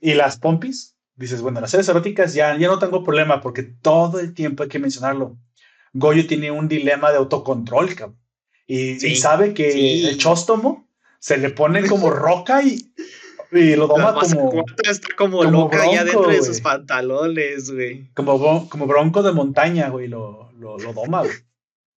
y 0.00 0.14
las 0.14 0.38
pompis, 0.38 0.96
dices, 1.16 1.42
bueno, 1.42 1.60
las 1.60 1.70
series 1.70 1.88
eróticas 1.88 2.34
ya, 2.34 2.56
ya 2.56 2.68
no 2.68 2.78
tengo 2.78 3.04
problema 3.04 3.40
porque 3.40 3.62
todo 3.62 4.20
el 4.20 4.34
tiempo 4.34 4.62
hay 4.62 4.68
que 4.68 4.78
mencionarlo. 4.78 5.38
Goyo 5.92 6.26
tiene 6.26 6.50
un 6.50 6.68
dilema 6.68 7.10
de 7.10 7.18
autocontrol, 7.18 7.94
cabrón. 7.94 8.20
Y, 8.66 9.16
sabe 9.16 9.52
que 9.52 10.08
el 10.08 10.16
chóstomo 10.16 10.88
se 11.18 11.38
le 11.38 11.50
pone 11.50 11.86
como 11.88 12.08
roca 12.10 12.62
y, 12.62 12.92
y 13.50 13.74
lo 13.74 13.88
toma 13.88 14.14
como. 14.14 14.64
Está 14.84 15.08
como, 15.16 15.42
loca 15.42 15.90
ya 15.90 16.04
dentro 16.04 16.28
de 16.28 16.40
sus 16.40 16.60
pantalones, 16.60 17.72
güey. 17.72 18.12
Como, 18.14 18.68
como 18.68 18.86
bronco 18.86 19.24
de 19.24 19.32
montaña, 19.32 19.88
güey, 19.88 20.06
lo, 20.06 20.52
lo, 20.52 20.78
lo 20.78 20.92
doma, 20.92 21.22
güey. 21.22 21.34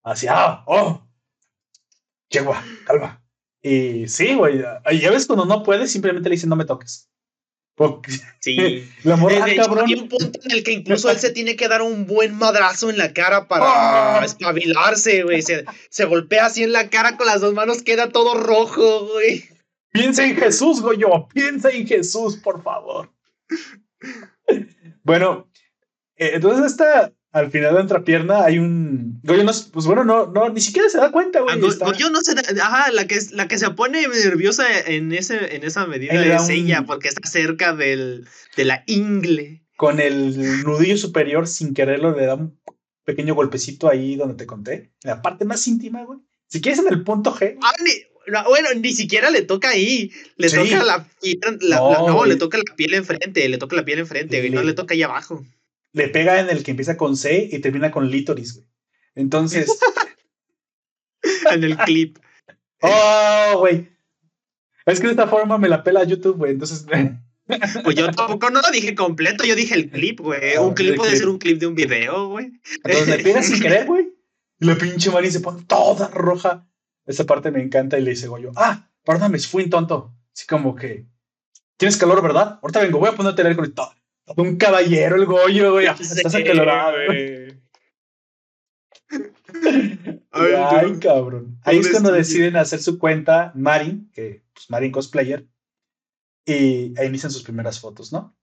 Así, 0.01 0.25
ah, 0.27 0.63
oh. 0.65 1.07
Yegua, 2.29 2.63
calma. 2.85 3.23
Y 3.61 4.07
sí, 4.07 4.33
güey. 4.33 4.59
Ya 4.99 5.11
ves 5.11 5.27
cuando 5.27 5.45
no 5.45 5.61
puede, 5.61 5.87
simplemente 5.87 6.27
le 6.27 6.35
dicen 6.35 6.49
no 6.49 6.55
me 6.55 6.65
toques. 6.65 7.07
Sí. 8.39 8.89
La 9.03 9.15
morra, 9.15 9.45
Hay 9.45 9.93
un 9.95 10.07
punto 10.07 10.39
en 10.43 10.51
el 10.51 10.63
que 10.63 10.71
incluso 10.71 11.09
él 11.09 11.19
se 11.19 11.31
tiene 11.31 11.55
que 11.55 11.67
dar 11.67 11.81
un 11.81 12.05
buen 12.05 12.35
madrazo 12.35 12.89
en 12.89 12.97
la 12.97 13.13
cara 13.13 13.47
para 13.47 14.19
¡Ah! 14.19 14.25
espabilarse, 14.25 15.23
güey. 15.23 15.41
Se, 15.41 15.65
se, 15.89 16.05
golpea 16.05 16.47
así 16.47 16.63
en 16.63 16.71
la 16.71 16.89
cara 16.89 17.17
con 17.17 17.27
las 17.27 17.41
dos 17.41 17.53
manos, 17.53 17.81
queda 17.81 18.09
todo 18.09 18.35
rojo, 18.35 19.07
güey. 19.07 19.45
Piensa 19.91 20.25
en 20.25 20.35
Jesús, 20.35 20.81
Goyo. 20.81 21.27
Piensa 21.33 21.69
en 21.69 21.87
Jesús, 21.87 22.37
por 22.37 22.63
favor. 22.63 23.11
bueno, 25.03 25.47
eh, 26.15 26.31
entonces 26.33 26.71
esta, 26.71 27.13
al 27.33 27.49
final 27.49 27.73
de 27.73 27.81
otra 27.81 28.03
pierna 28.03 28.45
hay 28.45 28.59
un. 28.59 29.19
Goyo 29.23 29.43
no, 29.43 29.51
pues 29.71 29.85
bueno, 29.87 30.05
no, 30.05 30.27
no, 30.27 30.49
ni 30.49 30.61
siquiera 30.61 30.87
se 30.87 30.99
da 30.99 31.11
cuenta, 31.11 31.41
güey. 31.41 31.55
Ah, 31.55 31.85
Goyo 31.85 32.11
no 32.11 32.21
se 32.21 32.35
da, 32.35 32.43
ajá, 32.61 32.91
la 32.91 33.07
que, 33.07 33.19
la 33.31 33.47
que 33.47 33.57
se 33.57 33.71
pone 33.71 34.07
nerviosa 34.07 34.65
en, 34.85 35.11
ese, 35.11 35.55
en 35.55 35.63
esa 35.63 35.87
medida 35.87 36.13
es 36.13 36.47
ella, 36.49 36.83
porque 36.85 37.07
está 37.07 37.27
cerca 37.27 37.75
del, 37.75 38.27
de 38.55 38.65
la 38.65 38.83
ingle. 38.85 39.63
Con 39.75 39.99
el 39.99 40.63
nudillo 40.63 40.95
superior, 40.95 41.47
sin 41.47 41.73
quererlo, 41.73 42.15
le 42.15 42.27
da 42.27 42.35
un 42.35 42.59
pequeño 43.03 43.33
golpecito 43.33 43.89
ahí 43.89 44.15
donde 44.15 44.35
te 44.35 44.45
conté. 44.45 44.91
En 45.03 45.09
la 45.09 45.21
parte 45.23 45.43
más 45.43 45.67
íntima, 45.67 46.03
güey. 46.05 46.19
Si 46.47 46.61
quieres 46.61 46.81
en 46.81 46.93
el 46.93 47.03
punto 47.03 47.33
G. 47.33 47.57
Ah, 47.63 48.45
bueno, 48.47 48.69
ni 48.75 48.93
siquiera 48.93 49.31
le 49.31 49.41
toca 49.41 49.69
ahí. 49.69 50.11
Le 50.37 50.51
toca 50.51 50.83
la, 50.83 51.07
no, 51.97 52.25
le 52.25 52.35
toca 52.35 52.59
la 52.59 52.75
piel 52.75 52.93
enfrente, 52.93 53.49
le 53.49 53.57
toca 53.57 53.75
la 53.75 53.83
piel 53.83 53.99
enfrente, 53.99 54.47
no 54.51 54.61
le 54.61 54.73
toca 54.73 54.93
ahí 54.93 55.01
abajo 55.01 55.43
le 55.93 56.09
pega 56.09 56.39
en 56.39 56.49
el 56.49 56.63
que 56.63 56.71
empieza 56.71 56.97
con 56.97 57.15
C 57.15 57.49
y 57.51 57.59
termina 57.59 57.91
con 57.91 58.09
Litoris, 58.09 58.55
güey. 58.55 58.67
Entonces. 59.15 59.79
en 61.51 61.63
el 61.63 61.77
clip. 61.77 62.17
Oh, 62.81 63.59
güey. 63.59 63.89
Es 64.85 64.99
que 64.99 65.07
de 65.07 65.11
esta 65.11 65.27
forma 65.27 65.57
me 65.57 65.69
la 65.69 65.83
pela 65.83 66.03
YouTube, 66.03 66.37
güey. 66.37 66.51
Entonces. 66.51 66.85
Pues 67.83 67.97
yo 67.97 68.09
tampoco 68.09 68.49
no 68.51 68.61
lo 68.61 68.71
dije 68.71 68.95
completo, 68.95 69.43
yo 69.43 69.53
dije 69.53 69.75
el 69.75 69.89
clip, 69.89 70.21
güey. 70.21 70.55
un 70.57 70.73
clip 70.73 70.95
puede 70.95 71.17
ser 71.17 71.27
un 71.27 71.37
clip 71.37 71.59
de 71.59 71.67
un 71.67 71.75
video, 71.75 72.29
güey. 72.29 72.53
Entonces 72.85 73.07
le 73.09 73.21
pega 73.21 73.43
sin 73.43 73.59
querer, 73.59 73.85
güey. 73.85 74.13
Y 74.59 74.65
la 74.65 74.75
pinche 74.77 75.11
Mari 75.11 75.29
se 75.29 75.41
pone 75.41 75.61
toda 75.63 76.07
roja. 76.07 76.65
Esa 77.05 77.25
parte 77.25 77.51
me 77.51 77.61
encanta 77.61 77.99
y 77.99 78.01
le 78.01 78.11
dice 78.11 78.27
Goyo, 78.27 78.53
ah, 78.55 78.89
perdóname, 79.03 79.39
fui 79.39 79.65
un 79.65 79.69
tonto. 79.69 80.15
Así 80.33 80.47
como 80.47 80.73
que, 80.73 81.05
tienes 81.75 81.97
calor, 81.97 82.21
¿verdad? 82.21 82.59
Ahorita 82.61 82.79
vengo, 82.79 82.99
voy 82.99 83.09
a 83.09 83.15
ponerte 83.15 83.41
el 83.41 83.47
aire 83.47 83.57
conectado. 83.57 83.93
Un 84.37 84.57
caballero 84.57 85.15
el 85.15 85.25
Goyo, 85.25 85.73
güey. 85.73 85.87
Estás 85.99 86.35
acalorado, 86.35 86.97
güey. 87.07 87.53
Ay, 90.31 90.99
cabrón. 90.99 91.59
Ahí 91.63 91.77
es 91.77 91.89
cuando 91.91 92.11
deciden 92.11 92.55
hacer 92.55 92.81
su 92.81 92.97
cuenta 92.97 93.51
Marin, 93.55 94.09
que 94.13 94.43
pues 94.53 94.69
Marin 94.69 94.91
cosplayer, 94.91 95.47
y 96.45 96.97
ahí 96.99 97.07
inician 97.07 97.31
sus 97.31 97.43
primeras 97.43 97.79
fotos, 97.79 98.11
¿no? 98.11 98.35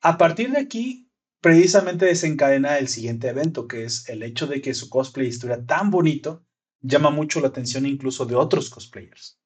A 0.00 0.16
partir 0.16 0.52
de 0.52 0.60
aquí, 0.60 1.10
precisamente 1.40 2.06
desencadena 2.06 2.78
el 2.78 2.88
siguiente 2.88 3.28
evento, 3.28 3.66
que 3.66 3.84
es 3.84 4.08
el 4.08 4.22
hecho 4.22 4.46
de 4.46 4.60
que 4.60 4.74
su 4.74 4.88
cosplay 4.88 5.28
estuviera 5.28 5.64
tan 5.64 5.90
bonito, 5.90 6.44
llama 6.80 7.10
mucho 7.10 7.40
la 7.40 7.48
atención 7.48 7.84
incluso 7.84 8.24
de 8.24 8.36
otros 8.36 8.70
cosplayers. 8.70 9.40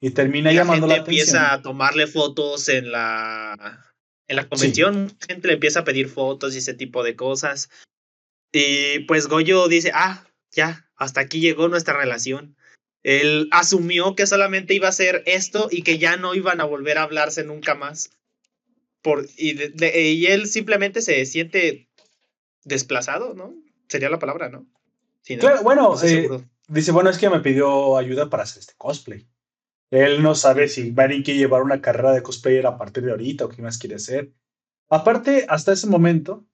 Y 0.00 0.10
termina 0.10 0.50
llamando 0.52 0.86
la 0.86 0.94
atención. 0.94 1.20
Empieza 1.20 1.52
a 1.52 1.60
tomarle 1.60 2.06
fotos 2.06 2.70
en 2.70 2.90
la 2.90 3.89
en 4.30 4.36
la 4.36 4.48
convención 4.48 5.12
gente 5.26 5.48
le 5.48 5.54
empieza 5.54 5.80
a 5.80 5.84
pedir 5.84 6.08
fotos 6.08 6.54
y 6.54 6.58
ese 6.58 6.72
tipo 6.72 7.02
de 7.02 7.16
cosas. 7.16 7.68
Y 8.52 9.00
pues 9.00 9.26
Goyo 9.26 9.66
dice, 9.66 9.90
ah, 9.92 10.24
ya, 10.52 10.88
hasta 10.94 11.20
aquí 11.20 11.40
llegó 11.40 11.66
nuestra 11.66 11.96
relación. 11.96 12.56
Él 13.02 13.48
asumió 13.50 14.14
que 14.14 14.28
solamente 14.28 14.72
iba 14.72 14.86
a 14.86 14.92
ser 14.92 15.24
esto 15.26 15.66
y 15.68 15.82
que 15.82 15.98
ya 15.98 16.16
no 16.16 16.36
iban 16.36 16.60
a 16.60 16.64
volver 16.64 16.98
a 16.98 17.02
hablarse 17.02 17.42
nunca 17.42 17.74
más. 17.74 18.10
Por, 19.02 19.26
y, 19.36 19.56
y 19.84 20.26
él 20.26 20.46
simplemente 20.46 21.02
se 21.02 21.26
siente 21.26 21.88
desplazado, 22.62 23.34
¿no? 23.34 23.52
Sería 23.88 24.10
la 24.10 24.20
palabra, 24.20 24.48
¿no? 24.48 24.64
bueno, 25.64 25.96
eh, 26.04 26.28
dice, 26.68 26.92
bueno, 26.92 27.10
es 27.10 27.18
que 27.18 27.30
me 27.30 27.40
pidió 27.40 27.96
ayuda 27.96 28.30
para 28.30 28.44
hacer 28.44 28.60
este 28.60 28.74
cosplay. 28.78 29.26
Él 29.90 30.22
no 30.22 30.36
sabe 30.36 30.68
si 30.68 30.92
Marin 30.92 31.22
quiere 31.22 31.40
llevar 31.40 31.62
una 31.62 31.80
carrera 31.80 32.12
de 32.12 32.22
cosplayer 32.22 32.66
a 32.66 32.78
partir 32.78 33.04
de 33.04 33.10
ahorita 33.10 33.44
o 33.44 33.48
qué 33.48 33.60
más 33.60 33.76
quiere 33.76 33.96
hacer. 33.96 34.32
Aparte, 34.88 35.46
hasta 35.48 35.72
ese 35.72 35.88
momento, 35.88 36.46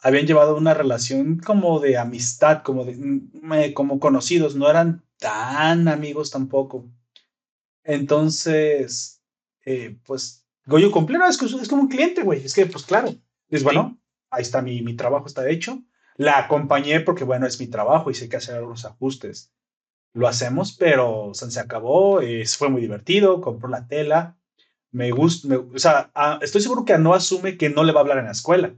habían 0.00 0.26
llevado 0.26 0.56
una 0.56 0.74
relación 0.74 1.38
como 1.38 1.78
de 1.78 1.98
amistad, 1.98 2.62
como, 2.62 2.84
de, 2.84 2.96
mm, 2.96 3.72
como 3.74 4.00
conocidos, 4.00 4.56
no 4.56 4.68
eran 4.68 5.04
tan 5.18 5.86
amigos 5.86 6.30
tampoco. 6.30 6.90
Entonces, 7.84 9.22
eh, 9.64 9.96
pues, 10.04 10.44
Goyo 10.66 10.90
cumplió, 10.90 11.24
es, 11.26 11.40
es 11.40 11.68
como 11.68 11.82
un 11.82 11.88
cliente, 11.88 12.22
güey. 12.22 12.44
Es 12.44 12.54
que, 12.54 12.66
pues 12.66 12.84
claro, 12.84 13.14
es 13.48 13.62
bueno, 13.62 14.00
ahí 14.30 14.42
está 14.42 14.62
mi, 14.62 14.82
mi 14.82 14.94
trabajo, 14.94 15.26
está 15.26 15.48
hecho. 15.48 15.82
La 16.16 16.38
acompañé 16.38 17.00
porque, 17.00 17.24
bueno, 17.24 17.46
es 17.46 17.58
mi 17.60 17.68
trabajo 17.68 18.10
y 18.10 18.14
sé 18.14 18.28
que 18.28 18.36
hacer 18.36 18.56
algunos 18.56 18.84
ajustes 18.84 19.52
lo 20.12 20.28
hacemos, 20.28 20.76
pero 20.76 21.32
se 21.34 21.60
acabó, 21.60 22.20
fue 22.58 22.68
muy 22.68 22.80
divertido, 22.80 23.40
compró 23.40 23.68
la 23.68 23.86
tela, 23.86 24.36
me 24.90 25.10
gusta, 25.12 25.56
o 25.58 25.78
sea, 25.78 26.10
ah, 26.14 26.38
estoy 26.42 26.60
seguro 26.60 26.84
que 26.84 26.98
no 26.98 27.14
asume 27.14 27.56
que 27.56 27.70
no 27.70 27.84
le 27.84 27.92
va 27.92 28.00
a 28.00 28.02
hablar 28.02 28.18
en 28.18 28.26
la 28.26 28.32
escuela, 28.32 28.74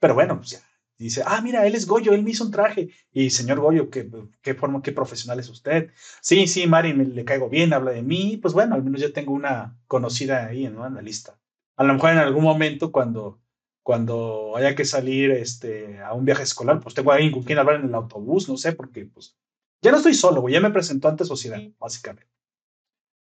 pero 0.00 0.14
bueno, 0.14 0.36
pues 0.36 0.62
dice, 0.98 1.22
ah, 1.24 1.40
mira, 1.40 1.66
él 1.66 1.74
es 1.76 1.86
Goyo, 1.86 2.12
él 2.12 2.24
me 2.24 2.30
hizo 2.30 2.44
un 2.44 2.50
traje, 2.50 2.90
y 3.12 3.30
señor 3.30 3.60
Goyo, 3.60 3.88
¿qué, 3.88 4.10
qué 4.42 4.54
forma, 4.54 4.82
qué 4.82 4.92
profesional 4.92 5.38
es 5.38 5.48
usted? 5.48 5.90
Sí, 6.20 6.46
sí, 6.48 6.66
Mari, 6.66 6.92
me, 6.92 7.04
le 7.04 7.24
caigo 7.24 7.48
bien, 7.48 7.72
habla 7.72 7.92
de 7.92 8.02
mí, 8.02 8.38
pues 8.42 8.52
bueno, 8.54 8.74
al 8.74 8.82
menos 8.82 9.00
ya 9.00 9.12
tengo 9.12 9.32
una 9.32 9.78
conocida 9.86 10.46
ahí 10.46 10.66
¿no? 10.68 10.86
en 10.86 10.94
la 10.94 11.02
lista. 11.02 11.38
A 11.76 11.84
lo 11.84 11.94
mejor 11.94 12.10
en 12.10 12.18
algún 12.18 12.42
momento 12.42 12.90
cuando 12.90 13.40
cuando 13.88 14.54
haya 14.54 14.74
que 14.74 14.84
salir 14.84 15.30
este, 15.30 15.98
a 16.02 16.12
un 16.12 16.26
viaje 16.26 16.42
escolar, 16.42 16.78
pues 16.78 16.94
tengo 16.94 17.10
a 17.10 17.14
alguien 17.14 17.32
con 17.32 17.42
quien 17.42 17.58
hablar 17.58 17.76
en 17.76 17.86
el 17.86 17.94
autobús, 17.94 18.46
no 18.46 18.58
sé, 18.58 18.72
porque 18.74 19.06
pues 19.06 19.34
ya 19.80 19.92
no 19.92 19.98
estoy 19.98 20.14
solo, 20.14 20.40
güey, 20.40 20.54
ya 20.54 20.60
me 20.60 20.70
presentó 20.70 21.08
ante 21.08 21.24
sociedad, 21.24 21.60
básicamente. 21.78 22.30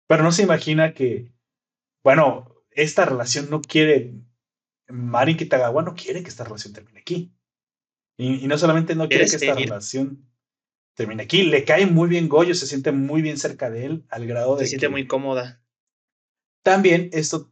Pero 0.09 0.23
no 0.23 0.33
se 0.33 0.43
imagina 0.43 0.93
que, 0.93 1.33
bueno, 2.03 2.55
esta 2.71 3.05
relación 3.05 3.49
no 3.51 3.63
quiere, 3.63 4.15
Marin 4.89 5.37
Kitagawa 5.37 5.83
no 5.83 5.95
quiere 5.95 6.23
que 6.23 6.29
esta 6.29 6.45
relación 6.45 6.73
termine 6.73 7.01
aquí. 7.01 7.33
Y, 8.17 8.47
no 8.47 8.59
solamente 8.59 8.95
no 8.95 9.09
quiere 9.09 9.27
que 9.27 9.37
esta 9.37 9.55
relación 9.55 10.29
termine 10.95 11.23
aquí, 11.23 11.45
le 11.45 11.65
cae 11.65 11.87
muy 11.87 12.09
bien 12.09 12.29
Goyo, 12.29 12.55
se 12.55 12.67
siente 12.67 12.93
muy 12.93 13.23
bien 13.23 13.39
cerca 13.39 13.71
de 13.71 13.87
él, 13.87 14.05
al 14.11 14.27
grado 14.27 14.57
de. 14.57 14.65
Se 14.65 14.71
siente 14.71 14.89
muy 14.89 15.07
cómoda. 15.07 15.63
También 16.63 17.09
esto 17.13 17.51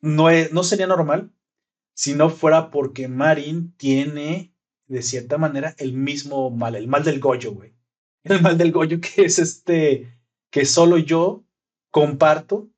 no, 0.00 0.28
es, 0.30 0.52
no 0.52 0.62
sería 0.62 0.86
normal 0.86 1.32
si 1.94 2.14
no 2.14 2.28
fuera 2.28 2.70
porque 2.70 3.08
Marin 3.08 3.74
tiene, 3.76 4.52
de 4.86 5.02
cierta 5.02 5.38
manera, 5.38 5.74
el 5.78 5.92
mismo 5.92 6.50
mal, 6.50 6.74
el 6.74 6.88
mal 6.88 7.04
del 7.04 7.20
Goyo, 7.20 7.52
güey 7.52 7.73
el 8.36 8.42
mal 8.42 8.58
del 8.58 8.72
Goyo, 8.72 9.00
que 9.00 9.24
es 9.24 9.38
este, 9.38 10.12
que 10.50 10.64
solo 10.64 10.98
yo 10.98 11.44
comparto 11.90 12.70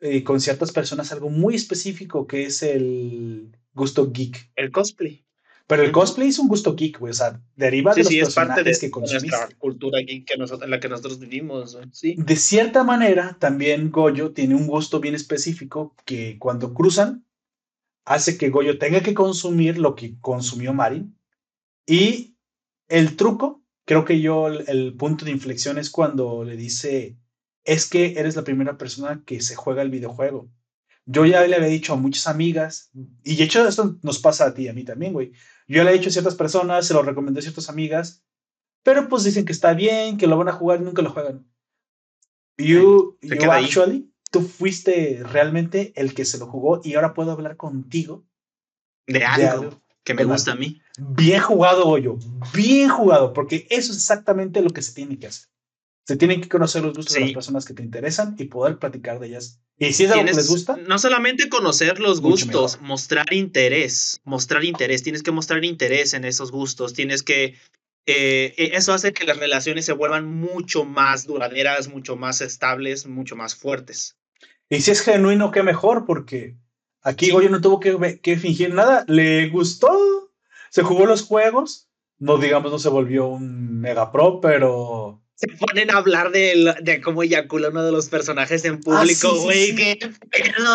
eh, 0.00 0.24
con 0.24 0.40
ciertas 0.40 0.72
personas 0.72 1.12
algo 1.12 1.30
muy 1.30 1.54
específico, 1.54 2.26
que 2.26 2.46
es 2.46 2.62
el 2.62 3.56
gusto 3.74 4.10
geek. 4.10 4.50
El 4.56 4.72
cosplay. 4.72 5.24
Pero 5.66 5.84
el 5.84 5.92
cosplay 5.92 6.28
es 6.28 6.38
un 6.38 6.48
gusto 6.48 6.74
geek, 6.74 6.98
güey, 6.98 7.12
o 7.12 7.14
sea, 7.14 7.40
deriva 7.54 7.94
de 7.94 8.02
los 8.02 8.08
sí, 8.08 8.18
es 8.18 8.34
parte 8.34 8.64
de, 8.64 8.76
que 8.76 8.90
nuestra 8.90 9.48
cultura 9.58 10.00
geek 10.00 10.26
que 10.26 10.36
nosotros, 10.36 10.64
en 10.64 10.70
la 10.70 10.80
que 10.80 10.88
nosotros 10.88 11.20
vivimos, 11.20 11.78
sí. 11.92 12.16
De 12.18 12.36
cierta 12.36 12.82
manera, 12.82 13.36
también 13.38 13.90
Goyo 13.90 14.32
tiene 14.32 14.54
un 14.54 14.66
gusto 14.66 14.98
bien 14.98 15.14
específico 15.14 15.94
que 16.04 16.36
cuando 16.38 16.74
cruzan, 16.74 17.24
hace 18.04 18.36
que 18.36 18.50
Goyo 18.50 18.78
tenga 18.78 19.02
que 19.02 19.14
consumir 19.14 19.78
lo 19.78 19.94
que 19.94 20.18
consumió 20.20 20.74
Marin. 20.74 21.16
Y 21.86 22.36
el 22.88 23.16
truco 23.16 23.61
creo 23.84 24.04
que 24.04 24.20
yo 24.20 24.48
el, 24.48 24.94
punto 24.96 25.24
de 25.24 25.30
inflexión 25.30 25.78
es 25.78 25.90
cuando 25.90 26.44
le 26.44 26.56
dice, 26.56 27.16
es 27.64 27.88
que 27.88 28.14
eres 28.18 28.36
la 28.36 28.44
primera 28.44 28.78
persona 28.78 29.22
que 29.24 29.40
se 29.40 29.56
juega 29.56 29.82
el 29.82 29.90
videojuego. 29.90 30.50
Yo 31.04 31.26
ya 31.26 31.44
le 31.46 31.56
había 31.56 31.68
dicho 31.68 31.94
a 31.94 31.96
muchas 31.96 32.28
amigas, 32.28 32.90
y 33.24 33.36
de 33.36 33.44
hecho 33.44 33.66
esto 33.66 33.98
nos 34.02 34.20
pasa 34.20 34.46
a 34.46 34.54
ti 34.54 34.62
y 34.62 34.68
a 34.68 34.72
mí 34.72 34.84
también, 34.84 35.12
güey. 35.12 35.32
Yo 35.66 35.82
le 35.82 35.90
he 35.90 35.94
dicho 35.94 36.08
a 36.08 36.12
ciertas 36.12 36.36
personas, 36.36 36.86
se 36.86 36.94
lo 36.94 37.02
recomendé 37.02 37.40
a 37.40 37.42
ciertas 37.42 37.68
amigas, 37.68 38.24
pero 38.82 39.08
pues 39.08 39.24
dicen 39.24 39.44
que 39.44 39.52
está 39.52 39.74
bien, 39.74 40.16
que 40.16 40.26
lo 40.26 40.38
van 40.38 40.48
a 40.48 40.52
jugar 40.52 40.80
y 40.80 40.84
nunca 40.84 41.02
lo 41.02 41.10
juegan. 41.10 41.46
You, 42.56 43.18
you 43.20 43.50
actually, 43.50 44.12
tú 44.30 44.42
fuiste 44.42 45.22
realmente 45.24 45.92
el 45.96 46.14
que 46.14 46.24
se 46.24 46.38
lo 46.38 46.46
jugó 46.46 46.80
y 46.84 46.94
ahora 46.94 47.14
puedo 47.14 47.32
hablar 47.32 47.56
contigo. 47.56 48.24
De 49.06 49.24
algo, 49.24 49.82
que 50.04 50.14
me 50.14 50.24
gusta 50.24 50.52
a 50.52 50.56
mí. 50.56 50.80
Bien 50.98 51.40
jugado, 51.40 51.84
Goyo. 51.84 52.18
Bien 52.54 52.88
jugado, 52.88 53.32
porque 53.32 53.66
eso 53.70 53.92
es 53.92 53.98
exactamente 53.98 54.62
lo 54.62 54.70
que 54.70 54.82
se 54.82 54.94
tiene 54.94 55.18
que 55.18 55.28
hacer. 55.28 55.48
Se 56.04 56.16
tienen 56.16 56.40
que 56.40 56.48
conocer 56.48 56.82
los 56.82 56.96
gustos 56.96 57.14
de 57.14 57.20
las 57.20 57.32
personas 57.32 57.64
que 57.64 57.74
te 57.74 57.82
interesan 57.82 58.34
y 58.36 58.46
poder 58.46 58.78
platicar 58.78 59.20
de 59.20 59.28
ellas. 59.28 59.60
Y 59.78 59.92
si 59.92 60.04
es 60.04 60.10
algo 60.10 60.24
que 60.24 60.32
les 60.32 60.48
gusta. 60.48 60.76
No 60.76 60.98
solamente 60.98 61.48
conocer 61.48 62.00
los 62.00 62.20
gustos, 62.20 62.80
mostrar 62.80 63.32
interés. 63.32 64.20
Mostrar 64.24 64.64
interés. 64.64 65.02
Tienes 65.02 65.22
que 65.22 65.30
mostrar 65.30 65.64
interés 65.64 66.14
en 66.14 66.24
esos 66.24 66.50
gustos. 66.50 66.92
Tienes 66.92 67.22
que. 67.22 67.56
Eh, 68.06 68.54
e, 68.56 68.70
eso 68.74 68.92
hace 68.92 69.12
que 69.12 69.24
las 69.24 69.36
relaciones 69.36 69.84
se 69.84 69.92
vuelvan 69.92 70.26
mucho 70.26 70.84
más 70.84 71.24
duraderas, 71.24 71.88
mucho 71.88 72.16
más 72.16 72.40
estables, 72.40 73.06
mucho 73.06 73.36
más 73.36 73.54
fuertes. 73.54 74.16
Y 74.68 74.80
si 74.80 74.90
es 74.90 75.02
genuino, 75.02 75.52
qué 75.52 75.62
mejor, 75.62 76.04
porque 76.04 76.56
aquí 77.02 77.30
Goyo 77.30 77.50
no 77.50 77.60
tuvo 77.60 77.80
que, 77.80 78.20
que 78.20 78.36
fingir 78.36 78.72
nada. 78.74 79.04
Le 79.08 79.48
gustó 79.48 79.90
se 80.72 80.82
jugó 80.82 81.04
los 81.04 81.22
juegos, 81.22 81.90
no 82.18 82.38
digamos, 82.38 82.72
no 82.72 82.78
se 82.78 82.88
volvió 82.88 83.26
un 83.26 83.78
mega 83.78 84.10
pro, 84.10 84.40
pero 84.40 85.20
se 85.34 85.48
ponen 85.48 85.90
a 85.90 85.98
hablar 85.98 86.30
de, 86.30 86.74
de 86.80 87.02
cómo 87.02 87.22
eyacula 87.22 87.68
uno 87.68 87.84
de 87.84 87.92
los 87.92 88.08
personajes 88.08 88.64
en 88.64 88.80
público, 88.80 89.34
güey. 89.42 89.76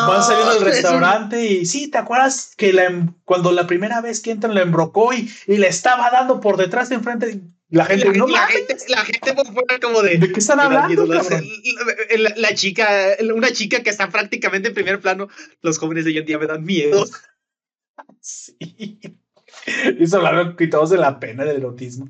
Van 0.07 0.23
saliendo 0.23 0.53
del 0.53 0.63
restaurante 0.71 1.43
y 1.47 1.65
sí, 1.65 1.87
¿te 1.89 1.97
acuerdas 1.97 2.53
que 2.55 2.73
la, 2.73 2.85
em, 2.85 3.13
cuando 3.25 3.51
la 3.51 3.65
primera 3.65 3.99
vez 4.01 4.19
que 4.19 4.29
entran 4.29 4.53
la 4.53 4.61
embrocó 4.61 5.13
y, 5.13 5.31
y 5.47 5.57
le 5.57 5.67
estaba 5.67 6.11
dando 6.11 6.41
por 6.41 6.57
detrás 6.57 6.89
de 6.89 6.95
enfrente? 6.95 7.41
La 7.69 7.85
gente, 7.85 8.06
la, 8.06 8.14
no 8.14 8.27
la 8.27 8.48
gente, 8.48 8.77
la 8.88 9.03
gente 9.03 9.34
por 9.34 9.45
fuera 9.48 9.80
como 9.81 10.02
de... 10.02 10.18
¿De 10.18 10.31
qué 10.31 10.39
están 10.39 10.60
hablando, 10.60 11.06
la, 11.06 11.22
la, 12.38 12.56
chica, 12.56 13.18
una 13.34 13.52
chica 13.52 13.84
que 13.84 13.89
está 13.89 14.10
prácticamente 14.10 14.69
en 14.69 14.73
primer 14.73 15.02
plano, 15.02 15.27
los 15.61 15.77
jóvenes 15.77 16.06
de 16.06 16.11
hoy 16.11 16.18
en 16.19 16.26
día 16.26 16.38
me 16.38 16.48
dan 16.48 16.64
miedo. 16.64 17.06
Sí. 18.19 18.99
Y 19.99 20.07
se 20.07 20.15
hablaron 20.15 20.56
quitados 20.56 20.89
de 20.89 20.98
la 20.98 21.19
pena 21.19 21.45
del 21.45 21.57
erotismo. 21.57 22.10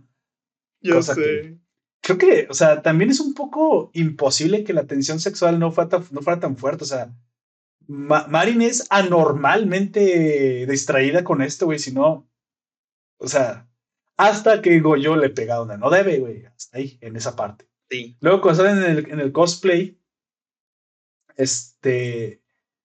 Yo 0.81 1.01
sé 1.01 1.59
creo 2.07 2.17
que, 2.17 2.47
o 2.49 2.53
sea, 2.53 2.81
también 2.81 3.09
es 3.09 3.19
un 3.19 3.33
poco 3.33 3.91
imposible 3.93 4.63
que 4.63 4.73
la 4.73 4.87
tensión 4.87 5.19
sexual 5.19 5.59
no 5.59 5.71
fuera 5.71 5.89
tan, 5.89 6.05
no 6.11 6.21
fuera 6.21 6.39
tan 6.39 6.55
fuerte. 6.55 6.85
O 6.85 6.87
sea, 6.87 7.13
Marin 7.87 8.61
es 8.61 8.87
anormalmente 8.89 10.65
distraída 10.67 11.23
con 11.25 11.41
esto, 11.41 11.65
güey. 11.65 11.79
Si 11.79 11.91
no, 11.91 12.29
o 13.17 13.27
sea, 13.27 13.67
hasta 14.17 14.61
que 14.61 14.79
Goyo 14.79 15.15
le 15.15 15.29
pega 15.29 15.55
donde 15.55 15.77
no 15.77 15.89
debe, 15.89 16.19
güey. 16.19 16.45
Hasta 16.45 16.77
ahí, 16.77 16.97
en 17.01 17.15
esa 17.15 17.35
parte. 17.35 17.65
Sí. 17.89 18.17
Luego, 18.19 18.41
cuando 18.41 18.63
salen 18.63 18.83
en 18.83 18.97
el, 18.97 19.11
en 19.11 19.19
el 19.19 19.31
cosplay, 19.31 19.97
este. 21.35 22.41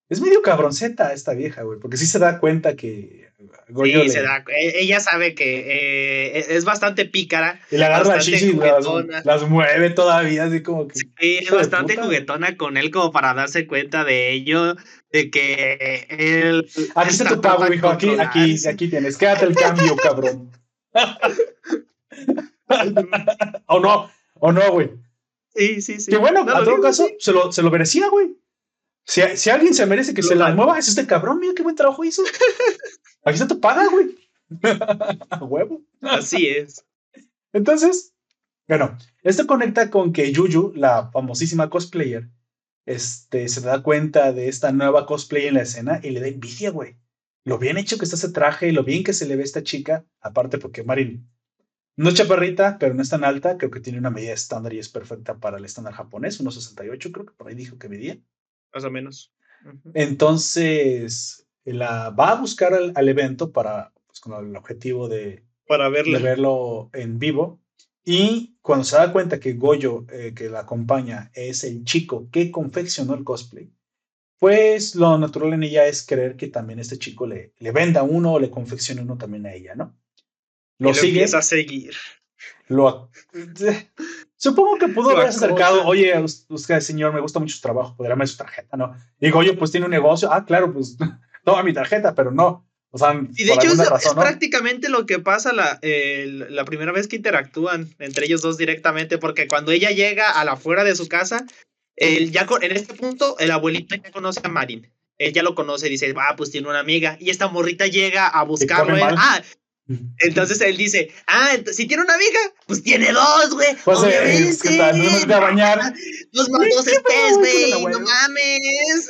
Es 0.08 0.20
medio 0.20 0.42
cabronceta 0.42 1.14
esta 1.14 1.32
vieja, 1.32 1.62
güey, 1.62 1.78
porque 1.80 1.96
sí 1.96 2.06
se 2.06 2.18
da 2.18 2.38
cuenta 2.38 2.76
que 2.76 3.22
sí, 3.84 4.08
se 4.08 4.22
da, 4.22 4.44
e, 4.48 4.80
ella 4.80 5.00
sabe 5.00 5.34
que 5.34 5.60
eh, 5.60 6.38
e, 6.38 6.56
es 6.56 6.64
bastante 6.64 7.04
pícara. 7.04 7.60
Y 7.70 7.76
le 7.76 7.84
agarra 7.84 8.16
las 8.16 8.24
chichis 8.24 8.54
las, 8.54 9.24
las, 9.24 9.48
mueve 9.48 9.90
todavía, 9.90 10.44
así 10.44 10.62
como 10.62 10.88
que. 10.88 10.98
Sí, 10.98 11.38
es 11.40 11.50
bastante 11.50 11.96
juguetona 11.96 12.56
con 12.56 12.76
él, 12.76 12.90
como 12.90 13.12
para 13.12 13.34
darse 13.34 13.66
cuenta 13.66 14.04
de 14.04 14.32
ello, 14.32 14.76
de 15.12 15.30
que 15.30 16.06
él. 16.08 16.68
Aquí 16.94 17.14
se 17.14 17.24
tu 17.24 17.40
pago, 17.40 17.72
hijo, 17.72 17.88
aquí, 17.88 18.10
aquí, 18.18 18.56
aquí 18.66 18.88
tienes, 18.88 19.16
quédate 19.16 19.46
el 19.46 19.54
cambio, 19.54 19.96
cabrón. 19.96 20.50
o 23.66 23.80
no, 23.80 24.10
o 24.34 24.52
no, 24.52 24.72
güey. 24.72 24.90
Sí, 25.54 25.82
sí, 25.82 26.00
sí. 26.00 26.10
Que 26.10 26.16
bueno, 26.16 26.40
a 26.40 26.64
todo 26.64 26.80
caso, 26.80 27.06
se, 27.18 27.32
lo, 27.32 27.52
se 27.52 27.62
lo 27.62 27.70
merecía, 27.70 28.08
güey. 28.08 28.36
Si, 29.04 29.20
si, 29.36 29.50
alguien 29.50 29.74
se 29.74 29.86
merece 29.86 30.14
que 30.14 30.22
se 30.22 30.34
la 30.34 30.54
mueva, 30.54 30.78
es 30.78 30.88
este 30.88 31.06
cabrón, 31.06 31.40
mira 31.40 31.54
qué 31.54 31.62
buen 31.62 31.76
trabajo 31.76 32.04
hizo. 32.04 32.22
Aquí 33.24 33.34
está 33.34 33.48
tu 33.48 33.60
paga, 33.60 33.86
güey. 33.88 34.16
A 35.30 35.44
huevo. 35.44 35.82
Así 36.00 36.48
es. 36.48 36.84
Entonces, 37.52 38.14
bueno, 38.68 38.96
esto 39.22 39.46
conecta 39.46 39.90
con 39.90 40.12
que 40.12 40.32
Yuyu, 40.32 40.72
la 40.76 41.10
famosísima 41.10 41.68
cosplayer, 41.68 42.30
este, 42.86 43.48
se 43.48 43.60
da 43.60 43.82
cuenta 43.82 44.32
de 44.32 44.48
esta 44.48 44.72
nueva 44.72 45.06
cosplay 45.06 45.46
en 45.46 45.54
la 45.54 45.62
escena 45.62 46.00
y 46.02 46.10
le 46.10 46.20
da 46.20 46.28
envidia, 46.28 46.70
güey. 46.70 46.96
Lo 47.44 47.58
bien 47.58 47.76
hecho 47.76 47.98
que 47.98 48.04
está 48.04 48.16
ese 48.16 48.30
traje 48.30 48.68
y 48.68 48.72
lo 48.72 48.84
bien 48.84 49.02
que 49.04 49.12
se 49.12 49.26
le 49.26 49.36
ve 49.36 49.42
a 49.42 49.44
esta 49.44 49.62
chica, 49.62 50.04
aparte 50.20 50.58
porque 50.58 50.84
Marin 50.84 51.28
no 51.96 52.08
es 52.08 52.14
chaparrita, 52.14 52.78
pero 52.78 52.94
no 52.94 53.02
es 53.02 53.10
tan 53.10 53.24
alta, 53.24 53.58
creo 53.58 53.70
que 53.70 53.80
tiene 53.80 53.98
una 53.98 54.10
medida 54.10 54.32
estándar 54.32 54.72
y 54.72 54.78
es 54.78 54.88
perfecta 54.88 55.38
para 55.38 55.58
el 55.58 55.64
estándar 55.64 55.94
japonés, 55.94 56.42
1,68 56.42 57.12
creo 57.12 57.26
que 57.26 57.34
por 57.34 57.48
ahí 57.48 57.54
dijo 57.54 57.78
que 57.78 57.88
medía. 57.88 58.18
Más 58.72 58.84
o 58.84 58.90
menos. 58.90 59.34
Entonces, 59.94 61.46
la 61.64 62.10
va 62.10 62.30
a 62.30 62.40
buscar 62.40 62.72
al, 62.74 63.08
evento 63.08 63.52
para, 63.52 63.92
pues, 64.06 64.20
con 64.20 64.46
el 64.46 64.56
objetivo 64.56 65.08
de, 65.08 65.44
para 65.66 65.88
verlo. 65.88 66.18
de 66.18 66.24
verlo 66.24 66.90
en 66.92 67.18
vivo. 67.18 67.60
Y 68.04 68.56
cuando 68.62 68.84
se 68.84 68.96
da 68.96 69.12
cuenta 69.12 69.38
que 69.38 69.52
Goyo, 69.52 70.06
eh, 70.10 70.32
que 70.34 70.48
la 70.48 70.60
acompaña, 70.60 71.30
es 71.34 71.62
el 71.62 71.84
chico 71.84 72.28
que 72.32 72.50
confeccionó 72.50 73.14
el 73.14 73.22
cosplay, 73.22 73.72
pues 74.42 74.96
lo 74.96 75.16
natural 75.18 75.52
en 75.52 75.62
ella 75.62 75.86
es 75.86 76.04
creer 76.04 76.34
que 76.34 76.48
también 76.48 76.80
este 76.80 76.98
chico 76.98 77.28
le, 77.28 77.52
le 77.60 77.70
venda 77.70 78.02
uno 78.02 78.32
o 78.32 78.40
le 78.40 78.50
confeccione 78.50 79.00
uno 79.00 79.16
también 79.16 79.46
a 79.46 79.54
ella, 79.54 79.76
¿no? 79.76 79.96
Lo, 80.78 80.90
y 80.90 80.94
sigue. 80.94 81.22
a 81.22 81.42
seguir. 81.42 81.94
Lo, 82.66 83.08
supongo 84.34 84.78
que 84.78 84.88
pudo 84.88 85.10
haber 85.10 85.28
acercado, 85.28 85.86
oye, 85.86 86.12
usted, 86.48 86.80
señor, 86.80 87.14
me 87.14 87.20
gusta 87.20 87.38
mucho 87.38 87.54
su 87.54 87.62
trabajo, 87.62 87.94
podría 87.94 88.10
darme 88.10 88.26
su 88.26 88.36
tarjeta, 88.36 88.76
¿no? 88.76 88.96
Y 89.20 89.30
Goyo, 89.30 89.56
pues 89.56 89.70
tiene 89.70 89.86
un 89.86 89.92
negocio, 89.92 90.32
ah, 90.32 90.44
claro, 90.44 90.72
pues 90.72 90.96
toma 91.44 91.62
mi 91.62 91.72
tarjeta, 91.72 92.12
pero 92.12 92.32
no. 92.32 92.68
O 92.90 92.98
sea, 92.98 93.14
y 93.36 93.44
de 93.44 93.52
hecho 93.52 93.68
es, 93.68 94.12
prácticamente 94.12 94.88
lo 94.88 95.06
que 95.06 95.20
pasa 95.20 95.52
la, 95.52 95.78
la 95.82 96.64
primera 96.64 96.90
vez 96.90 97.06
que 97.06 97.14
interactúan 97.14 97.94
entre 98.00 98.26
ellos 98.26 98.42
dos 98.42 98.58
directamente, 98.58 99.18
porque 99.18 99.46
cuando 99.46 99.70
ella 99.70 99.92
llega 99.92 100.32
a 100.32 100.44
la 100.44 100.54
afuera 100.54 100.82
de 100.82 100.96
su 100.96 101.06
casa, 101.06 101.46
el, 101.96 102.30
ya 102.30 102.46
en 102.60 102.72
este 102.72 102.94
punto 102.94 103.38
el 103.38 103.50
abuelito 103.50 103.94
ya 103.96 104.10
conoce 104.10 104.40
a 104.42 104.48
Marin. 104.48 104.90
Él 105.18 105.32
ya 105.32 105.42
lo 105.42 105.54
conoce 105.54 105.86
y 105.86 105.90
dice, 105.90 106.12
ah, 106.16 106.34
pues 106.36 106.50
tiene 106.50 106.68
una 106.68 106.80
amiga. 106.80 107.16
Y 107.20 107.30
esta 107.30 107.48
morrita 107.48 107.86
llega 107.86 108.26
a 108.26 108.42
buscarlo. 108.42 108.96
ah, 109.00 109.42
entonces 110.18 110.60
él 110.60 110.76
dice, 110.76 111.12
ah, 111.26 111.56
si 111.70 111.86
tiene 111.86 112.02
una 112.02 112.14
amiga, 112.14 112.40
pues 112.66 112.82
tiene 112.82 113.12
dos, 113.12 113.50
güey. 113.50 113.76
Pues 113.84 113.98
eh, 113.98 114.02
obviamente. 114.02 115.26
No 115.28 115.34
a 115.34 115.40
bañar. 115.40 115.94
Dos 116.32 116.48
más 116.48 116.62
dos 116.74 116.86
es 116.86 117.36
güey. 117.36 117.84
No 117.84 118.00
mames. 118.00 119.08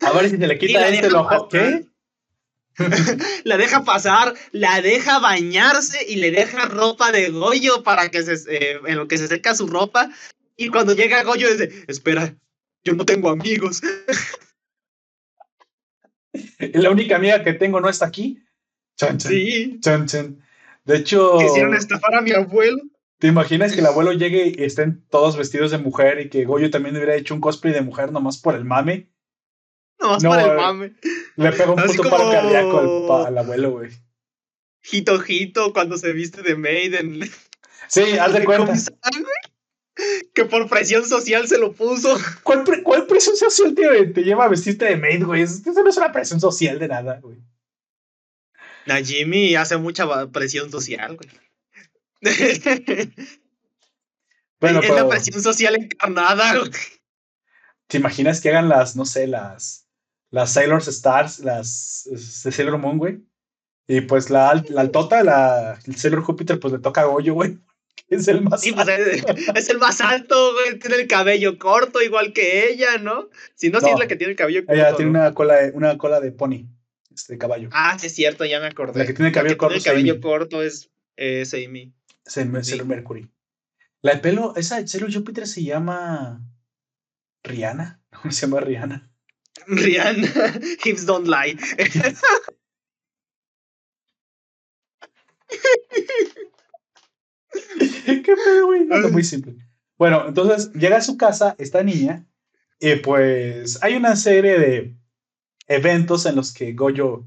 A 0.00 0.12
ver 0.12 0.30
si 0.30 0.38
se 0.38 0.46
le 0.46 0.58
quita 0.58 0.88
este 0.88 1.12
ojo. 1.12 1.48
¿Qué? 1.48 1.84
la 3.44 3.56
deja 3.56 3.84
pasar, 3.84 4.34
la 4.52 4.80
deja 4.80 5.18
bañarse 5.20 6.04
y 6.08 6.16
le 6.16 6.30
deja 6.30 6.66
ropa 6.66 7.12
de 7.12 7.30
Goyo 7.30 7.82
para 7.82 8.10
que 8.10 8.22
se, 8.22 8.34
eh, 8.52 8.80
en 8.86 8.96
lo 8.96 9.06
que 9.06 9.18
se 9.18 9.28
seca 9.28 9.54
su 9.54 9.66
ropa. 9.66 10.10
Y 10.56 10.68
cuando 10.68 10.94
llega 10.94 11.24
Goyo 11.24 11.50
dice, 11.50 11.84
espera, 11.88 12.36
yo 12.84 12.94
no 12.94 13.04
tengo 13.04 13.30
amigos. 13.30 13.82
la 16.58 16.90
única 16.90 17.16
amiga 17.16 17.42
que 17.42 17.54
tengo 17.54 17.80
no 17.80 17.88
está 17.88 18.06
aquí. 18.06 18.44
Chan, 18.96 19.18
chan, 19.18 19.32
sí. 19.32 19.80
Chan. 19.80 20.06
De 20.84 20.96
hecho. 20.96 21.38
Quisieron 21.38 21.74
estafar 21.74 22.14
a 22.14 22.20
mi 22.20 22.32
abuelo. 22.32 22.80
¿Te 23.18 23.28
imaginas 23.28 23.72
que 23.72 23.80
el 23.80 23.86
abuelo 23.86 24.12
llegue 24.12 24.54
y 24.56 24.64
estén 24.64 25.04
todos 25.08 25.36
vestidos 25.36 25.70
de 25.70 25.78
mujer 25.78 26.20
y 26.20 26.28
que 26.28 26.44
Goyo 26.44 26.70
también 26.70 26.96
hubiera 26.96 27.14
hecho 27.14 27.34
un 27.34 27.40
cosplay 27.40 27.72
de 27.72 27.80
mujer 27.80 28.12
nomás 28.12 28.38
por 28.38 28.54
el 28.54 28.64
mame? 28.64 29.08
Nomás 29.98 30.22
por 30.22 30.38
el 30.38 30.56
mame. 30.56 30.94
Le 31.36 31.52
pegó 31.52 31.74
un 31.74 31.82
puto 31.82 32.02
como... 32.02 32.10
paro 32.10 32.30
cardíaco 32.30 33.16
al, 33.16 33.26
al 33.28 33.38
abuelo, 33.38 33.70
güey. 33.70 33.90
Hito 34.90 35.22
Hito 35.26 35.72
cuando 35.72 35.96
se 35.96 36.12
viste 36.12 36.42
de 36.42 36.56
Maiden. 36.56 37.20
Sí, 37.88 38.18
haz 38.18 38.34
de 38.34 38.44
cuenta. 38.44 38.74
Que 40.32 40.44
por 40.44 40.68
presión 40.68 41.04
social 41.06 41.46
se 41.46 41.58
lo 41.58 41.72
puso. 41.72 42.16
¿Cuál, 42.42 42.64
cuál 42.82 43.06
presión 43.06 43.36
social 43.36 43.74
te, 43.74 44.06
te, 44.06 44.22
lleva 44.22 44.44
a 44.44 44.48
vestirte 44.48 44.86
de 44.86 44.96
maid, 44.96 45.24
güey? 45.24 45.42
Eso 45.42 45.60
no 45.72 45.88
es 45.88 45.96
una 45.96 46.12
presión 46.12 46.40
social 46.40 46.78
de 46.78 46.88
nada, 46.88 47.20
güey. 47.20 47.38
Jimmy 49.04 49.54
hace 49.54 49.76
mucha 49.76 50.26
presión 50.26 50.70
social, 50.70 51.16
güey. 51.16 51.30
Bueno, 54.60 54.80
es 54.80 54.88
la 54.88 55.06
presión 55.06 55.42
social 55.42 55.74
encarnada, 55.74 56.56
güey. 56.56 56.70
¿Te 57.86 57.98
imaginas 57.98 58.40
que 58.40 58.48
hagan 58.48 58.70
las, 58.70 58.96
no 58.96 59.04
sé, 59.04 59.26
las, 59.26 59.86
las 60.30 60.54
Sailor 60.54 60.80
Stars, 60.80 61.40
las 61.40 62.08
de 62.44 62.50
Sailor 62.50 62.78
Moon, 62.78 62.96
güey? 62.96 63.22
Y 63.86 64.00
pues 64.02 64.30
la, 64.30 64.64
la 64.70 64.80
altota, 64.80 65.22
la, 65.22 65.78
el 65.84 65.96
Sailor 65.96 66.22
Júpiter, 66.22 66.58
pues 66.58 66.72
le 66.72 66.78
toca 66.78 67.02
a 67.02 67.04
Goyo, 67.04 67.34
güey. 67.34 67.58
Es 68.08 68.28
el 68.28 68.42
más 68.42 68.60
sí, 68.60 68.72
pues 68.72 68.86
es, 68.86 69.24
es, 69.54 69.70
el 69.70 69.78
más 69.78 70.00
alto, 70.00 70.52
güey. 70.52 70.78
Tiene 70.78 70.96
el 70.96 71.06
cabello 71.08 71.58
corto, 71.58 72.02
igual 72.02 72.32
que 72.32 72.68
ella, 72.68 72.98
¿no? 72.98 73.30
Si 73.54 73.70
no, 73.70 73.80
no 73.80 73.86
sí 73.86 73.92
es 73.92 73.98
la 73.98 74.06
que 74.06 74.16
tiene 74.16 74.32
el 74.32 74.36
cabello 74.36 74.64
corto. 74.64 74.74
Ella 74.74 74.94
tiene 74.94 75.10
una 75.10 75.32
cola 75.32 75.54
de, 75.54 75.70
una 75.72 75.96
cola 75.96 76.20
de 76.20 76.30
pony 76.30 76.68
este 77.14 77.38
caballo. 77.38 77.70
Ah, 77.72 77.98
sí, 77.98 78.08
es 78.08 78.14
cierto, 78.14 78.44
ya 78.44 78.60
me 78.60 78.66
acordé. 78.66 78.98
La 78.98 79.06
que 79.06 79.14
tiene 79.14 79.28
el 79.28 79.34
cabello 79.34 79.56
corto. 79.56 79.76
el 79.76 79.82
cabello 79.82 80.20
corto 80.20 80.62
es, 80.62 80.90
es 81.16 81.54
Amy. 81.54 81.94
Es 82.26 82.36
el 82.36 82.86
Mercury. 82.86 83.28
La 84.02 84.14
de 84.14 84.20
pelo, 84.20 84.54
esa 84.56 84.80
de 84.80 84.86
Sailor 84.86 85.12
Júpiter 85.12 85.46
se 85.46 85.62
llama. 85.62 86.42
Rihanna. 87.42 88.02
¿Cómo 88.10 88.32
se 88.32 88.46
llama 88.46 88.60
Rihanna? 88.60 89.10
Rihanna. 89.66 90.28
Hips 90.84 91.06
don't 91.06 91.26
lie. 91.26 91.56
Qué 98.06 98.34
pedo, 98.44 98.66
güey. 98.66 98.86
muy 99.10 99.24
simple. 99.24 99.56
Bueno, 99.96 100.24
entonces 100.28 100.72
llega 100.72 100.96
a 100.96 101.02
su 101.02 101.16
casa 101.16 101.54
esta 101.58 101.82
niña 101.82 102.26
y 102.80 102.96
pues 102.96 103.82
hay 103.82 103.96
una 103.96 104.16
serie 104.16 104.58
de 104.58 104.96
eventos 105.68 106.26
en 106.26 106.36
los 106.36 106.52
que 106.52 106.72
Goyo, 106.72 107.26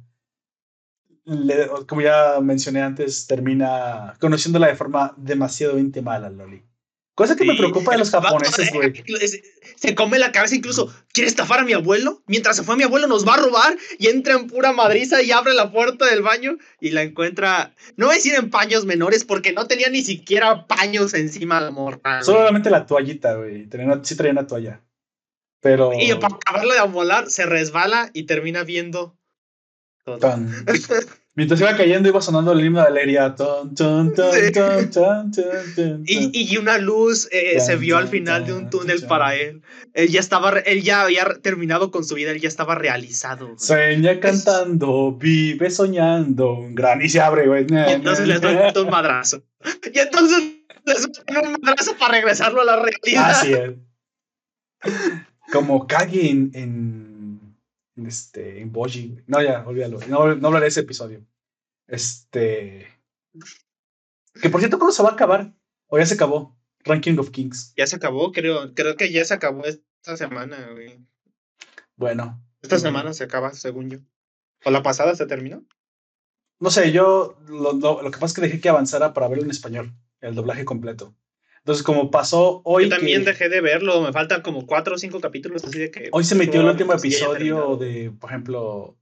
como 1.88 2.02
ya 2.02 2.40
mencioné 2.42 2.82
antes, 2.82 3.28
termina 3.28 4.16
conociéndola 4.20 4.68
de 4.68 4.76
forma 4.76 5.14
demasiado 5.18 5.80
íntima 5.80 6.16
a 6.16 6.20
la 6.20 6.30
Loli. 6.30 6.64
Cosa 7.18 7.36
que 7.36 7.46
me 7.46 7.56
preocupa 7.56 7.94
de 7.94 7.98
los 7.98 8.12
japoneses, 8.12 8.72
güey. 8.72 8.94
Se 9.76 9.96
come 9.96 10.20
la 10.20 10.32
cabeza 10.32 10.54
incluso. 10.54 10.94
¿Quiere 11.12 11.28
estafar 11.28 11.62
a 11.62 11.64
mi 11.64 11.74
abuelo? 11.74 12.22
Mientras 12.28 12.58
se 12.58 12.64
fue 12.64 12.76
a 12.76 12.78
mi 12.78 12.84
abuelo 12.84 13.08
nos 13.08 13.28
va 13.28 13.34
a 13.34 13.38
robar 13.38 13.76
y 13.98 14.08
entra 14.08 14.36
en 14.36 14.46
pura 14.46 14.72
madriza 14.72 15.24
y 15.24 15.32
abre 15.32 15.56
la 15.56 15.72
puerta 15.72 16.06
del 16.06 16.22
baño 16.22 16.58
y 16.80 16.92
la 16.92 17.02
encuentra. 17.02 17.74
No 17.96 18.06
voy 18.06 18.14
a 18.14 18.18
decir 18.18 18.36
en 18.36 18.52
paños 18.52 18.86
menores 18.86 19.24
porque 19.24 19.52
no 19.52 19.66
tenía 19.66 19.90
ni 19.90 20.04
siquiera 20.04 20.68
paños 20.68 21.16
encima 21.16 21.64
de 21.64 21.72
morra. 21.72 22.22
Solamente 22.22 22.70
la 22.70 22.86
toallita, 22.86 23.34
güey. 23.34 23.68
Sí 24.04 24.16
traía 24.16 24.34
una 24.34 24.46
toalla. 24.46 24.84
Pero. 25.60 25.94
Y 26.00 26.14
para 26.14 26.36
acabarla 26.36 26.76
de 26.76 26.88
volar, 26.88 27.32
se 27.32 27.48
resbala 27.48 28.12
y 28.14 28.28
termina 28.28 28.64
viendo. 28.64 29.18
Mientras 31.38 31.62
iba 31.62 31.78
cayendo, 31.78 32.10
iba 32.10 32.20
sonando 32.20 32.52
el 32.52 32.66
himno 32.66 32.82
de 32.82 32.88
Alegría. 32.88 33.36
y, 36.08 36.52
y, 36.52 36.58
una 36.58 36.80
luz 36.80 37.30
eh, 37.32 37.60
se 37.60 37.76
vio 37.76 37.98
al 37.98 38.08
final 38.08 38.44
de 38.44 38.54
un 38.54 38.72
túnel 38.72 39.04
para 39.06 39.36
él. 39.36 39.62
Él 39.94 40.10
ya 40.10 40.20
estaba, 40.20 40.50
él 40.58 40.82
ya 40.82 41.04
había 41.04 41.26
terminado 41.44 41.92
con 41.92 42.04
su 42.04 42.16
vida, 42.16 42.32
él 42.32 42.42
ya 42.42 42.48
estaba 42.48 42.74
realizado. 42.74 43.54
Sueña 43.60 44.20
cantando, 44.20 45.12
vive 45.12 45.70
soñando, 45.70 46.54
un 46.54 46.74
gran 46.74 47.04
y 47.04 47.10
se 47.10 47.22
abre, 47.22 47.46
güey. 47.46 47.68
Y 47.70 47.92
entonces 47.92 48.28
le 48.28 48.40
doy 48.40 48.56
un 48.76 48.90
madrazo. 48.90 49.44
Y 49.94 50.00
entonces 50.00 50.40
le 50.88 50.94
doy 50.96 51.54
un 51.54 51.62
madrazo 51.62 51.96
para 52.00 52.14
regresarlo 52.14 52.62
a 52.62 52.66
la 52.66 52.78
realidad. 52.78 53.30
Así 53.30 53.54
es. 53.54 53.74
Como 55.52 55.86
Kagi 55.86 56.30
en 56.30 57.17
este, 58.06 58.62
en 58.62 58.72
Boji. 58.72 59.24
No, 59.28 59.42
ya, 59.42 59.66
olvídalo. 59.66 60.00
No, 60.08 60.36
no 60.36 60.48
hablaré 60.48 60.66
de 60.66 60.70
ese 60.70 60.82
episodio. 60.82 61.26
Este. 61.88 62.88
Que 64.42 64.50
por 64.50 64.60
cierto, 64.60 64.78
¿cuándo 64.78 64.94
se 64.94 65.04
va 65.04 65.10
a 65.10 65.14
acabar? 65.14 65.54
¿O 65.88 65.98
ya 65.98 66.06
se 66.06 66.16
acabó? 66.16 66.58
Ranking 66.84 67.18
of 67.18 67.32
Kings. 67.32 67.74
Ya 67.76 67.88
se 67.88 67.96
acabó, 67.96 68.32
creo. 68.32 68.74
Creo 68.74 68.96
que 68.96 69.12
ya 69.12 69.26
se 69.26 69.34
acabó 69.34 69.64
esta 69.66 70.18
semana, 70.18 70.70
güey. 70.72 71.00
Bueno. 71.96 72.44
Esta 72.62 72.80
semana 72.80 73.14
se 73.14 73.24
acaba, 73.24 73.54
según 73.54 73.90
yo. 73.90 74.00
¿O 74.66 74.72
la 74.72 74.84
pasada 74.84 75.16
se 75.16 75.26
terminó? 75.26 75.66
No 76.60 76.72
sé, 76.72 76.92
yo 76.92 77.38
lo, 77.48 77.74
lo, 77.74 78.02
lo 78.02 78.12
que 78.12 78.18
pasa 78.18 78.26
es 78.26 78.34
que 78.34 78.42
dejé 78.42 78.60
que 78.60 78.70
avanzara 78.70 79.14
para 79.14 79.28
verlo 79.28 79.44
en 79.44 79.52
español, 79.52 79.94
el 80.22 80.36
doblaje 80.36 80.66
completo. 80.66 81.16
Entonces, 81.68 81.84
como 81.84 82.10
pasó 82.10 82.62
hoy. 82.64 82.86
Yo 82.86 82.92
también 82.92 83.26
dejé 83.26 83.50
de 83.50 83.60
verlo, 83.60 84.02
me 84.02 84.14
faltan 84.14 84.42
como 84.42 84.66
cuatro 84.66 84.96
o 84.96 84.98
cinco 84.98 85.20
capítulos, 85.20 85.66
así 85.66 85.78
de 85.78 85.92
que. 85.92 86.08
Hoy 86.14 86.24
se 86.24 86.34
metió 86.34 86.62
el 86.62 86.68
último 86.68 86.94
episodio 86.94 87.76
de, 87.76 88.10
por 88.10 88.30
ejemplo. 88.30 88.98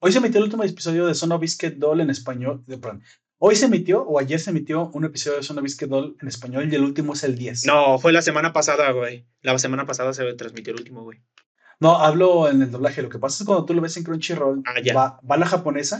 Hoy 0.00 0.10
se 0.10 0.20
metió 0.20 0.38
el 0.38 0.46
último 0.46 0.64
episodio 0.64 1.06
de 1.06 1.14
Son 1.14 1.30
of 1.30 1.40
Biscuit 1.40 1.74
Doll 1.74 2.00
en 2.00 2.10
español. 2.10 2.64
De, 2.66 2.78
perdón, 2.78 3.04
hoy 3.38 3.54
se 3.54 3.66
emitió, 3.66 4.02
o 4.02 4.18
ayer 4.18 4.40
se 4.40 4.50
emitió, 4.50 4.90
un 4.92 5.04
episodio 5.04 5.36
de 5.36 5.44
Son 5.44 5.56
of 5.56 5.62
Biscuit 5.62 5.88
Doll 5.88 6.16
en 6.20 6.26
español 6.26 6.68
y 6.68 6.74
el 6.74 6.82
último 6.82 7.12
es 7.12 7.22
el 7.22 7.38
10. 7.38 7.64
No, 7.66 7.96
fue 8.00 8.12
la 8.12 8.22
semana 8.22 8.52
pasada, 8.52 8.90
güey. 8.90 9.24
La 9.42 9.56
semana 9.60 9.86
pasada 9.86 10.12
se 10.12 10.24
transmitió 10.34 10.72
el 10.72 10.80
último, 10.80 11.04
güey. 11.04 11.20
No, 11.78 11.98
hablo 11.98 12.48
en 12.48 12.60
el 12.60 12.72
doblaje. 12.72 13.02
Lo 13.02 13.08
que 13.08 13.20
pasa 13.20 13.34
es 13.34 13.38
que 13.38 13.46
cuando 13.46 13.66
tú 13.66 13.72
lo 13.72 13.80
ves 13.80 13.96
en 13.96 14.02
Crunchyroll, 14.02 14.64
ah, 14.66 14.74
va, 14.96 15.20
va 15.30 15.36
la 15.36 15.46
japonesa 15.46 15.96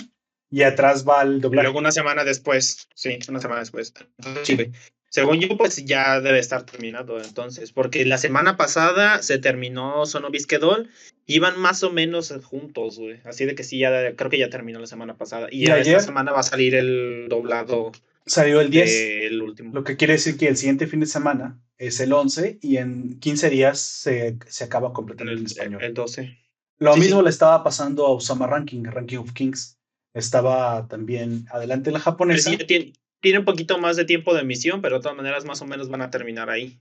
y 0.51 0.65
atrás 0.65 1.07
va 1.09 1.23
el 1.23 1.41
doblaje. 1.41 1.62
Y 1.62 1.66
luego 1.66 1.79
una 1.79 1.93
semana 1.93 2.25
después, 2.25 2.89
sí, 2.97 3.16
una 3.29 3.41
semana 3.41 3.61
después. 3.61 3.95
sí. 4.43 4.73
Según 5.15 5.39
yo, 5.39 5.57
pues 5.57 5.77
ya 5.85 6.20
debe 6.20 6.41
estar 6.41 6.66
terminado 6.66 7.23
entonces, 7.23 7.70
porque 7.70 8.05
la 8.05 8.19
semana 8.19 8.57
pasada 8.57 9.23
se 9.23 9.39
terminó 9.39 10.07
Sono 10.07 10.28
Bisquedol, 10.28 10.91
iban 11.24 11.57
más 11.61 11.85
o 11.85 11.93
menos 11.93 12.35
juntos, 12.43 12.99
güey. 12.99 13.20
Así 13.23 13.45
de 13.45 13.55
que 13.55 13.62
sí, 13.62 13.78
ya 13.78 14.16
creo 14.16 14.28
que 14.28 14.41
ya 14.41 14.51
terminó 14.51 14.81
la 14.81 14.89
semana 14.89 15.16
pasada. 15.16 15.47
Y, 15.53 15.70
esta 15.70 16.01
semana 16.01 16.32
va 16.32 16.41
a 16.41 16.43
salir 16.43 16.74
el 16.74 17.28
doblado. 17.28 17.93
Salió 18.27 18.61
el 18.61 18.70
10. 18.70 18.91
El 19.23 19.41
último. 19.41 19.73
Lo 19.73 19.85
que 19.85 19.97
quiere 19.97 20.15
decir 20.15 20.36
que 20.36 20.49
el 20.49 20.57
siguiente 20.57 20.89
fin 20.89 20.99
de 20.99 21.07
semana 21.07 21.62
es 21.78 22.01
el 22.01 22.12
11 22.12 22.59
y 22.61 22.78
en 22.78 23.20
15 23.20 23.51
días 23.51 23.78
se, 23.78 24.36
se 24.49 24.65
acaba 24.65 24.93
completamente 24.93 25.39
el, 25.39 25.47
español. 25.47 25.81
El 25.81 25.95
12. 25.95 26.36
Lo 26.78 26.97
mismo 26.97 27.23
le 27.23 27.31
estaba 27.31 27.62
pasando 27.62 28.05
a 28.05 28.11
Osama 28.11 28.49
Ranking, 28.49 28.82
Ranking 28.82 29.19
of 29.19 29.32
Kings. 29.32 29.78
Estaba 30.12 30.89
también 30.89 31.47
adelante 31.53 31.93
la 31.93 32.01
japonesa. 32.01 32.51
tiene, 32.66 32.95
tiene 33.24 33.38
un 33.38 33.46
poquito 33.46 33.78
más 33.78 33.96
de 33.96 34.05
tiempo 34.05 34.34
de 34.34 34.42
emisión, 34.42 34.82
pero 34.82 34.96
de 34.96 35.02
todas 35.02 35.16
maneras 35.16 35.46
más 35.46 35.62
o 35.62 35.66
menos 35.66 35.88
van 35.88 36.02
a 36.02 36.10
terminar 36.10 36.51
ahí. 36.51 36.78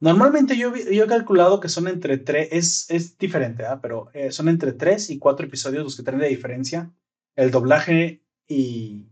Normalmente 0.00 0.54
yo, 0.58 0.76
yo 0.76 1.04
he 1.04 1.08
calculado 1.08 1.60
que 1.60 1.70
son 1.70 1.88
entre 1.88 2.18
tres, 2.18 2.48
es, 2.52 2.90
es 2.90 3.16
diferente, 3.16 3.64
¿ah? 3.64 3.80
pero 3.80 4.10
eh, 4.12 4.30
son 4.32 4.50
entre 4.50 4.72
tres 4.72 5.08
y 5.08 5.18
cuatro 5.18 5.46
episodios 5.46 5.82
los 5.82 5.96
que 5.96 6.02
tienen 6.02 6.20
de 6.20 6.28
diferencia 6.28 6.92
el 7.36 7.50
doblaje 7.50 8.20
y, 8.46 9.06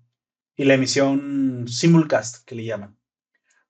y, 0.55 0.65
la 0.65 0.75
emisión 0.75 1.65
simulcast 1.67 2.45
que 2.45 2.57
le 2.57 2.67
llaman. 2.67 2.95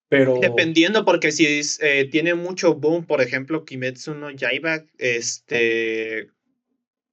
Pero... 0.08 0.40
Dependiendo, 0.40 1.04
porque 1.04 1.30
si 1.30 1.46
eh, 1.80 2.08
tiene 2.10 2.34
mucho 2.34 2.74
boom, 2.74 3.06
por 3.06 3.22
ejemplo, 3.22 3.64
Kimetsu 3.64 4.14
no 4.14 4.32
Yaiba, 4.32 4.84
este, 4.98 6.28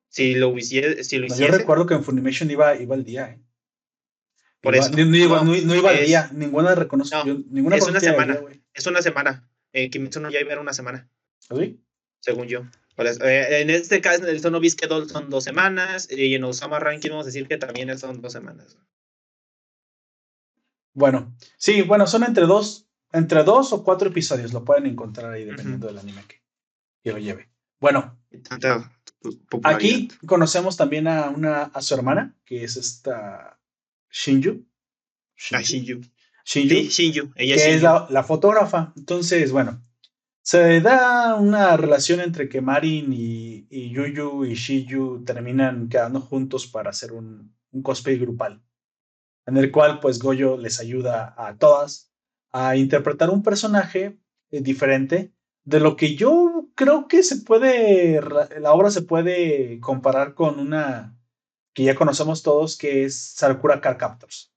si 0.10 0.34
lo, 0.34 0.58
hiciese, 0.58 1.04
si 1.04 1.20
lo 1.20 1.28
hiciese... 1.28 1.52
Yo 1.52 1.58
recuerdo 1.58 1.86
que 1.86 1.94
en 1.94 2.04
Funimation 2.04 2.50
iba, 2.50 2.76
iba 2.82 2.96
al 2.96 3.04
día, 3.04 3.30
¿eh? 3.30 3.51
Por 4.62 4.76
eso. 4.76 4.92
No, 4.92 5.16
iba, 5.16 5.44
no, 5.44 5.56
iba 5.56 5.90
al 5.90 6.06
día, 6.06 6.30
ninguna 6.34 6.76
reconozco. 6.76 7.24
ninguna 7.26 7.78
es 7.78 7.88
una 7.88 8.00
semana. 8.00 8.40
es 8.74 8.86
una 8.86 9.02
semana. 9.02 9.50
Eh, 9.74 9.90
Kimetsu 9.90 10.20
no 10.20 10.30
Yaiba 10.30 10.52
era 10.52 10.62
una 10.62 10.74
semana. 10.74 11.10
¿Sí? 11.40 11.82
Según 12.20 12.48
yo. 12.48 12.62
Eh, 12.98 13.62
en 13.62 13.70
este 13.72 14.02
caso, 14.02 14.24
en 14.24 14.30
el 14.30 14.40
Sono 14.40 14.60
Bisquedol 14.60 15.10
son 15.10 15.30
dos 15.30 15.44
semanas. 15.44 16.08
Y 16.12 16.36
en 16.36 16.44
Osama 16.44 16.80
Ranking 16.80 17.10
vamos 17.10 17.26
a 17.26 17.28
decir 17.28 17.48
que 17.48 17.58
también 17.58 17.98
son 17.98 18.22
dos 18.22 18.34
semanas. 18.34 18.78
Bueno, 20.94 21.36
sí, 21.58 21.82
bueno, 21.82 22.06
son 22.06 22.24
entre 22.24 22.46
dos, 22.46 22.88
entre 23.14 23.44
dos 23.44 23.74
o 23.74 23.84
cuatro 23.84 24.10
episodios. 24.10 24.54
Lo 24.54 24.64
pueden 24.64 24.86
encontrar 24.86 25.32
ahí 25.32 25.46
dependiendo 25.46 25.88
del 25.88 25.98
anime 25.98 26.24
que, 26.28 26.44
que, 27.02 27.12
lo 27.12 27.18
lleve. 27.18 27.50
Bueno, 27.80 28.20
aquí 29.64 30.10
conocemos 30.28 30.78
también 30.78 31.08
a, 31.08 31.30
una, 31.30 31.64
a 31.64 31.82
su 31.82 31.96
hermana, 31.96 32.36
que 32.46 32.64
es 32.64 32.76
esta 32.76 33.61
Shinju. 34.12 34.66
Ah, 35.52 35.62
Shinju. 35.62 36.02
Shinju. 36.46 36.90
Shinju. 36.90 37.34
Ella 37.36 37.56
que 37.56 37.74
es, 37.76 37.82
la, 37.82 38.24
fotógrafa. 38.24 38.94
Entonces, 38.96 39.52
bueno, 39.52 39.84
se 40.42 40.82
da 40.82 41.36
una 41.36 41.78
relación 41.78 42.20
entre 42.20 42.50
que 42.50 42.62
Marin 42.62 43.14
y, 43.14 43.68
y 43.70 43.90
Yuyu 43.90 44.46
y 44.46 44.54
Shiju 44.54 45.24
terminan 45.24 45.88
quedando 45.90 46.20
juntos 46.20 46.68
para 46.68 46.90
hacer 46.90 47.14
un, 47.14 47.56
un, 47.72 47.82
cosplay 47.82 48.18
grupal, 48.18 48.62
en 49.46 49.58
el 49.58 49.72
cual 49.72 50.00
pues 50.00 50.20
Goyo 50.20 50.58
les 50.58 50.80
ayuda 50.80 51.34
a 51.38 51.58
todas 51.58 52.12
a 52.52 52.76
interpretar 52.76 53.30
un 53.30 53.44
personaje 53.44 54.20
eh, 54.52 54.62
diferente 54.62 55.32
de 55.64 55.80
lo 55.80 55.96
que 55.96 56.16
yo 56.16 56.70
creo 56.76 57.08
que 57.08 57.24
se 57.24 57.38
puede, 57.38 58.20
la 58.60 58.74
obra 58.74 58.90
se 58.90 59.04
puede 59.04 59.80
comparar 59.80 60.34
con 60.34 60.60
una 60.60 61.18
que 61.74 61.84
ya 61.84 61.96
conocemos 61.96 62.44
todos, 62.44 62.78
que 62.78 63.06
es 63.06 63.16
Sakura 63.16 63.82
Car 63.82 63.98
Captors. 63.98 64.52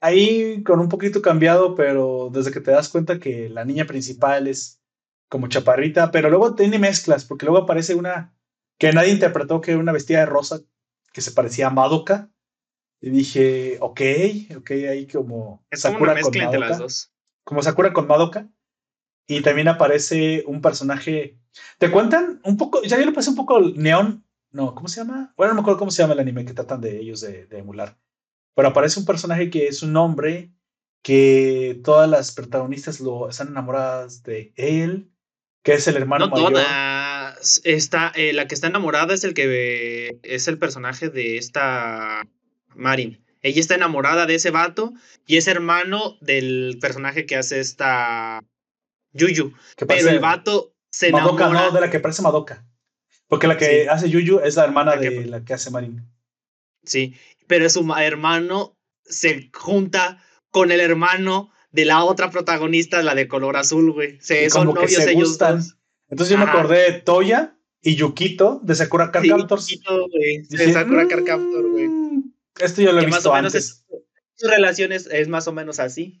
Ahí 0.00 0.62
con 0.62 0.80
un 0.80 0.88
poquito 0.88 1.22
cambiado, 1.22 1.74
pero 1.74 2.30
desde 2.32 2.50
que 2.50 2.60
te 2.60 2.70
das 2.70 2.88
cuenta 2.88 3.18
que 3.18 3.48
la 3.48 3.64
niña 3.64 3.84
principal 3.84 4.46
es 4.46 4.80
como 5.28 5.48
chaparrita, 5.48 6.10
pero 6.10 6.28
luego 6.28 6.54
tiene 6.54 6.78
mezclas, 6.78 7.24
porque 7.24 7.46
luego 7.46 7.62
aparece 7.62 7.94
una 7.94 8.34
que 8.78 8.92
nadie 8.92 9.12
interpretó 9.12 9.60
que 9.60 9.72
era 9.72 9.80
una 9.80 9.92
vestida 9.92 10.20
de 10.20 10.26
rosa 10.26 10.60
que 11.12 11.20
se 11.20 11.32
parecía 11.32 11.68
a 11.68 11.70
Madoka. 11.70 12.30
Y 13.02 13.10
dije, 13.10 13.78
ok, 13.80 14.00
ok, 14.56 14.70
ahí 14.90 15.06
como 15.06 15.64
Sakura 15.70 16.18
con 16.20 16.36
Madoka. 16.36 16.86
Como 17.44 17.62
Sakura 17.62 17.92
con 17.92 18.06
Madoka. 18.06 18.48
Y 19.26 19.42
también 19.42 19.68
aparece 19.68 20.44
un 20.46 20.60
personaje. 20.60 21.38
¿Te 21.78 21.90
cuentan 21.90 22.40
un 22.44 22.56
poco? 22.56 22.82
Ya 22.82 22.98
yo 22.98 23.06
le 23.06 23.12
pasé 23.12 23.30
un 23.30 23.36
poco 23.36 23.60
neón 23.60 24.24
no, 24.52 24.74
¿cómo 24.74 24.88
se 24.88 25.00
llama? 25.00 25.32
Bueno, 25.36 25.52
no 25.52 25.56
me 25.56 25.60
acuerdo 25.62 25.78
cómo 25.78 25.90
se 25.90 26.02
llama 26.02 26.14
el 26.14 26.20
anime 26.20 26.44
que 26.44 26.54
tratan 26.54 26.80
de 26.80 26.98
ellos 26.98 27.20
de, 27.20 27.46
emular. 27.50 27.98
Pero 28.54 28.68
aparece 28.68 28.98
un 28.98 29.06
personaje 29.06 29.50
que 29.50 29.68
es 29.68 29.82
un 29.82 29.96
hombre 29.96 30.52
que 31.02 31.80
todas 31.84 32.08
las 32.10 32.32
protagonistas 32.32 33.00
lo 33.00 33.28
están 33.28 33.48
enamoradas 33.48 34.22
de 34.22 34.52
él, 34.56 35.10
que 35.62 35.74
es 35.74 35.86
el 35.86 35.96
hermano 35.96 36.26
no 36.26 36.34
Todas. 36.34 37.60
Está, 37.64 38.12
eh, 38.16 38.32
la 38.32 38.46
que 38.48 38.54
está 38.54 38.66
enamorada 38.66 39.14
es 39.14 39.24
el 39.24 39.34
que 39.34 40.18
es 40.22 40.48
el 40.48 40.58
personaje 40.58 41.08
de 41.08 41.38
esta 41.38 42.22
Marin. 42.74 43.24
Ella 43.42 43.60
está 43.60 43.76
enamorada 43.76 44.26
de 44.26 44.34
ese 44.34 44.50
vato 44.50 44.92
y 45.26 45.36
es 45.36 45.46
hermano 45.46 46.18
del 46.20 46.78
personaje 46.80 47.24
que 47.24 47.36
hace 47.36 47.60
esta 47.60 48.40
Yuyu. 49.12 49.54
Pero 49.86 50.10
el 50.10 50.18
vato 50.18 50.74
se 50.90 51.08
enamora. 51.08 51.48
no, 51.48 51.70
de 51.70 51.80
la 51.80 51.90
que 51.90 52.00
parece 52.00 52.20
Madoka. 52.20 52.66
Porque 53.30 53.46
la 53.46 53.56
que 53.56 53.88
hace 53.88 54.10
Yuyu 54.10 54.40
es 54.40 54.56
la 54.56 54.64
hermana 54.64 54.96
de 54.96 55.24
la 55.26 55.44
que 55.44 55.54
hace 55.54 55.70
Marin. 55.70 56.04
Sí, 56.82 57.14
pero 57.46 57.70
su 57.70 57.88
hermano 57.96 58.76
se 59.04 59.52
junta 59.54 60.20
con 60.50 60.72
el 60.72 60.80
hermano 60.80 61.52
de 61.70 61.84
la 61.84 62.02
otra 62.02 62.32
protagonista, 62.32 63.04
la 63.04 63.14
de 63.14 63.28
color 63.28 63.56
azul, 63.56 63.92
güey. 63.92 64.20
Se, 64.20 64.50
son 64.50 64.66
novios 64.66 65.06
ellos 65.06 65.38
dos. 65.38 65.76
Entonces 66.08 66.36
yo 66.36 66.44
me 66.44 66.50
acordé 66.50 66.90
de 66.90 67.00
Toya 67.02 67.56
y 67.80 67.94
Yukito 67.94 68.58
de 68.64 68.74
Sakura 68.74 69.12
Car 69.12 69.24
Captors. 69.24 69.68
Yukito, 69.68 70.08
güey. 70.08 70.42
De 70.48 70.72
Sakura 70.72 71.06
Car 71.06 71.22
Captor, 71.22 71.70
güey. 71.70 71.88
Esto 72.58 72.82
yo 72.82 72.90
lo 72.90 73.00
he 73.00 73.06
visto 73.06 73.32
antes. 73.32 73.84
su 74.34 74.48
relación 74.48 74.90
es, 74.90 75.28
más 75.28 75.46
o 75.46 75.52
menos 75.52 75.78
así. 75.78 76.20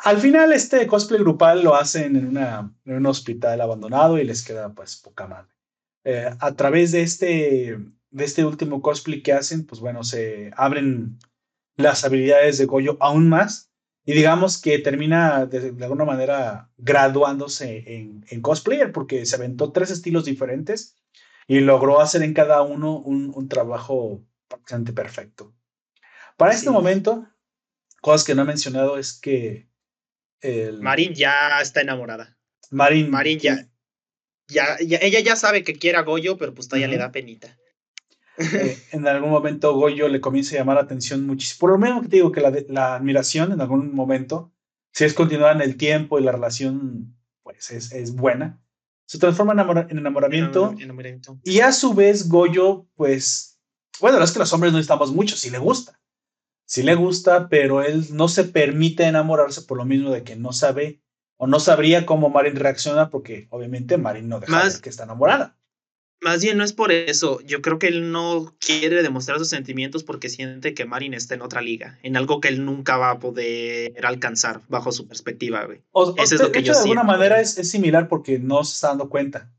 Al 0.00 0.18
final, 0.18 0.52
este 0.52 0.86
cosplay 0.86 1.18
grupal 1.18 1.64
lo 1.64 1.74
hacen 1.74 2.14
en, 2.14 2.26
una, 2.26 2.74
en 2.84 2.94
un 2.94 3.06
hospital 3.06 3.58
abandonado 3.62 4.18
y 4.18 4.24
les 4.24 4.42
queda 4.42 4.74
pues 4.74 4.96
poca 4.96 5.26
madre. 5.26 5.51
Eh, 6.04 6.30
a 6.38 6.54
través 6.54 6.92
de 6.92 7.02
este, 7.02 7.78
de 8.10 8.24
este 8.24 8.44
último 8.44 8.82
cosplay 8.82 9.22
que 9.22 9.32
hacen, 9.32 9.66
pues 9.66 9.80
bueno, 9.80 10.02
se 10.02 10.50
abren 10.56 11.18
las 11.76 12.04
habilidades 12.04 12.58
de 12.58 12.66
Goyo 12.66 12.96
aún 13.00 13.28
más 13.28 13.72
y 14.04 14.12
digamos 14.14 14.60
que 14.60 14.78
termina 14.78 15.46
de, 15.46 15.68
alguna 15.84 16.04
manera 16.04 16.70
graduándose 16.76 17.84
en, 17.86 18.24
en, 18.28 18.40
cosplayer 18.40 18.92
porque 18.92 19.24
se 19.26 19.36
aventó 19.36 19.70
tres 19.70 19.90
estilos 19.90 20.24
diferentes 20.24 20.96
y 21.46 21.60
logró 21.60 22.00
hacer 22.00 22.22
en 22.22 22.34
cada 22.34 22.62
uno 22.62 22.98
un, 22.98 23.32
un 23.34 23.48
trabajo 23.48 24.24
bastante 24.50 24.92
perfecto. 24.92 25.54
Para 26.36 26.52
este 26.52 26.70
momento, 26.70 27.28
cosas 28.00 28.24
que 28.24 28.34
no 28.34 28.42
he 28.42 28.46
mencionado 28.46 28.98
es 28.98 29.18
que 29.18 29.68
el... 30.40 30.80
Marin 30.82 31.14
ya 31.14 31.60
está 31.60 31.80
enamorada. 31.80 32.36
Marin, 32.70 33.10
Marin 33.10 33.38
ya, 33.38 33.68
ya, 34.52 34.76
ella 34.78 35.20
ya 35.20 35.36
sabe 35.36 35.64
que 35.64 35.74
quiere 35.74 35.98
a 35.98 36.02
Goyo, 36.02 36.36
pero 36.36 36.54
pues 36.54 36.68
todavía 36.68 36.88
le 36.88 36.98
da 36.98 37.12
penita. 37.12 37.58
Eh, 38.38 38.78
en 38.92 39.06
algún 39.06 39.30
momento 39.30 39.74
Goyo 39.74 40.08
le 40.08 40.20
comienza 40.20 40.54
a 40.54 40.58
llamar 40.58 40.76
la 40.76 40.82
atención 40.82 41.26
muchísimo. 41.26 41.60
Por 41.60 41.70
lo 41.70 41.78
menos 41.78 42.02
que 42.02 42.08
te 42.08 42.16
digo 42.16 42.32
que 42.32 42.40
la, 42.40 42.52
la, 42.68 42.94
admiración 42.94 43.52
en 43.52 43.60
algún 43.60 43.94
momento, 43.94 44.52
si 44.92 45.04
es 45.04 45.14
continuada 45.14 45.52
en 45.52 45.62
el 45.62 45.76
tiempo 45.76 46.18
y 46.18 46.22
la 46.22 46.32
relación 46.32 47.16
pues 47.42 47.70
es, 47.70 47.92
es 47.92 48.14
buena, 48.14 48.62
se 49.06 49.18
transforma 49.18 49.52
en, 49.52 49.98
enamoramiento, 49.98 50.74
Y 51.44 51.60
a 51.60 51.72
su 51.72 51.92
vez 51.92 52.28
Goyo, 52.28 52.86
pues, 52.94 53.60
bueno, 54.00 54.22
es 54.22 54.32
que 54.32 54.38
los 54.38 54.52
hombres 54.52 54.72
no 54.72 54.78
estamos 54.78 55.12
mucho, 55.12 55.36
si 55.36 55.50
le 55.50 55.58
gusta. 55.58 56.00
Si 56.64 56.82
le 56.82 56.94
gusta, 56.94 57.48
pero 57.48 57.82
él 57.82 58.06
no 58.12 58.28
se 58.28 58.44
permite 58.44 59.04
enamorarse 59.04 59.62
por 59.62 59.76
lo 59.76 59.84
mismo 59.84 60.10
de 60.10 60.22
que 60.22 60.36
no 60.36 60.52
sabe 60.52 61.02
o 61.42 61.48
no 61.48 61.58
sabría 61.58 62.06
cómo 62.06 62.30
Marin 62.30 62.54
reacciona 62.54 63.10
porque 63.10 63.48
obviamente 63.50 63.98
Marin 63.98 64.28
no 64.28 64.38
deja 64.38 64.68
de 64.68 64.80
que 64.80 64.88
está 64.88 65.02
enamorada. 65.02 65.56
Más 66.20 66.40
bien 66.40 66.56
no 66.56 66.62
es 66.62 66.72
por 66.72 66.92
eso. 66.92 67.40
Yo 67.40 67.62
creo 67.62 67.80
que 67.80 67.88
él 67.88 68.12
no 68.12 68.54
quiere 68.64 69.02
demostrar 69.02 69.38
sus 69.38 69.48
sentimientos 69.48 70.04
porque 70.04 70.28
siente 70.28 70.72
que 70.72 70.84
Marin 70.84 71.14
está 71.14 71.34
en 71.34 71.42
otra 71.42 71.60
liga, 71.60 71.98
en 72.04 72.16
algo 72.16 72.40
que 72.40 72.46
él 72.46 72.64
nunca 72.64 72.96
va 72.96 73.10
a 73.10 73.18
poder 73.18 74.06
alcanzar 74.06 74.60
bajo 74.68 74.92
su 74.92 75.08
perspectiva, 75.08 75.64
güey. 75.64 75.82
O, 75.90 76.14
Eso 76.16 76.36
es 76.36 76.40
lo 76.40 76.52
que 76.52 76.60
hecho, 76.60 76.74
de 76.74 76.78
alguna 76.78 77.02
manera 77.02 77.40
es, 77.40 77.54
similar 77.68 78.06
porque 78.06 78.38
no 78.38 78.62
se 78.62 78.74
está 78.74 78.88
dando 78.90 79.08
cuenta. 79.08 79.52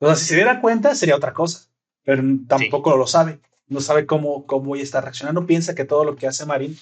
O 0.00 0.06
sea, 0.06 0.16
si 0.16 0.24
se 0.24 0.34
diera 0.34 0.60
cuenta 0.60 0.96
sería 0.96 1.14
otra 1.14 1.32
cosa, 1.32 1.68
pero 2.02 2.24
tampoco 2.48 2.96
lo 2.96 3.06
sabe. 3.06 3.38
No 3.68 3.80
sabe 3.80 4.04
cómo, 4.04 4.46
cómo 4.46 4.74
ella 4.74 4.82
está 4.82 5.00
reaccionando. 5.00 5.46
Piensa 5.46 5.76
que 5.76 5.84
todo 5.84 6.04
lo 6.04 6.16
que 6.16 6.26
hace 6.26 6.44
Marin, 6.44 6.76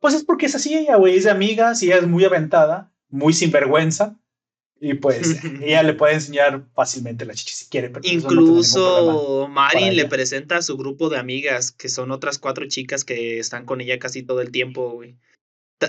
pues 0.00 0.14
es 0.14 0.24
porque 0.24 0.46
es 0.46 0.56
así 0.56 0.76
ella, 0.76 0.96
güey. 0.96 1.16
Es 1.16 1.22
de 1.22 1.30
amiga, 1.30 1.76
si 1.76 1.86
ella 1.86 1.98
es 1.98 2.08
muy 2.08 2.24
aventada, 2.24 2.90
muy 3.08 3.32
sinvergüenza 3.32 4.16
y 4.80 4.94
pues 4.94 5.38
ella 5.62 5.82
le 5.82 5.94
puede 5.94 6.14
enseñar 6.14 6.64
fácilmente 6.74 7.24
la 7.24 7.34
chichi 7.34 7.54
si 7.54 7.66
quiere. 7.66 7.90
Pero 7.90 8.06
Incluso 8.06 9.48
Marin 9.48 9.96
le 9.96 10.06
presenta 10.06 10.58
a 10.58 10.62
su 10.62 10.76
grupo 10.76 11.08
de 11.08 11.18
amigas, 11.18 11.72
que 11.72 11.88
son 11.88 12.10
otras 12.10 12.38
cuatro 12.38 12.66
chicas 12.68 13.04
que 13.04 13.38
están 13.38 13.64
con 13.64 13.80
ella 13.80 13.98
casi 13.98 14.22
todo 14.22 14.40
el 14.40 14.50
tiempo, 14.50 14.90
güey. 14.90 15.16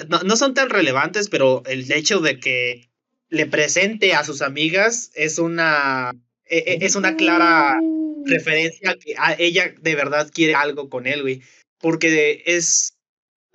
No, 0.10 0.36
son 0.36 0.54
tan 0.54 0.70
relevantes, 0.70 1.30
pero 1.30 1.64
el 1.66 1.90
hecho 1.92 2.20
de 2.20 2.40
que 2.40 2.90
le 3.30 3.46
presente 3.46 4.14
a 4.14 4.24
sus 4.26 4.42
amigas 4.42 5.12
es 5.16 5.40
una, 5.40 6.12
e, 6.46 6.58
e, 6.58 6.86
es 6.86 6.96
una 6.96 7.16
clara 7.16 7.80
referencia 8.26 8.92
a 8.92 8.96
que 8.96 9.16
ella 9.46 9.74
de 9.82 9.96
verdad 9.96 10.30
quiere 10.34 10.56
algo 10.56 10.90
con 10.90 11.08
él, 11.08 11.22
güey. 11.22 11.42
Porque 11.80 12.44
es 12.46 12.97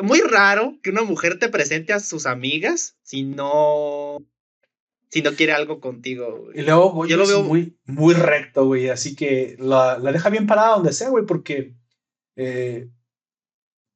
muy 0.02 0.20
raro 0.20 0.78
que 0.82 0.90
una 0.90 1.02
mujer 1.02 1.38
te 1.38 1.48
presente 1.48 1.92
a 1.92 2.00
sus 2.00 2.26
amigas 2.26 2.96
si 3.02 3.22
no 3.22 4.18
si 5.12 5.20
no 5.20 5.34
quiere 5.34 5.52
algo 5.52 5.78
contigo. 5.78 6.48
Y 6.54 6.62
luego 6.62 7.04
yo 7.06 7.18
lo 7.18 7.26
veo 7.26 7.42
muy, 7.42 7.78
muy 7.84 8.14
recto, 8.14 8.64
güey. 8.64 8.88
Así 8.88 9.14
que 9.14 9.56
la, 9.58 9.98
la, 9.98 10.10
deja 10.10 10.30
bien 10.30 10.46
parada 10.46 10.76
donde 10.76 10.94
sea, 10.94 11.10
güey, 11.10 11.26
porque 11.26 11.74
eh, 12.34 12.88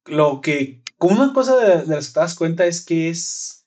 lo 0.05 0.43
que, 0.43 0.83
como 0.99 1.23
una 1.23 1.33
cosa 1.33 1.57
de, 1.57 1.87
de, 1.87 1.95
las 1.95 2.09
que 2.09 2.15
te 2.15 2.21
das 2.21 2.35
cuenta 2.35 2.67
es 2.67 2.85
que 2.85 3.09
es, 3.09 3.67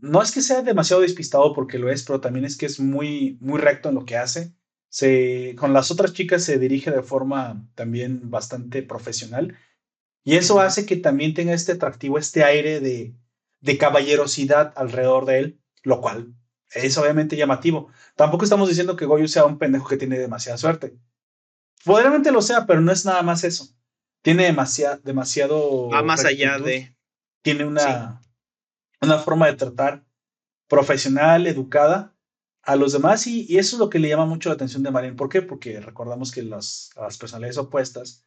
no 0.00 0.20
es 0.20 0.32
que 0.32 0.40
sea 0.40 0.62
demasiado 0.62 1.02
despistado 1.02 1.54
porque 1.54 1.78
lo 1.78 1.90
es, 1.90 2.02
pero 2.02 2.20
también 2.20 2.44
es 2.44 2.56
que 2.56 2.66
es 2.66 2.80
muy, 2.80 3.38
muy 3.40 3.60
recto 3.60 3.90
en 3.90 3.94
lo 3.94 4.04
que 4.04 4.16
hace. 4.16 4.52
Se, 4.88 5.54
con 5.56 5.72
las 5.72 5.92
otras 5.92 6.12
chicas 6.12 6.42
se 6.42 6.58
dirige 6.58 6.90
de 6.90 7.02
forma 7.02 7.68
también 7.76 8.30
bastante 8.30 8.82
profesional. 8.82 9.56
Y 10.24 10.36
eso 10.36 10.60
hace 10.60 10.86
que 10.86 10.96
también 10.96 11.34
tenga 11.34 11.54
este 11.54 11.72
atractivo, 11.72 12.18
este 12.18 12.44
aire 12.44 12.80
de, 12.80 13.14
de 13.60 13.78
caballerosidad 13.78 14.72
alrededor 14.76 15.24
de 15.24 15.38
él, 15.38 15.60
lo 15.82 16.00
cual 16.00 16.34
es 16.72 16.96
obviamente 16.98 17.36
llamativo. 17.36 17.88
Tampoco 18.14 18.44
estamos 18.44 18.68
diciendo 18.68 18.96
que 18.96 19.06
Goyo 19.06 19.28
sea 19.28 19.44
un 19.44 19.58
pendejo 19.58 19.88
que 19.88 19.96
tiene 19.96 20.18
demasiada 20.18 20.58
suerte. 20.58 20.96
Probablemente 21.84 22.30
lo 22.30 22.42
sea, 22.42 22.66
pero 22.66 22.80
no 22.80 22.92
es 22.92 23.04
nada 23.04 23.22
más 23.22 23.44
eso. 23.44 23.68
Tiene 24.22 24.44
demasiado. 24.44 25.00
demasiado 25.02 25.88
Va 25.88 26.02
más 26.02 26.24
allá 26.24 26.58
de. 26.58 26.94
Tiene 27.42 27.64
una, 27.64 28.20
una 29.00 29.18
forma 29.18 29.46
de 29.46 29.56
tratar 29.56 30.04
profesional, 30.68 31.46
educada 31.46 32.14
a 32.62 32.76
los 32.76 32.92
demás 32.92 33.26
y, 33.26 33.46
y, 33.48 33.56
eso 33.56 33.76
es 33.76 33.80
lo 33.80 33.88
que 33.88 33.98
le 33.98 34.08
llama 34.08 34.26
mucho 34.26 34.50
la 34.50 34.54
atención 34.54 34.82
de 34.82 34.90
Marín. 34.90 35.16
¿Por 35.16 35.30
qué? 35.30 35.40
Porque 35.40 35.80
recordamos 35.80 36.30
que 36.30 36.42
las, 36.42 36.90
las 36.94 37.16
personalidades 37.16 37.56
opuestas 37.56 38.26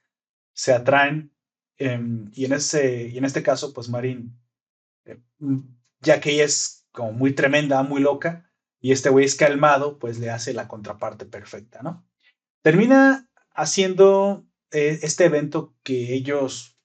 se 0.54 0.74
atraen 0.74 1.32
em, 1.78 2.32
y, 2.34 2.46
en 2.46 2.54
ese, 2.54 3.10
y 3.10 3.18
en 3.18 3.26
este 3.26 3.44
caso, 3.44 3.74
pues 3.74 3.90
Marín, 3.90 4.38
eh, 5.06 5.20
ya 6.02 6.20
que 6.20 6.32
ella 6.32 6.46
es 6.46 6.88
como 6.92 7.12
muy 7.12 7.34
tremenda, 7.34 7.84
muy 7.84 8.02
loca, 8.02 8.52
y 8.80 8.92
este 8.92 9.10
güey 9.10 9.26
es 9.26 9.36
calmado, 9.36 9.98
pues 9.98 10.20
le 10.20 10.30
hace 10.30 10.54
la 10.54 10.68
contraparte 10.68 11.26
perfecta, 11.26 11.82
¿no? 11.82 12.06
Termina 12.62 13.30
haciendo 13.54 14.46
eh, 14.72 15.00
este 15.02 15.26
evento 15.26 15.76
que 15.84 16.14
ellos 16.14 16.78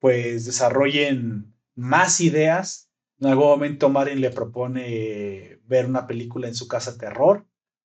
pues 0.00 0.46
desarrollen 0.46 1.54
más 1.74 2.20
ideas. 2.20 2.90
En 3.20 3.28
algún 3.28 3.46
momento 3.46 3.88
Marin 3.88 4.20
le 4.20 4.30
propone 4.30 5.60
ver 5.64 5.86
una 5.86 6.06
película 6.06 6.48
en 6.48 6.54
su 6.54 6.68
casa 6.68 6.98
terror, 6.98 7.46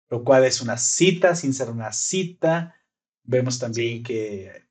lo 0.08 0.24
cual 0.24 0.44
es 0.44 0.60
una 0.60 0.76
cita 0.76 1.34
sin 1.34 1.52
ser 1.52 1.70
una 1.70 1.92
cita. 1.92 2.74
Vemos 3.22 3.58
también 3.58 4.02
que 4.02 4.65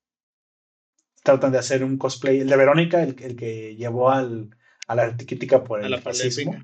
tratan 1.26 1.52
de 1.52 1.57
hacer 1.57 1.84
un 1.84 1.97
cosplay, 1.97 2.39
el 2.39 2.47
de 2.47 2.56
Verónica, 2.56 3.03
el, 3.03 3.15
que 3.15 3.76
llevó 3.76 4.11
al, 4.11 4.56
a 4.88 4.95
la 4.95 5.03
artística 5.03 5.64
por 5.64 5.84
el 5.84 5.99
fascismo. 5.99 6.56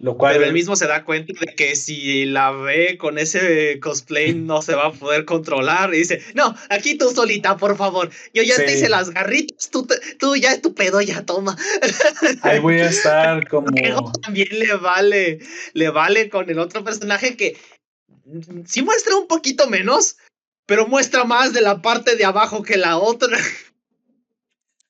Lo 0.00 0.16
cual 0.16 0.34
Pero 0.34 0.46
él 0.46 0.52
mismo 0.52 0.76
se 0.76 0.86
da 0.86 1.04
cuenta 1.04 1.32
de 1.40 1.54
que 1.56 1.74
si 1.74 2.24
la 2.24 2.52
ve 2.52 2.96
con 2.98 3.18
ese 3.18 3.80
cosplay 3.80 4.32
no 4.32 4.62
se 4.62 4.76
va 4.76 4.86
a 4.86 4.92
poder 4.92 5.24
controlar. 5.24 5.92
Y 5.92 5.98
dice, 5.98 6.22
no, 6.34 6.54
aquí 6.70 6.96
tú 6.96 7.10
solita, 7.10 7.56
por 7.56 7.76
favor. 7.76 8.08
Yo 8.32 8.44
ya 8.44 8.54
te 8.54 8.72
hice 8.72 8.88
las 8.88 9.10
garritas, 9.10 9.70
tú, 9.70 9.88
tú 10.20 10.36
ya 10.36 10.52
es 10.52 10.62
tu 10.62 10.72
pedo, 10.72 11.00
ya 11.00 11.26
toma. 11.26 11.56
Ahí 12.42 12.60
voy 12.60 12.78
a 12.78 12.88
estar 12.88 13.48
como... 13.50 13.72
también 14.22 14.56
le 14.56 14.72
vale, 14.76 15.40
le 15.74 15.90
vale 15.90 16.30
con 16.30 16.48
el 16.48 16.60
otro 16.60 16.84
personaje 16.84 17.36
que 17.36 17.56
sí 18.66 18.82
muestra 18.82 19.16
un 19.16 19.26
poquito 19.26 19.68
menos, 19.68 20.16
pero 20.68 20.86
muestra 20.86 21.24
más 21.24 21.52
de 21.52 21.62
la 21.62 21.82
parte 21.82 22.14
de 22.14 22.24
abajo 22.24 22.62
que 22.62 22.76
la 22.76 22.98
otra. 22.98 23.36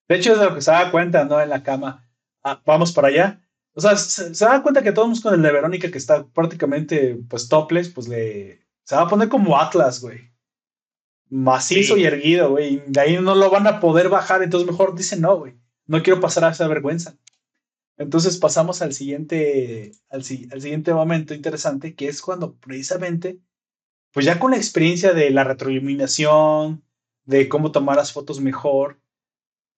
De 0.08 0.16
hecho, 0.16 0.34
es 0.34 0.38
de 0.38 0.44
lo 0.44 0.54
que 0.54 0.60
se 0.60 0.70
da 0.70 0.90
cuenta, 0.90 1.24
¿no? 1.24 1.40
En 1.40 1.48
la 1.48 1.62
cama. 1.62 2.06
Ah, 2.42 2.60
vamos 2.66 2.92
para 2.92 3.08
allá 3.08 3.40
o 3.78 3.80
sea, 3.80 3.96
se, 3.96 4.44
da 4.44 4.60
cuenta 4.60 4.82
que 4.82 4.90
todos 4.90 5.20
con 5.20 5.34
el 5.34 5.40
de 5.40 5.52
Verónica, 5.52 5.88
que 5.88 5.98
está 5.98 6.26
prácticamente, 6.26 7.16
pues, 7.28 7.48
topless, 7.48 7.88
pues 7.88 8.08
le. 8.08 8.66
Se 8.82 8.96
va 8.96 9.02
a 9.02 9.08
poner 9.08 9.28
como 9.28 9.56
Atlas, 9.56 10.00
güey. 10.00 10.32
Macizo 11.30 11.96
y 11.96 12.02
erguido, 12.02 12.50
güey. 12.50 12.82
De 12.88 13.00
ahí 13.00 13.20
no 13.20 13.36
lo 13.36 13.48
van 13.50 13.68
a 13.68 13.78
poder 13.78 14.08
bajar, 14.08 14.42
entonces 14.42 14.68
mejor 14.68 14.96
dice 14.96 15.16
no, 15.16 15.36
güey. 15.38 15.54
No 15.86 16.02
quiero 16.02 16.18
pasar 16.18 16.44
a 16.44 16.50
esa 16.50 16.66
vergüenza. 16.66 17.18
Entonces 17.98 18.36
pasamos 18.36 18.82
al 18.82 18.94
siguiente, 18.94 19.92
al, 20.10 20.24
al 20.50 20.60
siguiente 20.60 20.92
momento 20.92 21.32
interesante, 21.32 21.94
que 21.94 22.08
es 22.08 22.20
cuando 22.20 22.56
precisamente, 22.56 23.38
pues 24.12 24.26
ya 24.26 24.38
con 24.38 24.50
la 24.50 24.56
experiencia 24.56 25.12
de 25.12 25.30
la 25.30 25.44
retroiluminación, 25.44 26.82
de 27.24 27.48
cómo 27.48 27.72
tomar 27.72 27.96
las 27.96 28.12
fotos 28.12 28.40
mejor, 28.40 29.00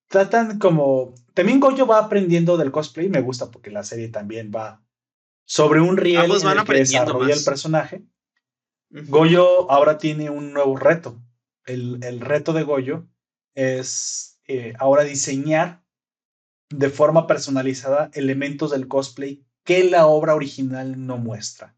tratan 0.09 0.59
como. 0.59 1.15
También 1.35 1.61
Goyo 1.61 1.86
va 1.86 1.98
aprendiendo 1.98 2.57
del 2.57 2.70
cosplay, 2.70 3.09
me 3.09 3.20
gusta 3.20 3.51
porque 3.51 3.70
la 3.70 3.82
serie 3.82 4.09
también 4.09 4.52
va 4.55 4.82
sobre 5.44 5.81
un 5.81 5.97
riel 5.97 6.31
en 6.31 6.59
el 6.59 6.65
que 6.65 6.74
desarrolla 6.74 7.35
el 7.35 7.44
personaje. 7.44 8.05
Goyo 8.90 9.70
ahora 9.70 9.98
tiene 9.98 10.31
un 10.31 10.52
nuevo 10.52 10.77
reto. 10.77 11.20
El, 11.65 12.02
el 12.02 12.20
reto 12.20 12.52
de 12.52 12.62
Goyo 12.65 13.07
es 13.55 14.40
eh, 14.47 14.74
ahora 14.78 15.05
diseñar 15.05 15.82
de 16.70 16.89
forma 16.89 17.27
personalizada 17.27 18.11
elementos 18.15 18.70
del 18.70 18.89
cosplay 18.89 19.44
que 19.65 19.85
la 19.85 20.07
obra 20.07 20.35
original 20.35 21.07
no 21.07 21.19
muestra, 21.19 21.77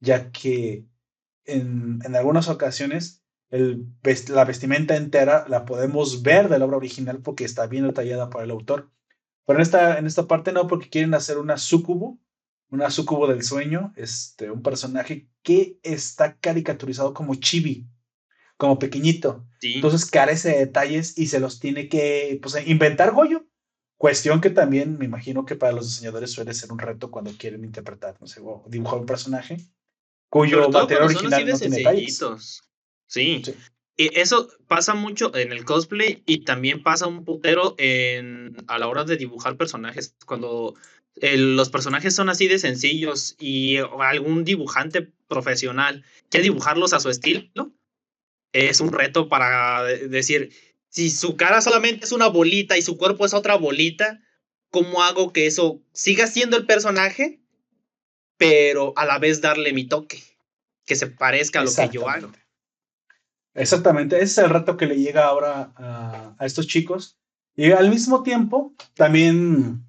ya 0.00 0.30
que 0.30 0.86
en, 1.46 2.00
en 2.04 2.16
algunas 2.16 2.48
ocasiones 2.48 3.24
la 3.50 4.44
vestimenta 4.44 4.96
entera 4.96 5.46
la 5.48 5.64
podemos 5.64 6.22
ver 6.22 6.48
de 6.48 6.58
la 6.58 6.64
obra 6.64 6.76
original 6.76 7.20
porque 7.20 7.44
está 7.44 7.66
bien 7.66 7.86
detallada 7.86 8.30
por 8.30 8.42
el 8.42 8.50
autor. 8.50 8.90
Pero 9.46 9.58
en 9.58 9.62
esta, 9.62 9.98
en 9.98 10.06
esta 10.06 10.26
parte 10.26 10.52
no, 10.52 10.66
porque 10.66 10.88
quieren 10.88 11.14
hacer 11.14 11.38
una 11.38 11.56
sucubo, 11.58 12.18
una 12.70 12.90
sucubo 12.90 13.26
del 13.28 13.42
sueño, 13.42 13.92
este, 13.96 14.50
un 14.50 14.62
personaje 14.62 15.28
que 15.42 15.78
está 15.82 16.36
caricaturizado 16.38 17.14
como 17.14 17.34
chibi, 17.34 17.86
como 18.56 18.78
pequeñito. 18.78 19.46
Entonces 19.62 20.10
carece 20.10 20.50
de 20.50 20.58
detalles 20.58 21.16
y 21.18 21.26
se 21.26 21.40
los 21.40 21.60
tiene 21.60 21.88
que 21.88 22.38
pues, 22.42 22.56
inventar 22.66 23.12
Goyo. 23.12 23.46
Cuestión 23.96 24.40
que 24.40 24.50
también 24.50 24.98
me 24.98 25.04
imagino 25.04 25.44
que 25.44 25.54
para 25.54 25.72
los 25.72 25.86
diseñadores 25.86 26.32
suele 26.32 26.52
ser 26.54 26.72
un 26.72 26.78
reto 26.78 27.10
cuando 27.10 27.30
quieren 27.38 27.64
interpretar, 27.64 28.16
no 28.20 28.26
sé, 28.26 28.40
o 28.42 28.64
dibujar 28.68 28.98
un 28.98 29.06
personaje 29.06 29.58
cuyo 30.34 30.68
material 30.68 31.04
original 31.04 31.46
no 31.46 31.56
tiene 31.56 31.76
detalles. 31.76 32.24
Sí. 33.06 33.40
sí. 33.44 33.54
Y 33.96 34.18
eso 34.18 34.48
pasa 34.66 34.94
mucho 34.94 35.32
en 35.36 35.52
el 35.52 35.64
cosplay 35.64 36.24
y 36.26 36.38
también 36.38 36.82
pasa 36.82 37.06
un 37.06 37.24
putero 37.24 37.76
en, 37.78 38.56
a 38.66 38.80
la 38.80 38.88
hora 38.88 39.04
de 39.04 39.16
dibujar 39.16 39.56
personajes. 39.56 40.16
Cuando 40.26 40.74
los 41.20 41.70
personajes 41.70 42.16
son 42.16 42.30
así 42.30 42.48
de 42.48 42.58
sencillos 42.58 43.36
y 43.38 43.76
algún 44.00 44.42
dibujante 44.42 45.12
profesional 45.28 46.02
quiere 46.30 46.42
dibujarlos 46.42 46.94
a 46.94 46.98
su 46.98 47.10
estilo, 47.10 47.70
es 48.52 48.80
un 48.80 48.92
reto 48.92 49.28
para 49.28 49.84
decir, 49.84 50.50
si 50.88 51.10
su 51.10 51.36
cara 51.36 51.60
solamente 51.60 52.06
es 52.06 52.10
una 52.10 52.26
bolita 52.26 52.76
y 52.76 52.82
su 52.82 52.96
cuerpo 52.96 53.24
es 53.24 53.34
otra 53.34 53.54
bolita, 53.54 54.20
¿cómo 54.70 55.04
hago 55.04 55.32
que 55.32 55.46
eso 55.46 55.80
siga 55.92 56.26
siendo 56.26 56.56
el 56.56 56.66
personaje, 56.66 57.40
pero 58.36 58.92
a 58.96 59.04
la 59.04 59.18
vez 59.18 59.40
darle 59.40 59.72
mi 59.72 59.84
toque, 59.84 60.22
que 60.84 60.96
se 60.96 61.06
parezca 61.06 61.60
a 61.60 61.64
lo 61.64 61.74
que 61.74 61.88
yo 61.92 62.08
hago? 62.08 62.30
Exactamente, 63.54 64.16
ese 64.16 64.24
es 64.24 64.38
el 64.38 64.50
reto 64.50 64.76
que 64.76 64.86
le 64.86 64.96
llega 64.96 65.26
ahora 65.26 65.72
a, 65.76 66.34
a 66.38 66.46
estos 66.46 66.66
chicos. 66.66 67.18
Y 67.56 67.70
al 67.70 67.88
mismo 67.88 68.22
tiempo, 68.24 68.74
también 68.94 69.84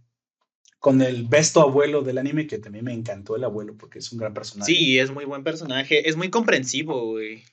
con 0.78 1.02
el 1.02 1.24
besto 1.24 1.62
abuelo 1.62 2.04
del 2.04 2.20
anime, 2.20 2.46
que 2.46 2.60
también 2.60 2.86
me 2.86 2.94
encantó 2.94 3.36
el 3.36 3.44
abuelo 3.44 3.76
porque 3.76 4.00
es 4.00 4.12
un 4.12 4.20
gran 4.20 4.36
personaje. 4.36 4.72
Sí, 4.72 5.00
es 5.00 5.10
muy 5.10 5.26
buen 5.26 5.44
personaje, 5.44 6.08
es 6.08 6.16
muy 6.16 6.30
comprensivo, 6.30 7.08
güey 7.08 7.44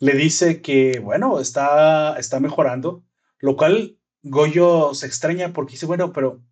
le 0.00 0.14
dice 0.14 0.62
que, 0.62 0.98
bueno, 0.98 1.38
está, 1.40 2.18
está 2.18 2.40
mejorando, 2.40 3.04
lo 3.38 3.56
cual 3.56 3.98
Goyo 4.22 4.94
se 4.94 5.06
extraña 5.06 5.52
porque 5.52 5.72
dice, 5.72 5.86
bueno, 5.86 6.12
pero 6.12 6.42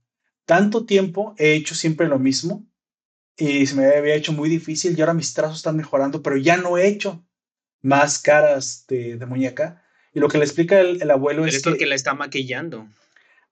tanto 0.45 0.85
tiempo 0.85 1.35
he 1.39 1.55
hecho 1.55 1.75
siempre 1.75 2.09
lo 2.09 2.19
mismo 2.19 2.67
y 3.39 3.67
se 3.67 3.77
me 3.77 3.87
había 3.87 4.17
hecho 4.17 4.33
muy 4.33 4.49
difícil 4.49 4.97
y 4.97 5.01
ahora 5.01 5.15
mis 5.15 5.33
trazos 5.33 5.59
están 5.59 5.77
mejorando, 5.77 6.23
pero 6.23 6.37
ya 6.37 6.57
no 6.57 6.77
he 6.77 6.89
hecho 6.89 7.25
más 7.81 8.19
caras 8.19 8.85
de, 8.89 9.25
muñeca. 9.27 9.85
Y 10.13 10.19
lo 10.19 10.29
que 10.29 10.39
le 10.39 10.45
explica 10.45 10.81
el, 10.81 11.11
abuelo 11.11 11.47
es, 11.47 11.63
que, 11.63 11.87
la 11.87 11.95
está 11.95 12.15
maquillando. 12.15 12.89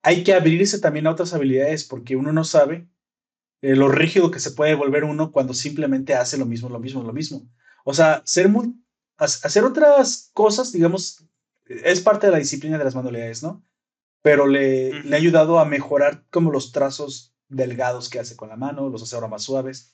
Hay 0.02 0.24
que 0.24 0.34
abrirse 0.34 0.80
también 0.80 1.06
a 1.06 1.12
otras 1.12 1.32
habilidades 1.34 1.84
porque 1.84 2.16
uno 2.16 2.32
no 2.32 2.42
sabe 2.42 2.88
eh, 3.62 3.76
lo 3.76 3.88
rígido 3.88 4.32
que 4.32 4.40
se 4.40 4.50
puede 4.50 4.74
volver 4.74 5.04
uno 5.04 5.30
cuando 5.30 5.54
simplemente 5.54 6.14
hace 6.14 6.36
lo 6.36 6.46
mismo, 6.46 6.68
lo 6.68 6.80
mismo, 6.80 7.04
lo 7.04 7.12
mismo. 7.12 7.48
O 7.84 7.94
sea, 7.94 8.22
ser 8.24 8.48
muy 8.48 8.74
hacer 9.18 9.64
otras 9.64 10.30
cosas, 10.34 10.72
digamos, 10.72 11.24
es 11.66 12.00
parte 12.00 12.26
de 12.26 12.32
la 12.32 12.38
disciplina 12.38 12.76
de 12.76 12.84
las 12.84 12.94
manualidades, 12.94 13.42
¿no? 13.42 13.64
Pero 14.20 14.46
le, 14.46 15.04
le 15.04 15.16
ha 15.16 15.18
ayudado 15.18 15.58
a 15.58 15.64
mejorar 15.64 16.24
como 16.30 16.50
los 16.50 16.72
trazos 16.72 17.35
delgados 17.48 18.08
que 18.08 18.18
hace 18.18 18.36
con 18.36 18.48
la 18.48 18.56
mano, 18.56 18.88
los 18.88 19.02
hace 19.02 19.14
ahora 19.14 19.28
más 19.28 19.44
suaves. 19.44 19.92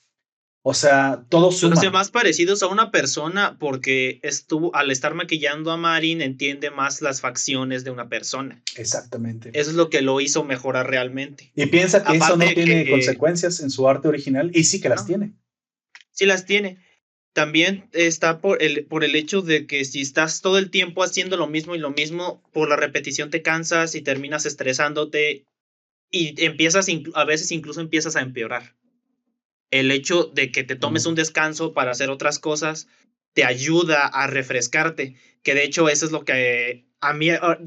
O 0.65 0.73
sea, 0.73 1.25
todo 1.27 1.51
suma. 1.51 1.75
Los 1.75 1.91
más 1.91 2.09
parecidos 2.09 2.63
a 2.63 2.67
una 2.67 2.89
persona 2.89 3.57
porque 3.59 4.21
estuvo, 4.23 4.73
al 4.73 4.91
estar 4.91 5.13
maquillando 5.13 5.71
a 5.71 5.77
Marin 5.77 6.21
entiende 6.21 6.71
más 6.71 7.01
las 7.01 7.19
facciones 7.19 7.83
de 7.83 7.91
una 7.91 8.07
persona. 8.07 8.63
Exactamente. 8.77 9.49
Eso 9.53 9.71
es 9.71 9.75
lo 9.75 9.89
que 9.89 10.01
lo 10.01 10.21
hizo 10.21 10.45
mejorar 10.45 10.89
realmente. 10.89 11.51
Y 11.53 11.65
piensa 11.65 12.03
que 12.05 12.15
eso 12.15 12.37
no 12.37 12.45
tiene 12.45 12.89
consecuencias 12.89 13.59
en 13.59 13.71
su 13.71 13.89
arte 13.89 14.07
original 14.07 14.51
y 14.53 14.63
sí 14.63 14.79
que 14.79 14.87
las 14.87 15.05
tiene. 15.05 15.33
Sí 16.11 16.25
las 16.25 16.45
tiene 16.45 16.79
también 17.33 17.89
está 17.93 18.39
por 18.39 18.61
el, 18.61 18.85
por 18.85 19.03
el 19.03 19.15
hecho 19.15 19.41
de 19.41 19.65
que 19.65 19.83
si 19.85 20.01
estás 20.01 20.41
todo 20.41 20.59
el 20.59 20.69
tiempo 20.69 21.03
haciendo 21.03 21.35
lo 21.35 21.47
mismo 21.47 21.75
y 21.75 21.79
lo 21.79 21.89
mismo, 21.89 22.43
por 22.53 22.69
la 22.69 22.75
repetición 22.75 23.31
te 23.31 23.41
cansas 23.41 23.95
y 23.95 24.01
terminas 24.01 24.45
estresándote 24.45 25.45
y 26.13 26.45
empiezas, 26.45 26.87
a 27.15 27.25
veces 27.25 27.51
incluso 27.51 27.81
empiezas 27.81 28.15
a 28.15 28.21
empeorar. 28.21 28.75
El 29.71 29.89
hecho 29.89 30.25
de 30.25 30.51
que 30.51 30.63
te 30.63 30.75
tomes 30.75 31.07
un 31.07 31.15
descanso 31.15 31.73
para 31.73 31.91
hacer 31.91 32.11
otras 32.11 32.37
cosas 32.37 32.87
te 33.33 33.43
ayuda 33.43 34.05
a 34.05 34.27
refrescarte, 34.27 35.15
que 35.41 35.55
de 35.55 35.63
hecho 35.63 35.89
eso 35.89 36.05
es 36.05 36.11
lo 36.11 36.23
que 36.23 36.85
a 37.01 37.13
mí 37.13 37.31
ah, 37.31 37.57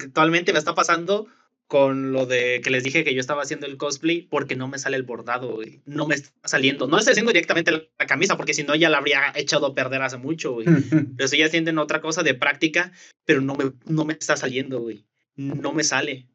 actualmente 0.00 0.54
me 0.54 0.58
está 0.58 0.74
pasando 0.74 1.28
con 1.66 2.12
lo 2.12 2.24
de 2.24 2.62
que 2.62 2.70
les 2.70 2.84
dije 2.84 3.04
que 3.04 3.12
yo 3.12 3.20
estaba 3.20 3.42
haciendo 3.42 3.66
el 3.66 3.76
cosplay 3.76 4.22
porque 4.22 4.56
no 4.56 4.66
me 4.66 4.78
sale 4.78 4.96
el 4.96 5.02
bordado, 5.02 5.56
güey. 5.56 5.82
No 5.84 6.06
me 6.06 6.14
está 6.14 6.30
saliendo. 6.44 6.86
No 6.86 6.98
estoy 6.98 7.12
haciendo 7.12 7.32
directamente 7.32 7.70
la 7.70 8.06
camisa 8.06 8.38
porque 8.38 8.54
si 8.54 8.64
no 8.64 8.74
ya 8.74 8.88
la 8.88 8.98
habría 8.98 9.30
echado 9.34 9.66
a 9.66 9.74
perder 9.74 10.00
hace 10.00 10.16
mucho, 10.16 10.52
güey. 10.52 10.66
pero 11.16 11.24
estoy 11.24 11.42
haciendo 11.42 11.82
otra 11.82 12.00
cosa 12.00 12.22
de 12.22 12.32
práctica, 12.32 12.92
pero 13.26 13.42
no 13.42 13.54
me, 13.56 13.72
no 13.84 14.06
me 14.06 14.14
está 14.14 14.38
saliendo, 14.38 14.80
güey. 14.80 15.04
No 15.36 15.72
me 15.72 15.84
sale. 15.84 16.28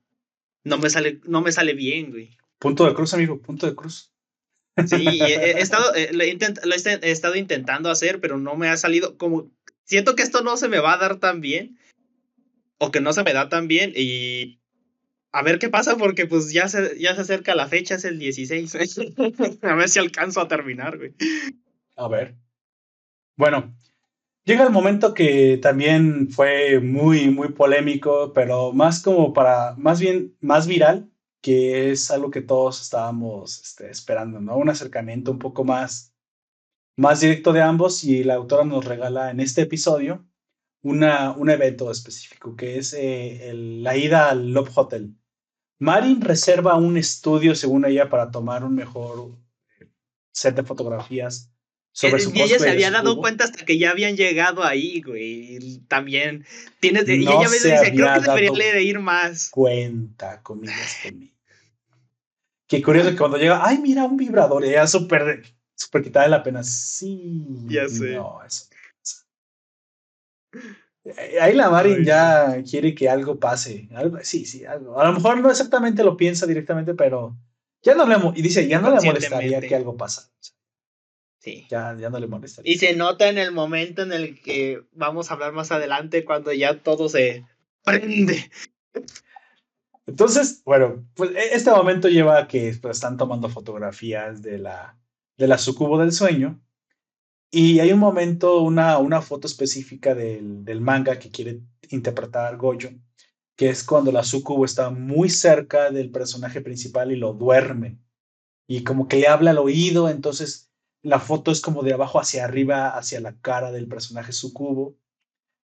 No 0.70 0.78
me 0.78 0.90
sale, 0.90 1.20
no 1.26 1.42
me 1.42 1.52
sale 1.52 1.74
bien, 1.74 2.12
güey. 2.12 2.38
Punto 2.60 2.86
de 2.86 2.94
cruz, 2.94 3.14
amigo, 3.14 3.42
punto 3.42 3.66
de 3.66 3.76
cruz. 3.76 4.12
Sí, 4.88 5.08
he, 5.22 5.60
estado, 5.60 5.94
eh, 5.96 6.10
lo, 6.14 6.24
he, 6.24 6.38
he 7.02 7.12
estado 7.12 7.36
intentando 7.36 7.90
hacer, 7.90 8.22
pero 8.22 8.38
no 8.38 8.56
me 8.56 8.70
ha 8.70 8.78
salido 8.78 9.18
como... 9.18 9.52
Siento 9.84 10.16
que 10.16 10.24
esto 10.24 10.42
no 10.42 10.56
se 10.56 10.70
me 10.70 10.80
va 10.80 10.94
a 10.94 10.98
dar 10.98 11.18
tan 11.18 11.42
bien, 11.42 11.78
o 12.78 12.92
que 12.92 13.02
no 13.02 13.12
se 13.12 13.24
me 13.24 13.34
da 13.34 13.50
tan 13.50 13.68
bien, 13.68 13.92
y 13.96 14.60
a 15.32 15.42
ver 15.44 15.60
qué 15.60 15.70
pasa 15.70 15.98
porque 15.98 16.26
pues 16.26 16.52
ya 16.52 16.68
se, 16.68 16.98
ya 17.00 17.16
se 17.16 17.22
acerca 17.22 17.56
la 17.56 17.68
fecha, 17.68 17.96
es 17.96 18.06
el 18.06 18.20
16. 18.20 18.76
a 19.62 19.76
ver 19.76 19.90
si 19.90 20.00
alcanzo 20.00 20.42
a 20.42 20.48
terminar, 20.48 20.98
güey. 20.98 21.14
A 21.96 22.08
ver. 22.08 22.36
Bueno, 23.36 23.76
llega 24.50 24.64
el 24.64 24.72
momento 24.72 25.14
que 25.14 25.60
también 25.62 26.32
fue 26.32 26.80
muy, 26.80 27.30
muy 27.30 27.50
polémico, 27.50 28.34
pero 28.34 28.74
más 28.74 29.04
como 29.04 29.32
para, 29.32 29.76
más 29.76 30.00
bien, 30.00 30.36
más 30.42 30.66
viral, 30.66 31.12
que 31.40 31.92
es 31.92 32.10
algo 32.10 32.32
que 32.32 32.42
todos 32.42 32.82
estábamos 32.82 33.62
este, 33.62 33.92
esperando, 33.92 34.42
¿no? 34.42 34.58
Un 34.58 34.70
acercamiento 34.70 35.32
un 35.32 35.38
poco 35.38 35.64
más, 35.64 36.16
más 36.98 37.20
directo 37.22 37.54
de 37.54 37.62
ambos 37.62 38.04
y 38.04 38.24
la 38.24 38.36
autora 38.36 38.66
nos 38.66 38.86
regala 38.86 39.30
en 39.30 39.40
este 39.40 39.62
episodio 39.62 40.26
una, 40.82 41.32
un 41.32 41.52
evento 41.52 41.92
específico, 41.92 42.56
que 42.56 42.80
es 42.80 42.94
eh, 42.94 43.52
la 43.54 43.96
ida 43.98 44.32
al 44.32 44.52
Love 44.52 44.76
Hotel. 44.76 45.16
Marin 45.78 46.22
reserva 46.22 46.76
un 46.76 46.98
estudio, 46.98 47.54
según 47.54 47.86
ella, 47.86 48.10
para 48.10 48.32
tomar 48.32 48.64
un 48.64 48.74
mejor 48.74 49.38
set 50.32 50.56
de 50.56 50.64
fotografías 50.64 51.54
sobre 51.92 52.20
su 52.22 52.32
Y 52.34 52.42
ella 52.42 52.60
se 52.60 52.70
había 52.70 52.92
dado 52.92 53.18
cuenta 53.18 53.44
hasta 53.44 53.66
que 53.66 53.78
ya 53.78 53.92
habían 53.92 54.16
llegado 54.16 54.64
ahí, 54.64 55.02
güey. 55.02 55.82
También 55.88 56.46
tienes. 56.80 57.08
y 57.08 57.22
ella 57.24 57.50
me 57.50 57.56
dice, 57.56 57.92
creo 57.94 58.14
que 58.14 58.28
debería 58.28 58.52
leer 58.52 58.82
ir 58.82 59.00
más. 59.00 59.50
Cuenta, 59.50 60.42
comillas 60.42 60.98
conmigo. 61.04 61.34
Qué 62.68 62.84
curioso 62.84 63.10
que 63.10 63.18
cuando 63.18 63.38
llega, 63.38 63.66
ay, 63.66 63.80
mira, 63.80 64.04
un 64.04 64.16
vibrador. 64.16 64.64
Y 64.64 64.70
ella 64.70 64.86
súper, 64.86 65.44
súper 65.76 66.04
quitada 66.04 66.26
de 66.26 66.32
la 66.32 66.44
pena. 66.44 66.64
Sí. 66.64 67.44
Ya 67.68 67.90
sé. 67.90 68.16
No, 68.16 68.44
eso. 68.46 68.66
Eh, 71.04 71.40
ahí 71.42 71.56
la 71.56 71.70
Marin 71.70 72.04
ya 72.04 72.62
quiere 72.70 72.94
que 72.94 73.10
algo 73.10 73.40
pase. 73.40 73.90
sí, 74.22 74.46
sí, 74.46 74.66
algo. 74.66 75.00
A 75.00 75.06
lo 75.06 75.14
mejor 75.14 75.40
no 75.40 75.50
exactamente 75.50 76.04
lo 76.04 76.16
piensa 76.16 76.46
directamente, 76.46 76.94
pero 76.94 77.36
ya 77.82 77.96
no 77.96 78.06
le 78.06 78.18
y 78.36 78.42
dice, 78.42 78.68
ya 78.68 78.80
no 78.80 78.94
le 78.94 79.02
molestaría 79.02 79.62
que 79.62 79.76
algo 79.76 79.98
pasa. 79.98 80.30
Sí. 81.40 81.66
Ya, 81.70 81.96
ya 81.98 82.10
no 82.10 82.20
le 82.20 82.28
molestaría. 82.28 82.72
Y 82.72 82.78
se 82.78 82.96
nota 82.96 83.30
en 83.30 83.38
el 83.38 83.52
momento 83.52 84.04
en 84.04 84.12
el 84.12 84.42
que 84.42 84.84
vamos 84.92 85.30
a 85.30 85.34
hablar 85.34 85.54
más 85.54 85.72
adelante, 85.72 86.26
cuando 86.26 86.54
ya 86.54 86.80
todo 86.80 87.10
se 87.10 87.46
prende. 87.84 88.52
Entonces, 90.06 90.62
bueno, 90.66 91.06
pues 91.16 91.32
e, 91.32 91.56
este 91.56 91.72
momento 91.72 92.10
lleva 92.10 92.40
a 92.40 92.48
que 92.48 92.76
pues, 92.82 92.98
están 92.98 93.18
tomando 93.18 93.50
fotografías 93.50 94.42
de 94.42 94.58
la, 94.58 94.98
de 95.38 95.48
la 95.48 95.58
sucubo 95.58 95.98
del 95.98 96.12
sueño 96.12 96.60
y 97.52 97.80
hay 97.80 97.92
un 97.92 98.00
momento, 98.00 98.62
una, 98.62 98.98
una 99.00 99.22
foto 99.22 99.48
específica 99.48 100.14
del, 100.14 100.64
del 100.64 100.82
manga 100.82 101.18
que 101.18 101.32
quiere 101.32 101.62
interpretar 101.90 102.58
Goyo, 102.58 102.92
que 103.56 103.70
es 103.70 103.84
cuando 103.84 104.12
la 104.12 104.24
Sukubo 104.24 104.66
está 104.66 104.90
muy 104.90 105.30
cerca 105.30 105.90
del 105.92 106.12
personaje 106.12 106.62
principal 106.62 107.12
y 107.12 107.16
lo 107.16 107.34
duerme. 107.34 107.98
Y 108.68 108.84
como 108.84 109.08
que 109.08 109.18
le 109.18 109.28
habla 109.28 109.52
al 109.52 109.58
oído, 109.58 110.10
entonces 110.10 110.69
la 111.02 111.20
foto 111.20 111.52
es 111.52 111.62
como 111.62 111.84
de 111.84 111.94
abajo 111.94 112.20
hacia 112.20 112.46
arriba, 112.46 112.90
hacia 112.90 113.20
la 113.20 113.36
cara 113.40 113.72
del 113.72 113.88
personaje 113.88 114.32
Sukubo. 114.32 114.98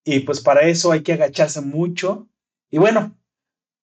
Y 0.04 0.20
pues 0.22 0.40
para 0.40 0.62
eso 0.62 0.92
hay 0.92 1.02
que 1.02 1.14
agacharse 1.14 1.62
mucho. 1.62 2.30
Y 2.70 2.78
bueno, 2.78 3.18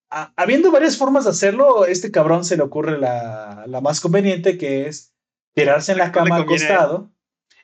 habiendo 0.08 0.70
varias 0.70 0.96
formas 0.96 1.24
de 1.24 1.30
hacerlo, 1.30 1.86
este 1.86 2.10
cabrón 2.10 2.44
se 2.44 2.56
le 2.56 2.62
ocurre 2.62 2.98
la, 2.98 3.64
la 3.66 3.80
más 3.80 4.00
conveniente, 4.00 4.56
que 4.56 4.86
es 4.86 5.12
tirarse 5.54 5.92
en 5.92 5.98
la 5.98 6.12
cama 6.12 6.38
acostado 6.38 7.10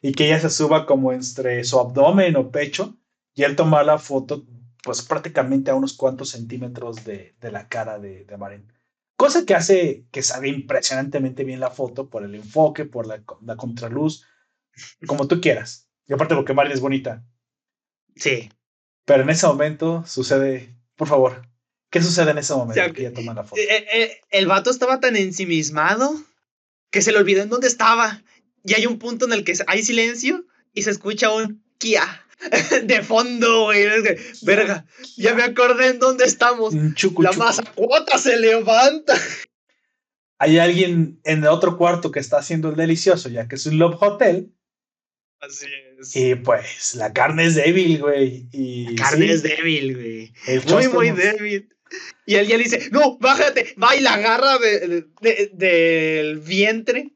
y 0.02 0.12
que 0.12 0.26
ella 0.26 0.40
se 0.40 0.50
suba 0.50 0.86
como 0.86 1.12
entre 1.12 1.64
su 1.64 1.78
abdomen 1.78 2.36
o 2.36 2.50
pecho 2.50 2.96
y 3.34 3.42
él 3.42 3.56
toma 3.56 3.82
la 3.82 3.98
foto 3.98 4.44
pues 4.82 5.02
prácticamente 5.02 5.70
a 5.70 5.74
unos 5.74 5.92
cuantos 5.94 6.30
centímetros 6.30 7.04
de, 7.04 7.34
de 7.40 7.52
la 7.52 7.68
cara 7.68 7.98
de, 7.98 8.24
de 8.24 8.36
Marín. 8.36 8.72
Cosa 9.18 9.44
que 9.44 9.56
hace 9.56 10.04
que 10.12 10.22
salga 10.22 10.46
impresionantemente 10.46 11.42
bien 11.42 11.58
la 11.58 11.72
foto 11.72 12.08
por 12.08 12.22
el 12.22 12.36
enfoque, 12.36 12.84
por 12.84 13.04
la, 13.04 13.20
la 13.42 13.56
contraluz, 13.56 14.24
como 15.08 15.26
tú 15.26 15.40
quieras. 15.40 15.90
Y 16.06 16.12
aparte 16.12 16.36
porque 16.36 16.54
Marin 16.54 16.70
es 16.70 16.80
bonita. 16.80 17.26
Sí. 18.14 18.48
Pero 19.04 19.24
en 19.24 19.30
ese 19.30 19.48
momento 19.48 20.04
sucede, 20.06 20.72
por 20.94 21.08
favor, 21.08 21.42
¿qué 21.90 22.00
sucede 22.00 22.30
en 22.30 22.38
ese 22.38 22.54
momento? 22.54 22.92
que 22.92 23.00
ella 23.00 23.12
toma 23.12 23.34
la 23.34 23.42
foto? 23.42 23.60
Eh, 23.60 23.86
eh, 23.92 24.20
el 24.30 24.46
vato 24.46 24.70
estaba 24.70 25.00
tan 25.00 25.16
ensimismado 25.16 26.14
que 26.92 27.02
se 27.02 27.10
le 27.10 27.18
olvidó 27.18 27.42
en 27.42 27.48
dónde 27.48 27.66
estaba. 27.66 28.22
Y 28.62 28.74
hay 28.74 28.86
un 28.86 29.00
punto 29.00 29.26
en 29.26 29.32
el 29.32 29.42
que 29.42 29.54
hay 29.66 29.82
silencio 29.82 30.46
y 30.72 30.82
se 30.82 30.92
escucha 30.92 31.34
un 31.34 31.64
Kia 31.78 32.24
de 32.84 33.02
fondo, 33.02 33.64
güey. 33.64 33.86
Verga, 34.42 34.86
ya 35.16 35.34
me 35.34 35.42
acordé 35.42 35.88
en 35.88 35.98
dónde 35.98 36.24
estamos. 36.24 36.74
la 36.74 37.32
masa 37.32 37.64
cuota 37.74 38.18
se 38.18 38.38
levanta. 38.38 39.14
Hay 40.38 40.58
alguien 40.58 41.20
en 41.24 41.38
el 41.42 41.48
otro 41.48 41.76
cuarto 41.76 42.12
que 42.12 42.20
está 42.20 42.38
haciendo 42.38 42.68
el 42.68 42.76
delicioso, 42.76 43.28
ya 43.28 43.48
que 43.48 43.56
es 43.56 43.66
un 43.66 43.78
Love 43.78 44.00
Hotel. 44.00 44.52
Así 45.40 45.66
es. 45.98 46.14
Y 46.14 46.34
pues 46.36 46.94
la 46.94 47.12
carne 47.12 47.46
es 47.46 47.56
débil, 47.56 47.98
güey. 48.00 48.48
Y, 48.52 48.96
la 48.96 49.02
carne 49.02 49.32
es 49.32 49.42
débil, 49.42 49.96
güey. 49.96 50.32
Muy, 50.68 50.88
muy 50.88 51.10
débil. 51.10 51.68
Y 52.26 52.34
él 52.36 52.46
ya 52.46 52.56
le 52.56 52.64
dice, 52.64 52.88
no, 52.92 53.18
bájate, 53.18 53.74
va 53.82 53.96
y 53.96 54.00
la 54.00 54.14
agarra 54.14 54.58
del 54.58 56.38
vientre. 56.40 57.12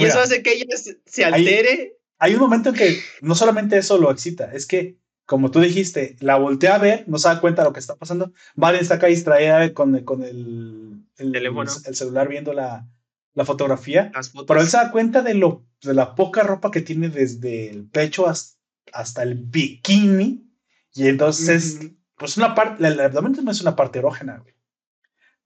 y 0.00 0.04
eso 0.04 0.20
hace 0.20 0.42
que 0.42 0.54
ella 0.54 0.76
se 1.04 1.24
altere 1.24 1.99
hay 2.20 2.34
un 2.34 2.40
momento 2.40 2.68
en 2.68 2.74
que 2.76 3.00
no 3.22 3.34
solamente 3.34 3.78
eso 3.78 3.98
lo 3.98 4.10
excita, 4.10 4.52
es 4.52 4.66
que, 4.66 4.98
como 5.24 5.50
tú 5.50 5.60
dijiste, 5.60 6.16
la 6.20 6.36
voltea 6.36 6.74
a 6.74 6.78
ver, 6.78 7.04
no 7.08 7.18
se 7.18 7.28
da 7.28 7.40
cuenta 7.40 7.62
de 7.62 7.68
lo 7.68 7.72
que 7.72 7.80
está 7.80 7.96
pasando. 7.96 8.32
Vale, 8.54 8.78
está 8.78 8.96
acá 8.96 9.06
distraída 9.06 9.72
con, 9.72 10.04
con 10.04 10.22
el, 10.22 11.02
el, 11.16 11.34
el, 11.34 11.94
celular 11.94 12.28
viendo 12.28 12.52
la, 12.52 12.86
la 13.32 13.44
fotografía. 13.46 14.12
Pero 14.46 14.60
él 14.60 14.66
se 14.66 14.76
da 14.76 14.90
cuenta 14.90 15.22
de, 15.22 15.34
lo, 15.34 15.64
de 15.82 15.94
la 15.94 16.14
poca 16.14 16.42
ropa 16.42 16.70
que 16.70 16.82
tiene 16.82 17.08
desde 17.08 17.70
el 17.70 17.88
pecho 17.88 18.26
hasta, 18.28 19.22
el 19.22 19.36
bikini. 19.36 20.46
Y 20.94 21.08
entonces, 21.08 21.78
pues 22.16 22.36
una 22.36 22.54
parte, 22.54 22.86
el 22.86 23.00
abdomen 23.00 23.34
no 23.42 23.50
es 23.50 23.62
una 23.62 23.76
parte 23.76 24.00
erógena, 24.00 24.38
güey. 24.38 24.54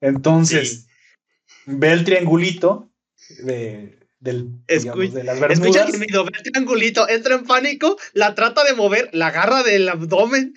Entonces, 0.00 0.88
ve 1.66 1.92
el 1.92 2.04
triangulito 2.04 2.90
de, 3.44 4.03
del, 4.24 4.64
de 4.66 5.22
las 5.22 5.38
Escucha 5.50 5.86
que 5.86 5.98
mi 5.98 6.06
el 6.06 6.42
triangulito, 6.42 7.08
entra 7.08 7.34
en 7.34 7.44
pánico, 7.44 7.96
la 8.14 8.34
trata 8.34 8.64
de 8.64 8.72
mover, 8.74 9.10
la 9.12 9.26
agarra 9.28 9.62
del 9.62 9.88
abdomen 9.88 10.54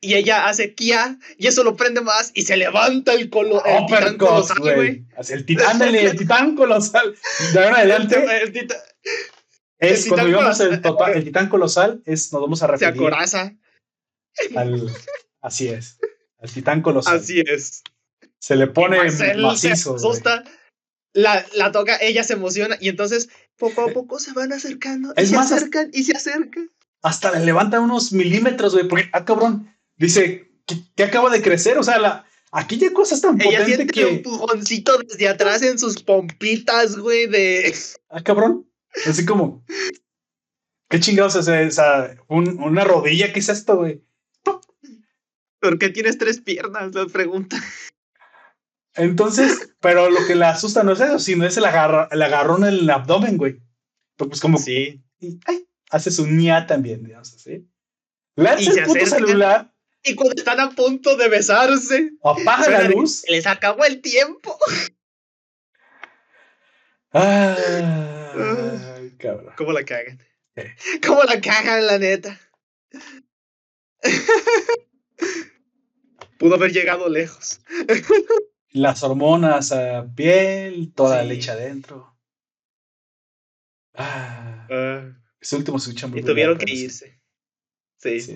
y 0.00 0.14
ella 0.14 0.48
hace 0.48 0.74
kia 0.74 1.18
y 1.38 1.46
eso 1.46 1.62
lo 1.62 1.76
prende 1.76 2.00
más 2.00 2.32
y 2.34 2.42
se 2.42 2.56
levanta 2.56 3.14
el, 3.14 3.30
colo, 3.30 3.64
el 3.64 3.86
titán 3.86 4.18
colosal, 4.18 4.58
güey. 4.58 5.04
El 5.28 5.46
titán, 5.46 5.80
el 5.82 6.18
titán 6.18 6.56
colosal. 6.56 7.16
De 7.52 7.64
ahora 7.64 7.78
adelante. 7.78 8.16
El, 8.42 8.68
es 9.78 10.06
cuando 10.06 10.26
digamos 10.26 10.58
el, 10.60 10.82
el 11.14 11.24
titán 11.24 11.48
colosal, 11.48 12.02
es, 12.04 12.32
nos 12.32 12.42
vamos 12.42 12.62
a 12.62 12.66
referir. 12.66 12.94
Se 12.94 13.00
acoraza. 13.00 13.54
Al, 14.56 14.90
así 15.40 15.68
es. 15.68 15.98
Al 16.40 16.50
titán 16.50 16.82
colosal. 16.82 17.18
Así 17.18 17.40
es. 17.46 17.82
Se 18.38 18.56
le 18.56 18.66
pone 18.66 18.98
macizo. 19.36 19.56
Se 19.56 20.06
asusta, 20.06 20.44
la, 21.16 21.44
la 21.54 21.72
toca, 21.72 21.96
ella 22.00 22.22
se 22.22 22.34
emociona 22.34 22.76
y 22.78 22.88
entonces 22.88 23.30
poco 23.58 23.88
a 23.88 23.92
poco 23.92 24.18
se 24.18 24.32
van 24.32 24.52
acercando 24.52 25.14
y 25.16 25.26
se 25.26 25.36
acercan 25.36 25.90
y 25.92 26.04
se 26.04 26.12
acercan. 26.12 26.70
Hasta 27.02 27.32
le 27.32 27.44
levantan 27.44 27.82
unos 27.82 28.12
milímetros, 28.12 28.74
güey, 28.74 28.86
porque, 28.86 29.08
ah, 29.12 29.24
cabrón, 29.24 29.74
dice 29.96 30.50
que, 30.66 31.04
acaba 31.04 31.30
de 31.30 31.40
crecer, 31.40 31.78
o 31.78 31.82
sea, 31.82 31.98
la, 31.98 32.26
aquí 32.52 32.78
hay 32.82 32.92
cosas 32.92 33.22
tan 33.22 33.40
ella 33.40 33.64
siente 33.64 33.86
que... 33.86 34.04
un 34.04 34.22
pujoncito 34.22 34.98
desde 34.98 35.28
atrás 35.28 35.62
en 35.62 35.78
sus 35.78 36.02
pompitas, 36.02 36.96
güey, 36.96 37.26
de... 37.26 37.74
Ah, 38.10 38.22
cabrón, 38.22 38.70
así 39.06 39.24
como... 39.24 39.64
¿Qué 40.88 41.00
chingados 41.00 41.34
es 41.34 41.48
esa? 41.48 42.16
una 42.28 42.84
rodilla, 42.84 43.32
¿qué 43.32 43.40
es 43.40 43.48
esto, 43.48 43.76
güey? 43.76 44.04
¿Por 45.60 45.78
qué 45.78 45.88
tienes 45.88 46.18
tres 46.18 46.40
piernas? 46.40 46.94
La 46.94 47.06
pregunta. 47.06 47.56
Entonces, 48.96 49.74
pero 49.80 50.10
lo 50.10 50.26
que 50.26 50.34
le 50.34 50.46
asusta 50.46 50.82
no 50.82 50.92
es 50.92 51.00
eso, 51.00 51.18
sino 51.18 51.46
es 51.46 51.56
el, 51.56 51.64
agarrón 51.64 52.64
en 52.64 52.74
el 52.74 52.90
abdomen, 52.90 53.36
güey. 53.36 53.60
Pues 54.16 54.40
como. 54.40 54.58
Sí. 54.58 55.04
Ay, 55.44 55.68
hace 55.90 56.10
su 56.10 56.26
ña 56.26 56.66
también, 56.66 57.04
digamos 57.04 57.34
así. 57.34 57.68
Lanza 58.36 58.70
el 58.70 58.84
puto 58.84 59.06
celular. 59.06 59.72
Y 60.02 60.14
cuando 60.14 60.34
están 60.36 60.60
a 60.60 60.70
punto 60.70 61.16
de 61.16 61.28
besarse. 61.28 62.12
Apaga 62.22 62.70
la 62.70 62.88
luz. 62.88 63.24
Les 63.28 63.46
acabó 63.46 63.84
el 63.84 64.00
tiempo. 64.00 64.56
Ay, 67.12 67.82
cabrón. 69.18 69.54
¿Cómo 69.56 69.72
la 69.72 69.84
cagan? 69.84 70.22
¿Cómo 71.06 71.22
la 71.24 71.40
cagan, 71.40 71.86
la 71.86 71.98
neta? 71.98 72.38
Pudo 76.38 76.54
haber 76.54 76.72
llegado 76.72 77.08
lejos 77.08 77.60
las 78.76 79.02
hormonas 79.02 79.72
a 79.72 80.06
piel, 80.14 80.92
toda 80.94 81.16
la 81.16 81.24
leche 81.24 81.50
adentro. 81.50 82.14
Ah, 83.94 84.66
ah. 84.70 85.12
ese 85.40 85.56
último 85.56 85.78
se 85.78 85.90
escucha 85.90 86.06
muy 86.06 86.20
Y 86.20 86.22
tuvieron 86.22 86.58
que 86.58 86.72
irse. 86.72 87.18
Sí. 87.98 88.20
sí. 88.20 88.34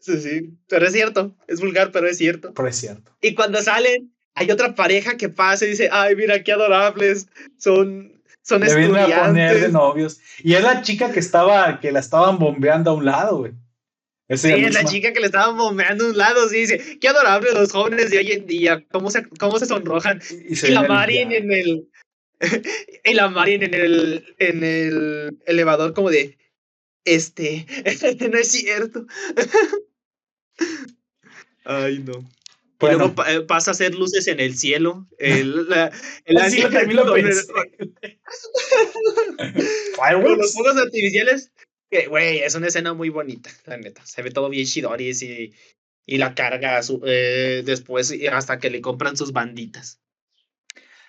Sí, 0.00 0.56
Pero 0.68 0.86
es 0.86 0.92
cierto. 0.92 1.36
Es 1.46 1.60
vulgar, 1.60 1.92
pero 1.92 2.08
es 2.08 2.16
cierto. 2.16 2.54
Pero 2.54 2.68
es 2.68 2.76
cierto. 2.76 3.14
Y 3.20 3.34
cuando 3.34 3.60
salen, 3.60 4.14
hay 4.34 4.50
otra 4.50 4.74
pareja 4.74 5.16
que 5.16 5.28
pasa 5.28 5.66
y 5.66 5.70
dice, 5.70 5.90
ay, 5.92 6.16
mira 6.16 6.42
qué 6.42 6.52
adorables. 6.52 7.28
Son, 7.58 8.22
son 8.40 8.60
Le 8.60 8.68
estudiantes. 8.68 9.18
a 9.18 9.26
poner 9.26 9.60
de 9.60 9.68
novios. 9.68 10.20
Y 10.42 10.54
es 10.54 10.62
la 10.62 10.80
chica 10.80 11.12
que 11.12 11.20
estaba, 11.20 11.80
que 11.80 11.92
la 11.92 12.00
estaban 12.00 12.38
bombeando 12.38 12.92
a 12.92 12.94
un 12.94 13.04
lado, 13.04 13.38
güey 13.38 13.52
sí, 14.36 14.52
es 14.52 14.74
la 14.74 14.84
chica 14.84 15.12
que 15.12 15.20
le 15.20 15.26
estaba 15.26 15.52
bombeando 15.52 16.08
un 16.08 16.16
lado, 16.16 16.48
sí, 16.48 16.60
dice, 16.60 16.98
qué 17.00 17.08
adorable 17.08 17.52
los 17.52 17.72
jóvenes 17.72 18.10
de 18.10 18.18
hoy 18.18 18.32
en 18.32 18.46
día, 18.46 18.84
cómo 18.90 19.10
se, 19.10 19.28
cómo 19.38 19.58
se 19.58 19.66
sonrojan. 19.66 20.20
Y, 20.48 20.54
la 20.68 20.82
Marin 20.82 21.32
en 21.32 21.52
el... 21.52 21.88
y 23.04 23.14
la 23.14 23.28
Marin 23.28 23.62
en 23.62 23.74
el, 23.74 24.34
en 24.38 24.64
el 24.64 25.38
elevador 25.46 25.94
como 25.94 26.10
de, 26.10 26.38
este, 27.04 27.66
este 27.84 28.28
no 28.28 28.38
es 28.38 28.48
cierto. 28.48 29.06
Ay, 31.64 31.98
no. 31.98 32.28
Y 32.82 32.86
luego 32.86 33.14
eh, 33.28 33.42
pasa 33.42 33.70
a 33.70 33.72
hacer 33.72 33.94
luces 33.94 34.26
en 34.26 34.40
el 34.40 34.56
cielo. 34.56 35.06
El, 35.18 35.68
la, 35.68 35.92
el 36.24 36.50
sí, 36.50 36.62
lo 36.62 36.70
los 40.36 40.54
fuegos 40.54 40.76
artificiales 40.78 41.52
güey, 42.08 42.38
es 42.38 42.54
una 42.54 42.68
escena 42.68 42.94
muy 42.94 43.08
bonita, 43.08 43.50
la 43.66 43.76
neta. 43.76 44.04
Se 44.06 44.22
ve 44.22 44.30
todo 44.30 44.48
bien 44.48 44.64
Shidoris 44.64 45.22
y, 45.22 45.52
y 46.06 46.18
la 46.18 46.34
carga 46.34 46.80
eh, 47.04 47.62
después 47.64 48.14
hasta 48.32 48.58
que 48.58 48.70
le 48.70 48.80
compran 48.80 49.16
sus 49.16 49.32
banditas. 49.32 50.00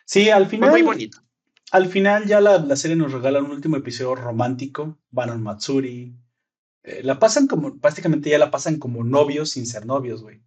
Sí, 0.06 0.30
al 0.30 0.48
final. 0.48 0.72
muy 0.72 0.82
bonito. 0.82 1.20
Al 1.72 1.88
final 1.88 2.26
ya 2.26 2.42
la, 2.42 2.58
la, 2.58 2.76
serie 2.76 2.98
nos 2.98 3.14
regala 3.14 3.40
un 3.40 3.52
último 3.52 3.78
episodio 3.78 4.16
romántico. 4.16 5.00
Van 5.10 5.30
al 5.30 5.40
Matsuri. 5.40 6.14
Eh, 6.84 7.02
la 7.04 7.20
pasan 7.20 7.48
como, 7.48 7.80
prácticamente 7.80 8.30
ya 8.30 8.38
la 8.38 8.52
pasan 8.52 8.78
como 8.78 9.04
novios 9.04 9.52
sin 9.52 9.66
ser 9.66 9.86
novios, 9.86 10.22
güey. 10.22 10.42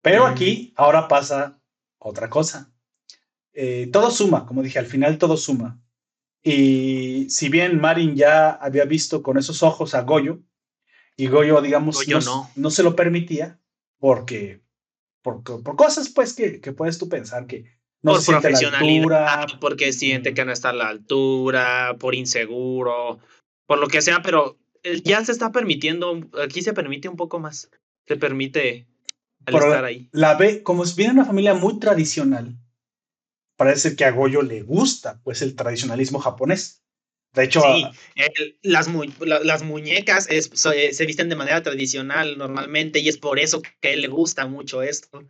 Pero 0.00 0.26
aquí 0.26 0.72
ahora 0.76 1.08
pasa 1.08 1.60
otra 1.98 2.30
cosa. 2.30 2.72
Eh, 3.52 3.88
todo 3.92 4.10
suma, 4.10 4.46
como 4.46 4.62
dije, 4.62 4.78
al 4.78 4.86
final 4.86 5.18
todo 5.18 5.36
suma. 5.36 5.82
Y 6.42 7.28
si 7.30 7.48
bien 7.48 7.80
Marin 7.80 8.14
ya 8.16 8.50
había 8.50 8.84
visto 8.84 9.22
con 9.22 9.38
esos 9.38 9.62
ojos 9.62 9.94
a 9.94 10.02
Goyo, 10.02 10.40
y 11.16 11.26
Goyo, 11.26 11.60
digamos, 11.60 12.06
no, 12.54 12.70
se 12.70 12.82
lo 12.82 12.94
permitía, 12.94 13.60
porque 13.98 14.60
por, 15.22 15.42
por 15.42 15.76
cosas 15.76 16.08
pues 16.10 16.34
que, 16.34 16.60
que, 16.60 16.72
puedes 16.72 16.98
tú 16.98 17.08
pensar 17.08 17.46
que 17.46 17.64
no 18.02 18.12
por 18.12 18.22
se 18.22 18.34
a 18.34 18.40
la 18.40 18.78
altura. 18.78 19.46
Porque 19.60 19.92
siente 19.92 20.32
que 20.32 20.44
no 20.44 20.52
está 20.52 20.70
a 20.70 20.74
la 20.74 20.88
altura, 20.88 21.96
por 21.98 22.14
inseguro, 22.14 23.18
por 23.66 23.78
lo 23.78 23.88
que 23.88 24.00
sea, 24.00 24.22
pero 24.22 24.58
ya 25.04 25.24
se 25.24 25.32
está 25.32 25.50
permitiendo, 25.50 26.20
aquí 26.42 26.62
se 26.62 26.72
permite 26.72 27.08
un 27.08 27.16
poco 27.16 27.40
más, 27.40 27.70
se 28.06 28.16
permite 28.16 28.86
estar 29.44 29.84
ahí. 29.84 30.08
La 30.12 30.34
ve, 30.34 30.62
como 30.62 30.84
viene 30.96 31.14
una 31.14 31.24
familia 31.24 31.54
muy 31.54 31.78
tradicional, 31.78 32.56
parece 33.58 33.96
que 33.96 34.04
a 34.04 34.12
Goyo 34.12 34.40
le 34.40 34.62
gusta 34.62 35.20
pues 35.24 35.42
el 35.42 35.54
tradicionalismo 35.56 36.20
japonés. 36.20 36.84
De 37.34 37.44
hecho, 37.44 37.60
sí, 37.60 37.84
las, 38.62 38.88
las, 39.44 39.62
muñecas 39.62 40.26
se 40.26 41.06
visten 41.06 41.28
de 41.28 41.36
manera 41.36 41.62
tradicional 41.62 42.38
normalmente 42.38 43.00
y 43.00 43.08
es 43.08 43.18
por 43.18 43.38
eso 43.38 43.60
que 43.80 43.88
a 43.88 43.90
él 43.90 44.00
le 44.00 44.08
gusta 44.08 44.46
mucho 44.46 44.80
esto. 44.82 45.26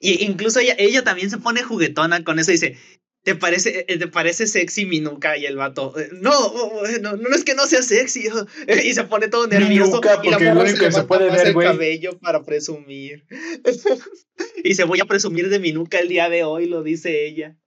Y 0.00 0.24
incluso 0.24 0.60
ella, 0.60 0.74
ella 0.78 1.04
también 1.04 1.30
se 1.30 1.38
pone 1.38 1.62
juguetona 1.62 2.24
con 2.24 2.38
eso 2.38 2.50
y 2.50 2.54
dice, 2.54 2.78
¿Te 3.28 3.34
parece, 3.34 3.84
eh, 3.86 3.98
¿Te 3.98 4.06
parece 4.08 4.46
sexy 4.46 4.86
mi 4.86 5.00
nuca? 5.00 5.36
Y 5.36 5.44
el 5.44 5.56
vato, 5.56 5.92
eh, 5.98 6.08
no, 6.12 6.30
oh, 6.30 6.80
oh, 6.80 6.98
no, 7.02 7.14
no 7.16 7.28
es 7.36 7.44
que 7.44 7.54
no 7.54 7.66
sea 7.66 7.82
sexy. 7.82 8.26
Y 8.82 8.94
se 8.94 9.04
pone 9.04 9.28
todo 9.28 9.46
nervioso. 9.46 9.96
nuca, 9.96 10.18
y 10.24 10.30
la 10.30 10.38
morra 10.38 10.62
único 10.62 10.78
que 10.78 10.90
se 10.92 11.02
puede 11.04 11.30
ver, 11.30 11.48
el 11.48 11.54
cabello 11.54 12.18
para 12.20 12.42
presumir. 12.42 13.26
y 14.64 14.72
se 14.74 14.84
voy 14.84 15.00
a 15.00 15.04
presumir 15.04 15.50
de 15.50 15.58
mi 15.58 15.72
nuca 15.72 15.98
el 15.98 16.08
día 16.08 16.30
de 16.30 16.42
hoy, 16.44 16.68
lo 16.68 16.82
dice 16.82 17.26
ella. 17.26 17.58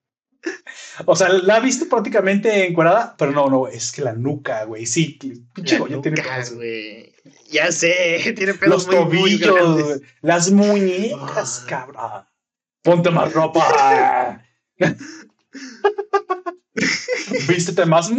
O 1.06 1.16
sea, 1.16 1.30
la 1.30 1.58
ha 1.58 1.60
visto 1.60 1.88
prácticamente 1.88 2.66
encuadrada, 2.66 3.14
pero 3.16 3.32
no, 3.32 3.48
no, 3.48 3.68
es 3.68 3.92
que 3.92 4.02
la 4.02 4.14
nuca, 4.14 4.64
güey, 4.64 4.88
sí. 4.88 5.20
Pinche 5.54 5.78
tiene 5.78 5.96
nuca, 5.96 6.24
pedos. 6.38 6.56
güey. 6.56 7.14
Ya 7.52 7.72
sé, 7.72 8.34
tiene 8.36 8.56
pelos 8.56 8.88
Los 8.88 8.88
muy, 8.88 8.96
tobillos, 9.40 10.02
las 10.22 10.50
muñecas, 10.50 11.62
Ah. 11.62 11.68
cabrón. 11.70 12.26
Ponte 12.82 13.12
más 13.12 13.32
ropa. 13.32 14.44
Vístete 17.48 17.86
más. 17.86 18.12
Mm. 18.12 18.18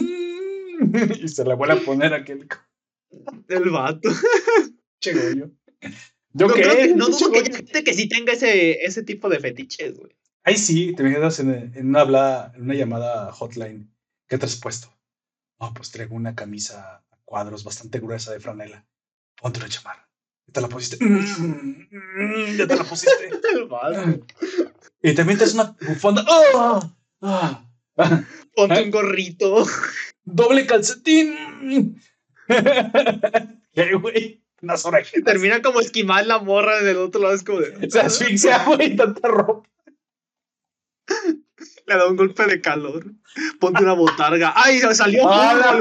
Y 1.23 1.29
se 1.29 1.45
la 1.45 1.55
vuelve 1.55 1.75
a 1.75 1.85
poner 1.85 2.13
aquel 2.15 2.49
El 3.49 3.71
vato. 3.71 4.11
pinche 5.01 5.19
Goyo. 5.19 5.51
¿Yo 6.35 6.47
No, 6.49 6.55
qué? 6.55 6.63
creo 6.63 6.77
que- 6.77 6.95
no 6.95 7.07
dudo 7.09 7.31
que 7.31 7.39
haya 7.41 7.57
gente 7.57 7.85
que 7.85 7.95
sí 7.95 8.09
tenga 8.09 8.33
ese, 8.33 8.85
ese 8.85 9.03
tipo 9.03 9.29
de 9.29 9.39
fetiches, 9.41 9.99
güey. 9.99 10.17
Ahí 10.45 10.57
sí, 10.57 10.93
te 10.95 11.05
quedas 11.05 11.39
en, 11.41 11.73
en 11.77 11.89
una 11.89 12.01
habla, 12.01 12.53
en 12.57 12.63
una 12.63 12.75
llamada 12.75 13.31
hotline. 13.33 13.93
¿Qué 14.29 14.39
te 14.39 14.47
has 14.47 14.57
puesto? 14.57 14.89
No, 15.61 15.73
pues 15.75 15.91
traigo 15.93 16.17
una 16.17 16.35
camisa 16.35 17.05
a 17.11 17.19
cuadros 17.25 17.63
bastante 17.63 18.01
gruesa 18.01 18.33
de 18.33 18.41
franela. 18.41 18.85
Ponte 19.41 19.61
una 19.61 19.69
chamarra. 19.69 20.09
¿Ya 20.47 20.53
te 20.55 20.61
la 20.61 20.69
pusiste? 20.69 20.99
Ya 22.59 22.67
te 22.67 22.77
la 22.77 22.85
pusiste. 22.85 23.31
Y 25.03 25.15
también 25.15 25.39
te 25.39 25.45
una 25.53 25.77
bufanda. 25.87 26.25
¡Ah! 26.29 26.93
¡Ah! 27.23 27.65
¡Ah! 27.97 28.23
Ponte 28.55 28.83
un 28.83 28.91
gorrito. 28.91 29.65
¡Doble 30.25 30.67
calcetín! 30.67 32.01
¿Qué, 33.73 33.95
güey? 33.95 34.43
Unas 34.61 34.85
orejitas. 34.85 35.25
Termina 35.25 35.63
como 35.63 35.81
esquimal 35.81 36.29
la 36.29 36.39
morra 36.39 36.83
del 36.83 36.99
otro 36.99 37.21
lado. 37.23 37.35
Es 37.35 37.43
como 37.43 37.61
de. 37.61 37.91
Se 37.91 38.01
asfixia, 38.01 38.65
güey, 38.65 38.95
tanta 38.97 39.27
ropa. 39.29 39.69
Le 41.87 41.97
da 41.97 42.07
un 42.09 42.17
golpe 42.17 42.47
de 42.47 42.61
calor. 42.61 43.05
Ponte 43.59 43.83
una 43.83 43.95
botarga. 43.95 44.53
¡Ay! 44.55 44.81
Salió 44.95 45.29
¡Ah! 45.29 45.81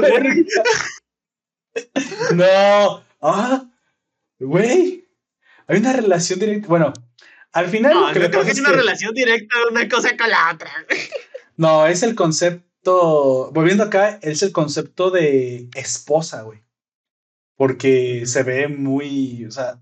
No. 2.34 3.04
¡Ah! 3.20 3.64
Güey. 4.38 5.08
Hay 5.68 5.78
una 5.78 5.92
relación 5.92 6.40
directa. 6.40 6.66
Bueno, 6.68 6.92
al 7.52 7.68
final. 7.68 7.94
No, 7.94 8.12
que 8.12 8.18
le 8.18 8.28
creo 8.30 8.40
pasa 8.40 8.44
que 8.46 8.50
es 8.52 8.58
es 8.58 8.60
una 8.64 8.70
que- 8.70 8.76
relación 8.78 9.14
directa 9.14 9.58
de 9.58 9.64
una 9.70 9.88
cosa 9.88 10.16
con 10.16 10.28
la 10.30 10.50
otra. 10.52 10.70
No, 11.56 11.86
es 11.86 12.02
el 12.02 12.14
concepto. 12.14 13.50
Volviendo 13.52 13.84
acá, 13.84 14.18
es 14.22 14.42
el 14.42 14.52
concepto 14.52 15.10
de 15.10 15.68
esposa, 15.74 16.42
güey. 16.42 16.60
Porque 17.56 18.26
se 18.26 18.42
ve 18.42 18.68
muy. 18.68 19.44
O 19.46 19.50
sea. 19.50 19.80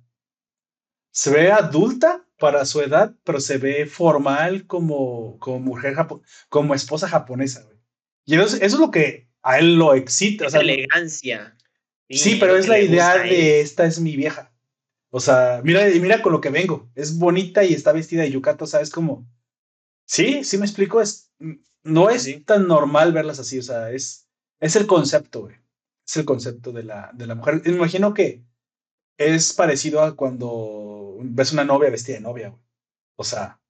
Se 1.12 1.30
ve 1.30 1.50
adulta 1.50 2.24
para 2.38 2.64
su 2.64 2.80
edad, 2.80 3.14
pero 3.24 3.40
se 3.40 3.58
ve 3.58 3.86
formal 3.86 4.66
como, 4.66 5.38
como 5.38 5.58
mujer 5.60 5.94
japo- 5.94 6.22
como 6.48 6.74
esposa 6.74 7.08
japonesa, 7.08 7.62
güey. 7.64 7.78
Y 8.26 8.34
eso, 8.34 8.44
es- 8.44 8.54
eso 8.54 8.76
es 8.76 8.80
lo 8.80 8.90
que 8.90 9.28
a 9.42 9.58
él 9.58 9.74
lo 9.76 9.94
excita. 9.94 10.46
O 10.46 10.50
sea, 10.50 10.60
elegancia. 10.60 11.56
Sí, 12.08 12.36
pero 12.40 12.56
es 12.56 12.68
la 12.68 12.78
idea 12.80 13.14
de 13.30 13.60
esta 13.60 13.86
es 13.86 14.00
mi 14.00 14.16
vieja. 14.16 14.52
O 15.10 15.18
sea, 15.20 15.60
mira, 15.64 15.84
mira 16.00 16.22
con 16.22 16.32
lo 16.32 16.40
que 16.40 16.50
vengo. 16.50 16.90
Es 16.94 17.18
bonita 17.18 17.64
y 17.64 17.72
está 17.74 17.92
vestida 17.92 18.22
de 18.22 18.30
yucato, 18.30 18.66
¿sabes? 18.66 18.90
Como. 18.90 19.26
Sí, 20.10 20.42
sí 20.42 20.58
me 20.58 20.66
explico. 20.66 21.00
Es, 21.00 21.30
no 21.84 22.10
es 22.10 22.24
Sí. 22.24 22.40
tan 22.40 22.66
normal 22.66 23.12
verlas 23.12 23.38
así. 23.38 23.60
O 23.60 23.62
sea, 23.62 23.92
es, 23.92 24.28
es 24.58 24.74
el 24.74 24.88
concepto, 24.88 25.42
güey. 25.42 25.54
Es 26.04 26.16
el 26.16 26.24
concepto 26.24 26.72
de 26.72 26.82
la, 26.82 27.12
de 27.14 27.28
la 27.28 27.36
mujer. 27.36 27.62
Me 27.64 27.70
imagino 27.76 28.12
que 28.12 28.42
es 29.18 29.52
parecido 29.52 30.02
a 30.02 30.16
cuando 30.16 31.16
ves 31.22 31.52
una 31.52 31.64
novia 31.64 31.90
vestida 31.90 32.16
de 32.16 32.22
novia, 32.22 32.48
güey. 32.48 32.60
O 33.14 33.22
sea, 33.22 33.60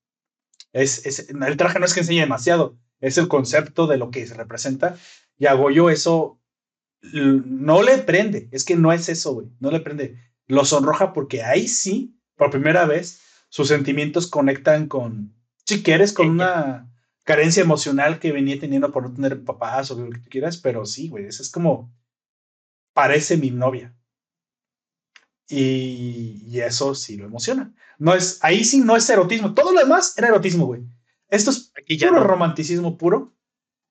es, 0.73 1.05
es, 1.05 1.29
el 1.29 1.57
traje 1.59 1.79
no 1.79 1.85
es 1.85 1.93
que 1.93 2.01
enseñe 2.01 2.21
demasiado, 2.21 2.79
es 3.01 3.19
el 3.19 3.29
concepto 3.29 3.87
de 3.87 3.99
lo 3.99 4.11
que 4.11 4.27
se 4.27 4.33
representa. 4.33 4.97
Y 5.37 5.45
a 5.45 5.53
Goyo 5.53 5.91
eso 5.91 6.41
no 7.03 7.83
le 7.83 7.99
prende, 7.99 8.49
es 8.53 8.65
que 8.65 8.77
no 8.77 8.93
es 8.93 9.11
eso, 9.11 9.35
güey, 9.35 9.49
no 9.59 9.71
le 9.71 9.81
prende. 9.81 10.17
Lo 10.47 10.65
sonroja 10.65 11.13
porque 11.13 11.43
ahí 11.43 11.69
sí, 11.69 12.19
por 12.37 12.51
primera 12.51 12.87
vez, 12.87 13.21
sus 13.51 13.69
sentimientos 13.69 14.27
conectan 14.29 14.87
con, 14.87 15.35
si 15.67 15.83
quieres, 15.83 16.13
con 16.13 16.27
Ella. 16.27 16.33
una 16.33 16.93
carencia 17.25 17.63
emocional 17.63 18.19
que 18.19 18.33
venía 18.33 18.59
teniendo 18.59 18.93
por 18.93 19.05
no 19.05 19.15
tener 19.15 19.45
papás 19.45 19.91
o 19.91 19.97
lo 19.99 20.11
que 20.11 20.19
tú 20.19 20.31
quieras, 20.31 20.57
pero 20.59 20.85
sí, 20.87 21.09
güey, 21.09 21.27
eso 21.27 21.43
es 21.43 21.51
como, 21.51 21.93
parece 22.93 23.37
mi 23.37 23.51
novia. 23.51 23.95
Y, 25.49 26.45
y 26.47 26.61
eso 26.61 26.95
sí 26.95 27.17
lo 27.17 27.27
emociona. 27.27 27.75
No 27.99 28.15
es, 28.15 28.39
ahí 28.43 28.65
sí 28.65 28.81
no 28.81 28.97
es 28.97 29.09
erotismo, 29.11 29.55
todo 29.55 29.73
lo 29.73 29.81
demás 29.81 30.17
era 30.17 30.29
erotismo, 30.29 30.67
güey. 30.67 30.83
Esto 31.29 31.51
es 31.51 31.73
Aquí 31.77 31.97
ya 31.97 32.09
puro 32.09 32.21
no. 32.21 32.27
romanticismo 32.27 32.97
puro. 32.97 33.35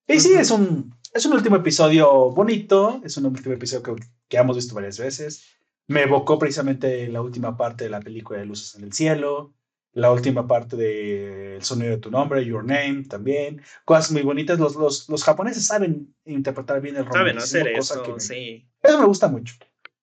Y 0.08 0.20
sí, 0.20 0.34
es 0.34 0.52
un, 0.52 0.96
es 1.14 1.26
un 1.26 1.34
último 1.34 1.58
episodio 1.58 2.32
bonito, 2.32 3.02
es 3.04 3.18
un 3.18 3.26
último 3.28 3.54
episodio 3.54 3.84
que, 3.84 4.04
que 4.28 4.38
hemos 4.38 4.56
visto 4.56 4.74
varias 4.76 4.98
veces. 5.00 5.46
Me 5.88 6.04
evocó 6.04 6.40
precisamente 6.40 7.08
la 7.08 7.22
última 7.22 7.58
parte 7.58 7.86
de 7.86 7.90
la 7.90 8.00
película 8.00 8.40
de 8.40 8.46
Luces 8.46 8.76
en 8.76 8.84
el 8.84 8.94
Cielo, 8.94 9.54
la 9.94 10.12
última 10.12 10.48
parte 10.48 10.76
de 10.76 11.56
El 11.58 11.64
sonido 11.64 11.92
de 11.92 11.98
tu 11.98 12.12
nombre, 12.12 12.46
Your 12.46 12.64
Name 12.64 13.06
también. 13.10 13.62
Cosas 13.86 14.12
muy 14.12 14.22
bonitas. 14.22 14.60
Los, 14.60 14.76
los, 14.76 15.10
los 15.10 15.24
japoneses 15.24 15.66
saben 15.66 16.16
interpretar 16.26 16.80
bien 16.82 16.96
el 16.98 17.06
Saben 17.06 17.20
romanticismo, 17.38 17.60
hacer 17.62 17.74
cosa 17.74 17.94
eso, 17.96 18.04
que 18.04 18.14
me- 18.14 18.20
sí. 18.20 18.70
eso 18.82 19.00
me 19.00 19.06
gusta 19.06 19.28
mucho. 19.28 19.56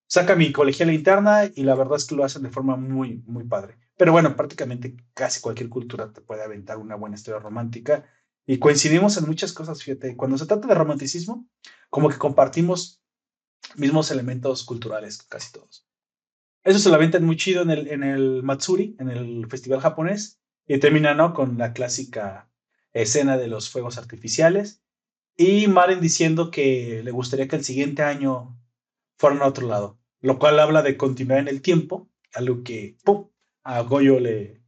Saca 0.08 0.36
mi 0.36 0.52
colegiala 0.52 0.92
interna 0.92 1.50
y 1.54 1.62
la 1.64 1.74
verdad 1.74 1.96
es 1.96 2.04
que 2.04 2.14
lo 2.14 2.24
hacen 2.24 2.42
de 2.42 2.50
forma 2.50 2.76
muy, 2.76 3.22
muy 3.26 3.44
padre. 3.44 3.78
Pero 3.96 4.12
bueno, 4.12 4.36
prácticamente 4.36 4.96
casi 5.14 5.40
cualquier 5.40 5.68
cultura 5.68 6.12
te 6.12 6.20
puede 6.20 6.42
aventar 6.44 6.76
una 6.78 6.94
buena 6.96 7.16
historia 7.16 7.40
romántica 7.40 8.04
y 8.46 8.58
coincidimos 8.58 9.16
en 9.16 9.26
muchas 9.26 9.52
cosas, 9.52 9.82
fíjate. 9.82 10.16
Cuando 10.16 10.36
se 10.38 10.46
trata 10.46 10.68
de 10.68 10.74
romanticismo, 10.74 11.48
como 11.90 12.08
que 12.10 12.18
compartimos 12.18 13.02
mismos 13.76 14.10
elementos 14.10 14.64
culturales, 14.64 15.22
casi 15.22 15.52
todos. 15.52 15.86
Eso 16.66 16.78
se 16.80 16.88
lo 16.90 16.96
aventan 16.96 17.24
muy 17.24 17.36
chido 17.36 17.62
en 17.62 17.70
el, 17.70 17.88
en 17.88 18.02
el 18.02 18.42
Matsuri, 18.42 18.96
en 18.98 19.08
el 19.08 19.46
festival 19.48 19.80
japonés, 19.80 20.40
y 20.66 20.78
termina 20.78 21.14
¿no? 21.14 21.32
con 21.32 21.58
la 21.58 21.72
clásica 21.72 22.50
escena 22.92 23.36
de 23.38 23.46
los 23.48 23.70
fuegos 23.70 23.98
artificiales. 23.98 24.82
Y 25.36 25.68
Maren 25.68 26.00
diciendo 26.00 26.50
que 26.50 27.02
le 27.04 27.10
gustaría 27.12 27.46
que 27.46 27.56
el 27.56 27.64
siguiente 27.64 28.02
año 28.02 28.58
fueran 29.16 29.42
a 29.42 29.46
otro 29.46 29.68
lado, 29.68 30.00
lo 30.20 30.38
cual 30.38 30.58
habla 30.58 30.82
de 30.82 30.96
continuar 30.96 31.38
en 31.38 31.48
el 31.48 31.62
tiempo, 31.62 32.10
algo 32.34 32.62
que 32.64 32.96
¡pum! 33.04 33.28
a 33.62 33.80
Goyo 33.82 34.18
le, 34.18 34.62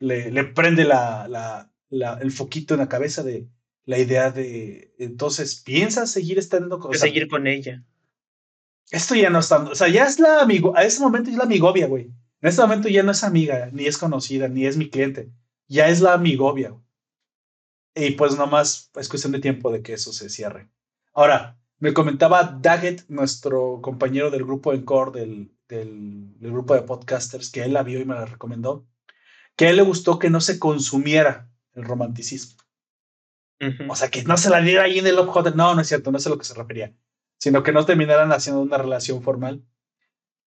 le, 0.00 0.30
le 0.30 0.44
prende 0.44 0.84
la, 0.84 1.28
la, 1.28 1.72
la- 1.88 2.18
el 2.20 2.30
foquito 2.30 2.74
en 2.74 2.80
la 2.80 2.88
cabeza 2.88 3.22
de 3.22 3.48
la 3.86 3.98
idea 3.98 4.30
de, 4.30 4.94
entonces, 4.98 5.62
¿piensas 5.64 6.10
seguir 6.10 6.38
estando 6.38 6.78
con... 6.78 6.94
seguir 6.94 7.26
con 7.26 7.46
ella. 7.46 7.86
Esto 8.90 9.14
ya 9.14 9.30
no 9.30 9.38
está, 9.40 9.58
o 9.58 9.74
sea, 9.74 9.88
ya 9.88 10.04
es 10.04 10.18
la 10.18 10.40
amigo, 10.40 10.76
a 10.76 10.84
ese 10.84 11.00
momento 11.00 11.30
es 11.30 11.36
la 11.36 11.44
amigovia, 11.44 11.86
güey. 11.86 12.06
En 12.40 12.48
este 12.48 12.62
momento 12.62 12.88
ya 12.88 13.02
no 13.02 13.10
es 13.12 13.24
amiga, 13.24 13.68
ni 13.72 13.86
es 13.86 13.98
conocida, 13.98 14.48
ni 14.48 14.66
es 14.66 14.76
mi 14.76 14.88
cliente, 14.90 15.32
ya 15.66 15.88
es 15.88 16.00
la 16.00 16.14
amigovia. 16.14 16.70
güey. 16.70 16.84
Y 17.94 18.12
pues 18.12 18.36
nomás 18.36 18.90
es 18.94 19.08
cuestión 19.08 19.32
de 19.32 19.40
tiempo 19.40 19.72
de 19.72 19.82
que 19.82 19.94
eso 19.94 20.12
se 20.12 20.28
cierre. 20.28 20.70
Ahora, 21.12 21.58
me 21.80 21.92
comentaba 21.92 22.44
Daggett, 22.60 23.04
nuestro 23.08 23.80
compañero 23.82 24.30
del 24.30 24.44
grupo 24.44 24.72
Encore, 24.72 25.18
del, 25.18 25.52
del, 25.68 26.38
del 26.38 26.52
grupo 26.52 26.74
de 26.74 26.82
podcasters, 26.82 27.50
que 27.50 27.62
él 27.62 27.72
la 27.72 27.82
vio 27.82 28.00
y 28.00 28.04
me 28.04 28.14
la 28.14 28.26
recomendó, 28.26 28.86
que 29.56 29.66
a 29.66 29.70
él 29.70 29.76
le 29.76 29.82
gustó 29.82 30.18
que 30.18 30.30
no 30.30 30.40
se 30.40 30.58
consumiera 30.58 31.50
el 31.74 31.84
romanticismo. 31.84 32.56
O 33.88 33.96
sea, 33.96 34.08
que 34.08 34.22
no 34.22 34.36
se 34.36 34.50
la 34.50 34.60
diera 34.60 34.84
ahí 34.84 35.00
en 35.00 35.06
el 35.08 35.18
Hotel. 35.18 35.56
No, 35.56 35.74
no 35.74 35.80
es 35.80 35.88
cierto, 35.88 36.12
no 36.12 36.18
es 36.18 36.26
a 36.26 36.30
lo 36.30 36.38
que 36.38 36.44
se 36.44 36.54
refería. 36.54 36.94
Sino 37.38 37.62
que 37.62 37.72
no 37.72 37.86
terminaran 37.86 38.32
haciendo 38.32 38.60
una 38.60 38.78
relación 38.78 39.22
formal. 39.22 39.64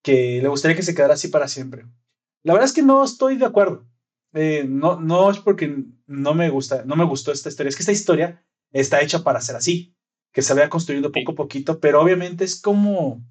Que 0.02 0.40
le 0.42 0.48
gustaría 0.48 0.76
que 0.76 0.82
se 0.82 0.94
quedara 0.94 1.14
así 1.14 1.28
para 1.28 1.48
siempre. 1.48 1.86
La 2.42 2.52
verdad 2.52 2.68
es 2.68 2.74
que 2.74 2.82
no 2.82 3.04
estoy 3.04 3.36
de 3.36 3.46
acuerdo. 3.46 3.86
Eh, 4.34 4.64
no, 4.68 5.00
no 5.00 5.30
es 5.30 5.38
porque 5.38 5.84
no 6.06 6.34
me 6.34 6.50
gusta, 6.50 6.84
no 6.84 6.96
me 6.96 7.04
gustó 7.04 7.32
esta 7.32 7.48
historia. 7.48 7.68
Es 7.68 7.76
que 7.76 7.82
esta 7.82 7.92
historia 7.92 8.44
está 8.72 9.00
hecha 9.00 9.22
para 9.22 9.40
ser 9.40 9.56
así. 9.56 9.94
Que 10.32 10.42
se 10.42 10.54
vaya 10.54 10.70
construyendo 10.70 11.12
poco 11.12 11.32
a 11.32 11.36
poquito, 11.36 11.78
pero 11.78 12.00
obviamente 12.00 12.44
es 12.44 12.60
como. 12.60 13.22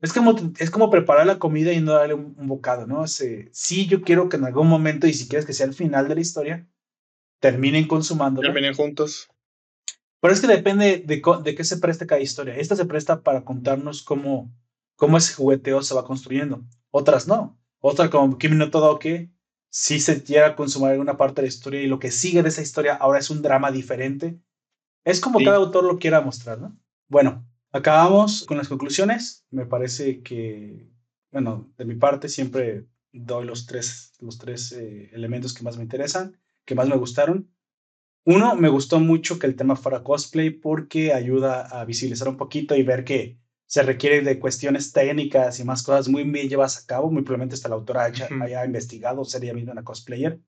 Es 0.00 0.12
como, 0.12 0.34
es 0.58 0.70
como 0.70 0.90
preparar 0.90 1.26
la 1.26 1.38
comida 1.38 1.72
y 1.72 1.80
no 1.80 1.92
darle 1.92 2.14
un, 2.14 2.34
un 2.36 2.46
bocado, 2.46 2.86
¿no? 2.86 3.04
Ese, 3.04 3.48
sí, 3.52 3.86
yo 3.86 4.02
quiero 4.02 4.28
que 4.28 4.36
en 4.36 4.44
algún 4.44 4.68
momento, 4.68 5.06
y 5.06 5.14
si 5.14 5.28
quieres 5.28 5.46
que 5.46 5.54
sea 5.54 5.66
el 5.66 5.72
final 5.72 6.08
de 6.08 6.14
la 6.14 6.20
historia, 6.20 6.68
terminen 7.40 7.88
consumándola. 7.88 8.48
Terminen 8.48 8.74
juntos. 8.74 9.28
Pero 10.24 10.32
es 10.32 10.40
que 10.40 10.46
depende 10.46 11.04
de, 11.04 11.54
qué 11.54 11.64
se 11.64 11.76
preste 11.76 12.06
cada 12.06 12.22
historia. 12.22 12.56
Esta 12.56 12.76
se 12.76 12.86
presta 12.86 13.20
para 13.20 13.44
contarnos 13.44 14.00
cómo, 14.00 14.50
cómo 14.96 15.18
ese 15.18 15.34
jugueteo 15.34 15.82
se 15.82 15.94
va 15.94 16.06
construyendo. 16.06 16.64
Otras 16.90 17.28
no. 17.28 17.60
Otra 17.78 18.08
como 18.08 18.38
Kimi 18.38 18.56
no 18.56 18.70
Todoke, 18.70 19.30
sí 19.68 20.00
se 20.00 20.22
llega 20.22 20.46
a 20.46 20.56
consumar 20.56 20.92
alguna 20.92 21.18
parte 21.18 21.42
de 21.42 21.48
la 21.48 21.48
historia 21.48 21.82
y 21.82 21.88
lo 21.88 21.98
que 21.98 22.10
sigue 22.10 22.42
de 22.42 22.48
esa 22.48 22.62
historia 22.62 22.94
ahora 22.94 23.18
es 23.18 23.28
un 23.28 23.42
drama 23.42 23.70
diferente 23.70 24.40
Es 25.04 25.20
como 25.20 25.40
cada 25.40 25.58
autor 25.58 25.84
lo 25.84 25.98
quiera 25.98 26.22
mostrar, 26.22 26.58
¿no? 26.58 26.74
Bueno, 27.06 27.46
acabamos 27.70 28.46
con 28.46 28.56
las 28.56 28.68
conclusiones. 28.68 29.44
Me 29.50 29.66
parece 29.66 30.22
que, 30.22 30.88
bueno, 31.32 31.70
de 31.76 31.84
mi 31.84 31.96
parte 31.96 32.30
siempre 32.30 32.86
doy 33.12 33.44
los 33.44 33.66
tres, 33.66 34.14
los 34.20 34.38
tres 34.38 34.72
eh, 34.72 35.10
elementos 35.12 35.52
que 35.52 35.64
más 35.64 35.76
me 35.76 35.82
interesan, 35.82 36.40
que 36.64 36.74
más 36.74 36.88
me 36.88 36.96
gustaron. 36.96 37.53
Uno, 38.26 38.54
me 38.54 38.70
gustó 38.70 39.00
mucho 39.00 39.38
que 39.38 39.46
el 39.46 39.54
tema 39.54 39.76
fuera 39.76 40.02
cosplay 40.02 40.50
porque 40.50 41.12
ayuda 41.12 41.66
a 41.66 41.84
visibilizar 41.84 42.28
un 42.28 42.38
poquito 42.38 42.74
y 42.74 42.82
ver 42.82 43.04
que 43.04 43.38
se 43.66 43.82
requiere 43.82 44.22
de 44.22 44.38
cuestiones 44.38 44.92
técnicas 44.92 45.60
y 45.60 45.64
más 45.64 45.82
cosas 45.82 46.08
muy 46.08 46.24
bien 46.24 46.48
llevadas 46.48 46.82
a 46.82 46.86
cabo. 46.86 47.10
Muy 47.10 47.22
probablemente 47.22 47.54
hasta 47.54 47.68
la 47.68 47.74
autora 47.74 48.04
haya, 48.04 48.28
haya 48.40 48.64
investigado, 48.64 49.24
sería 49.24 49.52
mismo 49.52 49.72
una 49.72 49.84
cosplayer. 49.84 50.40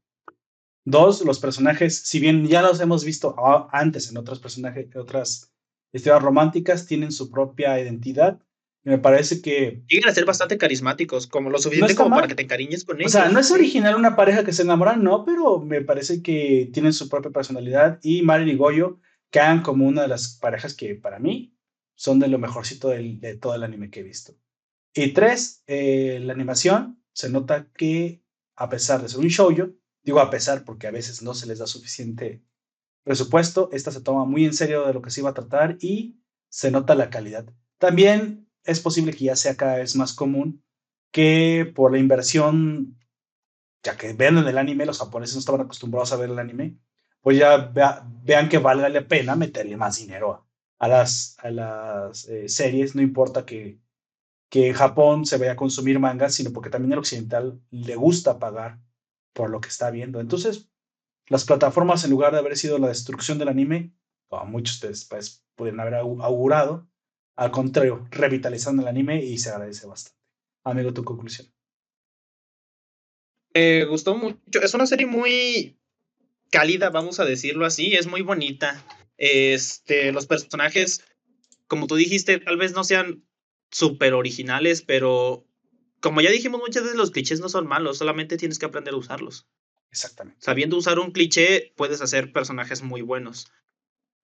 Dos, 0.87 1.23
los 1.23 1.39
personajes, 1.39 2.03
si 2.03 2.21
bien 2.21 2.47
ya 2.47 2.63
los 2.63 2.81
hemos 2.81 3.05
visto 3.05 3.35
antes 3.73 4.09
en 4.09 4.17
otros 4.17 4.39
personajes, 4.39 4.95
otras 4.97 5.53
historias 5.93 6.23
románticas, 6.23 6.87
tienen 6.87 7.13
su 7.13 7.31
propia 7.31 7.79
identidad. 7.81 8.41
Me 8.87 8.99
parece 8.99 9.43
que. 9.43 9.83
Llegan 9.89 10.11
a 10.11 10.15
ser 10.15 10.25
bastante 10.25 10.59
carismáticos, 10.59 11.27
como 11.27 11.51
lo 11.51 11.59
suficiente 11.59 11.97
como 11.97 12.15
para 12.15 12.29
que 12.29 12.37
te 12.37 12.45
encariñes 12.45 12.85
con 12.85 13.01
ellos. 13.01 13.13
O 13.13 13.19
sea, 13.19 13.29
no 13.29 13.41
es 13.41 13.51
original 13.51 13.97
una 13.97 14.15
pareja 14.15 14.45
que 14.45 14.53
se 14.53 14.63
enamoran, 14.63 15.03
no, 15.03 15.25
pero 15.25 15.59
me 15.59 15.81
parece 15.81 16.23
que 16.23 16.71
tienen 16.73 16.93
su 16.93 17.09
propia 17.09 17.33
personalidad. 17.33 17.99
Y 18.05 18.23
Marin 18.23 18.47
y 18.47 18.55
Goyo 18.55 19.01
quedan 19.33 19.63
como 19.63 19.89
una 19.89 20.03
de 20.03 20.09
las 20.09 20.39
parejas 20.41 20.73
que 20.73 20.95
para 20.95 21.19
mí 21.19 21.59
son 21.97 22.21
de 22.21 22.29
lo 22.29 22.39
mejorcito 22.39 22.91
de 22.91 23.37
todo 23.41 23.57
el 23.57 23.65
anime 23.65 23.91
que 23.91 24.01
he 24.01 24.05
visto. 24.05 24.35
Y 24.95 25.09
tres, 25.09 25.65
eh, 25.67 26.21
la 26.23 26.35
animación, 26.35 27.03
se 27.13 27.29
nota 27.29 27.67
que 27.73 28.23
a 28.55 28.69
pesar 28.69 29.03
de 29.03 29.09
ser 29.09 29.19
un 29.19 29.27
shoujo, 29.27 29.71
digo 30.05 30.21
a 30.21 30.31
pesar 30.31 30.65
porque 30.65 30.87
a 30.87 30.93
veces 30.93 31.23
no 31.23 31.35
se 31.35 31.49
les 31.49 31.59
da 31.59 31.67
suficiente 31.67 32.45
presupuesto, 33.03 33.69
esta 33.73 33.91
se 33.91 34.01
toma 34.01 34.27
muy 34.27 34.45
en 34.45 34.55
serio 34.55 34.87
de 34.87 34.95
lo 34.95 35.03
que 35.03 35.11
se 35.11 35.23
iba 35.23 35.31
a 35.31 35.35
tratar 35.35 35.77
y 35.81 36.21
se 36.49 36.71
nota 36.71 36.95
la 36.95 37.11
calidad. 37.11 37.53
También 37.79 38.46
es 38.67 38.81
posible 38.81 39.13
que 39.13 39.25
ya 39.25 39.37
sea 39.37 39.57
cada 39.57 39.77
vez 39.77 39.97
más 39.97 40.13
común 40.13 40.63
que 41.11 41.73
por 41.75 41.93
la 41.93 41.99
inversión, 41.99 42.99
ya 43.83 43.97
que 43.97 44.13
ven 44.13 44.39
en 44.39 44.47
el 44.47 44.59
anime, 44.59 44.87
los 44.87 44.99
japoneses 44.99 45.37
no 45.37 45.41
estaban 45.41 45.63
acostumbrados 45.63 46.13
a 46.13 46.17
ver 46.17 46.31
el 46.31 46.39
anime, 46.39 46.77
pues 47.21 47.39
ya 47.39 47.73
vean 48.23 48.49
que 48.49 48.59
valga 48.59 48.89
la 48.89 49.07
pena 49.09 49.35
meterle 49.37 49.77
más 49.77 49.99
dinero 49.99 50.47
a, 50.79 50.89
las, 50.89 51.37
a 51.41 51.51
las 51.51 52.29
eh, 52.29 52.49
series, 52.49 52.95
no 52.95 53.03
importa 53.03 53.45
que, 53.47 53.81
que 54.49 54.75
Japón 54.75 55.27
se 55.27 55.39
vaya 55.39 55.53
a 55.53 55.57
consumir 55.57 55.99
mangas, 55.99 56.35
sino 56.35 56.53
porque 56.53 56.71
también 56.71 56.93
el 56.93 56.99
occidental 56.99 57.61
le 57.71 57.97
gusta 57.97 58.39
pagar 58.39 58.79
por 59.33 59.51
lo 59.51 59.61
que 59.61 59.69
está 59.69 59.91
viendo. 59.91 60.21
Entonces, 60.21 60.69
las 61.29 61.45
plataformas, 61.45 62.05
en 62.05 62.11
lugar 62.11 62.33
de 62.33 62.39
haber 62.39 62.57
sido 62.57 62.79
la 62.79 62.89
destrucción 62.89 63.39
del 63.39 63.49
anime, 63.49 63.93
como 64.29 64.47
muchos 64.47 64.81
de 64.81 64.89
ustedes 64.89 65.05
pues, 65.09 65.45
pueden 65.57 65.81
haber 65.81 65.95
augurado, 65.95 66.87
al 67.37 67.51
contrario, 67.51 68.09
revitalizando 68.11 68.83
el 68.83 68.89
anime 68.89 69.23
y 69.25 69.39
se 69.39 69.51
agradece 69.51 69.87
bastante. 69.87 70.19
Amigo, 70.65 70.93
tu 70.93 71.05
conclusión. 71.05 71.49
Me 73.55 73.85
gustó 73.85 74.17
mucho. 74.17 74.61
Es 74.63 74.75
una 74.75 74.87
serie 74.87 75.07
muy 75.07 75.79
cálida, 76.51 76.91
vamos 76.91 77.21
a 77.21 77.25
decirlo 77.25 77.67
así. 77.67 77.95
Es 77.95 78.07
muy 78.07 78.23
bonita. 78.23 78.85
Este, 79.17 80.13
los 80.13 80.27
personajes, 80.27 81.05
como 81.67 81.87
tú 81.87 81.97
dijiste, 81.97 82.39
tal 82.39 82.57
vez 82.57 82.73
no 82.73 82.85
sean 82.85 83.25
súper 83.71 84.15
originales, 84.15 84.83
pero 84.83 85.47
como 86.01 86.21
ya 86.21 86.31
dijimos 86.31 86.61
muchas 86.61 86.83
veces, 86.83 86.97
los 86.97 87.11
clichés 87.11 87.41
no 87.41 87.49
son 87.49 87.67
malos, 87.67 87.99
solamente 87.99 88.37
tienes 88.37 88.59
que 88.59 88.67
aprender 88.67 88.95
a 88.95 88.99
usarlos. 88.99 89.49
Exactamente. 89.91 90.41
Sabiendo 90.43 90.77
usar 90.77 90.99
un 90.99 91.11
cliché, 91.11 91.73
puedes 91.77 92.01
hacer 92.03 92.33
personajes 92.33 92.83
muy 92.83 93.03
buenos. 93.03 93.51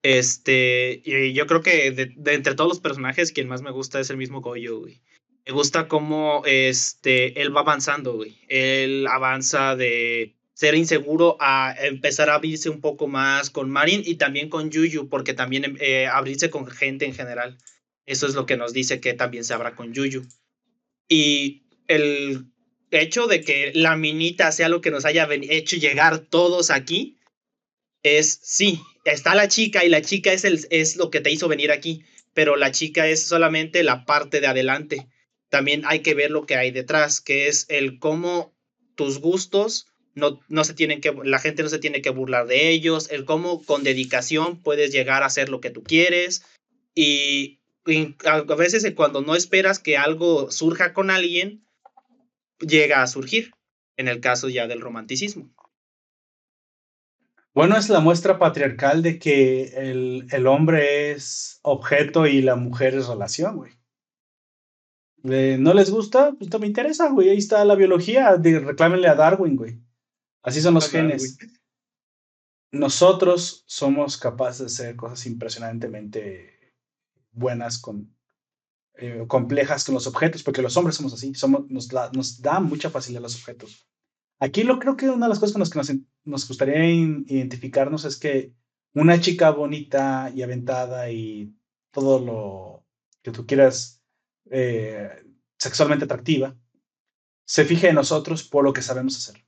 Este, 0.02 1.00
y 1.04 1.32
yo 1.32 1.46
creo 1.46 1.62
que 1.62 1.90
de, 1.92 2.34
entre 2.34 2.54
todos 2.54 2.68
los 2.68 2.80
personajes, 2.80 3.32
quien 3.32 3.48
más 3.48 3.62
me 3.62 3.70
gusta 3.70 4.00
es 4.00 4.10
el 4.10 4.16
mismo 4.16 4.40
Goyo, 4.40 4.80
güey. 4.80 5.00
Me 5.46 5.52
gusta 5.52 5.88
cómo 5.88 6.42
este, 6.44 7.40
él 7.40 7.56
va 7.56 7.60
avanzando, 7.60 8.14
güey. 8.14 8.38
Él 8.48 9.06
avanza 9.08 9.74
de 9.76 10.34
ser 10.54 10.74
inseguro 10.74 11.36
a 11.40 11.74
empezar 11.80 12.30
a 12.30 12.34
abrirse 12.34 12.68
un 12.68 12.80
poco 12.80 13.08
más 13.08 13.50
con 13.50 13.70
Marin 13.70 14.02
y 14.04 14.16
también 14.16 14.48
con 14.48 14.70
Yuyu, 14.70 15.08
porque 15.08 15.34
también 15.34 15.76
eh, 15.80 16.06
abrirse 16.06 16.50
con 16.50 16.66
gente 16.66 17.06
en 17.06 17.14
general. 17.14 17.58
Eso 18.06 18.26
es 18.26 18.34
lo 18.34 18.46
que 18.46 18.56
nos 18.56 18.72
dice 18.72 19.00
que 19.00 19.14
también 19.14 19.44
se 19.44 19.54
abra 19.54 19.74
con 19.74 19.92
Yuyu. 19.92 20.24
Y 21.08 21.64
el 21.88 22.46
hecho 22.90 23.26
de 23.26 23.40
que 23.40 23.72
la 23.74 23.96
minita 23.96 24.52
sea 24.52 24.68
lo 24.68 24.80
que 24.80 24.90
nos 24.90 25.04
haya 25.04 25.28
hecho 25.30 25.76
llegar 25.76 26.18
todos 26.18 26.70
aquí, 26.70 27.18
es, 28.02 28.38
sí, 28.42 28.80
está 29.04 29.34
la 29.34 29.48
chica 29.48 29.84
y 29.84 29.88
la 29.88 30.02
chica 30.02 30.32
es, 30.32 30.44
el, 30.44 30.66
es 30.70 30.96
lo 30.96 31.10
que 31.10 31.20
te 31.20 31.30
hizo 31.30 31.48
venir 31.48 31.72
aquí, 31.72 32.04
pero 32.34 32.56
la 32.56 32.72
chica 32.72 33.06
es 33.08 33.26
solamente 33.26 33.82
la 33.82 34.04
parte 34.04 34.40
de 34.40 34.46
adelante. 34.46 35.08
También 35.48 35.82
hay 35.86 36.00
que 36.00 36.14
ver 36.14 36.30
lo 36.30 36.46
que 36.46 36.56
hay 36.56 36.70
detrás, 36.70 37.20
que 37.20 37.48
es 37.48 37.66
el 37.68 37.98
cómo 37.98 38.54
tus 38.94 39.18
gustos 39.18 39.86
no, 40.14 40.40
no 40.48 40.64
se 40.64 40.74
tienen 40.74 41.00
que, 41.00 41.14
la 41.24 41.38
gente 41.38 41.62
no 41.62 41.68
se 41.68 41.78
tiene 41.78 42.02
que 42.02 42.10
burlar 42.10 42.46
de 42.46 42.70
ellos, 42.70 43.10
el 43.10 43.24
cómo 43.24 43.64
con 43.64 43.82
dedicación 43.82 44.62
puedes 44.62 44.92
llegar 44.92 45.22
a 45.22 45.26
hacer 45.26 45.48
lo 45.48 45.60
que 45.60 45.70
tú 45.70 45.82
quieres 45.82 46.44
y, 46.94 47.60
a 48.24 48.42
veces 48.54 48.86
cuando 48.94 49.22
no 49.22 49.34
esperas 49.34 49.80
que 49.80 49.96
algo 49.96 50.52
surja 50.52 50.92
con 50.92 51.10
alguien, 51.10 51.66
llega 52.60 53.02
a 53.02 53.08
surgir, 53.08 53.50
en 53.96 54.06
el 54.06 54.20
caso 54.20 54.48
ya 54.48 54.68
del 54.68 54.80
romanticismo. 54.80 55.52
Bueno, 57.54 57.76
es 57.76 57.88
la 57.90 58.00
muestra 58.00 58.38
patriarcal 58.38 59.02
de 59.02 59.18
que 59.18 59.64
el, 59.74 60.26
el 60.30 60.46
hombre 60.46 61.12
es 61.12 61.60
objeto 61.62 62.26
y 62.26 62.40
la 62.40 62.56
mujer 62.56 62.94
es 62.94 63.08
relación, 63.08 63.56
güey. 63.56 63.72
¿No 65.22 65.72
les 65.74 65.90
gusta? 65.90 66.32
Pues 66.36 66.50
no 66.50 66.58
me 66.58 66.66
interesa, 66.66 67.08
güey. 67.10 67.28
Ahí 67.28 67.38
está 67.38 67.64
la 67.64 67.74
biología. 67.74 68.36
De, 68.36 68.58
reclámenle 68.58 69.08
a 69.08 69.14
Darwin, 69.14 69.56
güey. 69.56 69.80
Así 70.42 70.60
son 70.60 70.74
los 70.74 70.90
genes. 70.90 71.38
Nosotros 72.72 73.64
somos 73.66 74.16
capaces 74.16 74.58
de 74.58 74.66
hacer 74.66 74.96
cosas 74.96 75.26
impresionantemente 75.26 76.74
buenas 77.30 77.78
con 77.78 78.16
eh, 78.94 79.24
complejas 79.28 79.84
con 79.84 79.94
los 79.94 80.06
objetos, 80.06 80.42
porque 80.42 80.62
los 80.62 80.76
hombres 80.76 80.96
somos 80.96 81.14
así, 81.14 81.34
somos, 81.34 81.68
nos, 81.70 81.88
da, 81.88 82.10
nos 82.12 82.40
da 82.40 82.60
mucha 82.60 82.90
facilidad 82.90 83.22
los 83.22 83.36
objetos. 83.36 83.86
Aquí 84.42 84.64
lo 84.64 84.80
creo 84.80 84.96
que 84.96 85.08
una 85.08 85.26
de 85.26 85.30
las 85.30 85.38
cosas 85.38 85.52
con 85.52 85.60
las 85.60 85.70
que 85.70 85.78
nos, 85.78 85.92
nos 86.24 86.48
gustaría 86.48 86.84
identificarnos 86.84 88.04
es 88.04 88.16
que 88.16 88.52
una 88.92 89.20
chica 89.20 89.50
bonita 89.50 90.32
y 90.34 90.42
aventada 90.42 91.12
y 91.12 91.54
todo 91.92 92.18
lo 92.18 92.84
que 93.22 93.30
tú 93.30 93.46
quieras 93.46 94.02
eh, 94.50 95.08
sexualmente 95.58 96.06
atractiva, 96.06 96.56
se 97.44 97.64
fije 97.64 97.90
en 97.90 97.94
nosotros 97.94 98.42
por 98.42 98.64
lo 98.64 98.72
que 98.72 98.82
sabemos 98.82 99.16
hacer. 99.16 99.46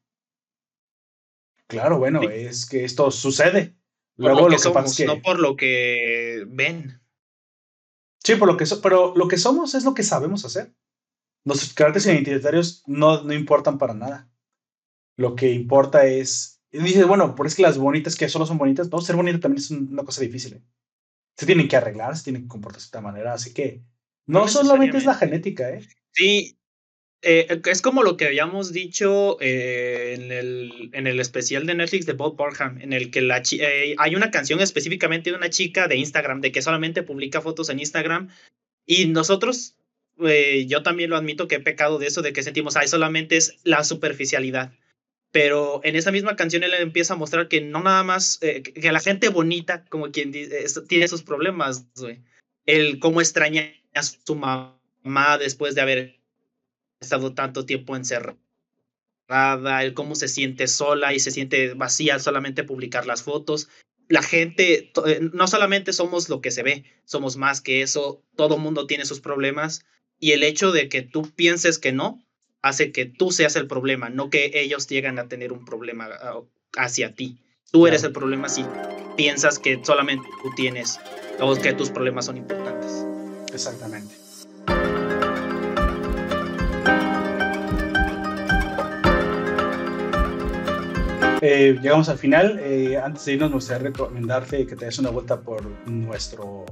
Claro, 1.67 1.99
bueno, 1.99 2.23
es 2.23 2.65
que 2.65 2.85
esto 2.85 3.11
sucede. 3.11 3.75
Luego 4.15 4.43
lo 4.43 4.51
que, 4.51 4.59
somos, 4.59 5.01
no 5.01 5.21
por 5.23 5.41
lo 5.41 5.57
que 5.57 6.45
ven. 6.47 7.03
Sí, 8.23 8.37
por 8.37 8.47
lo 8.47 8.57
que 8.57 8.65
pero 8.81 9.13
lo 9.17 9.27
que 9.27 9.39
somos 9.39 9.75
es 9.75 9.85
lo 9.85 9.93
que 9.93 10.05
sabemos 10.05 10.45
hacer. 10.45 10.73
Nuestros 11.43 11.75
caracteres 11.75 12.07
identitarios 12.07 12.85
no, 12.87 13.25
no 13.25 13.35
importan 13.35 13.77
para 13.77 13.95
nada. 13.95 14.31
Lo 15.17 15.35
que 15.35 15.53
importa 15.53 16.07
es. 16.07 16.61
Y 16.73 16.79
dices, 16.79 17.07
bueno, 17.07 17.35
por 17.35 17.47
es 17.47 17.55
que 17.55 17.63
las 17.63 17.79
bonitas 17.79 18.17
que 18.17 18.29
solo 18.29 18.47
son 18.47 18.59
bonitas, 18.59 18.91
no, 18.91 19.01
ser 19.01 19.17
bonita 19.17 19.41
también 19.41 19.63
es 19.63 19.71
una 19.71 20.03
cosa 20.03 20.21
difícil. 20.21 20.55
¿eh? 20.55 20.63
Se 21.37 21.47
tienen 21.47 21.69
que 21.69 21.77
arreglar, 21.77 22.17
se 22.17 22.25
tienen 22.25 22.43
que 22.43 22.49
comportarse 22.49 22.87
de 22.87 22.89
esta 22.89 23.01
manera. 23.01 23.33
Así 23.33 23.55
que 23.55 23.83
no 24.27 24.49
solamente 24.49 24.97
es 24.97 25.05
la 25.05 25.15
genética, 25.15 25.71
¿eh? 25.71 25.87
Sí, 26.13 26.59
eh, 27.27 27.63
es 27.65 27.81
como 27.81 28.03
lo 28.03 28.19
que 28.19 28.27
habíamos 28.27 28.71
dicho 28.71 29.39
eh, 29.41 30.15
en, 30.15 30.31
el, 30.31 30.91
en, 30.93 31.07
el, 31.07 31.21
especial 31.21 31.65
de 31.65 31.75
Netflix 31.75 32.05
de 32.05 32.13
Bob 32.13 32.37
Burnham, 32.37 32.79
en 32.83 32.93
el 32.93 33.11
que 33.11 33.23
la 33.23 33.43
eh, 33.53 33.95
hay 33.97 34.15
una 34.15 34.31
canción 34.31 34.61
específicamente 34.61 35.31
de 35.31 35.37
una 35.37 35.49
chica 35.49 35.89
de 35.89 35.97
Instagram, 35.97 36.43
de 36.43 36.53
que 36.53 36.61
solamente 36.61 37.03
publica 37.03 37.41
fotos 37.41 37.71
en 37.71 37.79
Instagram. 37.79 38.29
Y 38.85 39.07
nosotros, 39.07 39.75
yo 40.19 40.83
también 40.83 41.09
lo 41.09 41.17
admito 41.17 41.49
que 41.49 41.55
he 41.55 41.61
pecado 41.61 41.99
de 41.99 42.09
eso, 42.09 42.21
de 42.21 42.35
que 42.35 42.43
sentimos, 42.43 42.77
ay, 42.77 42.89
solamente 42.89 43.39
es 43.39 43.57
la 43.65 43.85
superficialidad. 43.85 44.75
Pero 45.35 45.81
en 45.83 45.97
esa 45.97 46.13
misma 46.13 46.37
canción 46.37 46.63
él 46.63 46.73
empieza 46.75 47.15
a 47.15 47.17
mostrar 47.17 47.49
que 47.49 47.61
no 47.61 47.83
nada 47.83 48.05
más, 48.05 48.39
que 48.39 48.93
la 48.93 49.01
gente 49.01 49.31
bonita, 49.31 49.85
como 49.87 50.13
quien 50.13 50.31
tiene 50.31 51.05
esos 51.05 51.25
problemas, 51.25 51.89
güey. 51.97 52.23
El 52.67 53.01
cómo 53.01 53.21
extraña 53.21 53.75
a 53.95 54.05
su 54.05 54.37
mamá 54.37 54.79
después 55.41 55.75
de 55.75 55.81
haber 55.81 56.21
estado 57.01 57.35
tanto 57.35 57.67
tiempo 57.67 57.97
encerrada, 57.97 58.39
el 59.83 59.93
cómo 59.95 60.15
se 60.15 60.29
siente 60.29 60.69
sola 60.69 61.13
y 61.15 61.19
se 61.19 61.33
siente 61.33 61.75
vacía 61.75 62.21
solamente 62.21 62.63
publicar 62.63 63.05
las 63.05 63.25
fotos. 63.25 63.69
La 64.09 64.23
gente, 64.23 64.93
eh, 65.05 65.31
no 65.33 65.49
solamente 65.49 65.93
somos 65.93 66.29
lo 66.29 66.41
que 66.41 66.53
se 66.53 66.63
ve, 66.63 66.85
somos 67.07 67.37
más 67.37 67.61
que 67.61 67.83
eso, 67.83 68.23
todo 68.37 68.57
mundo 68.57 68.87
tiene 68.87 69.05
sus 69.05 69.19
problemas 69.19 69.85
y 70.21 70.31
el 70.31 70.45
hecho 70.45 70.71
de 70.71 70.89
que 70.89 71.03
tú 71.03 71.29
pienses 71.35 71.81
que 71.81 71.91
no 71.91 72.25
hace 72.65 72.93
que 72.93 73.05
tú 73.05 73.31
seas 73.31 73.57
el 73.57 73.67
problema, 73.67 74.09
no 74.09 74.31
que 74.31 74.51
ellos 74.55 74.89
llegan 74.89 75.19
a 75.19 75.29
tener 75.29 75.53
un 75.53 75.67
problema 75.67 76.09
ah, 76.23 76.41
hacia 76.79 77.15
ti. 77.15 77.37
Tú 77.71 77.87
eres 77.87 78.05
el 78.05 78.13
problema, 78.13 78.49
sí. 78.49 78.65
piensas 79.19 79.59
que 79.59 79.79
solamente 79.83 80.27
tú 80.43 80.51
tienes 80.57 80.99
o 81.41 81.55
que 81.57 81.75
tus 81.75 81.91
problemas 81.91 82.25
son 82.25 82.39
importantes. 82.39 83.05
Exactamente. 83.53 84.15
Eh, 91.43 91.79
llegamos 91.83 92.09
al 92.09 92.17
final. 92.17 92.59
Eh, 92.63 92.97
antes 92.97 93.27
de 93.27 93.35
irnos, 93.35 93.51
me 93.51 93.57
gustaría 93.57 93.91
recomendarte 93.91 94.67
que 94.67 94.75
te 94.75 94.87
des 94.87 94.99
una 94.99 95.11
vuelta 95.11 95.39
por 95.39 95.63
nuestro, 95.87 96.65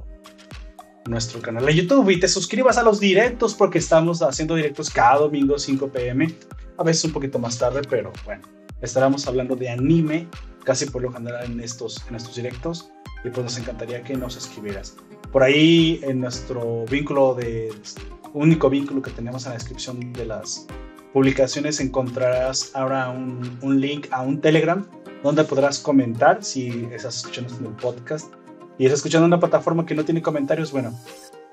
nuestro 1.07 1.41
canal 1.41 1.65
de 1.65 1.75
YouTube 1.75 2.09
y 2.09 2.19
te 2.19 2.27
suscribas 2.27 2.77
a 2.77 2.83
los 2.83 2.99
directos 2.99 3.53
porque 3.53 3.79
estamos 3.79 4.21
haciendo 4.21 4.55
directos 4.55 4.89
cada 4.89 5.19
domingo 5.19 5.57
5 5.57 5.89
pm. 5.89 6.33
A 6.77 6.83
veces 6.83 7.05
un 7.05 7.11
poquito 7.11 7.39
más 7.39 7.57
tarde, 7.57 7.81
pero 7.89 8.11
bueno, 8.25 8.41
estaremos 8.81 9.27
hablando 9.27 9.55
de 9.55 9.69
anime 9.69 10.27
casi 10.63 10.85
por 10.85 11.01
lo 11.01 11.11
general 11.11 11.45
en 11.45 11.59
estos, 11.59 12.05
en 12.07 12.15
estos 12.15 12.35
directos 12.35 12.89
y 13.23 13.29
pues 13.29 13.43
nos 13.43 13.57
encantaría 13.57 14.01
que 14.03 14.15
nos 14.15 14.37
escribieras. 14.37 14.95
Por 15.31 15.43
ahí 15.43 15.99
en 16.03 16.21
nuestro 16.21 16.85
vínculo 16.85 17.35
de 17.35 17.73
único 18.33 18.69
vínculo 18.69 19.01
que 19.01 19.11
tenemos 19.11 19.45
en 19.45 19.51
la 19.51 19.57
descripción 19.57 20.13
de 20.13 20.25
las 20.25 20.65
publicaciones 21.11 21.79
encontrarás 21.79 22.71
ahora 22.73 23.09
un, 23.09 23.57
un, 23.61 23.79
link 23.79 24.07
a 24.11 24.23
un 24.23 24.41
Telegram 24.41 24.85
donde 25.21 25.43
podrás 25.43 25.79
comentar 25.79 26.43
si 26.43 26.87
estás 26.91 27.17
escuchando 27.17 27.53
el 27.69 27.75
podcast 27.75 28.33
y 28.77 28.85
estás 28.85 28.99
escuchando 28.99 29.27
una 29.27 29.39
plataforma 29.39 29.85
que 29.85 29.95
no 29.95 30.05
tiene 30.05 30.21
comentarios. 30.21 30.71
Bueno, 30.71 30.93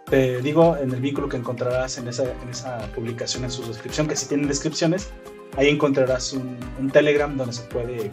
te 0.06 0.40
digo 0.42 0.76
en 0.76 0.92
el 0.92 1.00
vínculo 1.00 1.28
que 1.28 1.36
encontrarás 1.36 1.98
en 1.98 2.08
esa, 2.08 2.24
en 2.24 2.48
esa 2.48 2.78
publicación, 2.94 3.44
en 3.44 3.50
su 3.50 3.66
descripción, 3.66 4.08
que 4.08 4.16
si 4.16 4.26
tienen 4.26 4.48
descripciones, 4.48 5.10
ahí 5.56 5.68
encontrarás 5.68 6.32
un, 6.32 6.56
un 6.78 6.90
Telegram 6.90 7.36
donde 7.36 7.52
se 7.52 7.62
puede 7.62 8.10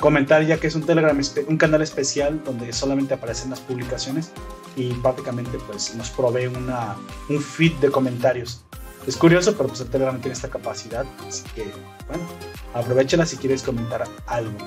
comentar 0.00 0.44
ya 0.44 0.58
que 0.58 0.66
es 0.66 0.74
un 0.74 0.82
Telegram, 0.82 1.18
un 1.46 1.56
canal 1.58 1.82
especial 1.82 2.42
donde 2.42 2.72
solamente 2.72 3.14
aparecen 3.14 3.50
las 3.50 3.60
publicaciones 3.60 4.32
y 4.74 4.92
prácticamente 4.94 5.58
pues 5.66 5.94
nos 5.94 6.10
provee 6.10 6.46
una, 6.46 6.96
un 7.28 7.40
feed 7.40 7.72
de 7.74 7.90
comentarios. 7.90 8.64
Es 9.06 9.16
curioso, 9.16 9.54
pero 9.56 9.68
pues 9.68 9.80
el 9.80 9.88
Telegram 9.88 10.18
tiene 10.20 10.34
esta 10.34 10.48
capacidad, 10.48 11.04
así 11.26 11.44
que 11.54 11.64
bueno, 12.08 12.24
aprovechala 12.74 13.26
si 13.26 13.36
quieres 13.36 13.62
comentar 13.62 14.04
algo. 14.26 14.58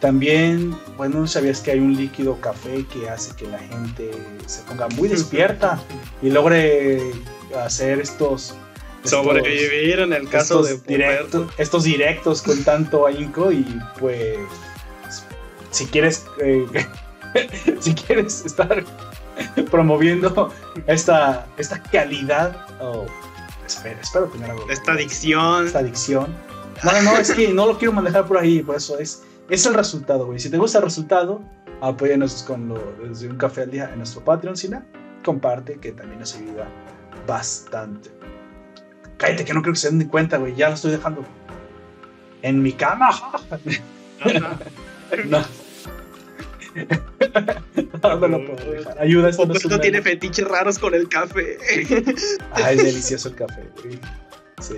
También, 0.00 0.76
bueno, 0.96 1.26
¿sabías 1.26 1.60
que 1.60 1.72
hay 1.72 1.78
un 1.78 1.96
líquido 1.96 2.38
café 2.40 2.84
que 2.92 3.08
hace 3.08 3.34
que 3.34 3.46
la 3.46 3.58
gente 3.58 4.10
se 4.46 4.62
ponga 4.62 4.88
muy 4.88 5.08
despierta 5.08 5.80
y 6.22 6.30
logre 6.30 7.00
hacer 7.64 8.00
estos... 8.00 8.54
Sobrevivir 9.04 10.00
en 10.00 10.12
el 10.12 10.28
caso 10.28 10.62
de 10.62 10.78
directos, 10.78 11.48
estos 11.58 11.84
directos 11.84 12.42
con 12.42 12.62
tanto 12.64 13.06
ahínco 13.06 13.52
y 13.52 13.64
pues 14.00 14.36
si 15.70 15.86
quieres 15.86 16.26
eh, 16.40 16.66
si 17.80 17.94
quieres 17.94 18.44
estar 18.44 18.82
promoviendo 19.70 20.52
esta, 20.88 21.46
esta 21.56 21.80
calidad 21.84 22.66
oh, 22.80 23.06
espero, 23.66 24.00
espero 24.00 24.26
tener 24.26 24.50
algo. 24.50 24.68
Esta 24.70 24.92
adicción. 24.92 25.66
Esta 25.66 25.80
adicción. 25.80 26.34
No, 26.82 26.92
no, 26.92 27.02
no, 27.02 27.18
es 27.18 27.30
que 27.32 27.48
no 27.48 27.66
lo 27.66 27.78
quiero 27.78 27.92
manejar 27.92 28.26
por 28.26 28.38
ahí, 28.38 28.62
por 28.62 28.76
eso 28.76 28.98
es, 28.98 29.22
es 29.48 29.66
el 29.66 29.74
resultado, 29.74 30.26
güey. 30.26 30.38
Si 30.38 30.50
te 30.50 30.58
gusta 30.58 30.78
el 30.78 30.84
resultado, 30.84 31.42
apóyanos 31.80 32.42
con 32.42 32.68
lo, 32.68 32.94
desde 33.02 33.28
un 33.28 33.36
café 33.36 33.62
al 33.62 33.70
día 33.70 33.90
en 33.90 33.98
nuestro 33.98 34.24
Patreon, 34.24 34.56
si 34.56 34.68
no, 34.68 34.82
comparte, 35.24 35.78
que 35.78 35.92
también 35.92 36.20
nos 36.20 36.34
ayuda 36.36 36.68
bastante. 37.26 38.10
Cállate, 39.18 39.44
que 39.44 39.54
no 39.54 39.62
creo 39.62 39.74
que 39.74 39.80
se 39.80 39.90
den 39.90 40.08
cuenta, 40.08 40.36
güey. 40.36 40.54
Ya 40.54 40.68
lo 40.68 40.74
estoy 40.74 40.92
dejando 40.92 41.24
en 42.42 42.62
mi 42.62 42.72
cama. 42.72 43.10
no. 45.26 45.44
no, 48.02 48.16
no 48.16 48.28
lo 48.28 48.46
puedo 48.46 48.70
dejar. 48.70 49.00
Ayuda, 49.00 49.30
esto 49.30 49.46
no, 49.46 49.80
tiene 49.80 50.02
fetiches 50.02 50.46
raros 50.46 50.78
con 50.78 50.94
el 50.94 51.08
café. 51.08 51.58
Ay, 52.52 52.76
es 52.76 52.84
delicioso 52.84 53.28
el 53.28 53.34
café. 53.36 53.62
Sí. 54.60 54.76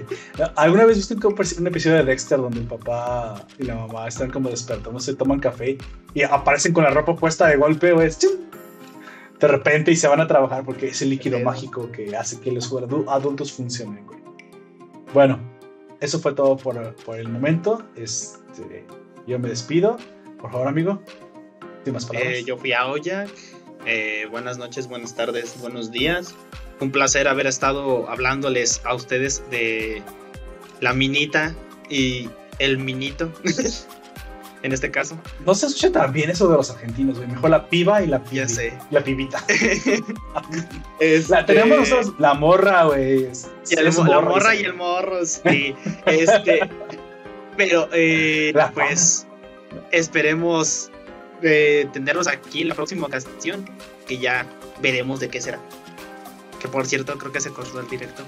¿Alguna 0.57 0.87
vez 0.87 0.97
viste 0.97 1.15
un, 1.15 1.67
episodio 1.67 1.97
de 1.99 2.05
Dexter 2.05 2.39
donde 2.39 2.61
el 2.61 2.67
papá 2.67 3.47
y 3.59 3.65
la 3.65 3.77
mamá 3.77 4.09
están 4.09 4.31
como 4.31 4.49
despertando, 4.49 4.99
se 4.99 5.15
toman 5.15 5.39
café 5.39 5.79
y 6.15 6.23
aparecen 6.23 6.73
con 6.73 6.83
la 6.83 6.91
ropa 6.91 7.15
puesta 7.15 7.47
de 7.47 7.57
golpe, 7.57 7.93
o 7.93 8.03
es 8.03 8.19
de 9.39 9.47
repente 9.47 9.93
y 9.93 9.97
se 9.97 10.09
van 10.09 10.21
a 10.21 10.27
trabajar 10.27 10.65
porque 10.65 10.89
es 10.89 11.01
el 11.03 11.11
líquido 11.11 11.39
mágico 11.41 11.93
que 11.93 12.17
hace 12.17 12.41
que 12.41 12.51
los 12.51 12.73
adultos 13.07 13.53
funcionen, 13.53 14.05
güey. 14.05 14.19
Bueno, 15.15 15.39
eso 16.01 16.19
fue 16.19 16.33
todo 16.33 16.57
por, 16.57 16.95
por 16.97 17.19
el 17.19 17.29
momento. 17.29 17.85
Este, 17.95 18.85
yo 19.27 19.39
me 19.39 19.49
despido. 19.49 19.97
Por 20.41 20.51
favor, 20.51 20.69
amigo. 20.69 21.01
Eh, 22.13 22.43
yo 22.45 22.57
fui 22.59 22.73
a 22.73 22.87
Oya. 22.87 23.27
Eh, 23.87 24.27
buenas 24.31 24.59
noches, 24.59 24.89
buenas 24.89 25.15
tardes, 25.15 25.59
buenos 25.61 25.91
días. 25.91 26.35
Un 26.81 26.91
placer 26.91 27.27
haber 27.29 27.47
estado 27.47 28.09
hablándoles 28.09 28.81
a 28.85 28.95
ustedes 28.95 29.43
de 29.51 30.03
la 30.81 30.93
minita 30.93 31.55
y 31.89 32.31
el 32.59 32.79
minito. 32.79 33.33
en 34.63 34.73
este 34.73 34.91
caso. 34.91 35.19
No 35.45 35.55
se 35.55 35.67
escucha 35.67 35.93
tan 35.93 36.13
bien 36.13 36.31
eso 36.31 36.49
de 36.49 36.57
los 36.57 36.71
argentinos, 36.71 37.19
Mejor 37.19 37.51
la 37.51 37.69
piba 37.69 38.03
y 38.03 38.07
la 38.07 38.23
piba. 38.23 38.45
Ya 38.45 38.49
sé. 38.49 38.73
La 38.91 39.03
pibita. 39.03 39.45
La 41.29 41.47
tenemos 41.47 41.79
nosotros, 41.79 42.15
la 42.19 42.35
morra, 42.35 42.85
güey. 42.85 43.29
La 44.07 44.21
morra 44.21 44.55
y 44.55 44.63
el 44.63 44.75
morro, 44.75 45.25
sí. 45.25 45.75
este. 46.07 46.69
Pero, 47.57 47.89
eh, 47.93 48.53
pues, 48.75 49.27
esperemos 49.91 50.91
de 51.43 51.89
tenerlos 51.93 52.29
aquí 52.29 52.63
en 52.63 52.69
la 52.69 52.75
próxima 52.75 53.07
ocasión, 53.07 53.69
que 54.07 54.19
ya 54.19 54.47
veremos 54.81 55.19
de 55.21 55.29
qué 55.29 55.41
será. 55.41 55.59
Que 56.61 56.69
por 56.69 56.87
cierto, 56.87 57.17
creo 57.19 57.33
que 57.33 57.41
se 57.41 57.53
cortó 57.53 57.81
el 57.81 57.89
directo. 57.89 58.23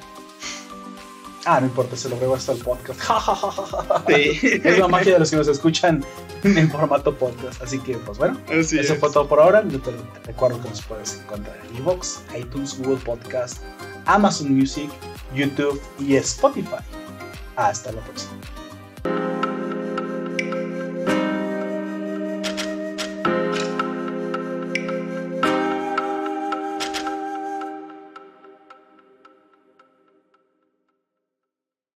Ah, 1.46 1.58
no 1.58 1.66
importa, 1.66 1.96
se 1.96 2.08
lo 2.08 2.18
veo 2.18 2.34
hasta 2.34 2.52
el 2.52 2.58
podcast. 2.58 3.00
sí. 4.08 4.60
Es 4.62 4.78
la 4.78 4.88
magia 4.88 5.14
de 5.14 5.20
los 5.20 5.30
que 5.30 5.36
nos 5.36 5.48
escuchan 5.48 6.04
en 6.44 6.70
formato 6.70 7.16
podcast. 7.16 7.62
Así 7.62 7.78
que, 7.78 7.96
pues 7.96 8.18
bueno, 8.18 8.38
eso 8.50 8.94
fue 8.96 9.10
todo 9.10 9.26
por 9.26 9.40
ahora. 9.40 9.64
Yo 9.66 9.80
te 9.80 9.90
recuerdo 10.26 10.60
que 10.62 10.68
nos 10.68 10.82
puedes 10.82 11.14
encontrar 11.14 11.58
en 11.70 11.78
Evox, 11.78 12.22
iTunes, 12.38 12.78
Google 12.78 12.98
Podcast, 12.98 13.62
Amazon 14.04 14.54
Music, 14.54 14.90
YouTube 15.34 15.80
y 15.98 16.16
Spotify. 16.16 16.84
Hasta 17.56 17.92
la 17.92 18.00
próxima. 18.02 19.29